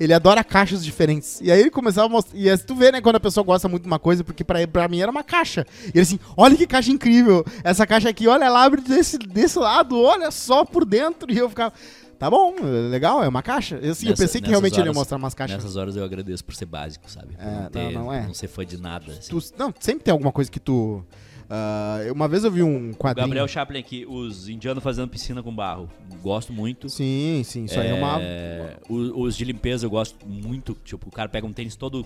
Ele 0.03 0.13
adora 0.13 0.43
caixas 0.43 0.83
diferentes. 0.83 1.39
E 1.41 1.51
aí 1.51 1.59
ele 1.59 1.69
começava 1.71 2.07
a 2.07 2.09
mostrar. 2.09 2.37
E 2.37 2.49
aí 2.49 2.57
tu 2.57 2.75
vê, 2.75 2.91
né, 2.91 3.01
quando 3.01 3.15
a 3.15 3.19
pessoa 3.19 3.43
gosta 3.43 3.67
muito 3.69 3.83
de 3.83 3.87
uma 3.87 3.99
coisa, 3.99 4.23
porque 4.23 4.43
pra, 4.43 4.65
pra 4.67 4.87
mim 4.87 4.99
era 4.99 5.09
uma 5.11 5.23
caixa. 5.23 5.65
E 5.85 5.89
ele 5.89 6.01
assim, 6.01 6.19
olha 6.35 6.55
que 6.55 6.67
caixa 6.67 6.91
incrível. 6.91 7.45
Essa 7.63 7.85
caixa 7.87 8.09
aqui, 8.09 8.27
olha, 8.27 8.45
ela 8.45 8.63
abre 8.63 8.81
desse, 8.81 9.17
desse 9.17 9.57
lado, 9.59 9.99
olha 9.99 10.29
só 10.31 10.65
por 10.65 10.85
dentro. 10.85 11.31
E 11.31 11.37
eu 11.37 11.49
ficava. 11.49 11.73
Tá 12.19 12.29
bom, 12.29 12.55
legal, 12.89 13.21
é 13.23 13.27
uma 13.27 13.41
caixa. 13.41 13.75
Eu, 13.81 13.91
assim, 13.91 14.05
eu 14.05 14.11
Nessa- 14.11 14.23
pensei 14.23 14.39
que 14.39 14.49
realmente 14.49 14.73
ele 14.75 14.81
ia 14.81 14.85
horas- 14.85 14.95
mostrar 14.95 15.17
umas 15.17 15.33
caixas. 15.33 15.57
Nessas 15.57 15.75
horas 15.75 15.95
eu 15.97 16.03
agradeço 16.05 16.45
por 16.45 16.55
ser 16.55 16.65
básico, 16.65 17.09
sabe? 17.11 17.35
Por 17.35 17.43
É, 17.45 17.51
não, 17.63 17.69
ter, 17.69 17.83
não, 17.91 17.91
não 18.05 18.13
é. 18.13 18.21
não 18.27 18.33
ser 18.33 18.47
fã 18.47 18.65
de 18.65 18.77
nada. 18.79 19.11
assim. 19.11 19.29
Tu- 19.29 19.53
não, 19.57 19.73
sempre 19.79 20.03
tem 20.05 20.11
alguma 20.11 20.31
coisa 20.31 20.49
que 20.49 20.59
tu. 20.59 21.03
Ah, 21.49 21.99
uma 22.11 22.27
vez 22.27 22.43
eu 22.43 22.51
vi 22.51 22.63
um 22.63 22.91
O 22.91 22.95
quadrinho. 22.95 23.27
Gabriel 23.27 23.47
Chaplin 23.47 23.79
aqui, 23.79 24.05
os 24.07 24.47
indianos 24.49 24.83
fazendo 24.83 25.07
piscina 25.07 25.43
com 25.43 25.53
barro. 25.53 25.89
Gosto 26.21 26.51
muito. 26.53 26.89
Sim, 26.89 27.41
sim, 27.45 27.65
isso 27.65 27.79
aí 27.79 27.89
é 27.89 27.93
uma. 27.93 28.17
É, 28.21 28.77
o- 28.89 29.21
os 29.23 29.35
de 29.35 29.43
limpeza 29.45 29.85
eu 29.85 29.89
gosto 29.89 30.15
muito. 30.25 30.75
Tipo, 30.83 31.09
o 31.09 31.11
cara 31.11 31.27
pega 31.29 31.45
um 31.45 31.53
tênis 31.53 31.75
todo 31.75 32.03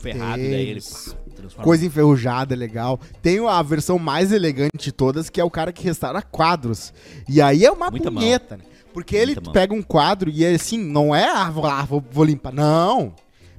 ferrado 0.00 0.42
e 0.42 0.50
daí 0.50 0.60
ele 0.62 0.80
Tênis. 0.80 1.14
pá, 1.14 1.32
transforma. 1.34 1.64
Coisa 1.64 1.86
enferrujada, 1.86 2.54
legal. 2.54 2.98
Tem 3.22 3.38
a 3.46 3.62
versão 3.62 3.98
mais 3.98 4.32
elegante 4.32 4.76
de 4.76 4.92
todas, 4.92 5.30
que 5.30 5.40
é 5.40 5.44
o 5.44 5.50
cara 5.50 5.72
que 5.72 5.82
restaura 5.84 6.20
quadros. 6.20 6.92
E 7.28 7.40
aí 7.40 7.64
é 7.64 7.70
uma 7.70 7.90
Muita 7.90 8.10
punheta, 8.10 8.56
né? 8.56 8.64
Porque 8.92 9.14
ele 9.14 9.36
mão. 9.42 9.52
pega 9.52 9.72
um 9.72 9.82
quadro 9.82 10.28
e 10.28 10.44
é 10.44 10.52
assim, 10.52 10.76
não 10.76 11.14
é, 11.14 11.24
ah, 11.30 11.48
vou 11.48 11.62
lá, 11.62 11.82
vou, 11.84 12.04
vou 12.10 12.24
limpar. 12.24 12.52
Não. 12.52 13.14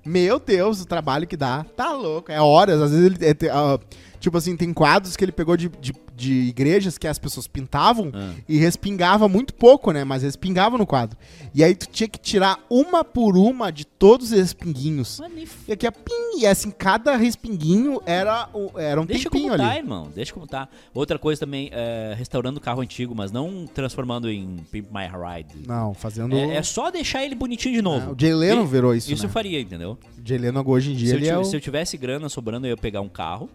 Meu 0.06 0.40
Deus, 0.40 0.82
o 0.82 0.86
trabalho 0.86 1.26
que 1.28 1.38
dá. 1.38 1.64
Tá 1.76 1.94
louco. 1.94 2.32
É 2.32 2.42
horas. 2.42 2.82
Às 2.82 2.92
vezes 2.92 3.06
ele. 3.06 3.18
é, 3.26 3.36
ah, 3.52 3.80
tipo 4.22 4.38
assim, 4.38 4.56
tem 4.56 4.72
quadros 4.74 5.18
que 5.18 5.26
ele 5.26 5.34
pegou 5.34 5.58
de, 5.58 5.68
de, 5.82 5.94
de 6.16 6.32
igrejas 6.44 6.98
que 6.98 7.08
as 7.08 7.20
pessoas 7.20 7.46
pintavam 7.48 8.10
Ah. 8.14 8.32
e 8.48 8.58
respingava 8.58 9.28
muito 9.28 9.54
pouco, 9.54 9.92
né? 9.92 10.06
Mas 10.06 10.24
respingava 10.24 10.78
no 10.78 10.86
quadro. 10.86 11.18
E 11.54 11.62
aí 11.64 11.76
tu 11.76 11.88
tinha 11.88 12.08
que 12.08 12.18
tirar 12.20 12.60
uma 12.70 13.04
por 13.04 13.36
uma 13.36 13.70
de 13.72 13.84
todos 13.86 14.32
os 14.32 14.38
respinguinhos. 14.38 15.20
Magnífico. 15.20 15.64
E 15.68 15.74
aqui 15.74 15.86
é 15.88 15.92
pim, 15.92 16.40
e 16.40 16.46
assim, 16.48 16.72
cada 16.72 17.18
respinguinho 17.18 18.00
era, 18.06 18.48
o- 18.54 18.72
era 18.80 19.02
um 19.02 19.06
Deixa 19.06 19.30
tempinho 19.30 19.50
como 19.52 19.58
tá, 19.62 19.70
ali. 19.72 19.80
irmão. 19.80 20.08
Deixa 20.16 20.34
como 20.34 20.48
tá. 20.48 20.70
Outra 20.94 21.18
coisa 21.20 21.40
também, 21.42 21.70
é, 21.74 22.14
restaurando 22.18 22.60
carro 22.62 22.82
antigo, 22.82 23.14
mas 23.16 23.32
não 23.32 23.66
transformando 23.66 24.30
em 24.30 24.58
Pimp 24.72 24.88
My 24.92 25.08
Ride. 25.08 25.68
Não, 25.68 25.94
fazendo. 25.94 26.36
É, 26.38 26.58
é 26.58 26.64
só 26.64 26.92
deixar 26.92 27.26
ele 27.26 27.34
bonitinho 27.36 27.74
de 27.74 27.80
É, 27.80 27.82
novo. 27.82 28.12
o 28.14 28.16
Jay 28.20 28.34
Leno 28.34 28.66
virou 28.66 28.94
isso. 28.96 29.12
Isso 29.12 29.24
eu 29.24 29.28
né? 29.28 29.34
faria, 29.34 29.60
entendeu? 29.60 29.98
O 30.18 30.28
Jay 30.28 30.38
Leno 30.38 30.64
hoje 30.66 30.92
em 30.92 30.96
dia 30.96 31.18
Se 31.20 31.26
eu, 31.26 31.34
é, 31.36 31.38
o... 31.40 31.44
se 31.44 31.56
eu 31.56 31.60
tivesse 31.62 31.98
grana 31.98 32.30
sobrando, 32.30 32.68
eu 32.68 32.72
ia 32.72 32.78
pegar 32.78 33.02
um 33.02 33.10
carro, 33.10 33.50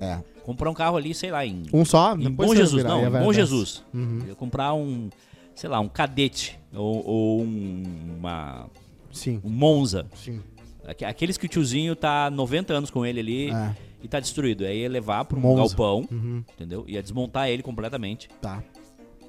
é. 0.00 0.18
comprar 0.42 0.70
um 0.70 0.74
carro 0.74 0.96
ali, 0.96 1.14
sei 1.14 1.30
lá, 1.30 1.44
em, 1.46 1.62
Um 1.72 1.84
só? 1.84 2.14
em 2.16 2.30
Bom 2.30 2.54
Jesus. 2.54 2.82
Não, 2.82 3.06
em 3.06 3.10
Bom. 3.10 3.32
Jesus. 3.32 3.84
Uhum. 3.94 4.24
Eu 4.26 4.34
comprar 4.34 4.74
um, 4.74 5.08
sei 5.54 5.68
lá, 5.70 5.78
um 5.80 5.88
cadete 5.88 6.58
ou, 6.74 7.06
ou 7.06 7.42
um, 7.42 7.82
uma, 8.18 8.66
Sim, 9.12 9.40
um 9.44 9.50
Monza. 9.50 10.06
sim. 10.14 10.40
Aque- 10.86 11.04
Aqueles 11.04 11.36
que 11.36 11.46
o 11.46 11.48
tiozinho 11.48 11.94
tá 11.94 12.30
90 12.30 12.72
anos 12.72 12.90
com 12.90 13.04
ele 13.04 13.20
ali 13.20 13.50
É. 13.50 13.76
e 14.02 14.08
tá 14.08 14.18
destruído. 14.18 14.64
Aí 14.64 14.80
ia 14.82 14.88
levar 14.88 15.24
pro 15.26 15.38
um 15.38 15.42
Monza. 15.42 15.68
galpão, 15.76 16.06
Uhum. 16.10 16.42
entendeu? 16.54 16.84
Ia 16.88 17.02
desmontar 17.02 17.48
ele 17.48 17.62
completamente. 17.62 18.28
Tá. 18.40 18.62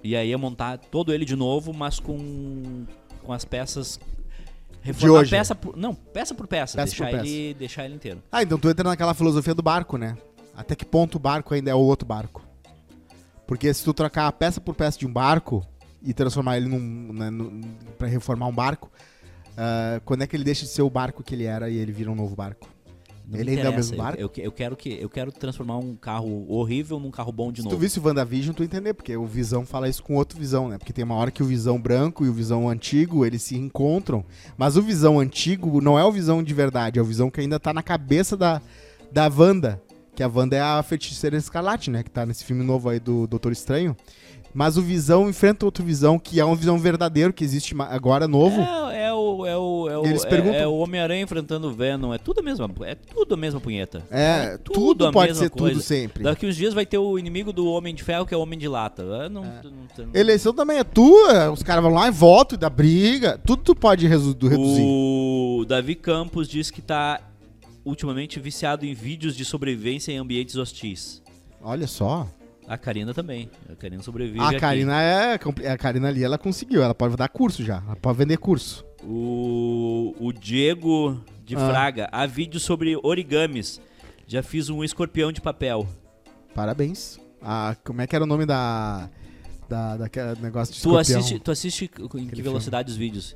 E 0.03 0.15
aí 0.15 0.29
ia 0.29 0.37
montar 0.37 0.77
todo 0.79 1.13
ele 1.13 1.25
de 1.25 1.35
novo, 1.35 1.73
mas 1.73 1.99
com, 1.99 2.85
com 3.21 3.33
as 3.33 3.45
peças. 3.45 3.99
Reformar 4.81 5.19
hoje. 5.19 5.29
peça 5.29 5.53
por. 5.53 5.77
Não, 5.77 5.93
peça 5.93 6.33
por 6.33 6.47
peça. 6.47 6.75
Peça 6.75 6.87
deixar, 6.95 7.09
por 7.19 7.19
ele, 7.27 7.53
deixar 7.53 7.85
ele 7.85 7.93
inteiro. 7.93 8.23
Ah, 8.31 8.41
então 8.41 8.57
tu 8.57 8.67
entra 8.67 8.83
naquela 8.89 9.13
filosofia 9.13 9.53
do 9.53 9.61
barco, 9.61 9.95
né? 9.95 10.17
Até 10.61 10.75
que 10.75 10.85
ponto 10.85 11.15
o 11.15 11.19
barco 11.19 11.53
ainda 11.53 11.71
é 11.71 11.75
o 11.75 11.79
outro 11.79 12.07
barco? 12.07 12.43
Porque 13.47 13.73
se 13.73 13.83
tu 13.83 13.93
trocar 13.93 14.31
peça 14.33 14.61
por 14.61 14.75
peça 14.75 14.97
de 14.99 15.07
um 15.07 15.11
barco 15.11 15.65
e 16.03 16.13
transformar 16.13 16.57
ele 16.57 16.67
num. 16.69 17.11
Né, 17.13 17.29
pra 17.97 18.07
reformar 18.07 18.47
um 18.47 18.53
barco, 18.53 18.89
ah, 19.57 19.99
quando 20.05 20.21
é 20.21 20.27
que 20.27 20.35
ele 20.35 20.43
deixa 20.43 20.63
de 20.65 20.71
ser 20.71 20.83
o 20.83 20.89
barco 20.89 21.23
que 21.23 21.33
ele 21.35 21.43
era 21.45 21.69
e 21.69 21.77
ele 21.77 21.91
vira 21.91 22.11
um 22.11 22.15
novo 22.15 22.35
barco? 22.35 22.69
Não 23.27 23.39
Ele 23.39 23.51
ainda 23.51 23.63
é 23.63 23.69
o 23.69 23.73
mesmo 23.75 23.93
Eu- 23.93 23.97
barco? 23.97 24.21
Eu, 24.21 24.29
que- 24.29 24.41
eu 24.41 24.51
quero 24.51 24.75
que 24.75 24.89
eu 25.01 25.09
quero 25.09 25.31
transformar 25.31 25.77
um 25.77 25.95
carro 25.95 26.45
horrível 26.51 26.99
num 26.99 27.11
carro 27.11 27.31
bom 27.31 27.49
de 27.51 27.61
Se 27.61 27.67
tu 27.67 27.71
novo. 27.71 27.81
visse 27.81 27.97
o 27.99 28.03
WandaVision, 28.05 28.53
tu 28.53 28.61
entender, 28.63 28.93
porque 28.93 29.15
o 29.15 29.25
Visão 29.25 29.65
fala 29.65 29.87
isso 29.87 30.03
com 30.03 30.15
outro 30.15 30.37
Visão, 30.37 30.67
né? 30.67 30.77
Porque 30.77 30.91
tem 30.91 31.03
uma 31.05 31.15
hora 31.15 31.31
que 31.31 31.41
o 31.41 31.45
Visão 31.45 31.79
branco 31.79 32.25
e 32.25 32.29
o 32.29 32.33
Visão 32.33 32.67
antigo, 32.67 33.25
eles 33.25 33.41
se 33.41 33.55
encontram, 33.57 34.23
mas 34.57 34.75
o 34.75 34.81
Visão 34.81 35.17
antigo 35.19 35.79
não 35.81 35.97
é 35.97 36.03
o 36.03 36.11
Visão 36.11 36.43
de 36.43 36.53
verdade, 36.53 36.99
é 36.99 37.01
o 37.01 37.05
Visão 37.05 37.29
que 37.31 37.39
ainda 37.39 37.57
tá 37.59 37.73
na 37.73 37.81
cabeça 37.83 38.35
da, 38.35 38.61
da 39.11 39.29
Wanda, 39.29 39.81
que 40.21 40.23
a 40.23 40.27
Wanda 40.27 40.55
é 40.55 40.61
a 40.61 40.83
feiticeira 40.83 41.35
escarlate, 41.35 41.89
né? 41.89 42.03
Que 42.03 42.11
tá 42.11 42.25
nesse 42.27 42.45
filme 42.45 42.63
novo 42.63 42.87
aí 42.89 42.99
do 42.99 43.25
Doutor 43.25 43.51
Estranho. 43.51 43.97
Mas 44.53 44.77
o 44.77 44.81
Visão 44.81 45.27
enfrenta 45.29 45.65
outro 45.65 45.83
Visão, 45.83 46.19
que 46.19 46.39
é 46.39 46.45
um 46.45 46.53
Visão 46.55 46.77
verdadeiro, 46.77 47.31
que 47.33 47.41
existe 47.43 47.73
agora 47.89 48.27
novo. 48.27 48.61
É, 48.91 49.05
é 49.05 49.13
o 49.13 49.45
é 49.47 49.57
o 49.57 49.89
é 49.89 49.97
o, 49.97 50.05
Eles 50.05 50.23
é- 50.25 50.27
perguntam- 50.29 50.59
é 50.59 50.67
o 50.67 50.73
Homem-Aranha 50.75 51.23
enfrentando 51.23 51.69
o 51.69 51.73
Venom, 51.73 52.13
é 52.13 52.17
tudo 52.19 52.41
a 52.41 52.43
mesma, 52.43 52.69
é 52.85 52.93
tudo 52.95 53.33
a 53.33 53.37
mesma 53.37 53.59
punheta. 53.61 54.03
É, 54.11 54.57
tudo 54.57 54.73
tudo, 54.73 55.07
a 55.07 55.11
pode 55.11 55.35
ser 55.37 55.49
coisa. 55.49 55.75
tudo 55.75 55.81
sempre. 55.83 56.23
Daqui 56.23 56.45
uns 56.45 56.55
dias 56.57 56.73
vai 56.73 56.85
ter 56.85 56.97
o 56.99 57.17
inimigo 57.17 57.51
do 57.53 57.65
Homem 57.65 57.95
de 57.95 58.03
Ferro, 58.03 58.25
que 58.25 58.33
é 58.33 58.37
o 58.37 58.41
Homem 58.41 58.59
de 58.59 58.67
Lata. 58.67 59.01
É, 59.03 59.29
não, 59.29 59.41
não- 59.43 59.51
não- 60.05 60.13
Eleição 60.13 60.53
também 60.53 60.77
é 60.77 60.83
tua, 60.83 61.49
os 61.49 61.63
caras 61.63 61.81
vão 61.81 61.93
lá 61.93 62.09
e 62.09 62.11
votam 62.11 62.57
e 62.57 62.59
dá 62.59 62.69
briga. 62.69 63.39
Tudo 63.43 63.63
tu 63.63 63.73
pode 63.73 64.05
reduzir. 64.05 64.35
O 64.83 65.65
Davi 65.67 65.95
Campos 65.95 66.47
diz 66.47 66.69
que 66.69 66.81
tá 66.81 67.21
ultimamente 67.85 68.39
viciado 68.39 68.85
em 68.85 68.93
vídeos 68.93 69.35
de 69.35 69.43
sobrevivência 69.45 70.11
em 70.11 70.17
ambientes 70.17 70.55
hostis. 70.55 71.21
Olha 71.61 71.87
só. 71.87 72.27
A 72.67 72.77
Karina 72.77 73.13
também. 73.13 73.49
A 73.69 73.75
Karina 73.75 74.01
sobrevive 74.01 74.39
A 74.39 74.49
aqui. 74.49 74.59
Karina 74.59 75.01
é. 75.01 75.33
A 75.71 75.77
Karina 75.77 76.07
ali, 76.07 76.23
ela 76.23 76.37
conseguiu. 76.37 76.81
Ela 76.81 76.93
pode 76.95 77.15
dar 77.17 77.27
curso 77.27 77.63
já. 77.63 77.83
Ela 77.85 77.95
pode 77.95 78.17
vender 78.19 78.37
curso. 78.37 78.85
O, 79.03 80.15
o 80.19 80.31
Diego 80.31 81.19
de 81.43 81.55
Ah. 81.55 81.69
Fraga. 81.69 82.07
Há 82.11 82.25
vídeos 82.25 82.63
sobre 82.63 82.97
origamis. 83.03 83.81
Já 84.27 84.41
fiz 84.41 84.69
um 84.69 84.83
escorpião 84.83 85.31
de 85.31 85.41
papel. 85.41 85.87
Parabéns. 86.55 87.19
Ah, 87.41 87.75
como 87.83 88.01
é 88.01 88.07
que 88.07 88.15
era 88.15 88.23
o 88.23 88.27
nome 88.27 88.45
da. 88.45 89.09
Da, 89.67 89.95
daquele 89.97 90.35
negócio 90.41 90.73
de 90.73 90.81
Tu 90.81 90.87
escorpião? 90.89 91.19
assiste, 91.19 91.39
tu 91.39 91.49
assiste 91.51 91.89
em 92.15 92.27
que 92.27 92.41
velocidade 92.41 92.91
os 92.91 92.97
vídeos? 92.97 93.35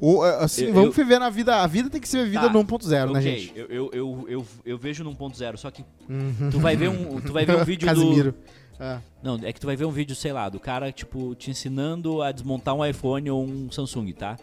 Ou, 0.00 0.26
é, 0.26 0.42
assim, 0.44 0.64
Eu- 0.66 0.74
vamos 0.74 0.96
eu- 0.98 1.04
viver 1.04 1.18
na 1.18 1.30
vida. 1.30 1.56
A 1.62 1.66
vida 1.66 1.88
tem 1.88 2.00
que 2.00 2.08
ser 2.08 2.24
vivida 2.24 2.42
Tá. 2.48 2.52
no 2.52 2.58
1.0, 2.60 3.12
né, 3.12 3.18
ok, 3.20 3.38
gente? 3.38 3.52
Eu, 3.56 3.66
eu, 3.68 3.90
eu, 3.92 4.26
eu, 4.28 4.46
eu 4.64 4.78
vejo 4.78 5.04
ponto 5.14 5.36
zero, 5.36 5.56
só 5.56 5.70
que 5.70 5.84
Uhum. 6.08 6.50
tu 6.50 6.58
vai 6.60 6.76
ver 6.76 6.88
um, 6.90 7.20
tu 7.20 7.32
vai 7.32 7.44
ver 7.46 7.56
um 7.56 7.64
vídeo 7.64 7.86
do... 7.86 7.94
Casimiro. 7.94 8.34
Ah, 8.78 9.00
Não, 9.22 9.36
é 9.42 9.52
que 9.54 9.58
tu 9.60 9.66
vai 9.66 9.74
ver 9.74 9.86
um 9.86 9.90
vídeo, 9.90 10.14
sei 10.14 10.32
lá, 10.34 10.50
do 10.50 10.60
cara, 10.60 10.92
tipo, 10.92 11.34
te 11.34 11.50
ensinando 11.50 12.20
a 12.20 12.30
desmontar 12.30 12.74
um 12.74 12.84
iPhone 12.84 13.30
ou 13.30 13.42
um 13.42 13.70
Samsung, 13.72 14.12
tá? 14.12 14.36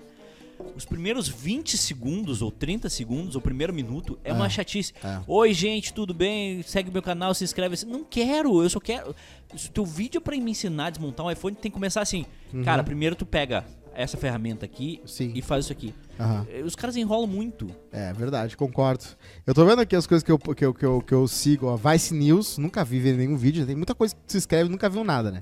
Os 0.75 0.85
primeiros 0.85 1.27
20 1.27 1.77
segundos, 1.77 2.41
ou 2.41 2.49
30 2.49 2.89
segundos, 2.89 3.35
ou 3.35 3.41
primeiro 3.41 3.71
minuto, 3.73 4.17
é 4.23 4.33
uma 4.33 4.47
É, 4.47 4.49
chatice. 4.49 4.91
é. 5.03 5.19
Oi, 5.27 5.53
gente, 5.53 5.93
tudo 5.93 6.13
bem? 6.15 6.63
Segue 6.63 6.89
meu 6.89 7.01
canal, 7.03 7.33
se 7.35 7.43
inscreve. 7.43 7.85
Não 7.85 8.03
quero, 8.03 8.63
eu 8.63 8.69
só 8.69 8.79
quero. 8.79 9.15
Se 9.55 9.67
o 9.67 9.71
teu 9.71 9.85
vídeo 9.85 10.17
é 10.17 10.21
pra 10.21 10.35
me 10.35 10.49
ensinar 10.51 10.87
a 10.87 10.89
desmontar 10.89 11.25
um 11.25 11.29
iPhone, 11.31 11.55
tem 11.55 11.69
que 11.69 11.75
começar 11.75 12.01
assim. 12.01 12.25
Cara, 12.63 12.83
primeiro 12.83 13.15
tu 13.15 13.25
pega 13.27 13.63
essa 13.95 14.17
ferramenta 14.17 14.65
aqui 14.65 14.99
Uhum. 15.01 15.07
Sim. 15.07 15.31
e 15.35 15.41
faz 15.41 15.65
isso 15.65 15.71
aqui. 15.73 15.93
Eh, 16.49 16.61
Os 16.63 16.75
caras 16.75 16.95
enrolam 16.95 17.27
muito. 17.27 17.67
É 17.91 18.13
verdade, 18.13 18.55
concordo. 18.55 19.03
Eu 19.45 19.53
tô 19.53 19.65
vendo 19.65 19.79
aqui 19.79 19.95
as 19.95 20.05
coisas 20.07 20.23
que 20.23 20.31
eu, 20.31 20.37
que 20.37 20.65
eu, 20.65 20.73
que 20.73 20.85
eu, 20.85 21.01
que 21.01 21.13
eu 21.13 21.27
sigo. 21.27 21.67
Ó. 21.67 21.75
Vice 21.77 22.13
News, 22.13 22.57
nunca 22.57 22.83
vi 22.83 22.99
ver 22.99 23.17
nenhum 23.17 23.35
vídeo. 23.37 23.65
Tem 23.65 23.75
muita 23.75 23.95
coisa 23.95 24.15
que 24.15 24.21
se 24.27 24.37
inscreve 24.37 24.69
nunca 24.69 24.89
viu 24.89 25.03
nada, 25.03 25.31
né? 25.31 25.39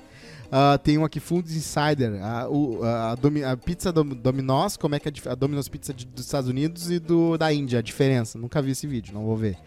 Ah, 0.54 0.78
tem 0.78 0.97
um 0.97 1.06
aqui, 1.06 1.22
Food 1.22 1.47
Insider. 1.56 2.22
A, 2.22 2.49
o- 2.49 2.84
a, 2.84 3.16
Domi- 3.16 3.41
a 3.41 3.56
pizza 3.56 3.89
Dom- 3.89 4.04
Domino's, 4.04 4.76
como 4.76 4.93
é 4.95 4.99
que 4.99 5.08
é 5.08 5.12
a, 5.28 5.32
a 5.32 5.36
Domino's 5.36 5.70
Pizza 5.70 5.93
de- 5.93 6.06
dos 6.06 6.26
Estados 6.26 6.49
Unidos 6.49 6.91
e 6.91 6.99
do 6.99 7.38
da 7.38 7.54
Índia, 7.54 7.80
a 7.80 7.82
diferença. 7.82 8.38
Nunca 8.38 8.62
vi 8.62 8.72
esse 8.72 8.86
vídeo, 8.86 9.14
não 9.14 9.24
vou 9.24 9.38
ver. 9.38 9.58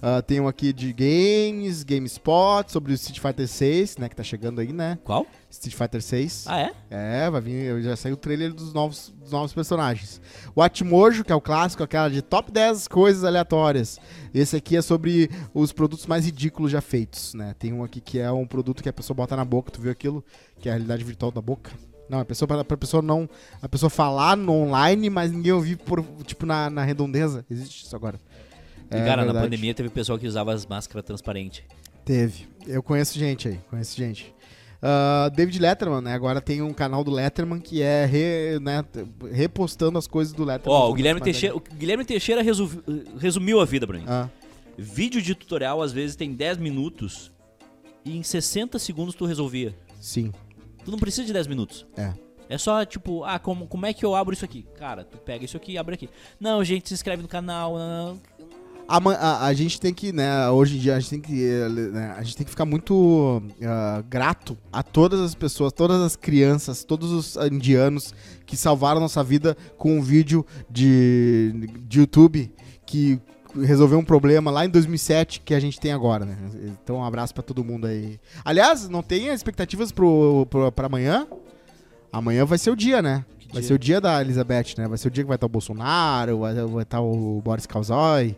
Ah, 0.00 0.22
tem 0.22 0.40
um 0.40 0.48
aqui 0.48 0.72
de 0.72 0.94
games, 0.94 1.82
GameSpot, 1.82 2.72
sobre 2.72 2.92
o 2.92 2.94
Street 2.94 3.20
Fighter 3.20 3.46
6, 3.46 3.98
né? 3.98 4.08
Que 4.08 4.16
tá 4.16 4.22
chegando 4.22 4.60
aí, 4.62 4.72
né? 4.72 4.98
Qual? 5.04 5.26
Street 5.50 5.74
Fighter 5.74 6.00
6. 6.00 6.44
Ah, 6.46 6.60
é? 6.60 6.72
É, 6.90 7.30
vai 7.30 7.40
vir, 7.40 7.82
já 7.82 7.96
saiu 7.96 8.14
o 8.14 8.16
trailer 8.16 8.52
dos 8.54 8.72
novos, 8.72 9.12
dos 9.20 9.32
novos 9.32 9.52
personagens. 9.52 10.20
O 10.54 10.62
Atmojo, 10.62 11.24
que 11.24 11.32
é 11.32 11.34
o 11.34 11.40
clássico, 11.40 11.82
aquela 11.82 12.08
de 12.08 12.22
top 12.22 12.52
10 12.52 12.86
coisas 12.88 13.24
aleatórias. 13.24 13.98
Esse 14.32 14.56
aqui 14.56 14.76
é 14.76 14.82
sobre 14.82 15.28
os 15.52 15.72
produtos 15.72 16.06
mais 16.06 16.24
ridículos 16.24 16.70
já 16.70 16.80
feitos, 16.80 17.34
né? 17.34 17.54
Tem 17.58 17.72
um 17.72 17.82
aqui 17.82 18.00
que 18.00 18.18
é 18.18 18.30
um 18.30 18.46
produto 18.46 18.82
que 18.82 18.88
a 18.88 18.92
pessoa 18.92 19.14
bota 19.14 19.34
na 19.36 19.44
boca, 19.44 19.70
tu 19.70 19.80
viu 19.80 19.90
aquilo? 19.90 20.24
Que 20.60 20.68
é 20.68 20.72
a 20.72 20.74
realidade 20.76 21.02
virtual 21.04 21.32
da 21.32 21.40
boca. 21.42 21.72
Não, 22.08 22.18
a 22.20 22.24
pessoa 22.24 22.46
pra, 22.48 22.64
pra 22.64 22.76
pessoa 22.76 23.02
não. 23.02 23.28
A 23.62 23.68
pessoa 23.68 23.88
falar 23.90 24.36
no 24.36 24.52
online, 24.52 25.08
mas 25.10 25.30
ninguém 25.30 25.52
ouvir 25.52 25.76
por, 25.76 26.04
tipo, 26.24 26.46
na, 26.46 26.68
na 26.70 26.82
redondeza. 26.84 27.44
Existe 27.50 27.84
isso 27.84 27.94
agora. 27.94 28.20
E, 28.90 28.96
É 28.96 29.04
cara, 29.04 29.24
na 29.24 29.32
pandemia 29.32 29.72
teve 29.74 29.88
pessoal 29.88 30.18
que 30.18 30.26
usava 30.26 30.52
as 30.52 30.66
máscaras 30.66 31.04
transparentes. 31.04 31.62
Teve. 32.04 32.48
Eu 32.66 32.82
conheço 32.82 33.16
gente 33.18 33.46
aí, 33.46 33.60
conheço 33.70 33.96
gente. 33.96 34.34
Ah, 34.82 35.28
David 35.34 35.58
Letterman, 35.60 36.00
né? 36.00 36.14
Agora 36.14 36.40
tem 36.40 36.62
um 36.62 36.72
canal 36.72 37.04
do 37.04 37.10
Letterman 37.10 37.60
que 37.60 37.82
é 37.82 38.06
re- 38.06 38.58
né, 38.60 38.84
repostando 39.32 39.98
as 39.98 40.06
coisas 40.06 40.32
do 40.32 40.44
Letterman. 40.44 40.74
Ó, 40.78 40.80
o 40.80 40.82
Como 40.84 40.94
Guilherme 40.96 41.20
Teixeira, 41.20 41.56
o 41.56 41.60
Guilherme 41.60 42.04
Teixeira 42.04 42.42
resu- 42.42 42.82
resumiu 43.18 43.60
a 43.60 43.64
vida 43.64 43.86
pra 43.86 43.98
mim. 43.98 44.04
Ah, 44.08 44.28
Vídeo 44.78 45.20
de 45.20 45.34
tutorial 45.34 45.82
às 45.82 45.92
vezes 45.92 46.16
tem 46.16 46.32
10 46.32 46.56
minutos 46.56 47.30
e 48.04 48.16
em 48.16 48.22
60 48.22 48.78
segundos 48.78 49.14
tu 49.14 49.26
resolvia. 49.26 49.74
sim, 50.00 50.32
Tu 50.82 50.90
não 50.90 50.98
precisa 50.98 51.26
de 51.26 51.32
10 51.32 51.46
minutos. 51.46 51.86
é. 51.96 52.12
É 52.48 52.58
só 52.58 52.84
tipo, 52.84 53.22
ah, 53.22 53.38
como, 53.38 53.68
como 53.68 53.86
é 53.86 53.92
que 53.92 54.04
eu 54.04 54.12
abro 54.16 54.34
isso 54.34 54.44
aqui? 54.44 54.66
Cara, 54.76 55.04
tu 55.04 55.16
pega 55.18 55.44
isso 55.44 55.56
aqui 55.56 55.72
e 55.74 55.78
abre 55.78 55.94
aqui. 55.94 56.10
Não, 56.40 56.64
gente, 56.64 56.88
se 56.88 56.94
inscreve 56.94 57.22
no 57.22 57.28
canal. 57.28 57.78
Não, 57.78 58.06
não. 58.08 58.20
A, 58.90 58.98
a- 58.98 59.46
a 59.46 59.52
gente 59.54 59.80
tem 59.80 59.94
que, 59.94 60.12
né, 60.12 60.48
hoje 60.50 60.76
em 60.76 60.80
dia, 60.80 60.96
a 60.96 61.00
gente 61.00 61.10
tem 61.10 61.20
que, 61.20 61.44
eh, 61.48 61.68
né, 61.68 62.14
a 62.18 62.22
gente 62.24 62.36
tem 62.36 62.44
que 62.44 62.50
ficar 62.50 62.64
muito 62.64 63.40
ah, 63.62 64.02
grato 64.08 64.58
a 64.72 64.82
todas 64.82 65.20
as 65.20 65.34
pessoas, 65.34 65.72
todas 65.72 66.00
as 66.02 66.16
crianças, 66.16 66.82
todos 66.82 67.12
os 67.12 67.36
indianos 67.52 68.12
que 68.44 68.56
salvaram 68.56 69.00
nossa 69.00 69.22
vida 69.22 69.56
com 69.78 69.96
um 69.98 70.02
vídeo 70.02 70.44
de, 70.68 71.68
de 71.86 72.00
YouTube 72.00 72.52
que 72.84 73.20
resolver 73.62 73.94
um 73.96 74.04
problema 74.04 74.50
lá 74.50 74.64
em 74.64 74.68
2007 74.68 75.40
que 75.40 75.54
a 75.54 75.60
gente 75.60 75.78
tem 75.78 75.92
agora, 75.92 76.24
né? 76.24 76.36
Então 76.82 76.96
um 76.96 77.04
abraço 77.04 77.32
pra 77.34 77.42
todo 77.44 77.62
mundo 77.64 77.86
aí. 77.86 78.18
Aliás, 78.44 78.88
não 78.88 79.02
tem 79.02 79.28
expectativas 79.28 79.92
pro, 79.92 80.46
pro, 80.50 80.70
pra 80.72 80.86
amanhã? 80.86 81.26
Amanhã 82.12 82.44
vai 82.44 82.58
ser 82.58 82.70
o 82.70 82.76
dia, 82.76 83.00
né? 83.00 83.24
Que 83.38 83.46
Vai 83.52 83.60
dia? 83.60 83.68
ser 83.68 83.74
o 83.74 83.78
dia 83.78 84.00
da 84.00 84.20
Elizabeth, 84.20 84.74
né? 84.78 84.88
Vai 84.88 84.98
ser 84.98 85.08
o 85.08 85.10
dia 85.10 85.22
que 85.24 85.28
vai 85.28 85.36
estar 85.36 85.46
o 85.46 85.50
Bolsonaro, 85.50 86.38
vai 86.40 86.54
vai 86.54 86.82
estar 86.82 87.00
o 87.00 87.40
Boris 87.44 87.66
Kazoy, 87.66 88.36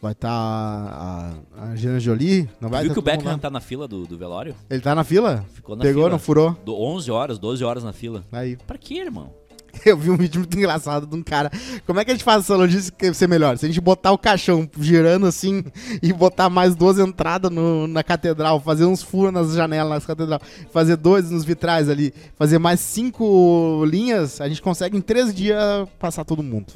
vai 0.00 0.12
estar 0.12 0.30
a, 0.30 1.32
a 1.58 1.64
Angelina 1.72 2.00
Jolie. 2.00 2.48
Não 2.60 2.68
vai 2.68 2.82
Viu 2.82 2.90
tá 2.90 2.94
que 2.94 2.98
o 2.98 3.02
Beckham 3.02 3.38
tá 3.38 3.50
na 3.50 3.60
fila 3.60 3.86
do, 3.86 4.06
do 4.06 4.16
velório? 4.16 4.54
Ele 4.68 4.80
tá 4.80 4.94
na 4.94 5.04
fila? 5.04 5.44
Ficou 5.54 5.76
na 5.76 5.82
Pegou, 5.82 6.02
fila. 6.04 6.10
não 6.10 6.18
furou? 6.18 6.56
Do 6.64 6.74
11 6.74 7.10
horas, 7.10 7.38
12 7.38 7.62
horas 7.64 7.84
na 7.84 7.92
fila. 7.92 8.24
Aí. 8.32 8.56
Pra 8.66 8.78
quê, 8.78 8.94
irmão? 8.94 9.30
Eu 9.86 9.96
vi 9.96 10.10
um 10.10 10.16
vídeo 10.16 10.40
muito 10.40 10.56
engraçado 10.58 11.06
de 11.06 11.14
um 11.14 11.22
cara. 11.22 11.48
Como 11.86 12.00
é 12.00 12.04
que 12.04 12.10
a 12.10 12.14
gente 12.14 12.24
faz 12.24 12.42
essa 12.42 12.56
logística 12.56 13.14
ser 13.14 13.28
melhor? 13.28 13.56
Se 13.56 13.66
a 13.66 13.68
gente 13.68 13.80
botar 13.80 14.10
o 14.10 14.18
caixão 14.18 14.68
girando 14.78 15.26
assim 15.26 15.62
e 16.02 16.12
botar 16.12 16.50
mais 16.50 16.74
duas 16.74 16.98
entradas 16.98 17.52
no- 17.52 17.86
na 17.86 18.02
catedral, 18.02 18.58
fazer 18.60 18.84
uns 18.84 19.00
furos 19.00 19.32
nas 19.32 19.52
janelas 19.54 19.90
nas 19.92 20.04
catedral, 20.06 20.40
fazer 20.72 20.96
dois 20.96 21.30
nos 21.30 21.44
vitrais 21.44 21.88
ali, 21.88 22.12
fazer 22.36 22.58
mais 22.58 22.80
cinco 22.80 23.84
linhas, 23.86 24.40
a 24.40 24.48
gente 24.48 24.60
consegue 24.60 24.96
em 24.96 25.00
três 25.00 25.32
dias 25.32 25.88
passar 26.00 26.24
todo 26.24 26.42
mundo. 26.42 26.72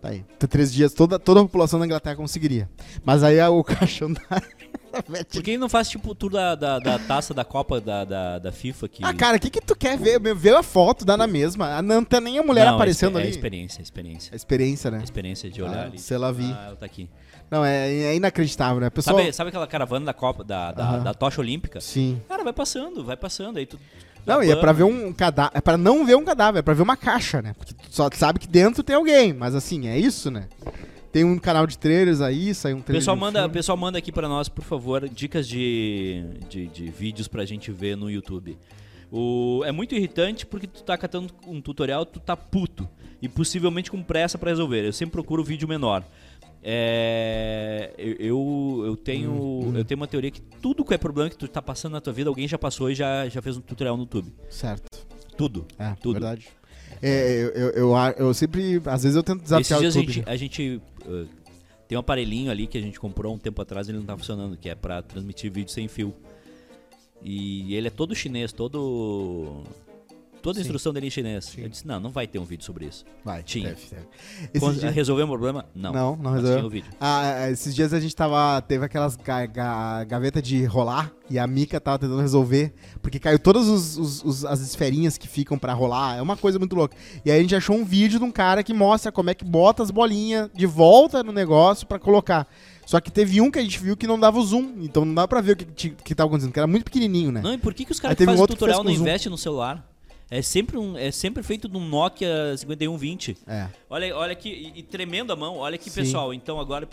Tá 0.00 0.08
aí. 0.10 0.24
Em 0.42 0.46
três 0.46 0.72
dias 0.72 0.92
toda, 0.94 1.18
toda 1.18 1.40
a 1.40 1.42
população 1.42 1.78
da 1.80 1.84
Inglaterra 1.86 2.14
conseguiria. 2.16 2.68
Mas 3.04 3.22
aí 3.22 3.36
é 3.36 3.48
o 3.48 3.62
caixão 3.64 4.12
da. 4.12 4.20
Por 5.30 5.42
que 5.42 5.50
ele 5.50 5.58
não 5.58 5.68
faz 5.68 5.88
tipo 5.88 6.10
o 6.10 6.14
tour 6.14 6.30
da, 6.30 6.54
da, 6.54 6.78
da 6.78 6.98
taça 6.98 7.34
da 7.34 7.44
Copa 7.44 7.80
da, 7.80 8.04
da, 8.04 8.38
da 8.38 8.52
FIFA 8.52 8.88
que. 8.88 9.04
Ah, 9.04 9.12
cara, 9.12 9.36
o 9.36 9.40
que, 9.40 9.50
que 9.50 9.60
tu 9.60 9.76
quer 9.76 9.98
ver? 9.98 10.18
Vê 10.34 10.50
a 10.54 10.62
foto, 10.62 11.04
dá 11.04 11.16
na 11.16 11.26
mesma. 11.26 11.76
Ah, 11.76 11.82
Não 11.82 12.04
tem 12.04 12.20
nem 12.20 12.38
a 12.38 12.42
mulher 12.42 12.64
Não, 12.64 12.72
é 12.72 12.74
aparecendo 12.74 13.10
expe- 13.10 13.18
ali. 13.20 13.26
É 13.26 13.30
experiência, 13.30 13.82
experiência. 13.82 14.32
É 14.32 14.36
experiência, 14.36 14.90
né? 14.90 14.98
A 15.00 15.04
experiência 15.04 15.50
de 15.50 15.62
olhar 15.62 15.78
Ah, 15.78 15.84
ali. 15.86 15.98
sei 15.98 16.16
lá, 16.16 16.32
vi. 16.32 16.50
Ah, 16.50 16.74
tá 16.78 16.86
aqui. 16.86 17.08
Não, 17.50 17.64
é, 17.64 17.88
é 17.90 18.14
inacreditável, 18.16 18.80
né? 18.80 18.90
Pessoal. 18.90 19.16
Sabe, 19.18 19.32
sabe 19.32 19.48
aquela 19.48 19.66
caravana 19.66 20.06
da 20.06 20.14
Copa, 20.14 20.44
da, 20.44 20.70
da, 20.72 20.82
Aham. 20.84 21.02
da 21.02 21.14
tocha 21.14 21.40
olímpica? 21.40 21.80
Sim. 21.80 22.20
Cara, 22.28 22.44
vai 22.44 22.52
passando, 22.52 23.04
vai 23.04 23.16
passando. 23.16 23.56
Aí 23.58 23.66
tu. 23.66 23.78
Não, 24.26 24.42
e 24.42 24.50
é 24.50 24.56
pra 24.56 24.72
ver 24.72 24.84
um 24.84 25.12
cadáver. 25.12 25.52
É 25.56 25.60
pra 25.60 25.76
não 25.78 26.04
ver 26.04 26.16
um 26.16 26.24
cadáver, 26.24 26.58
é 26.58 26.62
pra 26.62 26.74
ver 26.74 26.82
uma 26.82 26.96
caixa, 26.96 27.40
né? 27.40 27.54
Porque 27.56 27.72
tu 27.74 27.86
só 27.90 28.08
sabe 28.12 28.38
que 28.38 28.46
dentro 28.48 28.82
tem 28.82 28.94
alguém. 28.96 29.32
Mas 29.32 29.54
assim, 29.54 29.88
é 29.88 29.98
isso, 29.98 30.30
né? 30.30 30.48
Tem 31.10 31.24
um 31.24 31.38
canal 31.38 31.66
de 31.66 31.78
trailers 31.78 32.20
aí, 32.20 32.54
sai 32.54 32.74
um 32.74 32.78
O 32.78 32.82
trailer. 32.82 33.00
pessoal 33.00 33.16
manda, 33.16 33.40
filme. 33.40 33.54
pessoal 33.54 33.78
manda 33.78 33.96
aqui 33.98 34.12
pra 34.12 34.28
nós, 34.28 34.48
por 34.48 34.62
favor, 34.62 35.08
dicas 35.08 35.48
de, 35.48 36.22
de, 36.50 36.66
de 36.66 36.90
vídeos 36.90 37.26
pra 37.26 37.46
gente 37.46 37.72
ver 37.72 37.96
no 37.96 38.10
YouTube. 38.10 38.58
O, 39.10 39.62
é 39.64 39.72
muito 39.72 39.94
irritante 39.94 40.44
porque 40.44 40.66
tu 40.66 40.82
tá 40.82 40.98
catando 40.98 41.32
um 41.46 41.60
tutorial, 41.62 42.04
tu 42.04 42.20
tá 42.20 42.36
puto. 42.36 42.86
E 43.20 43.28
possivelmente 43.28 43.90
com 43.90 44.00
pressa 44.02 44.38
pra 44.38 44.50
resolver. 44.50 44.84
Eu 44.86 44.92
sempre 44.92 45.12
procuro 45.12 45.42
vídeo 45.42 45.66
menor. 45.66 46.04
É, 46.62 47.92
eu, 47.96 48.82
eu, 48.84 48.96
tenho, 48.96 49.72
eu 49.74 49.84
tenho 49.84 50.00
uma 50.00 50.06
teoria 50.08 50.30
que 50.30 50.40
tudo 50.40 50.84
que 50.84 50.92
é 50.92 50.98
problema 50.98 51.30
que 51.30 51.36
tu 51.36 51.46
tá 51.46 51.62
passando 51.62 51.92
na 51.92 52.00
tua 52.00 52.12
vida, 52.12 52.28
alguém 52.28 52.48
já 52.48 52.58
passou 52.58 52.90
e 52.90 52.94
já, 52.94 53.28
já 53.28 53.40
fez 53.40 53.56
um 53.56 53.60
tutorial 53.60 53.96
no 53.96 54.02
YouTube. 54.02 54.32
Certo. 54.50 55.06
Tudo. 55.36 55.64
É, 55.78 55.94
Tudo. 56.02 56.14
verdade. 56.14 56.48
É, 57.00 57.42
eu, 57.44 57.48
eu, 57.50 57.70
eu, 57.70 57.96
eu 58.18 58.34
sempre. 58.34 58.82
Às 58.84 59.04
vezes 59.04 59.16
eu 59.16 59.22
tento 59.22 59.38
Esses 59.38 59.50
desafiar 59.50 59.78
o 59.78 59.82
dias 59.82 59.96
a 59.96 59.98
YouTube. 60.00 60.14
gente, 60.14 60.28
a 60.28 60.36
gente 60.36 60.82
uh, 61.06 61.28
tem 61.86 61.96
um 61.96 62.00
aparelhinho 62.00 62.50
ali 62.50 62.66
que 62.66 62.76
a 62.76 62.80
gente 62.80 62.98
comprou 62.98 63.32
um 63.32 63.38
tempo 63.38 63.62
atrás 63.62 63.86
e 63.86 63.92
ele 63.92 63.98
não 63.98 64.04
tá 64.04 64.16
funcionando, 64.16 64.56
que 64.56 64.68
é 64.68 64.74
pra 64.74 65.00
transmitir 65.00 65.52
vídeo 65.52 65.70
sem 65.70 65.86
fio. 65.86 66.12
E 67.22 67.72
ele 67.74 67.86
é 67.86 67.90
todo 67.90 68.14
chinês, 68.16 68.52
todo. 68.52 69.62
Toda 70.42 70.58
a 70.58 70.62
instrução 70.62 70.92
dele 70.92 71.06
em 71.06 71.10
chinês. 71.10 71.46
Sim. 71.46 71.62
Eu 71.62 71.68
disse, 71.68 71.86
não, 71.86 71.98
não 72.00 72.10
vai 72.10 72.26
ter 72.26 72.38
um 72.38 72.44
vídeo 72.44 72.64
sobre 72.64 72.86
isso. 72.86 73.04
Vai, 73.24 73.42
Tinha. 73.42 73.68
deve, 73.70 73.80
deve. 73.90 74.78
Dias- 74.80 74.94
Resolveu 74.94 75.26
o 75.26 75.28
problema? 75.28 75.66
Não. 75.74 75.92
Não, 75.92 76.16
não 76.16 76.32
resolveu. 76.32 76.66
o 76.66 76.70
vídeo. 76.70 76.90
Ah, 77.00 77.50
esses 77.50 77.74
dias 77.74 77.92
a 77.92 78.00
gente 78.00 78.14
tava. 78.14 78.60
Teve 78.62 78.84
aquelas 78.84 79.16
ga, 79.16 79.46
ga- 79.46 80.04
gaveta 80.04 80.40
de 80.40 80.64
rolar 80.64 81.10
e 81.28 81.38
a 81.38 81.46
Mika 81.46 81.80
tava 81.80 81.98
tentando 81.98 82.20
resolver. 82.20 82.72
Porque 83.02 83.18
caiu 83.18 83.38
todas 83.38 83.66
os, 83.68 83.96
os- 83.98 84.24
os- 84.24 84.44
as 84.44 84.60
esferinhas 84.60 85.18
que 85.18 85.26
ficam 85.28 85.58
pra 85.58 85.72
rolar. 85.72 86.16
É 86.16 86.22
uma 86.22 86.36
coisa 86.36 86.58
muito 86.58 86.74
louca. 86.76 86.96
E 87.24 87.30
aí 87.30 87.38
a 87.38 87.42
gente 87.42 87.54
achou 87.56 87.76
um 87.76 87.84
vídeo 87.84 88.18
de 88.18 88.24
um 88.24 88.30
cara 88.30 88.62
que 88.62 88.72
mostra 88.72 89.10
como 89.12 89.30
é 89.30 89.34
que 89.34 89.44
bota 89.44 89.82
as 89.82 89.90
bolinhas 89.90 90.48
de 90.54 90.66
volta 90.66 91.22
no 91.22 91.32
negócio 91.32 91.86
pra 91.86 91.98
colocar. 91.98 92.46
Só 92.86 93.00
que 93.00 93.10
teve 93.12 93.38
um 93.40 93.50
que 93.50 93.58
a 93.58 93.62
gente 93.62 93.78
viu 93.78 93.96
que 93.96 94.06
não 94.06 94.18
dava 94.18 94.38
o 94.38 94.42
zoom. 94.42 94.76
Então 94.80 95.04
não 95.04 95.14
dá 95.14 95.28
pra 95.28 95.40
ver 95.42 95.52
o 95.52 95.56
que, 95.56 95.64
que, 95.66 95.90
que 95.90 96.14
tava 96.14 96.28
acontecendo, 96.28 96.52
que 96.52 96.58
era 96.58 96.66
muito 96.66 96.84
pequenininho, 96.84 97.30
né? 97.30 97.42
Não, 97.42 97.52
e 97.52 97.58
por 97.58 97.74
que, 97.74 97.84
que 97.84 97.92
os 97.92 98.00
caras 98.00 98.16
que 98.16 98.22
um 98.22 98.26
fazem 98.26 98.46
que 98.46 98.52
tutorial 98.54 98.82
não 98.82 98.90
investem 98.90 99.30
no 99.30 99.36
celular? 99.36 99.86
É 100.30 100.42
sempre, 100.42 100.76
um, 100.76 100.96
é 100.96 101.10
sempre 101.10 101.42
feito 101.42 101.68
num 101.68 101.86
Nokia 101.88 102.54
5120. 102.56 103.38
É. 103.46 103.68
Olha, 103.88 104.14
olha 104.14 104.32
aqui, 104.32 104.72
e, 104.74 104.80
e 104.80 104.82
tremendo 104.82 105.32
a 105.32 105.36
mão. 105.36 105.56
Olha 105.56 105.76
aqui, 105.76 105.88
Sim. 105.88 106.02
pessoal. 106.02 106.34
Então 106.34 106.60
agora. 106.60 106.86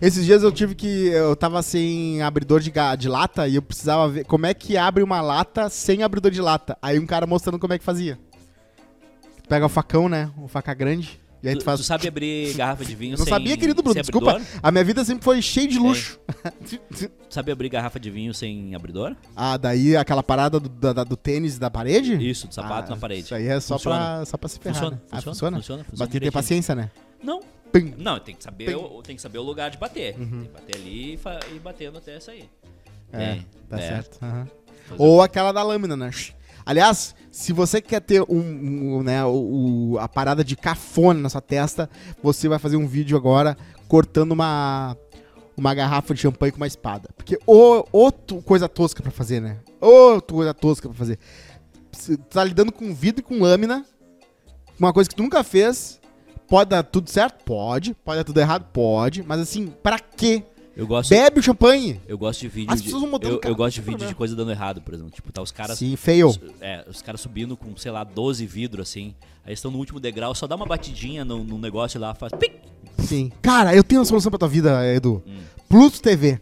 Esses 0.00 0.26
dias 0.26 0.42
eu 0.42 0.52
tive 0.52 0.74
que. 0.74 1.06
Eu 1.08 1.34
tava 1.34 1.62
sem 1.62 2.20
abridor 2.22 2.60
de, 2.60 2.72
de 2.98 3.08
lata 3.08 3.48
e 3.48 3.54
eu 3.54 3.62
precisava 3.62 4.08
ver 4.08 4.24
como 4.24 4.44
é 4.46 4.52
que 4.52 4.76
abre 4.76 5.02
uma 5.02 5.22
lata 5.22 5.70
sem 5.70 6.02
abridor 6.02 6.30
de 6.30 6.40
lata. 6.40 6.76
Aí 6.82 6.98
um 6.98 7.06
cara 7.06 7.26
mostrando 7.26 7.58
como 7.58 7.72
é 7.72 7.78
que 7.78 7.84
fazia. 7.84 8.18
Pega 9.48 9.64
o 9.64 9.68
facão, 9.68 10.08
né? 10.08 10.30
O 10.36 10.46
faca 10.46 10.74
grande. 10.74 11.18
E 11.42 11.48
aí 11.48 11.54
tu, 11.54 11.60
Tu, 11.60 11.64
faz. 11.64 11.80
tu 11.80 11.84
sabe 11.84 12.06
abrir 12.06 12.52
garrafa 12.54 12.84
de 12.84 12.94
vinho 12.94 13.16
não 13.16 13.24
sem 13.24 13.32
sabia, 13.32 13.56
querido 13.56 13.82
Bruno. 13.82 13.98
Desculpa. 14.00 14.32
abridor? 14.32 14.50
A 14.62 14.70
minha 14.70 14.84
vida 14.84 15.04
sempre 15.04 15.24
foi 15.24 15.40
cheia 15.40 15.66
de 15.66 15.78
luxo. 15.78 16.20
Tu 16.68 17.10
sabe 17.34 17.50
abrir 17.52 17.68
garrafa 17.68 17.98
de 17.98 18.10
vinho 18.10 18.34
sem 18.34 18.74
abridor? 18.74 19.16
ah, 19.34 19.56
daí 19.56 19.96
aquela 19.96 20.22
parada 20.22 20.58
do, 20.60 20.68
da- 20.68 21.04
do 21.04 21.16
tênis 21.16 21.58
da 21.58 21.70
parede? 21.70 22.14
Isso, 22.28 22.46
do 22.48 22.54
sapato 22.54 22.92
Ah, 22.92 22.94
na 22.94 23.00
parede. 23.00 23.22
Isso 23.22 23.34
aí 23.34 23.46
é 23.46 23.58
só, 23.60 23.76
Funciona. 23.76 23.96
pra, 23.96 24.24
só 24.26 24.36
pra 24.36 24.48
se 24.48 24.58
ferrar. 24.58 24.74
Funciona, 24.74 24.96
né? 24.96 25.02
Ah, 25.10 25.22
funciona, 25.22 25.56
funciona? 25.56 25.58
funciona, 25.58 25.84
funciona 25.84 25.84
Mas 25.98 26.08
tem 26.08 26.20
que 26.20 26.26
ter 26.26 26.30
paciência, 26.30 26.74
né? 26.74 26.90
Não. 27.22 27.40
Pim. 27.72 27.94
Não, 27.98 28.18
tem 28.18 28.34
que 28.34 28.42
saber, 28.42 28.74
o, 28.74 29.00
tem 29.00 29.14
que 29.14 29.22
saber 29.22 29.38
o 29.38 29.42
lugar 29.42 29.70
de 29.70 29.78
bater. 29.78 30.14
Tem 30.14 30.26
que 30.28 30.48
bater 30.48 30.76
ali 30.76 31.14
e, 31.14 31.54
e 31.54 31.58
batendo 31.60 31.98
até 31.98 32.18
sair. 32.18 32.50
Uhum. 33.12 33.20
É, 33.20 33.32
Tem, 33.34 33.46
tá 33.68 33.78
é. 33.78 33.88
certo. 33.88 34.18
Fazer 34.18 34.46
Ou 34.98 35.22
aquela 35.22 35.52
da 35.52 35.62
lâmina, 35.62 35.96
né? 35.96 36.10
Aliás, 36.64 37.14
se 37.30 37.52
você 37.52 37.80
quer 37.80 38.00
ter 38.00 38.22
um, 38.22 38.38
um, 38.98 39.02
né, 39.02 39.24
o, 39.24 39.92
o- 39.92 39.98
a 39.98 40.08
parada 40.08 40.44
de 40.44 40.56
cafone 40.56 41.20
na 41.20 41.28
sua 41.28 41.40
testa, 41.40 41.88
você 42.22 42.48
vai 42.48 42.58
fazer 42.58 42.76
um 42.76 42.86
vídeo 42.86 43.16
agora 43.16 43.56
cortando 43.88 44.32
uma, 44.32 44.96
uma 45.56 45.74
garrafa 45.74 46.14
de 46.14 46.20
champanhe 46.20 46.52
com 46.52 46.58
uma 46.58 46.66
espada. 46.66 47.08
Porque 47.16 47.38
tu- 48.26 48.42
coisa 48.42 48.68
tosca 48.68 49.02
pra 49.02 49.10
fazer, 49.10 49.40
né? 49.40 49.58
Tu 50.26 50.34
coisa 50.34 50.54
tosca 50.54 50.88
pra 50.88 50.96
fazer. 50.98 51.18
Você 51.92 52.16
tá 52.16 52.44
lidando 52.44 52.70
com 52.72 52.94
vidro 52.94 53.20
e 53.20 53.24
com 53.24 53.40
lâmina, 53.40 53.84
uma 54.78 54.92
coisa 54.92 55.08
que 55.10 55.16
tu 55.16 55.22
nunca 55.22 55.42
fez. 55.42 55.98
Pode 56.48 56.70
dar 56.70 56.82
tudo 56.82 57.08
certo? 57.08 57.44
Pode. 57.44 57.94
Pode 58.04 58.18
dar 58.18 58.24
tudo 58.24 58.40
errado? 58.40 58.66
Pode. 58.72 59.22
Mas 59.22 59.40
assim, 59.40 59.68
pra 59.82 59.98
quê? 59.98 60.42
Eu 60.76 60.86
gosto, 60.86 61.10
Bebe 61.10 61.40
o 61.40 61.42
champanhe. 61.42 62.00
eu 62.06 62.16
gosto 62.16 62.40
de 62.40 62.48
vídeo. 62.48 62.72
As 62.72 62.78
de- 62.78 62.84
pessoas 62.84 63.02
vão 63.02 63.10
mudando 63.10 63.32
eu, 63.32 63.38
cara, 63.38 63.52
eu 63.52 63.56
gosto 63.56 63.74
de 63.74 63.80
vídeo 63.82 64.06
de 64.06 64.14
coisa 64.14 64.34
dando 64.36 64.50
errado, 64.50 64.80
por 64.80 64.94
exemplo. 64.94 65.10
Tipo, 65.12 65.32
tá 65.32 65.42
os 65.42 65.50
caras. 65.50 65.78
Sim, 65.78 65.94
fail. 65.96 66.34
É, 66.60 66.84
os 66.88 67.02
caras 67.02 67.20
subindo 67.20 67.56
com, 67.56 67.76
sei 67.76 67.90
lá, 67.90 68.04
12 68.04 68.46
vidros 68.46 68.88
assim. 68.88 69.14
Aí 69.44 69.52
estão 69.52 69.70
no 69.70 69.78
último 69.78 69.98
degrau, 69.98 70.34
só 70.34 70.46
dá 70.46 70.54
uma 70.56 70.66
batidinha 70.66 71.24
no, 71.24 71.42
no 71.42 71.58
negócio 71.58 72.00
lá, 72.00 72.14
faz. 72.14 72.32
Pic! 72.38 72.52
Sim. 72.98 73.32
Cara, 73.42 73.74
eu 73.74 73.82
tenho 73.82 74.00
uma 74.00 74.04
solução 74.04 74.30
pra 74.30 74.38
tua 74.38 74.48
vida, 74.48 74.86
Edu. 74.94 75.22
Hum. 75.26 75.38
Pluto 75.68 76.00
TV. 76.00 76.40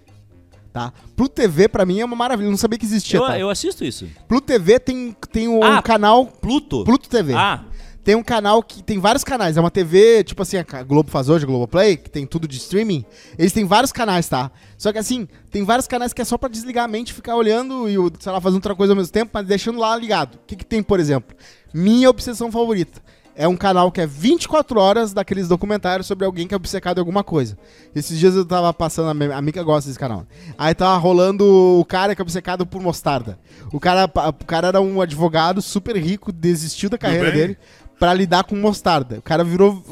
Tá? 0.73 0.93
Pluto 1.17 1.33
TV 1.33 1.67
pra 1.69 1.87
mim 1.87 1.99
é 2.01 2.05
uma 2.05 2.15
maravilha. 2.15 2.47
Eu 2.47 2.51
não 2.51 2.59
sabia 2.59 2.79
que 2.79 2.85
existia, 2.85 3.19
Eu, 3.19 3.27
tá? 3.27 3.39
eu 3.39 3.49
assisto 3.51 3.85
isso. 3.85 4.07
Pluto 4.29 4.45
TV 4.47 4.79
tem, 4.79 5.17
tem 5.33 5.49
um 5.49 5.63
Ah, 5.65 5.81
canal. 5.83 6.27
Pluto. 6.27 6.85
Pluto 6.85 7.09
TV. 7.09 7.33
Ah, 7.35 7.65
Tem 8.09 8.15
um 8.15 8.23
canal 8.23 8.63
que 8.63 8.83
tem 8.83 8.99
vários 8.99 9.23
canais. 9.23 9.59
É 9.59 9.61
uma 9.61 9.71
TV, 9.71 10.25
tipo 10.25 10.41
assim, 10.41 10.57
a 10.57 10.83
Globo 10.83 11.11
faz 11.11 11.29
hoje, 11.29 11.45
a 11.45 11.47
Globoplay, 11.47 11.95
que 11.95 12.09
tem 12.09 12.25
tudo 12.25 12.49
de 12.49 12.57
streaming. 12.57 13.05
Eles 13.39 13.53
têm 13.53 13.67
vários 13.67 13.93
canais, 13.93 14.27
tá? 14.27 14.51
Só 14.79 14.91
que 14.91 14.99
assim, 14.99 15.29
tem 15.51 15.63
vários 15.63 15.87
canais 15.87 16.15
que 16.15 16.23
é 16.23 16.25
só 16.25 16.39
pra 16.39 16.49
desligar 16.49 16.87
a 16.87 16.89
mente, 16.89 17.13
ficar 17.13 17.37
olhando 17.37 17.87
e, 17.87 17.97
sei 18.19 18.33
lá, 18.33 18.41
fazendo 18.41 18.61
outra 18.61 18.75
coisa 18.75 18.95
ao 18.95 18.97
mesmo 18.97 19.13
tempo, 19.13 19.31
mas 19.35 19.47
deixando 19.47 19.79
lá 19.79 19.95
ligado. 19.95 20.37
O 20.37 20.47
que, 20.47 20.57
que 20.57 20.65
tem, 20.65 20.83
por 20.83 20.99
exemplo? 20.99 21.37
Minha 21.75 22.09
obsessão 22.09 22.51
favorita. 22.51 23.03
É 23.37 23.47
um 23.47 23.57
canal 23.57 23.93
que 23.93 24.01
é 24.01 24.07
24 24.07 24.81
horas 24.81 25.13
daqueles 25.13 25.47
documentários 25.47 26.07
sobre 26.07 26.25
alguém 26.25 26.49
que 26.49 26.55
é 26.55 26.57
obcecado 26.57 26.97
em 26.97 27.01
alguma 27.01 27.23
coisa. 27.23 27.59
Esses 27.95 28.19
dias 28.19 28.35
eu 28.35 28.45
tava 28.45 28.73
passando, 28.73 29.11
a 29.11 29.15
minha 29.15 29.37
amiga 29.37 29.63
gosta 29.63 29.87
desse 29.87 29.99
canal. 29.99 30.27
Aí 30.57 30.75
tava 30.75 30.97
rolando 30.97 31.45
o 31.79 31.85
cara 31.85 32.15
que 32.17 32.23
é 32.23 32.25
obcecado 32.25 32.65
por 32.65 32.81
mostarda. 32.81 33.39
O 33.71 33.79
cara, 33.79 34.07
o 34.07 34.45
cara 34.47 34.69
era 34.69 34.81
um 34.81 35.01
advogado 35.01 35.61
super 35.61 35.95
rico, 35.95 36.33
desistiu 36.33 36.89
da 36.89 36.97
carreira 36.97 37.31
dele 37.31 37.59
pra 37.99 38.15
lidar 38.15 38.45
com 38.45 38.55
mostarda. 38.57 39.19
O 39.19 39.23
cara 39.23 39.43
virou. 39.45 39.83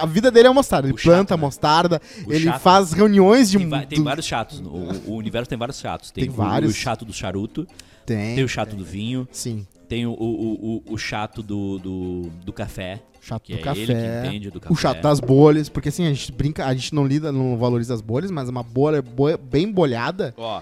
A 0.00 0.06
vida 0.06 0.30
dele 0.30 0.48
é 0.48 0.50
mostarda. 0.52 0.88
Ele 0.88 0.96
planta 0.96 1.36
né? 1.36 1.40
mostarda, 1.40 2.00
O 2.26 2.32
ele 2.32 2.44
chato. 2.44 2.60
faz 2.60 2.92
reuniões 2.92 3.50
de. 3.50 3.58
tem, 3.58 3.68
va- 3.68 3.86
tem 3.86 3.98
do- 3.98 4.04
vários 4.04 4.26
chatos. 4.26 4.60
O, 4.60 5.10
o 5.12 5.16
universo 5.16 5.48
tem 5.48 5.58
vários 5.58 5.78
chatos. 5.78 6.10
Tem, 6.10 6.24
Tem 6.24 6.32
o- 6.32 6.36
vários. 6.36 6.72
O, 6.72 6.74
chato 6.74 7.04
do 7.04 7.12
charuto, 7.12 7.66
Tem. 8.06 8.34
tem 8.36 8.44
o 8.44 8.48
chato 8.48 8.74
do 8.76 8.84
vinho, 8.84 9.26
Sim. 9.32 9.66
tem 9.88 10.06
o, 10.06 10.12
o, 10.12 10.82
o, 10.86 10.98
chato 10.98 11.42
do, 11.42 11.78
do, 11.78 12.22
do 12.44 12.52
café. 12.52 13.00
Chato 13.20 13.46
do 13.48 13.54
é 13.54 13.58
café. 13.58 14.38
do 14.50 14.60
café. 14.60 14.72
O 14.72 14.76
chato 14.76 15.00
das 15.00 15.20
bolhas, 15.20 15.68
porque 15.68 15.88
assim, 15.90 16.04
a 16.06 16.12
gente 16.12 16.32
brinca, 16.32 16.66
a 16.66 16.74
gente 16.74 16.92
não 16.94 17.06
lida, 17.06 17.30
não 17.30 17.56
valoriza 17.56 17.94
as 17.94 18.00
bolhas, 18.00 18.30
mas 18.32 18.48
uma 18.48 18.62
bolha 18.64 19.00
bo- 19.00 19.38
bem 19.38 19.70
bolhada. 19.70 20.34
Ó, 20.36 20.60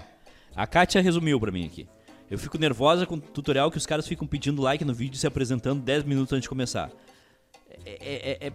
a 0.55 0.67
Kátia 0.67 1.01
resumiu 1.01 1.39
pra 1.39 1.51
mim 1.51 1.65
aqui. 1.65 1.87
Eu 2.31 2.39
fico 2.39 2.57
nervosa 2.57 3.05
com 3.05 3.15
o 3.15 3.19
tutorial 3.21 3.69
que 3.69 3.77
os 3.77 3.85
caras 3.85 4.07
ficam 4.07 4.25
pedindo 4.25 4.61
like 4.61 4.85
no 4.85 4.93
vídeo 4.93 5.15
e 5.15 5.19
se 5.19 5.27
apresentando 5.27 5.81
10 5.81 6.05
minutos 6.05 6.31
antes 6.31 6.43
de 6.43 6.49
começar. 6.49 6.89
É, 7.85 7.91
é, 8.41 8.47
é, 8.47 8.53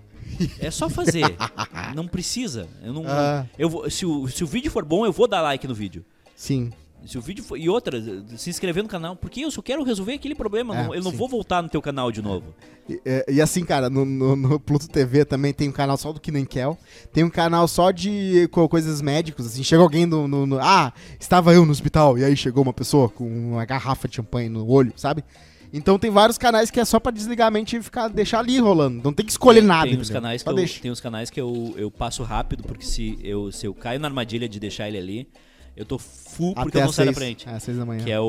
é 0.66 0.70
só 0.70 0.88
fazer. 0.88 1.36
não 1.94 2.08
precisa. 2.08 2.66
Eu 2.82 2.94
não, 2.94 3.04
Ah. 3.06 3.44
eu 3.58 3.68
vou, 3.68 3.88
se, 3.90 4.06
o, 4.06 4.26
se 4.28 4.42
o 4.42 4.46
vídeo 4.46 4.70
for 4.70 4.82
bom, 4.84 5.04
eu 5.04 5.12
vou 5.12 5.28
dar 5.28 5.42
like 5.42 5.68
no 5.68 5.74
vídeo. 5.74 6.04
Sim. 6.34 6.72
Se 7.06 7.16
o 7.16 7.20
vídeo 7.20 7.44
for, 7.44 7.56
e 7.58 7.68
outra, 7.68 8.02
se 8.36 8.50
inscrever 8.50 8.82
no 8.82 8.88
canal, 8.88 9.14
porque 9.16 9.40
eu 9.40 9.50
só 9.50 9.62
quero 9.62 9.82
resolver 9.82 10.14
aquele 10.14 10.34
problema. 10.34 10.76
É, 10.76 10.82
não- 10.84 10.94
eu 10.94 11.02
não 11.02 11.10
sim. 11.10 11.16
vou 11.16 11.28
voltar 11.28 11.62
no 11.62 11.68
teu 11.68 11.80
canal 11.80 12.10
de 12.10 12.20
novo. 12.20 12.54
E, 12.88 13.00
é, 13.04 13.24
e 13.32 13.40
assim, 13.40 13.64
cara, 13.64 13.88
no, 13.90 14.04
no- 14.04 14.36
no 14.36 14.60
Pluto 14.60 14.88
TV 14.88 15.24
também 15.24 15.52
tem 15.52 15.68
um 15.68 15.72
canal 15.72 15.96
só 15.96 16.12
do 16.12 16.20
Que 16.20 16.30
Nem 16.30 16.44
Kel. 16.44 16.78
Tem 17.12 17.24
um 17.24 17.30
canal 17.30 17.66
só 17.68 17.90
de 17.90 18.48
co- 18.52 18.68
coisas 18.68 19.00
médicas, 19.02 19.46
assim. 19.46 19.62
Chega 19.64 19.82
alguém 19.82 20.06
no, 20.06 20.26
no- 20.28 20.46
no- 20.46 20.58
Ah, 20.60 20.92
estava 21.18 21.52
eu 21.54 21.64
no 21.64 21.72
hospital. 21.72 22.18
E 22.18 22.24
aí 22.24 22.36
chegou 22.36 22.62
uma 22.62 22.72
pessoa 22.72 23.08
com 23.08 23.26
uma 23.26 23.64
garrafa 23.64 24.06
de 24.08 24.16
champanhe 24.16 24.48
no 24.48 24.68
olho, 24.68 24.92
sabe? 24.96 25.24
Então 25.72 25.98
tem 25.98 26.10
vários 26.10 26.38
canais 26.38 26.70
que 26.70 26.78
é 26.78 26.84
só 26.84 26.98
pra 27.00 27.10
desligar 27.10 27.48
a 27.48 27.50
mente 27.50 27.76
e 27.76 27.82
ficar, 27.82 28.08
deixar 28.08 28.38
ali 28.38 28.58
rolando. 28.58 29.00
Não 29.02 29.12
tem 29.12 29.26
que 29.26 29.32
escolher 29.32 29.62
nada. 29.62 29.90
tem 29.90 29.98
uns 29.98 30.08
canais 30.08 30.42
que 30.42 30.48
eu, 30.48 30.54
tem 30.82 30.90
uns 30.92 31.00
canais 31.00 31.28
que 31.28 31.40
eu, 31.40 31.74
eu 31.76 31.90
passo 31.90 32.22
rápido, 32.22 32.62
porque 32.62 32.84
se 32.86 33.18
eu, 33.22 33.50
se 33.50 33.66
eu 33.66 33.74
caio 33.74 33.98
na 33.98 34.06
armadilha 34.08 34.48
de 34.48 34.60
deixar 34.60 34.88
ele 34.88 34.96
ali, 34.96 35.28
eu 35.76 35.84
tô 35.84 35.98
full 35.98 36.54
porque 36.54 36.68
Até 36.70 36.80
eu 36.80 36.84
não 36.86 36.92
saio 36.92 37.08
da 37.10 37.14
frente. 37.14 37.48
É, 37.48 37.52
às 37.52 37.62
seis 37.62 37.76
da 37.76 37.84
manhã. 37.84 38.02
Que 38.04 38.10
é 38.10 38.18
o, 38.20 38.24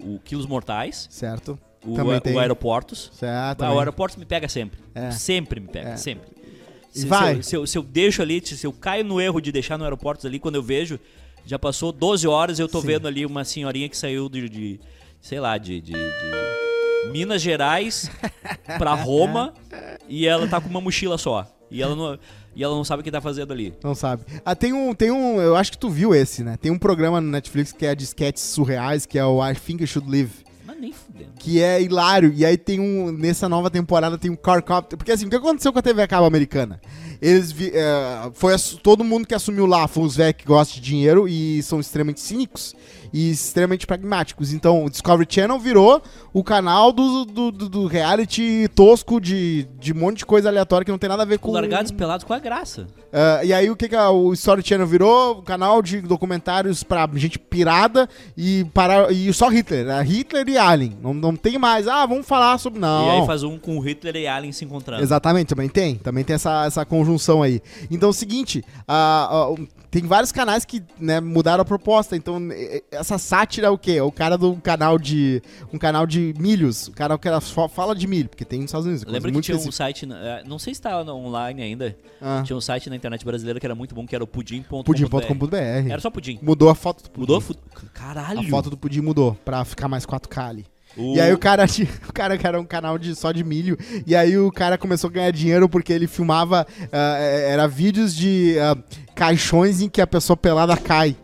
o 0.00 0.20
Quilos 0.24 0.46
Mortais, 0.46 1.06
Certo. 1.10 1.58
o, 1.84 1.94
Também 1.94 2.14
a- 2.16 2.20
tem. 2.20 2.34
o 2.34 2.38
Aeroportos. 2.38 3.10
Certo. 3.14 3.62
O 3.64 3.78
Aeroportos 3.78 4.16
me 4.16 4.24
pega 4.24 4.48
sempre. 4.48 4.78
É. 4.94 5.10
Sempre 5.10 5.60
me 5.60 5.68
pega, 5.68 5.90
É. 5.90 5.96
sempre. 5.96 6.28
Se, 6.90 7.06
vai. 7.06 7.34
Se 7.34 7.38
eu, 7.38 7.42
se, 7.42 7.56
eu, 7.56 7.66
se 7.66 7.78
eu 7.78 7.82
deixo 7.82 8.22
ali, 8.22 8.40
se 8.44 8.66
eu 8.66 8.72
caio 8.72 9.04
no 9.04 9.20
erro 9.20 9.40
de 9.40 9.52
deixar 9.52 9.76
no 9.76 9.84
Aeroportos 9.84 10.24
ali, 10.24 10.38
quando 10.38 10.54
eu 10.54 10.62
vejo, 10.62 10.98
já 11.44 11.58
passou 11.58 11.92
12 11.92 12.26
horas 12.26 12.58
e 12.58 12.62
eu 12.62 12.68
tô 12.68 12.80
Sim. 12.80 12.86
vendo 12.88 13.06
ali 13.08 13.26
uma 13.26 13.44
senhorinha 13.44 13.88
que 13.88 13.96
saiu 13.96 14.28
de, 14.28 14.48
de, 14.48 14.80
sei 15.20 15.38
lá, 15.40 15.58
de, 15.58 15.80
de- 15.80 15.92
de 15.92 17.10
Minas 17.12 17.40
Gerais 17.42 18.10
pra 18.78 18.94
Roma 18.96 19.54
e 20.08 20.26
ela 20.26 20.46
tá 20.48 20.60
com 20.60 20.68
uma 20.68 20.80
mochila 20.80 21.16
só. 21.18 21.46
E 21.70 21.82
ela 21.82 21.94
não, 21.94 22.18
e 22.58 22.64
ela 22.64 22.74
não 22.74 22.82
sabe 22.82 23.02
o 23.02 23.04
que 23.04 23.10
tá 23.12 23.20
fazendo 23.20 23.52
ali. 23.52 23.72
Não 23.84 23.94
sabe. 23.94 24.24
Ah, 24.44 24.52
tem 24.52 24.72
um, 24.72 24.92
tem 24.92 25.12
um, 25.12 25.40
eu 25.40 25.54
acho 25.54 25.70
que 25.70 25.78
tu 25.78 25.88
viu 25.88 26.12
esse, 26.12 26.42
né? 26.42 26.58
Tem 26.60 26.72
um 26.72 26.78
programa 26.78 27.20
no 27.20 27.30
Netflix 27.30 27.70
que 27.70 27.86
é 27.86 27.94
de 27.94 28.02
sketches 28.02 28.42
surreais, 28.42 29.06
que 29.06 29.16
é 29.16 29.24
o 29.24 29.48
I 29.48 29.54
Think 29.54 29.84
I 29.84 29.86
Should 29.86 30.10
Live. 30.10 30.32
Mas 30.66 30.80
nem 30.80 30.92
fudendo. 30.92 31.30
Que 31.38 31.62
é 31.62 31.80
hilário. 31.80 32.32
E 32.34 32.44
aí 32.44 32.56
tem 32.56 32.80
um. 32.80 33.12
Nessa 33.12 33.48
nova 33.48 33.70
temporada 33.70 34.18
tem 34.18 34.28
um 34.28 34.34
car 34.34 34.60
cop. 34.60 34.96
Porque 34.96 35.12
assim, 35.12 35.26
o 35.26 35.30
que 35.30 35.36
aconteceu 35.36 35.72
com 35.72 35.78
a 35.78 35.82
TV 35.82 36.02
a 36.02 36.08
cabo 36.08 36.26
americana? 36.26 36.80
Eles 37.22 37.52
vi, 37.52 37.70
é, 37.72 38.28
foi 38.34 38.52
todo 38.82 39.04
mundo 39.04 39.24
que 39.24 39.36
assumiu 39.36 39.64
lá 39.64 39.86
foi 39.86 40.02
os 40.02 40.16
velhos 40.16 40.36
que 40.38 40.44
gostam 40.44 40.74
de 40.74 40.80
dinheiro 40.80 41.28
e 41.28 41.62
são 41.62 41.78
extremamente 41.78 42.20
cínicos 42.20 42.74
e 43.12 43.30
extremamente 43.30 43.86
pragmáticos. 43.86 44.52
Então 44.52 44.84
o 44.84 44.90
Discovery 44.90 45.26
Channel 45.30 45.58
virou 45.58 46.02
o 46.32 46.42
canal 46.44 46.92
do, 46.92 47.24
do, 47.24 47.50
do- 47.52 47.68
do 47.68 47.86
reality 47.86 48.68
tosco 48.74 49.20
de, 49.20 49.66
de 49.78 49.92
um 49.92 49.96
monte 49.96 50.18
de 50.18 50.26
coisa 50.26 50.48
aleatória 50.48 50.84
que 50.84 50.90
não 50.90 50.98
tem 50.98 51.08
nada 51.08 51.22
a 51.22 51.26
ver 51.26 51.38
com. 51.38 51.50
Largados 51.52 51.90
pelados 51.92 52.24
com 52.24 52.32
a 52.32 52.38
graça. 52.38 52.86
Ah, 53.12 53.42
e 53.44 53.52
aí 53.52 53.70
o 53.70 53.76
que, 53.76 53.88
que 53.88 53.96
a- 53.96 54.10
o 54.10 54.32
Story 54.34 54.62
Channel 54.64 54.86
virou? 54.86 55.38
O 55.38 55.42
canal 55.42 55.80
de 55.82 56.00
documentários 56.00 56.82
pra 56.82 57.08
gente 57.14 57.38
pirada 57.38 58.08
e, 58.36 58.64
para, 58.74 59.10
e 59.12 59.32
só 59.32 59.48
Hitler. 59.48 59.88
É 59.88 60.02
Hitler 60.02 60.48
e 60.48 60.58
Alien. 60.58 60.96
Não, 61.02 61.14
não 61.14 61.34
tem 61.36 61.58
mais. 61.58 61.88
Ah, 61.88 62.04
vamos 62.06 62.26
falar 62.26 62.58
sobre. 62.58 62.78
Não. 62.78 63.06
E 63.06 63.10
aí 63.20 63.26
faz 63.26 63.42
um 63.42 63.58
com 63.58 63.78
Hitler 63.80 64.16
e 64.16 64.26
Alien 64.26 64.52
se 64.52 64.64
encontrando. 64.64 65.02
Exatamente, 65.02 65.48
também 65.48 65.68
tem. 65.68 65.96
Também 65.96 66.22
tem 66.24 66.34
essa, 66.34 66.66
essa 66.66 66.84
conjunção 66.84 67.42
aí. 67.42 67.60
Então 67.90 68.08
é 68.08 68.10
o 68.10 68.14
seguinte, 68.14 68.62
ah, 68.86 69.28
ah, 69.30 69.54
tem 69.90 70.02
vários 70.04 70.30
canais 70.32 70.64
que 70.64 70.82
né, 70.98 71.20
mudaram 71.20 71.62
a 71.62 71.64
proposta. 71.64 72.16
Então, 72.16 72.38
essa 72.90 73.16
sátira 73.18 73.68
é 73.68 73.70
o 73.70 73.78
quê? 73.78 73.92
É 73.92 74.02
o 74.02 74.12
cara 74.12 74.36
do 74.36 74.54
canal 74.56 74.98
de. 74.98 75.42
Um 75.72 75.78
canal 75.78 76.06
de 76.06 76.34
milhos. 76.38 76.88
O 76.88 76.92
cara 76.92 77.16
que 77.18 77.26
era 77.28 77.40
só 77.40 77.68
fala 77.68 77.94
de 77.94 78.06
milho, 78.06 78.28
porque 78.28 78.44
tem 78.44 78.60
nos 78.60 78.68
Estados 78.68 78.86
Unidos. 78.86 79.04
Lembra 79.04 79.32
que 79.32 79.40
tinha 79.40 79.56
um 79.56 79.72
site, 79.72 80.06
eh, 80.10 80.42
não 80.46 80.58
sei 80.58 80.74
se 80.74 80.82
tá 80.82 81.00
online 81.02 81.62
ainda, 81.62 81.96
Ah, 82.20 82.42
tinha 82.44 82.56
um 82.56 82.60
site 82.60 82.90
na 82.90 82.96
internet 82.96 83.24
brasileira 83.24 83.58
que 83.58 83.66
era 83.66 83.74
muito 83.74 83.94
bom, 83.94 84.06
que 84.06 84.14
era 84.14 84.22
o 84.22 84.26
pudim.com.br. 84.26 84.84
pudim.com.br. 84.84 85.56
Era 85.90 86.00
só 86.00 86.10
pudim. 86.10 86.38
Mudou 86.42 86.68
a 86.68 86.74
foto 86.74 87.02
do 87.04 87.10
pudim. 87.10 87.20
Mudou? 87.20 87.40
Fu- 87.40 87.54
Caralho! 87.94 88.40
A 88.40 88.44
foto 88.44 88.70
do 88.70 88.76
pudim 88.76 89.00
mudou 89.00 89.34
pra 89.44 89.64
ficar 89.64 89.88
mais 89.88 90.04
4K 90.04 90.48
ali. 90.48 90.66
O- 90.96 91.14
E 91.16 91.20
aí 91.20 91.32
o 91.32 91.38
cara, 91.38 91.64
o 92.08 92.12
cara 92.12 92.36
que 92.38 92.46
era 92.46 92.60
um 92.60 92.64
canal 92.64 92.98
de, 92.98 93.14
só 93.14 93.30
de 93.32 93.44
milho, 93.44 93.78
e 94.06 94.14
aí 94.16 94.36
o 94.38 94.50
cara 94.50 94.76
começou 94.78 95.08
a 95.08 95.12
ganhar 95.12 95.30
dinheiro 95.30 95.68
porque 95.68 95.92
ele 95.92 96.06
filmava, 96.06 96.66
eh, 96.92 97.48
era 97.52 97.66
vídeos 97.68 98.14
de 98.14 98.56
ah, 98.60 98.76
caixões 99.14 99.80
em 99.80 99.88
que 99.88 100.00
a 100.00 100.06
pessoa 100.06 100.36
pelada 100.36 100.76
cai. 100.76 101.16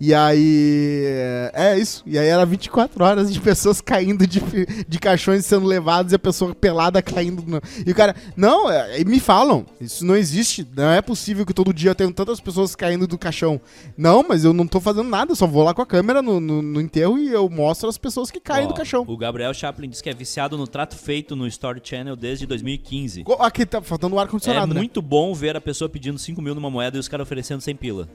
E 0.00 0.14
aí. 0.14 1.04
É 1.52 1.78
isso. 1.78 2.02
E 2.06 2.18
aí 2.18 2.26
era 2.26 2.44
24 2.46 3.04
horas 3.04 3.32
de 3.32 3.40
pessoas 3.40 3.80
caindo 3.82 4.26
de, 4.26 4.40
de 4.88 4.98
caixões 4.98 5.44
sendo 5.44 5.66
levados 5.66 6.12
e 6.12 6.16
a 6.16 6.18
pessoa 6.18 6.54
pelada 6.54 7.02
caindo. 7.02 7.42
no- 7.46 7.60
E 7.86 7.90
o 7.90 7.94
cara. 7.94 8.14
Não, 8.36 8.70
é, 8.70 9.04
me 9.04 9.20
falam. 9.20 9.66
Isso 9.80 10.04
não 10.04 10.16
existe. 10.16 10.66
Não 10.76 10.90
é 10.90 11.02
possível 11.02 11.44
que 11.44 11.52
todo 11.52 11.72
dia 11.72 11.94
tenham 11.94 12.12
tantas 12.12 12.40
pessoas 12.40 12.74
caindo 12.74 13.06
do 13.06 13.18
caixão. 13.18 13.60
Não, 13.96 14.24
mas 14.26 14.44
eu 14.44 14.52
não 14.52 14.66
tô 14.66 14.80
fazendo 14.80 15.08
nada. 15.08 15.32
Eu 15.32 15.36
só 15.36 15.46
vou 15.46 15.62
lá 15.62 15.74
com 15.74 15.82
a 15.82 15.86
câmera 15.86 16.22
no, 16.22 16.40
no- 16.40 16.62
no 16.62 16.80
enterro 16.80 17.18
e 17.18 17.28
eu 17.28 17.48
mostro 17.48 17.88
as 17.88 17.98
pessoas 17.98 18.30
que 18.30 18.40
caem 18.40 18.64
Ó, 18.66 18.68
do 18.68 18.74
caixão. 18.74 19.04
O 19.06 19.16
Gabriel 19.16 19.52
Chaplin 19.52 19.88
diz 19.90 20.00
que 20.00 20.08
é 20.08 20.14
viciado 20.14 20.56
no 20.56 20.66
trato 20.66 20.96
feito 20.96 21.36
no 21.36 21.46
Story 21.46 21.80
Channel 21.82 22.16
desde 22.16 22.46
2015. 22.46 23.24
Co- 23.24 23.34
Aqui 23.40 23.66
tá 23.66 23.80
faltando 23.82 24.16
o 24.16 24.18
É 24.18 24.22
ar-condicionado, 24.22 24.72
né? 24.74 24.80
muito 24.80 25.02
bom 25.02 25.34
ver 25.34 25.56
a 25.56 25.60
pessoa 25.60 25.88
pedindo 25.88 26.18
5 26.18 26.40
mil 26.40 26.54
numa 26.54 26.70
moeda 26.70 26.96
e 26.96 27.00
os 27.00 27.08
caras 27.08 27.26
oferecendo 27.26 27.60
100 27.60 27.76
pila. 27.76 28.08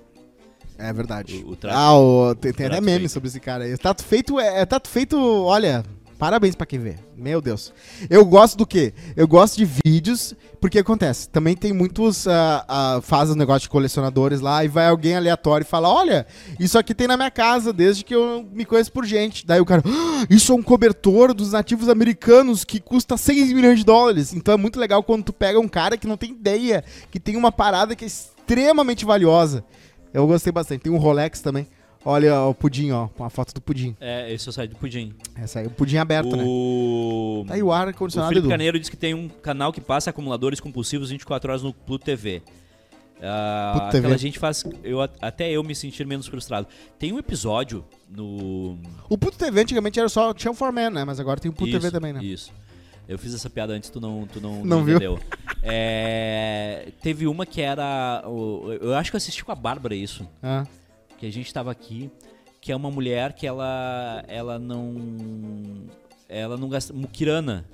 É 0.77 0.91
verdade. 0.93 1.43
O- 1.45 1.51
o 1.51 1.55
trato- 1.55 1.77
ah, 1.77 1.97
o- 1.97 2.35
tem, 2.35 2.51
tem 2.53 2.65
o 2.65 2.67
até 2.67 2.75
trato 2.75 2.83
meme 2.85 2.99
feito. 2.99 3.11
sobre 3.11 3.29
esse 3.29 3.39
cara 3.39 3.63
aí. 3.63 3.73
O 3.73 3.77
tato 3.77 4.03
feito 4.03 4.39
é, 4.39 4.61
é 4.61 4.65
tato 4.65 4.89
feito, 4.89 5.17
olha, 5.17 5.83
parabéns 6.19 6.53
pra 6.55 6.65
quem 6.65 6.79
vê. 6.79 6.95
Meu 7.17 7.39
Deus. 7.41 7.71
Eu 8.09 8.25
gosto 8.25 8.57
do 8.57 8.65
quê? 8.67 8.93
Eu 9.15 9.25
gosto 9.25 9.55
de 9.55 9.65
vídeos, 9.85 10.33
porque 10.59 10.79
acontece, 10.79 11.29
também 11.29 11.55
tem 11.55 11.71
muitos, 11.71 12.27
ah, 12.27 12.65
ah, 12.67 12.99
fazem 13.01 13.35
um 13.35 13.37
negócio 13.37 13.61
de 13.61 13.69
colecionadores 13.69 14.41
lá, 14.41 14.65
e 14.65 14.67
vai 14.67 14.87
alguém 14.87 15.15
aleatório 15.15 15.63
e 15.63 15.67
fala, 15.67 15.87
olha, 15.87 16.27
isso 16.59 16.77
aqui 16.77 16.93
tem 16.93 17.07
na 17.07 17.15
minha 17.15 17.31
casa, 17.31 17.71
desde 17.71 18.03
que 18.03 18.13
eu 18.13 18.45
me 18.51 18.65
conheço 18.65 18.91
por 18.91 19.05
gente. 19.05 19.45
Daí 19.45 19.61
o 19.61 19.65
cara, 19.65 19.81
"Ah, 19.85 20.25
isso 20.29 20.51
é 20.51 20.55
um 20.55 20.61
cobertor 20.63 21.33
dos 21.33 21.53
nativos 21.53 21.87
americanos 21.87 22.65
que 22.65 22.81
custa 22.81 23.15
6 23.15 23.53
milhões 23.53 23.79
de 23.79 23.85
dólares. 23.85 24.33
Então 24.33 24.53
é 24.53 24.57
muito 24.57 24.77
legal 24.77 25.01
quando 25.03 25.23
tu 25.23 25.33
pega 25.33 25.57
um 25.59 25.69
cara 25.69 25.95
que 25.97 26.07
não 26.07 26.17
tem 26.17 26.31
ideia, 26.31 26.83
que 27.09 27.19
tem 27.19 27.37
uma 27.37 27.51
parada 27.51 27.95
que 27.95 28.03
é 28.03 28.07
extremamente 28.07 29.05
valiosa. 29.05 29.63
Eu 30.15 30.25
gostei 30.25 30.51
bastante. 30.51 30.81
Tem 30.81 30.91
um 30.91 30.97
Rolex 30.97 31.41
também. 31.41 31.67
Olha 32.05 32.39
ó, 32.39 32.51
o 32.51 32.53
pudim, 32.53 32.91
ó. 32.91 33.07
Com 33.09 33.25
a 33.25 33.29
foto 33.29 33.53
do 33.53 33.59
pudim. 33.59 33.97
É, 33.99 34.31
esse 34.31 34.47
é 34.47 34.49
o 34.49 34.53
site 34.53 34.69
do 34.69 34.77
Pudim. 34.77 35.13
Essa 35.35 35.59
aí, 35.59 35.67
o 35.67 35.71
pudim 35.71 35.97
aberto, 35.97 36.37
né? 36.37 36.43
o... 36.45 37.43
Tá 37.45 37.55
aí 37.55 37.61
o 37.63 37.65
O 37.65 37.71
ar-condicionado, 37.71 38.29
Felipe 38.29 38.45
Edu. 38.45 38.49
Carneiro 38.49 38.79
diz 38.79 38.87
que 38.87 38.95
tem 38.95 39.13
um 39.13 39.27
canal 39.27 39.73
que 39.73 39.81
passa 39.81 40.11
acumuladores 40.11 40.61
compulsivos 40.61 41.09
24 41.09 41.51
horas 41.51 41.63
no 41.63 41.73
Pluto 41.73 42.05
TV. 42.05 42.43
Ah, 43.21 43.73
Pluto 43.75 43.91
TV. 43.91 43.97
aquela 43.99 44.17
gente 44.17 44.39
faz 44.39 44.63
eu, 44.83 45.01
até 45.01 45.51
eu 45.51 45.63
me 45.63 45.75
sentir 45.75 46.05
menos 46.05 46.27
frustrado. 46.27 46.67
Tem 46.97 47.11
um 47.11 47.19
episódio 47.19 47.83
no 48.09 48.77
O 49.09 49.17
Puto 49.17 49.37
TV 49.37 49.61
antigamente 49.61 49.99
era 49.99 50.07
só 50.07 50.33
tinha 50.33 50.51
o 50.51 50.53
Foreman, 50.53 50.91
né? 50.91 51.03
Mas 51.03 51.19
agora 51.19 51.41
tem 51.41 51.49
o 51.49 51.53
Puto 51.53 51.69
isso, 51.69 51.79
TV 51.79 51.91
também, 51.91 52.13
né? 52.13 52.23
Isso. 52.23 52.53
Eu 53.07 53.17
fiz 53.19 53.33
essa 53.35 53.49
piada 53.49 53.73
antes, 53.73 53.89
tu 53.89 53.99
não, 54.01 54.25
tu 54.25 54.41
não, 54.41 54.65
Não 54.65 54.83
viu? 54.83 54.95
entendeu. 54.95 55.19
É, 55.67 56.89
teve 57.01 57.25
uma 57.25 57.43
que 57.43 57.59
era. 57.59 58.23
Eu 58.79 58.93
acho 58.93 59.09
que 59.09 59.15
eu 59.15 59.17
assisti 59.17 59.43
com 59.43 59.51
a 59.51 59.55
Bárbara 59.55 59.95
isso. 59.95 60.27
Ah, 60.43 60.63
Que 61.17 61.25
a 61.25 61.31
gente 61.31 61.51
tava 61.51 61.71
aqui. 61.71 62.11
Que 62.61 62.71
é 62.71 62.75
uma 62.75 62.91
mulher 62.91 63.33
que 63.33 63.47
ela. 63.47 64.23
Ela 64.27 64.59
não. 64.59 65.87
Ela 66.29 66.55
não 66.55 66.69
gasta. 66.69 66.93
Mukirana. 66.93 67.65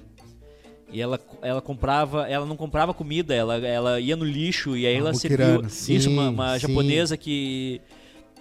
E 0.89 1.01
ela, 1.01 1.19
ela 1.41 1.61
comprava. 1.61 2.29
Ela 2.29 2.45
não 2.45 2.55
comprava 2.55 2.93
comida, 2.93 3.33
ela, 3.35 3.57
ela 3.57 3.99
ia 3.99 4.15
no 4.15 4.23
lixo 4.25 4.77
e 4.77 4.85
aí 4.87 4.95
Ah, 4.95 4.99
ela 4.99 5.13
serviu. 5.13 5.61
isso, 5.65 6.09
uma, 6.09 6.29
uma 6.29 6.53
sim, 6.59 6.67
japonesa 6.67 7.17
que. 7.17 7.81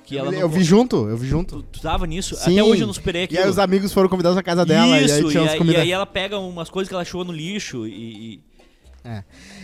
Que 0.04 0.18
ela 0.18 0.32
eu, 0.34 0.40
não. 0.42 0.48
vi 0.48 0.64
junto, 0.64 1.08
eu 1.08 1.16
vi 1.16 1.28
junto. 1.28 1.62
Tu, 1.62 1.78
tu 1.78 1.80
tava 1.80 2.06
nisso? 2.06 2.34
Sim. 2.34 2.58
Até 2.58 2.64
hoje 2.64 2.80
eu 2.82 2.86
não 2.86 2.94
superei 2.94 3.22
E 3.22 3.24
aquilo. 3.26 3.42
aí 3.44 3.48
os 3.48 3.58
amigos 3.58 3.92
foram 3.92 4.08
convidados 4.08 4.36
à 4.36 4.42
casa 4.42 4.64
dela 4.66 4.98
Isso, 5.00 5.14
e 5.14 5.16
aí 5.18 5.30
tinha 5.30 5.42
e, 5.42 5.46
uns 5.46 5.54
comidas. 5.54 5.76
e 5.76 5.80
aí 5.82 5.92
ela 5.92 6.06
pega 6.06 6.38
umas 6.38 6.68
coisas 6.68 6.88
que 6.88 6.94
ela 6.94 7.02
achou 7.02 7.24
no 7.24 7.32
lixo 7.32 7.86
e. 7.86 8.34
e- 8.34 8.50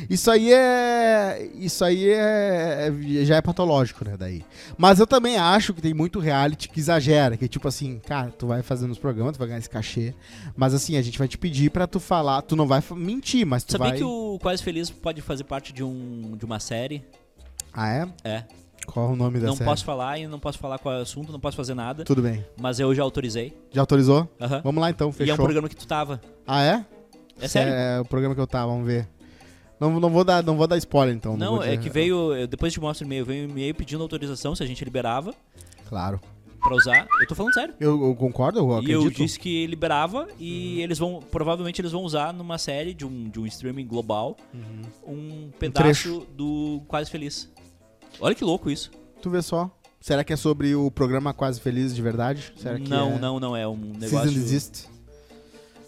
Isso 0.09 0.31
aí 0.31 0.51
é. 0.53 1.51
Isso 1.57 1.85
aí 1.85 2.09
é, 2.09 2.91
é- 3.21 3.25
Já 3.25 3.37
é 3.37 3.43
patológico, 3.43 4.03
né? 4.05 4.17
Daí. 4.17 4.43
Mas 4.79 4.99
eu 4.99 5.07
também 5.07 5.37
acho 5.37 5.75
que 5.75 5.83
tem 5.83 5.93
muito 5.93 6.19
reality 6.19 6.69
que 6.69 6.81
exagera. 6.81 7.37
Que 7.37 7.47
tipo 7.49 7.69
assim, 7.69 7.99
cara, 8.07 8.31
tu 8.31 8.47
vai 8.47 8.63
fazendo 8.63 8.93
os 8.93 8.99
programas, 8.99 9.35
tu 9.37 9.39
vai 9.39 9.49
ganhar 9.49 9.59
esse 9.59 9.69
cachê. 9.69 10.15
Mas 10.57 10.73
assim, 10.73 10.97
a 10.97 11.03
gente 11.03 11.19
vai 11.19 11.29
te 11.29 11.37
pedir 11.37 11.71
pra 11.71 11.87
tu 11.87 12.01
falar. 12.01 12.41
Tu 12.43 12.57
não 12.57 12.67
vai 12.67 12.83
mentir, 12.93 13.45
mas 13.45 13.63
tu 13.65 13.73
Sabia 13.73 13.89
vai. 13.89 13.99
que 13.99 14.05
o 14.05 14.39
Quase 14.41 14.63
Feliz 14.63 14.89
pode 14.91 15.21
fazer 15.21 15.45
parte 15.45 15.73
de, 15.73 15.83
um, 15.83 16.35
de 16.37 16.45
uma 16.45 16.59
série? 16.61 17.03
Ah, 17.75 17.91
é? 17.93 18.09
É. 18.25 18.45
Qual 18.87 19.11
o 19.11 19.17
nome 19.17 19.39
da 19.41 19.49
Não 19.49 19.57
série? 19.57 19.69
posso 19.69 19.85
falar 19.85 20.19
e 20.19 20.27
não 20.27 20.39
posso 20.39 20.59
falar 20.59 20.79
qual 20.79 20.95
é 20.95 20.99
o 20.99 21.03
assunto, 21.03 21.31
não 21.33 21.41
posso 21.41 21.57
fazer 21.57 21.75
nada. 21.75 22.05
Tudo 22.05 22.23
bem. 22.23 22.45
Mas 22.61 22.81
eu 22.81 22.95
já 22.95 23.03
autorizei. 23.03 23.53
Já 23.73 23.83
autorizou? 23.83 24.29
Aham. 24.41 24.61
Vamos 24.65 24.81
lá 24.81 24.91
então, 24.91 25.09
E 25.09 25.11
é 25.11 25.13
fechou. 25.13 25.35
um 25.35 25.39
programa 25.39 25.69
que 25.69 25.77
tu 25.77 25.87
tava. 25.87 26.21
Ah, 26.47 26.63
é? 26.63 26.85
É 27.41 27.49
sério? 27.49 27.73
É 27.73 28.01
o 28.01 28.05
programa 28.05 28.35
que 28.35 28.41
eu 28.41 28.47
tava, 28.47 28.73
vamos 28.73 28.87
ver. 28.87 29.07
Não, 29.79 30.01
não, 30.01 30.09
vou, 30.09 30.25
dar, 30.25 30.43
não 30.43 30.57
vou 30.57 30.67
dar 30.67 30.79
spoiler 30.79 31.15
então. 31.15 31.37
Não, 31.37 31.57
vou 31.57 31.65
é 31.65 31.77
que 31.77 31.91
veio. 31.91 32.35
eu- 32.35 32.47
Depois 32.47 32.73
te 32.73 32.81
mostro 32.81 33.05
o 33.05 33.07
e-mail. 33.07 33.27
Veio 33.27 33.47
um 33.47 33.51
e-mail 33.51 33.75
pedindo 33.75 34.01
autorização 34.03 34.55
se 34.57 34.63
a 34.63 34.67
gente 34.67 34.83
liberava. 34.85 35.35
Claro. 35.89 36.19
pra 36.63 36.75
usar. 36.75 37.07
Eu 37.21 37.27
tô 37.29 37.35
falando 37.37 37.53
sério. 37.55 37.75
Eu, 37.79 38.03
eu 38.09 38.17
concordo, 38.17 38.59
eu 38.59 38.69
E 38.71 38.79
acredito. 38.79 39.05
eu 39.05 39.11
disse 39.11 39.39
que 39.39 39.67
liberava 39.69 40.27
e 40.37 40.81
eles 40.83 40.99
vão, 40.99 41.21
provavelmente 41.31 41.81
eles 41.81 41.93
vão 41.93 42.03
usar 42.03 42.33
numa 42.33 42.59
série 42.59 42.93
de 42.93 43.07
um, 43.07 43.29
de 43.29 43.39
um 43.39 43.47
streaming 43.47 43.87
global 43.87 44.37
um 45.07 45.49
pedaço 45.61 45.83
trecho. 45.85 46.27
do 46.37 46.83
Quase 46.89 47.09
Feliz. 47.09 47.49
Olha 48.21 48.35
que 48.35 48.45
louco 48.45 48.71
isso. 48.71 48.91
Tu 49.21 49.31
vê 49.31 49.43
só. 49.43 49.71
Será 50.01 50.23
que 50.23 50.33
é 50.33 50.37
sobre 50.37 50.75
o 50.75 50.91
programa 50.91 51.35
Quase 51.35 51.61
Feliz 51.61 51.95
de 51.95 52.01
verdade? 52.01 52.53
Será 52.57 52.79
que 52.79 52.89
não, 52.89 53.15
é... 53.15 53.19
não, 53.19 53.41
não 53.41 53.57
é 53.57 53.67
um 53.67 53.95
Season 53.99 54.17
negócio. 54.17 54.31
Desist? 54.33 54.89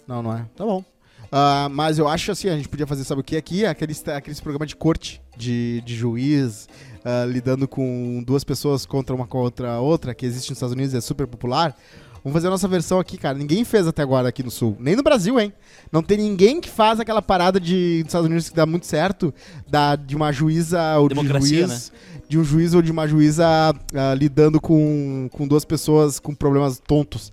Não, 0.07 0.23
não 0.23 0.37
é. 0.37 0.45
Tá 0.57 0.65
bom. 0.65 0.85
Ah, 1.31 1.69
mas 1.71 1.99
eu 1.99 2.09
acho 2.09 2.33
assim, 2.33 2.49
a 2.49 2.57
gente 2.57 2.69
podia 2.69 2.87
fazer, 2.87 3.05
sabe 3.05 3.21
o 3.21 3.25
que 3.25 3.37
aqui? 3.37 3.67
Aqueles, 3.67 4.07
aqueles 4.09 4.41
programas 4.41 4.69
de 4.69 4.77
corte, 4.77 5.21
de, 5.37 5.83
de 5.83 5.95
juiz, 5.95 6.69
ah, 7.05 7.27
lidando 7.27 7.69
com 7.69 8.23
duas 8.27 8.43
pessoas 8.43 8.87
contra 8.87 9.15
uma 9.15 9.27
contra 9.27 9.75
a 9.75 9.81
outra, 9.81 10.15
que 10.15 10.25
existe 10.25 10.51
nos 10.51 10.57
Estados 10.57 10.75
Unidos 10.75 10.95
e 10.95 10.97
é 10.97 11.01
super 11.01 11.27
popular. 11.27 11.77
Vamos 12.23 12.35
fazer 12.35 12.49
a 12.49 12.51
nossa 12.51 12.69
versão 12.69 12.99
aqui, 12.99 13.17
cara. 13.17 13.37
Ninguém 13.37 13.65
fez 13.65 13.87
até 13.87 14.03
agora 14.03 14.29
aqui 14.29 14.43
no 14.43 14.51
Sul. 14.51 14.77
Nem 14.79 14.97
no 14.97 15.03
Brasil, 15.03 15.39
hein? 15.39 15.53
Não 15.91 16.03
tem 16.03 16.19
ninguém 16.19 16.61
que 16.61 16.69
faz 16.69 17.01
aquela 17.01 17.23
parada 17.23 17.61
de, 17.61 17.99
nos 18.01 18.09
Estados 18.09 18.27
Unidos 18.27 18.49
que 18.49 18.57
dá 18.57 18.67
muito 18.67 18.87
certo, 18.87 19.33
da, 19.69 19.97
de 19.97 20.17
uma 20.17 20.33
juíza 20.33 20.99
ou 20.99 21.09
de 21.09 21.15
um 21.15 21.23
Democracia, 21.23 21.67
né? 21.67 21.75
juiz. 21.75 21.93
De 22.29 22.39
um 22.39 22.45
juiz 22.45 22.75
ou 22.75 22.83
de 22.83 22.93
uma 22.93 23.07
juíza 23.07 23.47
ah, 23.47 24.15
lidando 24.15 24.61
com, 24.61 25.29
com 25.33 25.47
duas 25.47 25.65
pessoas 25.65 26.19
com 26.19 26.35
problemas 26.35 26.79
tontos. 26.79 27.33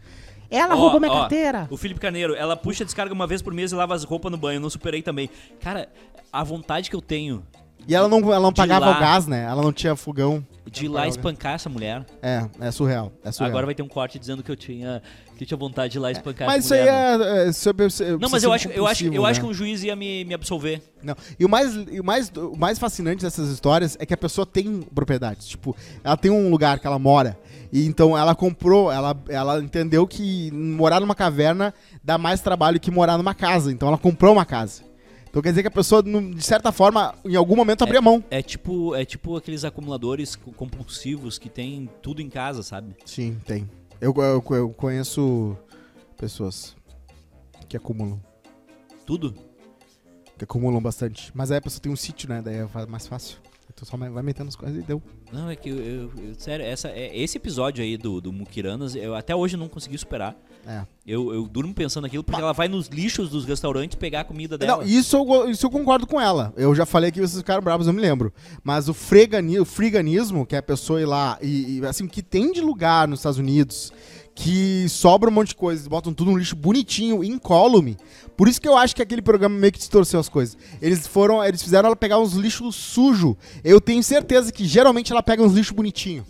Ela 0.49 0.75
Ó, 0.75 0.79
roubou 0.79 0.99
minha 0.99 1.11
ó, 1.11 1.21
carteira. 1.21 1.67
O 1.69 1.77
Felipe 1.77 1.99
Carneiro, 1.99 2.35
ela 2.35 2.55
puxa 2.55 2.83
a 2.83 2.85
descarga 2.85 3.13
uma 3.13 3.27
vez 3.27 3.41
por 3.41 3.53
mês 3.53 3.71
e 3.71 3.75
lava 3.75 3.93
as 3.93 4.03
roupas 4.03 4.31
no 4.31 4.37
banho. 4.37 4.57
Eu 4.57 4.61
não 4.61 4.69
superei 4.69 5.01
também. 5.01 5.29
Cara, 5.59 5.89
a 6.31 6.43
vontade 6.43 6.89
que 6.89 6.95
eu 6.95 7.01
tenho 7.01 7.43
E 7.87 7.93
ela 7.95 8.07
não, 8.07 8.19
ela 8.31 8.39
não 8.39 8.51
De 8.51 8.55
pagava 8.55 8.87
lá. 8.87 8.97
o 8.97 8.99
gás, 8.99 9.27
né? 9.27 9.43
Ela 9.43 9.61
não 9.61 9.71
tinha 9.71 9.95
fogão. 9.95 10.45
de 10.71 10.87
lá 10.87 11.07
espancar 11.07 11.53
essa 11.53 11.69
mulher. 11.69 12.05
É, 12.21 12.45
é 12.59 12.71
surreal. 12.71 13.11
É 13.23 13.31
surreal. 13.31 13.49
Agora 13.51 13.65
vai 13.65 13.75
ter 13.75 13.83
um 13.83 13.87
corte 13.87 14.17
dizendo 14.19 14.41
que 14.43 14.51
eu 14.51 14.55
tinha, 14.55 15.01
que 15.37 15.43
eu 15.43 15.47
tinha 15.47 15.57
vontade 15.57 15.91
de 15.93 15.97
ir 15.97 16.01
lá 16.01 16.11
espancar 16.11 16.47
Mas 16.47 16.65
isso 16.65 16.73
essa 16.73 16.83
aí 16.83 16.89
mulher. 16.89 17.17
né? 17.19 17.45
é, 17.45 17.47
é 17.49 17.51
sobre, 17.53 17.87
Não, 18.19 18.29
mas 18.29 18.43
eu 18.43 18.51
acho, 18.51 18.67
eu 18.69 18.85
acho, 18.87 19.05
eu 19.05 19.25
acho 19.25 19.39
que 19.39 19.45
um 19.45 19.53
juiz 19.53 19.83
ia 19.83 19.95
me, 19.95 20.25
me 20.25 20.33
absolver. 20.33 20.81
Não. 21.03 21.15
E 21.39 21.45
o 21.45 21.49
mais, 21.49 21.73
e 21.75 21.99
o, 21.99 22.03
mais, 22.03 22.29
o 22.35 22.55
mais 22.57 22.79
fascinante 22.79 23.23
dessas 23.23 23.49
histórias 23.49 23.95
é 23.99 24.05
que 24.05 24.13
a 24.13 24.17
pessoa 24.17 24.45
tem 24.45 24.81
propriedades. 24.81 25.47
Tipo, 25.47 25.75
ela 26.03 26.17
tem 26.17 26.31
um 26.31 26.49
lugar 26.49 26.79
que 26.79 26.87
ela 26.87 26.99
mora. 26.99 27.37
E 27.71 27.85
então 27.85 28.17
ela 28.17 28.33
comprou, 28.33 28.91
ela, 28.91 29.15
ela 29.29 29.59
entendeu 29.59 30.07
que 30.07 30.51
morar 30.51 30.99
numa 30.99 31.15
caverna 31.15 31.73
dá 32.03 32.17
mais 32.17 32.41
trabalho 32.41 32.79
que 32.79 32.89
morar 32.89 33.17
numa 33.17 33.33
casa. 33.35 33.71
Então 33.71 33.87
ela 33.87 33.97
comprou 33.97 34.33
uma 34.33 34.45
casa. 34.45 34.83
Então 35.35 35.43
quer 35.43 35.49
dizer 35.49 35.63
que 35.63 35.67
a 35.67 35.71
pessoa, 35.71 36.01
de 36.01 36.41
certa 36.41 36.71
forma, 36.71 37.13
em 37.25 37.35
algum 37.35 37.57
momento 37.57 37.83
abria 37.83 38.01
mão. 38.01 38.23
É 38.31 38.41
tipo, 38.41 38.95
é 38.95 39.03
tipo 39.03 39.35
aqueles 39.35 39.65
acumuladores 39.65 40.37
co- 40.37 40.53
compulsivos 40.53 41.37
que 41.37 41.49
tem 41.49 41.89
tudo 42.01 42.21
em 42.21 42.29
casa, 42.29 42.63
sabe? 42.63 42.95
Sim, 43.05 43.37
tem. 43.45 43.69
Eu, 43.99 44.13
eu, 44.15 44.41
eu 44.55 44.69
conheço 44.69 45.57
pessoas 46.15 46.73
que 47.67 47.75
acumulam. 47.75 48.17
Tudo. 49.05 49.35
Que 50.37 50.45
acumulam 50.45 50.81
bastante. 50.81 51.33
Mas 51.35 51.51
aí 51.51 51.57
a 51.57 51.61
pessoa 51.61 51.81
tem 51.81 51.91
um 51.91 51.97
sítio, 51.97 52.29
né? 52.29 52.41
Daí 52.41 52.55
é 52.55 52.85
mais 52.87 53.05
fácil. 53.05 53.37
Então 53.73 53.83
só 53.85 53.97
vai 53.97 54.23
metendo 54.23 54.47
as 54.47 54.55
coisas 54.55 54.81
e 54.81 54.87
deu. 54.87 55.03
Não, 55.33 55.49
é 55.49 55.55
que 55.57 55.67
eu, 55.67 55.75
eu- 55.83 56.11
eu- 56.29 56.35
sério, 56.35 56.65
essa, 56.65 56.87
é, 56.87 57.13
esse 57.13 57.35
episódio 57.37 57.83
aí 57.83 57.97
do, 57.97 58.21
do 58.21 58.31
Mukiranas, 58.31 58.95
eu 58.95 59.13
até 59.13 59.35
hoje 59.35 59.57
não 59.57 59.67
consegui 59.67 59.97
superar. 59.97 60.33
É. 60.67 60.85
Eu, 61.05 61.31
eu 61.33 61.47
durmo 61.47 61.73
pensando 61.73 62.03
naquilo 62.03 62.23
porque 62.23 62.41
ela 62.41 62.53
vai 62.53 62.67
nos 62.67 62.87
lixos 62.87 63.29
dos 63.29 63.45
restaurantes 63.45 63.95
pegar 63.95 64.21
a 64.21 64.23
comida 64.23 64.57
dela. 64.57 64.77
Não, 64.77 64.83
isso 64.83 65.15
eu, 65.15 65.49
isso 65.49 65.65
eu 65.65 65.69
concordo 65.69 66.07
com 66.07 66.19
ela. 66.19 66.51
Eu 66.57 66.73
já 66.73 66.85
falei 66.85 67.11
que 67.11 67.19
vocês 67.19 67.37
ficaram 67.37 67.61
bravos, 67.61 67.85
eu 67.85 67.93
me 67.93 68.01
lembro. 68.01 68.33
Mas 68.63 68.89
o, 68.89 68.93
fregani, 68.93 69.59
o 69.59 69.65
friganismo, 69.65 70.45
que 70.45 70.55
é 70.55 70.57
a 70.57 70.63
pessoa 70.63 70.99
ir 70.99 71.05
lá 71.05 71.37
e, 71.41 71.77
e, 71.77 71.85
assim, 71.85 72.07
que 72.07 72.23
tem 72.23 72.51
de 72.51 72.61
lugar 72.61 73.07
nos 73.07 73.19
Estados 73.19 73.37
Unidos 73.37 73.93
que 74.35 74.87
sobra 74.89 75.29
um 75.29 75.33
monte 75.33 75.49
de 75.49 75.55
coisa, 75.55 75.87
botam 75.87 76.13
tudo 76.13 76.29
no 76.31 76.37
lixo 76.37 76.57
bonitinho, 76.57 77.23
incólume. 77.23 77.95
Por 78.35 78.49
isso 78.49 78.59
que 78.59 78.67
eu 78.67 78.75
acho 78.75 78.93
que 78.93 79.01
aquele 79.01 79.21
programa 79.21 79.57
meio 79.57 79.71
que 79.71 79.79
distorceu 79.79 80.19
as 80.19 80.27
coisas. 80.27 80.57
Eles 80.81 81.07
foram, 81.07 81.41
eles 81.41 81.63
fizeram 81.63 81.87
ela 81.87 81.95
pegar 81.95 82.19
uns 82.19 82.33
lixos 82.33 82.75
sujos. 82.75 83.35
Eu 83.63 83.79
tenho 83.79 84.03
certeza 84.03 84.51
que 84.51 84.65
geralmente 84.65 85.13
ela 85.13 85.23
pega 85.23 85.41
uns 85.41 85.53
lixos 85.53 85.73
bonitinhos. 85.73 86.25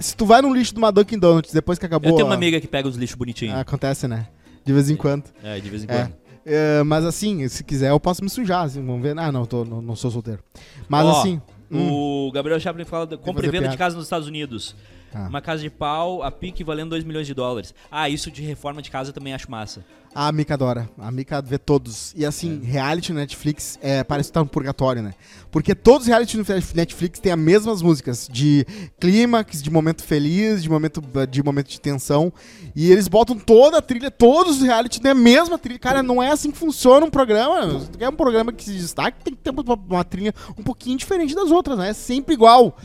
Se 0.00 0.16
tu 0.16 0.24
vai 0.26 0.40
no 0.42 0.52
lixo 0.52 0.72
de 0.72 0.78
uma 0.78 0.90
Dunkin' 0.92 1.18
Donuts 1.18 1.52
depois 1.52 1.78
que 1.78 1.86
acabou. 1.86 2.10
eu 2.10 2.16
tenho 2.16 2.26
uma 2.28 2.34
amiga 2.34 2.60
que 2.60 2.66
pega 2.66 2.88
os 2.88 2.96
lixos 2.96 3.16
bonitinhos. 3.16 3.56
Acontece, 3.58 4.06
né? 4.08 4.28
De 4.64 4.72
vez 4.72 4.90
em 4.90 4.96
quando. 4.96 5.24
É, 5.42 5.58
de 5.58 5.68
vez 5.70 5.82
em 5.84 5.86
É. 5.88 5.94
quando. 6.04 6.12
É, 6.46 6.82
mas 6.82 7.04
assim, 7.04 7.46
se 7.48 7.62
quiser, 7.64 7.90
eu 7.90 8.00
posso 8.00 8.22
me 8.24 8.30
sujar. 8.30 8.64
Assim, 8.64 8.84
vamos 8.84 9.02
ver. 9.02 9.18
Ah, 9.18 9.30
não, 9.32 9.44
tô, 9.44 9.64
não, 9.64 9.82
não 9.82 9.94
sou 9.96 10.10
solteiro. 10.10 10.42
Mas 10.88 11.04
Ó, 11.06 11.20
assim. 11.20 11.40
hum, 11.70 11.90
O 12.28 12.32
Gabriel 12.32 12.58
Chaplin 12.58 12.84
fala 12.84 13.06
de 13.06 13.16
compra 13.18 13.44
e 13.44 13.48
venda 13.50 13.58
piada. 13.62 13.72
de 13.72 13.78
casa 13.78 13.96
nos 13.96 14.04
Estados 14.06 14.26
Unidos. 14.28 14.74
Ah. 15.14 15.26
Uma 15.28 15.40
casa 15.40 15.62
de 15.62 15.70
pau, 15.70 16.22
a 16.22 16.30
pique 16.30 16.62
valendo 16.62 16.90
2 16.90 17.02
milhões 17.04 17.26
de 17.26 17.32
dólares. 17.34 17.74
Ah, 17.90 18.08
isso 18.10 18.30
de 18.30 18.42
reforma 18.42 18.82
de 18.82 18.90
casa 18.90 19.08
eu 19.10 19.14
também 19.14 19.32
acho 19.34 19.50
massa. 19.50 19.84
A 20.14 20.32
Mika 20.32 20.54
adora. 20.54 20.88
A 20.98 21.10
Mika 21.10 21.40
vê 21.40 21.58
todos. 21.58 22.12
E 22.16 22.24
assim, 22.24 22.60
reality 22.62 23.12
no 23.12 23.18
Netflix 23.18 23.78
é, 23.82 24.02
parece 24.02 24.30
que 24.30 24.32
tá 24.32 24.40
no 24.40 24.46
purgatório, 24.46 25.02
né? 25.02 25.14
Porque 25.50 25.74
todos 25.74 26.02
os 26.02 26.08
reality 26.08 26.36
no 26.36 26.44
Netflix 26.74 27.18
têm 27.18 27.32
as 27.32 27.38
mesmas 27.38 27.82
músicas. 27.82 28.28
De 28.30 28.66
clímax, 28.98 29.62
de 29.62 29.70
momento 29.70 30.02
feliz, 30.02 30.62
de 30.62 30.68
momento 30.68 31.02
de, 31.28 31.42
momento 31.42 31.68
de 31.68 31.80
tensão. 31.80 32.32
E 32.74 32.90
eles 32.90 33.08
botam 33.08 33.38
toda 33.38 33.78
a 33.78 33.82
trilha, 33.82 34.10
todos 34.10 34.56
os 34.56 34.62
reality 34.62 35.00
têm 35.00 35.10
a 35.10 35.14
mesma 35.14 35.58
trilha. 35.58 35.78
Cara, 35.78 36.02
não 36.02 36.22
é 36.22 36.30
assim 36.30 36.50
que 36.50 36.58
funciona 36.58 37.04
um 37.06 37.10
programa. 37.10 37.80
Se 37.80 37.90
tu 37.90 37.98
quer 37.98 38.08
um 38.08 38.16
programa 38.16 38.52
que 38.52 38.64
se 38.64 38.74
destaque, 38.74 39.22
tem 39.22 39.34
que 39.34 39.40
ter 39.40 39.50
uma, 39.50 40.04
trilha 40.04 40.34
um 40.56 40.62
pouquinho 40.62 40.96
diferente 40.96 41.34
das 41.34 41.50
outras, 41.50 41.78
né? 41.78 41.90
É 41.90 41.92
sempre 41.92 42.34
igual. 42.34 42.76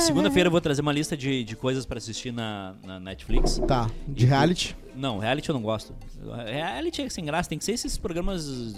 Segunda-feira 0.00 0.48
eu 0.48 0.52
vou 0.52 0.60
trazer 0.60 0.80
uma 0.80 0.92
lista 0.92 1.16
de, 1.16 1.44
de 1.44 1.56
coisas 1.56 1.84
pra 1.84 1.98
assistir 1.98 2.32
na, 2.32 2.74
na 2.84 2.98
Netflix. 3.00 3.60
Tá, 3.66 3.90
de 4.06 4.26
reality. 4.26 4.76
Não, 4.98 5.18
reality 5.18 5.48
eu 5.48 5.54
não 5.54 5.62
gosto. 5.62 5.94
Reality 6.46 7.02
é 7.02 7.08
sem 7.08 7.24
graça, 7.24 7.48
tem 7.48 7.58
que 7.58 7.64
ser 7.64 7.72
esses 7.72 7.96
programas. 7.96 8.74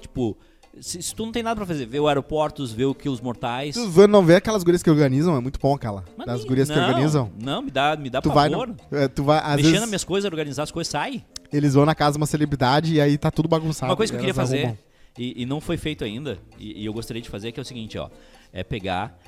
Tipo, 0.00 0.36
se, 0.80 1.02
se 1.02 1.14
tu 1.14 1.24
não 1.26 1.32
tem 1.32 1.42
nada 1.42 1.56
pra 1.56 1.66
fazer, 1.66 1.86
ver 1.86 2.00
o 2.00 2.06
aeroportos, 2.06 2.72
ver 2.72 2.84
o 2.84 2.94
que 2.94 3.08
os 3.08 3.20
mortais. 3.20 3.74
Tu 3.74 4.08
não 4.08 4.24
vê 4.24 4.36
aquelas 4.36 4.62
gurias 4.62 4.82
que 4.82 4.90
organizam? 4.90 5.36
É 5.36 5.40
muito 5.40 5.58
bom 5.58 5.74
aquela. 5.74 6.04
Mas 6.16 6.26
das 6.26 6.38
nem- 6.40 6.48
gurias 6.48 6.70
que 6.70 6.76
não, 6.76 6.88
organizam. 6.88 7.32
Não, 7.42 7.62
me 7.62 7.70
dá, 7.70 7.96
me 7.96 8.08
dá 8.08 8.22
Tu 8.22 8.30
vai, 8.30 8.48
pavor. 8.48 8.68
no, 8.68 8.96
é, 8.96 9.08
tu 9.08 9.24
vai, 9.24 9.40
às 9.42 9.56
vezes 9.56 9.80
nas 9.80 9.88
minhas 9.88 10.04
coisas, 10.04 10.30
organizar 10.30 10.62
as 10.62 10.70
coisas, 10.70 10.90
sai. 10.90 11.24
eles 11.52 11.74
vão 11.74 11.84
na 11.84 11.94
casa 11.94 12.12
de 12.12 12.18
uma 12.18 12.26
celebridade 12.26 12.94
e 12.94 13.00
aí 13.00 13.18
tá 13.18 13.30
tudo 13.30 13.48
bagunçado. 13.48 13.90
Uma 13.90 13.96
coisa 13.96 14.12
que 14.12 14.16
eu 14.16 14.20
e 14.20 14.22
queria 14.22 14.34
fazer, 14.34 14.78
e, 15.18 15.42
e 15.42 15.46
não 15.46 15.60
foi 15.60 15.76
feito 15.76 16.04
ainda, 16.04 16.38
e, 16.58 16.82
e 16.82 16.86
eu 16.86 16.92
gostaria 16.92 17.20
de 17.20 17.28
fazer, 17.28 17.50
que 17.50 17.58
é 17.58 17.62
o 17.62 17.66
seguinte, 17.66 17.98
ó. 17.98 18.08
É 18.52 18.62
pegar 18.62 19.18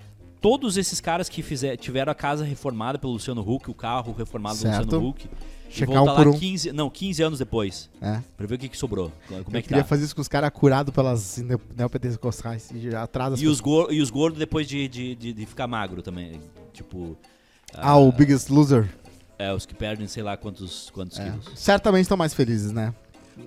todos 0.40 0.76
esses 0.76 1.00
caras 1.00 1.28
que 1.28 1.42
fizer, 1.42 1.76
tiveram 1.76 2.10
a 2.12 2.14
casa 2.14 2.44
reformada 2.44 2.98
pelo 2.98 3.12
Luciano 3.14 3.40
Huck, 3.42 3.68
o 3.70 3.74
carro 3.74 4.12
reformado 4.16 4.58
pelo 4.58 4.72
Certo. 4.72 4.84
Luciano 4.84 5.08
Huck, 5.08 5.28
Checar 5.72 6.02
um 6.02 6.14
por 6.14 6.28
um. 6.28 6.38
15, 6.38 6.72
não, 6.72 6.88
15 6.90 7.22
anos 7.22 7.38
depois, 7.38 7.88
É. 8.00 8.20
pra 8.36 8.46
ver 8.46 8.54
o 8.54 8.58
que, 8.58 8.68
que 8.68 8.76
sobrou. 8.76 9.10
Como 9.26 9.40
eu 9.40 9.58
é 9.58 9.62
que 9.62 9.68
queria 9.68 9.82
tá. 9.82 9.88
fazer 9.88 10.04
isso 10.04 10.14
com 10.14 10.20
os 10.22 10.28
caras 10.28 10.50
curados 10.50 10.92
pelas 10.94 11.38
neo- 11.38 11.60
neopentecostais 11.76 12.70
e 12.70 12.90
das 12.90 13.40
E 13.40 13.46
os, 13.46 13.60
gor 13.60 13.92
e 13.92 14.00
os 14.00 14.10
gordos 14.10 14.38
depois 14.38 14.66
de, 14.68 14.86
de, 14.88 15.14
de, 15.14 15.32
de 15.32 15.46
ficar 15.46 15.66
magro 15.66 16.02
também. 16.02 16.40
Tipo. 16.72 17.16
Ah, 17.74 17.96
o 17.96 18.12
Biggest 18.12 18.50
Loser. 18.50 18.88
É, 19.38 19.52
os 19.52 19.64
que 19.66 19.74
perdem 19.74 20.06
sei 20.06 20.22
lá 20.22 20.36
quantos, 20.36 20.90
quantos 20.90 21.18
É. 21.18 21.24
quilos. 21.30 21.50
Certamente 21.56 22.02
estão 22.02 22.16
mais 22.16 22.34
felizes, 22.34 22.70
né? 22.72 22.94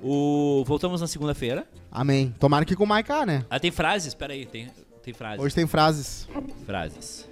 O, 0.03 0.63
voltamos 0.65 0.99
na 0.99 1.07
segunda-feira. 1.07 1.67
Amém. 1.91 2.33
Tomara 2.39 2.65
que 2.65 2.75
com 2.75 2.83
o 2.83 2.87
Maiká, 2.87 3.25
né? 3.25 3.45
Ah, 3.49 3.59
tem 3.59 3.71
frases? 3.71 4.13
Pera 4.15 4.33
aí, 4.33 4.45
tem, 4.45 4.67
tem 5.03 5.13
frases. 5.13 5.39
Hoje 5.45 5.53
tem 5.55 5.67
frases. 5.67 6.27
Frases. 6.65 7.27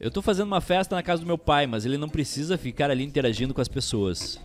Eu 0.00 0.10
tô 0.10 0.22
fazendo 0.22 0.46
uma 0.46 0.60
festa 0.62 0.96
na 0.96 1.02
casa 1.02 1.20
do 1.20 1.26
meu 1.26 1.36
pai, 1.38 1.66
mas 1.66 1.84
ele 1.84 1.98
não 1.98 2.08
precisa 2.08 2.56
ficar 2.56 2.90
ali 2.90 3.04
interagindo 3.04 3.52
com 3.52 3.60
as 3.60 3.68
pessoas. 3.68 4.40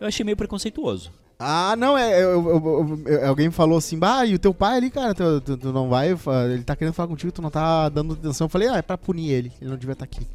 Eu 0.00 0.06
achei 0.08 0.24
meio 0.24 0.36
preconceituoso. 0.36 1.12
Ah, 1.38 1.74
não, 1.76 1.96
é. 1.98 2.22
eu- 2.22 2.48
eu- 2.48 3.02
eu- 3.06 3.26
alguém 3.28 3.50
falou 3.50 3.78
assim, 3.78 3.98
bah, 3.98 4.24
e 4.26 4.34
o 4.34 4.38
teu 4.38 4.52
pai 4.54 4.76
ali, 4.76 4.90
cara, 4.90 5.12
tu, 5.14 5.40
tu- 5.40 5.56
tu 5.56 5.72
não 5.72 5.88
vai. 5.88 6.10
Ele 6.52 6.62
tá 6.62 6.76
querendo 6.76 6.94
falar 6.94 7.08
contigo, 7.08 7.32
tu 7.32 7.42
não 7.42 7.50
tá 7.50 7.88
dando 7.88 8.14
atenção. 8.14 8.44
Eu 8.44 8.48
falei, 8.48 8.68
ah, 8.68 8.76
é 8.76 8.82
pra 8.82 8.96
punir 8.98 9.30
ele, 9.30 9.52
ele 9.60 9.70
não 9.70 9.76
devia 9.76 9.92
estar 9.92 10.04
aqui. 10.04 10.26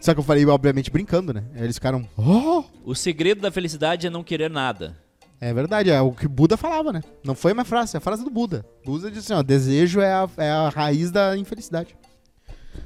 Só 0.00 0.14
que 0.14 0.20
eu 0.20 0.24
falei, 0.24 0.44
obviamente, 0.46 0.90
brincando, 0.90 1.32
né? 1.32 1.44
Eles 1.56 1.76
ficaram, 1.76 2.08
oh! 2.16 2.64
O 2.84 2.94
segredo 2.94 3.40
da 3.40 3.50
felicidade 3.52 4.06
é 4.06 4.10
não 4.10 4.24
querer 4.24 4.50
nada. 4.50 4.96
É 5.40 5.52
verdade, 5.54 5.90
é 5.90 6.00
o 6.00 6.10
que 6.10 6.26
Buda 6.26 6.56
falava, 6.56 6.92
né? 6.92 7.02
Não 7.24 7.34
foi 7.36 7.52
uma 7.52 7.64
frase, 7.64 7.96
é 7.96 7.98
a 7.98 8.00
frase 8.00 8.24
do 8.24 8.30
Buda. 8.30 8.64
Buda 8.84 9.08
disse 9.10 9.32
assim, 9.32 9.38
ó, 9.38 9.42
desejo 9.44 10.00
é 10.00 10.12
a, 10.12 10.28
é 10.38 10.50
a 10.50 10.68
raiz 10.68 11.12
da 11.12 11.36
infelicidade. 11.36 11.96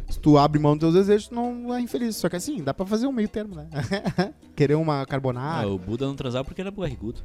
Se 0.08 0.18
tu 0.18 0.36
abre 0.38 0.60
mão 0.60 0.76
dos 0.76 0.92
teus 0.92 1.06
desejos, 1.06 1.28
tu 1.28 1.34
não 1.34 1.74
é 1.74 1.80
infeliz. 1.80 2.16
Só 2.16 2.28
que 2.28 2.36
assim, 2.36 2.62
dá 2.62 2.72
pra 2.74 2.86
fazer 2.86 3.06
um 3.06 3.12
meio 3.12 3.28
termo, 3.28 3.54
né? 3.54 3.66
Querer 4.54 4.74
uma 4.74 5.04
carbonara. 5.06 5.66
Ah, 5.66 5.70
o 5.70 5.78
Buda 5.78 6.06
não 6.06 6.14
transava 6.14 6.44
porque 6.44 6.60
era 6.60 6.70
barrigudo. 6.70 7.20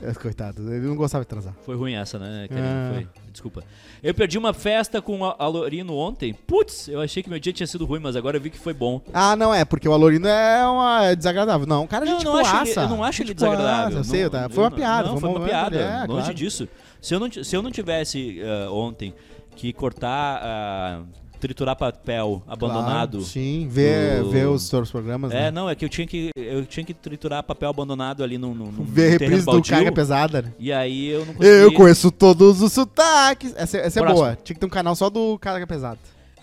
É, 0.00 0.14
Coitado, 0.14 0.72
ele 0.72 0.86
não 0.86 0.94
gostava 0.94 1.24
de 1.24 1.28
transar. 1.28 1.54
Foi 1.64 1.74
ruim 1.74 1.94
essa, 1.94 2.18
né? 2.18 2.46
Karine? 2.48 2.94
Foi. 2.94 3.22
Desculpa. 3.32 3.64
Eu 4.02 4.14
perdi 4.14 4.38
uma 4.38 4.52
festa 4.54 5.02
com 5.02 5.24
a 5.24 5.34
a 5.38 5.46
Lorino 5.48 5.96
ontem. 5.96 6.32
Putz, 6.32 6.88
eu 6.88 7.00
achei 7.00 7.22
que 7.22 7.28
meu 7.28 7.38
dia 7.38 7.52
tinha 7.52 7.66
sido 7.66 7.84
ruim, 7.84 7.98
mas 7.98 8.14
agora 8.14 8.36
eu 8.36 8.40
vi 8.40 8.50
que 8.50 8.58
foi 8.58 8.72
bom. 8.72 9.00
Ah, 9.12 9.34
não 9.34 9.52
é, 9.52 9.64
porque 9.64 9.88
o 9.88 9.92
Alorino 9.92 10.28
é, 10.28 10.66
uma, 10.66 11.04
é 11.06 11.16
desagradável. 11.16 11.66
Não, 11.66 11.84
o 11.84 11.88
cara 11.88 12.04
é 12.06 12.08
Eu 12.08 12.12
gente 12.14 12.24
não, 12.24 12.36
acho 12.36 12.56
ele, 12.56 12.78
eu 12.78 12.88
não 12.88 13.04
acho 13.04 13.22
ele 13.22 13.34
desagradável. 13.34 13.98
Eu 13.98 14.04
sei, 14.04 14.22
Não- 14.24 14.30
tá? 14.30 14.48
foi 14.48 14.64
uma 14.64 14.70
piada. 14.70 15.08
Não, 15.08 15.18
foi 15.18 15.28
um 15.28 15.36
uma 15.36 15.44
piada. 15.46 15.76
é, 15.76 15.98
longe 16.06 16.20
claro. 16.20 16.34
disso. 16.34 16.68
Se 17.00 17.14
eu 17.14 17.20
não, 17.20 17.30
se 17.30 17.56
eu 17.56 17.62
não 17.62 17.70
tivesse 17.70 18.40
ah, 18.42 18.70
ontem 18.70 19.12
que 19.56 19.72
cortar 19.72 20.40
ah, 20.42 21.02
triturar 21.38 21.76
papel 21.76 22.42
abandonado. 22.46 23.18
Claro, 23.18 23.24
sim, 23.24 23.66
ver, 23.70 24.22
do- 24.22 24.30
ver 24.30 24.46
os 24.48 24.62
seus 24.68 24.90
programas, 24.90 25.30
É, 25.32 25.42
né? 25.44 25.50
não, 25.50 25.68
é 25.70 25.74
que 25.74 25.84
eu 25.84 25.88
tinha 25.88 26.06
que 26.06 26.30
eu 26.36 26.64
tinha 26.66 26.84
que 26.84 26.92
triturar 26.92 27.42
papel 27.42 27.70
abandonado 27.70 28.22
ali 28.22 28.36
no, 28.38 28.54
no, 28.54 28.70
no 28.72 28.84
Ver 28.84 29.10
reprise 29.10 29.44
do 29.46 29.62
Carga 29.62 29.92
Pesada, 29.92 30.42
né? 30.42 30.52
E 30.58 30.72
aí 30.72 31.08
eu 31.08 31.24
não 31.24 31.34
consegui. 31.34 31.54
Eu 31.62 31.72
conheço 31.72 32.10
todos 32.10 32.60
os 32.60 32.72
sotaques. 32.72 33.54
Essa, 33.56 33.78
essa 33.78 34.00
é 34.00 34.06
boa. 34.06 34.36
Tinha 34.42 34.54
que 34.54 34.60
ter 34.60 34.66
um 34.66 34.70
canal 34.70 34.94
só 34.94 35.08
do 35.08 35.38
Carga 35.38 35.66
Pesada. 35.66 35.98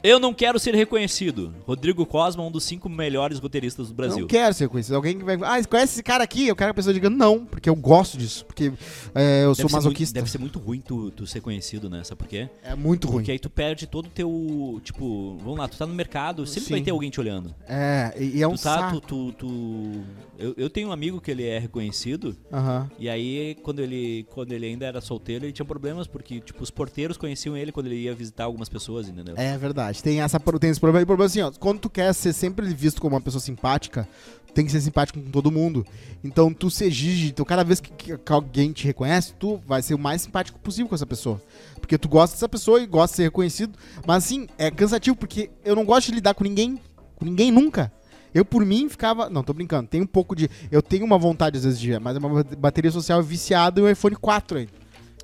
Eu 0.05 0.19
não 0.19 0.33
quero 0.33 0.59
ser 0.59 0.75
reconhecido. 0.75 1.53
Rodrigo 1.65 2.05
Cosma, 2.05 2.43
um 2.43 2.51
dos 2.51 2.63
cinco 2.63 2.87
melhores 2.87 3.39
roteiristas 3.39 3.87
do 3.87 3.89
Não 3.91 3.95
Brasil. 3.95 4.27
quero 4.27 4.53
ser 4.53 4.69
conhecido. 4.69 4.95
Alguém 4.95 5.17
que 5.17 5.23
vai. 5.23 5.35
Ah, 5.41 5.63
conhece 5.65 5.93
esse 5.93 6.03
cara 6.03 6.23
aqui? 6.23 6.47
Eu 6.47 6.55
quero 6.55 6.67
que 6.69 6.71
a 6.71 6.73
pessoa 6.75 6.93
diga 6.93 7.09
não, 7.09 7.45
porque 7.45 7.67
eu 7.69 7.75
gosto 7.75 8.17
disso. 8.17 8.45
Porque 8.45 8.71
é, 9.15 9.43
eu 9.45 9.55
sou 9.55 9.63
Deve 9.63 9.69
ser 9.69 9.75
masoquista. 9.77 10.13
muito- 10.13 10.13
deve 10.13 10.31
ser 10.31 10.37
muito 10.37 10.59
ruim 10.59 10.79
tu, 10.81 11.09
tu 11.11 11.25
ser 11.25 11.41
conhecido, 11.41 11.89
né? 11.89 12.03
Sabe 12.03 12.19
por 12.19 12.27
quê? 12.27 12.47
É 12.63 12.75
muito 12.75 13.07
ruim. 13.07 13.17
Porque 13.17 13.31
aí 13.31 13.39
tu 13.39 13.49
perde 13.49 13.87
todo 13.87 14.05
o 14.05 14.09
teu. 14.09 14.79
Tipo, 14.83 15.37
vamos 15.39 15.57
lá, 15.57 15.67
tu 15.67 15.77
tá 15.77 15.87
no 15.87 15.93
mercado, 15.95 16.45
sempre 16.45 16.67
Sim. 16.67 16.73
vai 16.75 16.81
ter 16.81 16.91
alguém 16.91 17.09
te 17.09 17.19
olhando. 17.19 17.53
É, 17.67 18.13
e, 18.19 18.41
é 18.43 18.47
um 18.47 18.53
tu 18.55 18.61
tá, 18.63 18.77
saco. 18.91 19.01
tu, 19.01 19.31
tu, 19.33 19.91
Eu, 20.37 20.53
eu 20.57 20.69
tenho 20.69 20.89
um 20.89 20.91
amigo 20.91 21.19
que 21.19 21.31
ele 21.31 21.45
é 21.45 21.57
reconhecido, 21.57 22.35
Aham. 22.51 22.89
e 22.99 23.07
aí 23.09 23.55
quando 23.63 23.79
ele, 23.79 24.25
quando 24.33 24.51
ele 24.51 24.65
ainda 24.65 24.85
era 24.85 24.99
solteiro, 25.01 25.45
ele 25.45 25.53
tinha 25.53 25.65
problemas, 25.65 26.07
porque, 26.07 26.39
tipo, 26.41 26.61
os 26.61 26.69
porteiros 26.69 27.15
conheciam 27.17 27.55
ele 27.55 27.71
quando 27.71 27.85
ele 27.87 27.95
ia 28.01 28.13
visitar 28.13 28.43
algumas 28.43 28.67
pessoas, 28.69 29.07
entendeu? 29.07 29.33
É 29.37 29.57
verdade. 29.57 29.94
Tem, 30.01 30.21
essa, 30.21 30.39
tem 30.39 30.69
esse 30.69 30.79
problema. 30.79 31.01
E 31.01 31.03
o 31.03 31.07
problema 31.07 31.25
é 31.25 31.31
assim, 31.31 31.41
ó. 31.41 31.51
Quando 31.51 31.79
tu 31.79 31.89
quer 31.89 32.13
ser 32.13 32.33
sempre 32.33 32.65
visto 32.73 33.01
como 33.01 33.15
uma 33.15 33.21
pessoa 33.21 33.41
simpática, 33.41 34.07
tem 34.53 34.65
que 34.65 34.71
ser 34.71 34.79
simpático 34.81 35.19
com 35.19 35.29
todo 35.31 35.51
mundo. 35.51 35.85
Então 36.23 36.53
tu 36.53 36.69
se 36.69 36.85
exige. 36.85 37.27
Então 37.29 37.45
cada 37.45 37.63
vez 37.63 37.79
que, 37.79 37.91
que- 37.91 38.17
que 38.17 38.31
alguém 38.31 38.71
te 38.71 38.85
reconhece, 38.85 39.33
tu 39.37 39.61
vai 39.67 39.81
ser 39.81 39.93
o 39.93 39.99
mais 39.99 40.21
simpático 40.21 40.57
possível 40.59 40.87
com 40.87 40.95
essa 40.95 41.05
pessoa. 41.05 41.41
Porque 41.79 41.97
tu 41.97 42.07
gosta 42.07 42.35
dessa 42.35 42.47
pessoa 42.49 42.81
e 42.81 42.85
gosta 42.85 43.13
de 43.13 43.17
ser 43.17 43.23
reconhecido. 43.23 43.77
Mas 44.07 44.23
assim, 44.25 44.47
é 44.57 44.71
cansativo, 44.71 45.15
porque 45.15 45.49
eu 45.63 45.75
não 45.75 45.83
gosto 45.85 46.07
de 46.07 46.13
lidar 46.15 46.33
com 46.33 46.43
ninguém. 46.43 46.79
Com 47.15 47.25
ninguém 47.25 47.51
nunca. 47.51 47.91
Eu, 48.33 48.43
por 48.43 48.65
mim, 48.65 48.89
ficava. 48.89 49.29
Não, 49.29 49.43
tô 49.43 49.53
brincando. 49.53 49.87
Tem 49.87 50.01
um 50.01 50.05
pouco 50.05 50.35
de. 50.35 50.49
Eu 50.69 50.81
tenho 50.81 51.05
uma 51.05 51.17
vontade, 51.17 51.57
às 51.57 51.63
vezes, 51.63 51.79
de. 51.79 51.97
Mas 51.99 52.15
é 52.15 52.19
uma 52.19 52.43
bateria 52.57 52.91
social 52.91 53.23
viciada 53.23 53.79
e 53.79 53.83
um 53.83 53.89
iPhone 53.89 54.15
4 54.17 54.57
aí. 54.57 54.69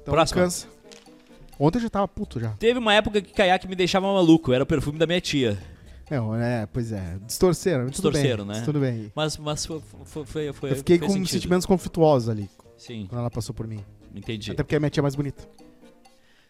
Então 0.02 0.14
Próximo. 0.14 0.40
cansa. 0.42 0.68
Ontem 1.64 1.78
eu 1.78 1.84
já 1.84 1.90
tava 1.92 2.08
puto 2.08 2.40
já. 2.40 2.50
Teve 2.54 2.80
uma 2.80 2.92
época 2.92 3.22
que 3.22 3.32
caiaque 3.34 3.68
me 3.68 3.76
deixava 3.76 4.12
maluco, 4.12 4.52
era 4.52 4.64
o 4.64 4.66
perfume 4.66 4.98
da 4.98 5.06
minha 5.06 5.22
tia. 5.22 5.60
Não, 6.10 6.36
é, 6.36 6.66
pois 6.66 6.92
é. 6.92 7.20
Distorceram. 7.26 7.86
Distorceram, 7.86 8.46
bem, 8.48 8.56
né? 8.58 8.66
Tudo 8.66 8.80
bem. 8.80 9.12
Mas, 9.16 9.38
mas 9.38 9.64
foi, 9.66 9.80
foi, 10.04 10.26
foi, 10.26 10.54
foi 10.54 10.72
Eu 10.72 10.76
fiquei 10.78 10.98
fez 10.98 11.08
com 11.08 11.14
sentido. 11.14 11.30
sentimentos 11.32 11.66
conflituosos 11.68 12.30
ali, 12.30 12.50
Sim, 12.76 13.06
quando 13.08 13.20
ela 13.20 13.30
passou 13.30 13.54
por 13.54 13.68
mim. 13.68 13.86
entendi. 14.14 14.52
Até 14.52 14.64
porque 14.64 14.76
a 14.76 14.80
minha 14.80 14.90
tia 14.90 15.02
é 15.02 15.04
mais 15.04 15.14
bonita. 15.16 15.48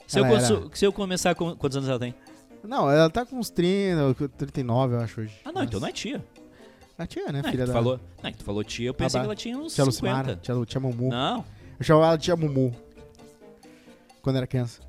Se 0.07 0.17
eu, 0.17 0.25
era- 0.25 0.69
se 0.73 0.85
eu 0.85 0.93
começar 0.93 1.35
com. 1.35 1.55
Quantos 1.57 1.75
anos 1.77 1.89
ela 1.89 1.99
tem? 1.99 2.15
Não, 2.63 2.89
ela 2.89 3.09
tá 3.09 3.25
com 3.25 3.37
uns 3.37 3.49
30, 3.49 4.13
39, 4.37 4.95
eu 4.95 4.99
acho, 5.01 5.21
hoje. 5.21 5.33
Ah, 5.43 5.51
não, 5.51 5.63
então 5.63 5.79
não 5.79 5.87
é 5.89 5.91
tia. 5.91 6.23
A 6.97 7.05
tia, 7.05 7.25
né, 7.31 7.41
Não, 7.41 7.49
é 7.49 7.51
filha 7.51 7.65
tu 7.65 7.67
da... 7.67 7.73
falou, 7.73 7.99
não, 8.23 8.29
é 8.29 8.31
que 8.31 8.37
tu 8.37 8.43
falou 8.45 8.63
tia, 8.63 8.87
eu 8.87 8.93
pensei 8.93 9.19
Ah, 9.19 9.23
que 9.23 9.27
ela 9.27 9.35
tinha 9.35 9.57
uns 9.57 9.73
Tia 9.73 9.83
50. 9.83 9.87
Lucimara, 10.07 10.35
tia, 10.41 10.65
tia 10.65 10.79
Mumu. 10.79 11.09
Não, 11.09 11.43
Eu 11.79 11.83
chamava 11.85 12.05
ela 12.07 12.15
de 12.17 12.23
tia 12.23 12.35
Mumu. 12.37 12.73
Quando 14.21 14.35
era 14.37 14.47
criança. 14.47 14.79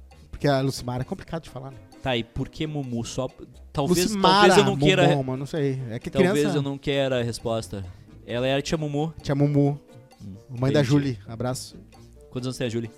Porque 0.43 0.49
a 0.49 0.61
Lucimara 0.61 1.03
é 1.03 1.05
complicado 1.05 1.45
de 1.45 1.51
falar, 1.51 1.71
né? 1.71 1.77
tá, 2.03 2.17
e 2.17 2.25
por 2.25 2.49
que 2.49 2.67
Mumu? 2.67 3.05
Só. 3.05 3.29
Talvez, 3.73 4.07
Lucimara, 4.07 4.49
talvez 4.49 4.59
eu 4.59 4.65
não 4.65 4.77
queira. 4.77 5.09
Mumu, 5.09 5.23
mas 5.23 5.39
não 5.39 5.47
sei. 5.47 5.81
É 5.89 6.01
que 6.01 6.11
Talvez 6.11 6.33
criança... 6.33 6.57
eu 6.59 6.63
não 6.63 6.77
queira 6.77 7.21
a 7.21 7.23
resposta. 7.23 7.85
Ela 8.27 8.49
era 8.49 8.61
tia 8.61 8.77
Mumu. 8.77 9.15
Tia 9.23 9.37
Mumu. 9.37 9.81
Mãe 10.51 10.73
da 10.73 10.81
entendi. 10.81 10.89
Julie. 10.89 11.19
Abraço. 11.29 11.77
Quantos 12.29 12.49
anos 12.49 12.57
tem 12.59 12.67
a 12.67 12.71
Julie? 12.71 12.91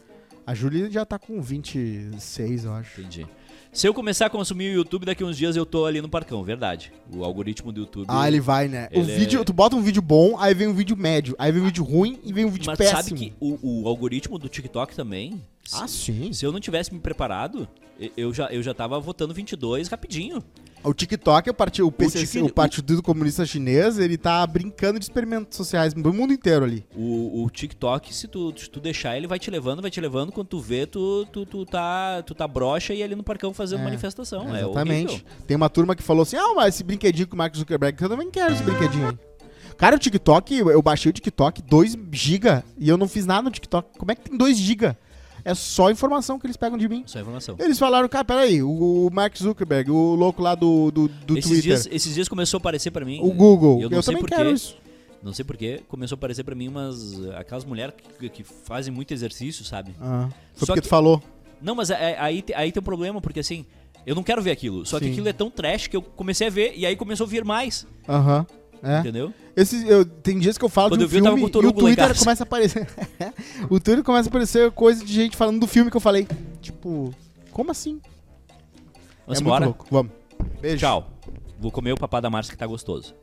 A 0.47 0.55
Julie 0.55 0.91
já 0.91 1.05
tá 1.05 1.19
com 1.19 1.39
26, 1.39 2.65
eu 2.65 2.73
acho. 2.73 3.03
Entendi. 3.03 3.27
Se 3.75 3.89
eu 3.89 3.93
começar 3.93 4.27
a 4.27 4.31
consumir 4.31 4.71
o 4.71 4.75
YouTube, 4.75 5.05
daqui 5.05 5.25
uns 5.25 5.37
dias 5.37 5.57
eu 5.57 5.67
tô 5.67 5.85
ali 5.85 6.01
no 6.01 6.09
parcão, 6.09 6.45
verdade. 6.45 6.93
O 7.13 7.25
algoritmo 7.25 7.73
do 7.73 7.81
YouTube. 7.81 8.07
Ah, 8.09 8.29
ele 8.29 8.39
vai, 8.41 8.69
né? 8.69 8.89
o 8.95 8.99
Ele 9.01 9.11
é- 9.13 9.17
vídeo, 9.19 9.45
tu 9.45 9.53
bota 9.53 9.75
um 9.75 9.83
vídeo 9.83 10.01
bom, 10.01 10.39
aí 10.39 10.55
vem 10.55 10.69
um 10.69 10.73
vídeo 10.75 10.97
médio, 10.97 11.35
aí 11.37 11.51
vem 11.51 11.61
um 11.61 11.65
vídeo 11.65 11.83
ruim 11.83 12.21
e 12.23 12.33
vem 12.33 12.45
um 12.45 12.51
vídeo 12.51 12.67
Mas 12.69 12.79
péssimo. 12.79 13.03
sabe 13.03 13.15
que 13.15 13.33
o, 13.41 13.83
o 13.83 13.89
algoritmo 13.89 14.39
do 14.39 14.49
TikTok 14.49 14.95
também. 14.95 15.43
se- 15.65 15.75
Ah, 15.77 15.89
sim. 15.89 16.33
Se 16.33 16.47
eu 16.47 16.53
não 16.53 16.61
tivesse 16.61 16.95
me 16.95 17.01
preparado, 17.01 17.69
e- 17.99 18.13
eu 18.17 18.33
já, 18.33 18.47
eu 18.47 18.63
já 18.63 18.73
tava 18.73 18.99
votando 19.01 19.35
22 19.35 19.89
rapidinho. 19.89 20.41
O 20.85 20.93
TikTok, 20.93 21.49
o 21.49 21.55
partido, 21.55 21.89
o 21.89 21.93
PCC, 21.93 22.41
Tik- 22.41 22.51
o 22.51 22.53
Partido 22.53 23.03
Comunista 23.03 23.47
Chinês, 23.47 23.99
ele 23.99 24.19
tá 24.19 24.47
brincando 24.47 24.99
de 24.99 25.05
experimentos 25.07 25.57
sociais 25.57 25.95
no 25.95 26.13
mundo 26.13 26.33
inteiro 26.35 26.63
ali. 26.65 26.85
O, 26.95 27.43
o 27.45 27.51
TikTok, 27.51 28.15
se 28.15 28.29
tu, 28.29 28.53
se 28.57 28.69
tu 28.69 28.81
deixar, 28.81 29.17
ele 29.17 29.27
vai 29.27 29.39
te 29.39 29.51
levando, 29.51 29.81
vai 29.81 29.91
te 29.91 29.99
levando. 30.01 30.31
Quando 30.31 30.47
tu 30.49 30.61
vê, 30.61 30.85
tu, 30.87 31.27
tu, 31.33 31.47
tu 31.47 31.65
tá, 31.65 32.23
tu 32.23 32.35
tá 32.35 32.47
broxa 32.47 32.93
e 32.93 33.03
ali 33.03 33.15
no 33.15 33.23
parcão 33.25 33.55
fazendo 33.55 33.81
É, 33.81 33.85
manifestação. 33.85 34.55
É 34.55 34.61
Exatamente. 34.61 35.09
horrível. 35.15 35.27
Tem 35.47 35.57
uma 35.57 35.71
turma 35.71 35.97
que 35.97 36.03
falou 36.03 36.23
assim: 36.23 36.37
ah, 36.37 36.53
mas 36.55 36.75
esse 36.75 36.85
brinquedinho 36.85 37.27
com 37.29 37.35
o 37.35 37.39
Mark 37.39 37.57
Zuckerberg, 37.57 38.03
eu 38.03 38.09
também 38.09 38.31
quero 38.31 38.53
esse 38.53 38.63
brinquedinho 38.63 39.09
aí. 39.09 39.19
Cara, 39.79 39.97
o 39.97 39.99
TikTok, 39.99 40.55
eu 40.57 40.81
baixei 40.83 41.11
o 41.11 41.13
TikTok 41.13 41.61
2 41.63 41.97
GB 42.13 42.63
e 42.79 42.89
eu 42.89 42.97
não 42.97 43.09
fiz 43.09 43.27
nada 43.27 43.43
no 43.43 43.51
TikTok. 43.51 43.99
Como 43.99 44.13
é 44.13 44.15
que 44.15 44.29
tem 44.29 44.39
2 44.39 44.57
GB? 44.57 44.95
É 45.45 45.55
só 45.55 45.91
informação 45.91 46.39
que 46.39 46.47
eles 46.47 46.57
pegam 46.57 46.79
de 46.79 46.89
mim. 46.89 47.03
Só 47.07 47.21
informação. 47.21 47.57
Eles 47.59 47.79
falaram, 47.79 48.09
cara, 48.09 48.25
peraí, 48.25 48.63
o 48.63 49.11
Mark 49.13 49.37
Zuckerberg, 49.37 49.91
o 49.91 50.15
louco 50.15 50.43
lá 50.43 50.55
do, 50.55 50.91
do, 50.91 51.09
do 51.09 51.37
esses, 51.37 51.51
Twitter, 51.51 51.63
dias, 51.63 51.89
esses 51.91 52.15
dias 52.15 52.29
começou 52.29 52.59
a 52.59 52.61
aparecer 52.61 52.91
pra 52.91 53.05
mim. 53.05 53.21
o 53.23 53.31
Google, 53.33 53.77
Eu 53.77 53.83
eu, 53.83 53.91
não 53.91 54.01
sei 54.03 54.15
também 54.15 54.21
porquê. 54.29 54.37
quero 54.37 54.51
isso. 54.55 54.77
Não 55.23 55.33
sei 55.33 55.45
porquê, 55.45 55.83
começou 55.89 56.17
a 56.17 56.19
aparecer 56.19 56.45
pra 56.45 56.55
mim 56.55 56.69
umas. 56.69 57.19
aquelas 57.37 57.65
mulheres 57.65 57.95
que, 58.19 58.29
que 58.29 58.45
fazem 58.45 58.93
muito 58.93 59.13
exercício, 59.13 59.65
sabe? 59.65 59.95
Ah, 60.01 60.29
foi 60.55 60.61
Só 60.61 60.67
porque 60.67 60.81
que- 60.83 60.87
tu 60.87 60.91
falou. 60.91 61.23
Não, 61.63 61.75
mas 61.75 61.89
é- 61.91 62.13
é- 62.13 62.21
aí, 62.21 62.45
aí 62.55 62.71
tem 62.73 62.81
um 62.81 62.85
problema, 62.85 63.21
porque 63.23 63.41
assim, 63.41 63.65
eu 64.07 64.15
não 64.15 64.23
quero 64.23 64.43
ver 64.43 64.51
aquilo. 64.51 64.85
Só 64.85 64.99
que 64.99 65.07
Sim. 65.07 65.13
aquilo 65.13 65.29
é 65.29 65.33
tão 65.33 65.51
trash 65.51 65.87
que 65.89 65.97
eu 65.97 66.03
comecei 66.03 66.47
a 66.47 66.51
ver 66.51 66.75
e 66.77 66.85
aí 66.85 66.95
começou 66.95 67.27
a 67.27 67.29
vir 67.31 67.43
mais. 67.45 67.87
Aham. 68.09 68.47
É. 68.85 69.01
Entendeu? 69.01 69.33
Esse, 69.57 69.89
eu, 69.89 70.05
tem 70.05 70.39
dias 70.39 70.59
que 70.59 70.65
eu 70.65 70.69
falo 70.69 70.91
Quando 70.91 70.99
de 70.99 71.05
eu 71.05 71.09
um 71.09 71.11
vi, 71.11 71.17
eu 71.17 71.25
tava 71.25 71.37
filme 71.37 71.51
com 71.51 71.59
o 71.59 71.63
e 71.63 71.67
o 71.67 71.73
Twitter 71.73 72.19
começa 72.19 72.43
a 72.43 72.47
aparecer. 72.47 72.89
o 73.71 73.81
Twitter 73.81 74.05
começa 74.05 74.29
a 74.29 74.31
aparecer 74.31 74.71
coisa 74.73 75.05
de 75.05 75.13
gente 75.13 75.37
falando 75.37 75.59
do 75.59 75.67
filme 75.67 75.91
que 75.91 75.97
eu 75.97 76.01
falei. 76.01 76.29
Tipo, 76.61 77.15
como 77.51 77.71
assim? 77.71 78.01
Vamos 79.27 79.41
é 79.41 79.43
embora? 79.43 79.75
Vamos. 79.91 80.13
Beijo. 80.61 80.79
Tchau. 80.79 81.11
Vou 81.59 81.71
comer 81.71 81.93
o 81.93 81.97
papá 81.97 82.21
da 82.21 82.29
Márcia 82.29 82.53
que 82.53 82.59
tá 82.59 82.67
gostoso. 82.67 83.15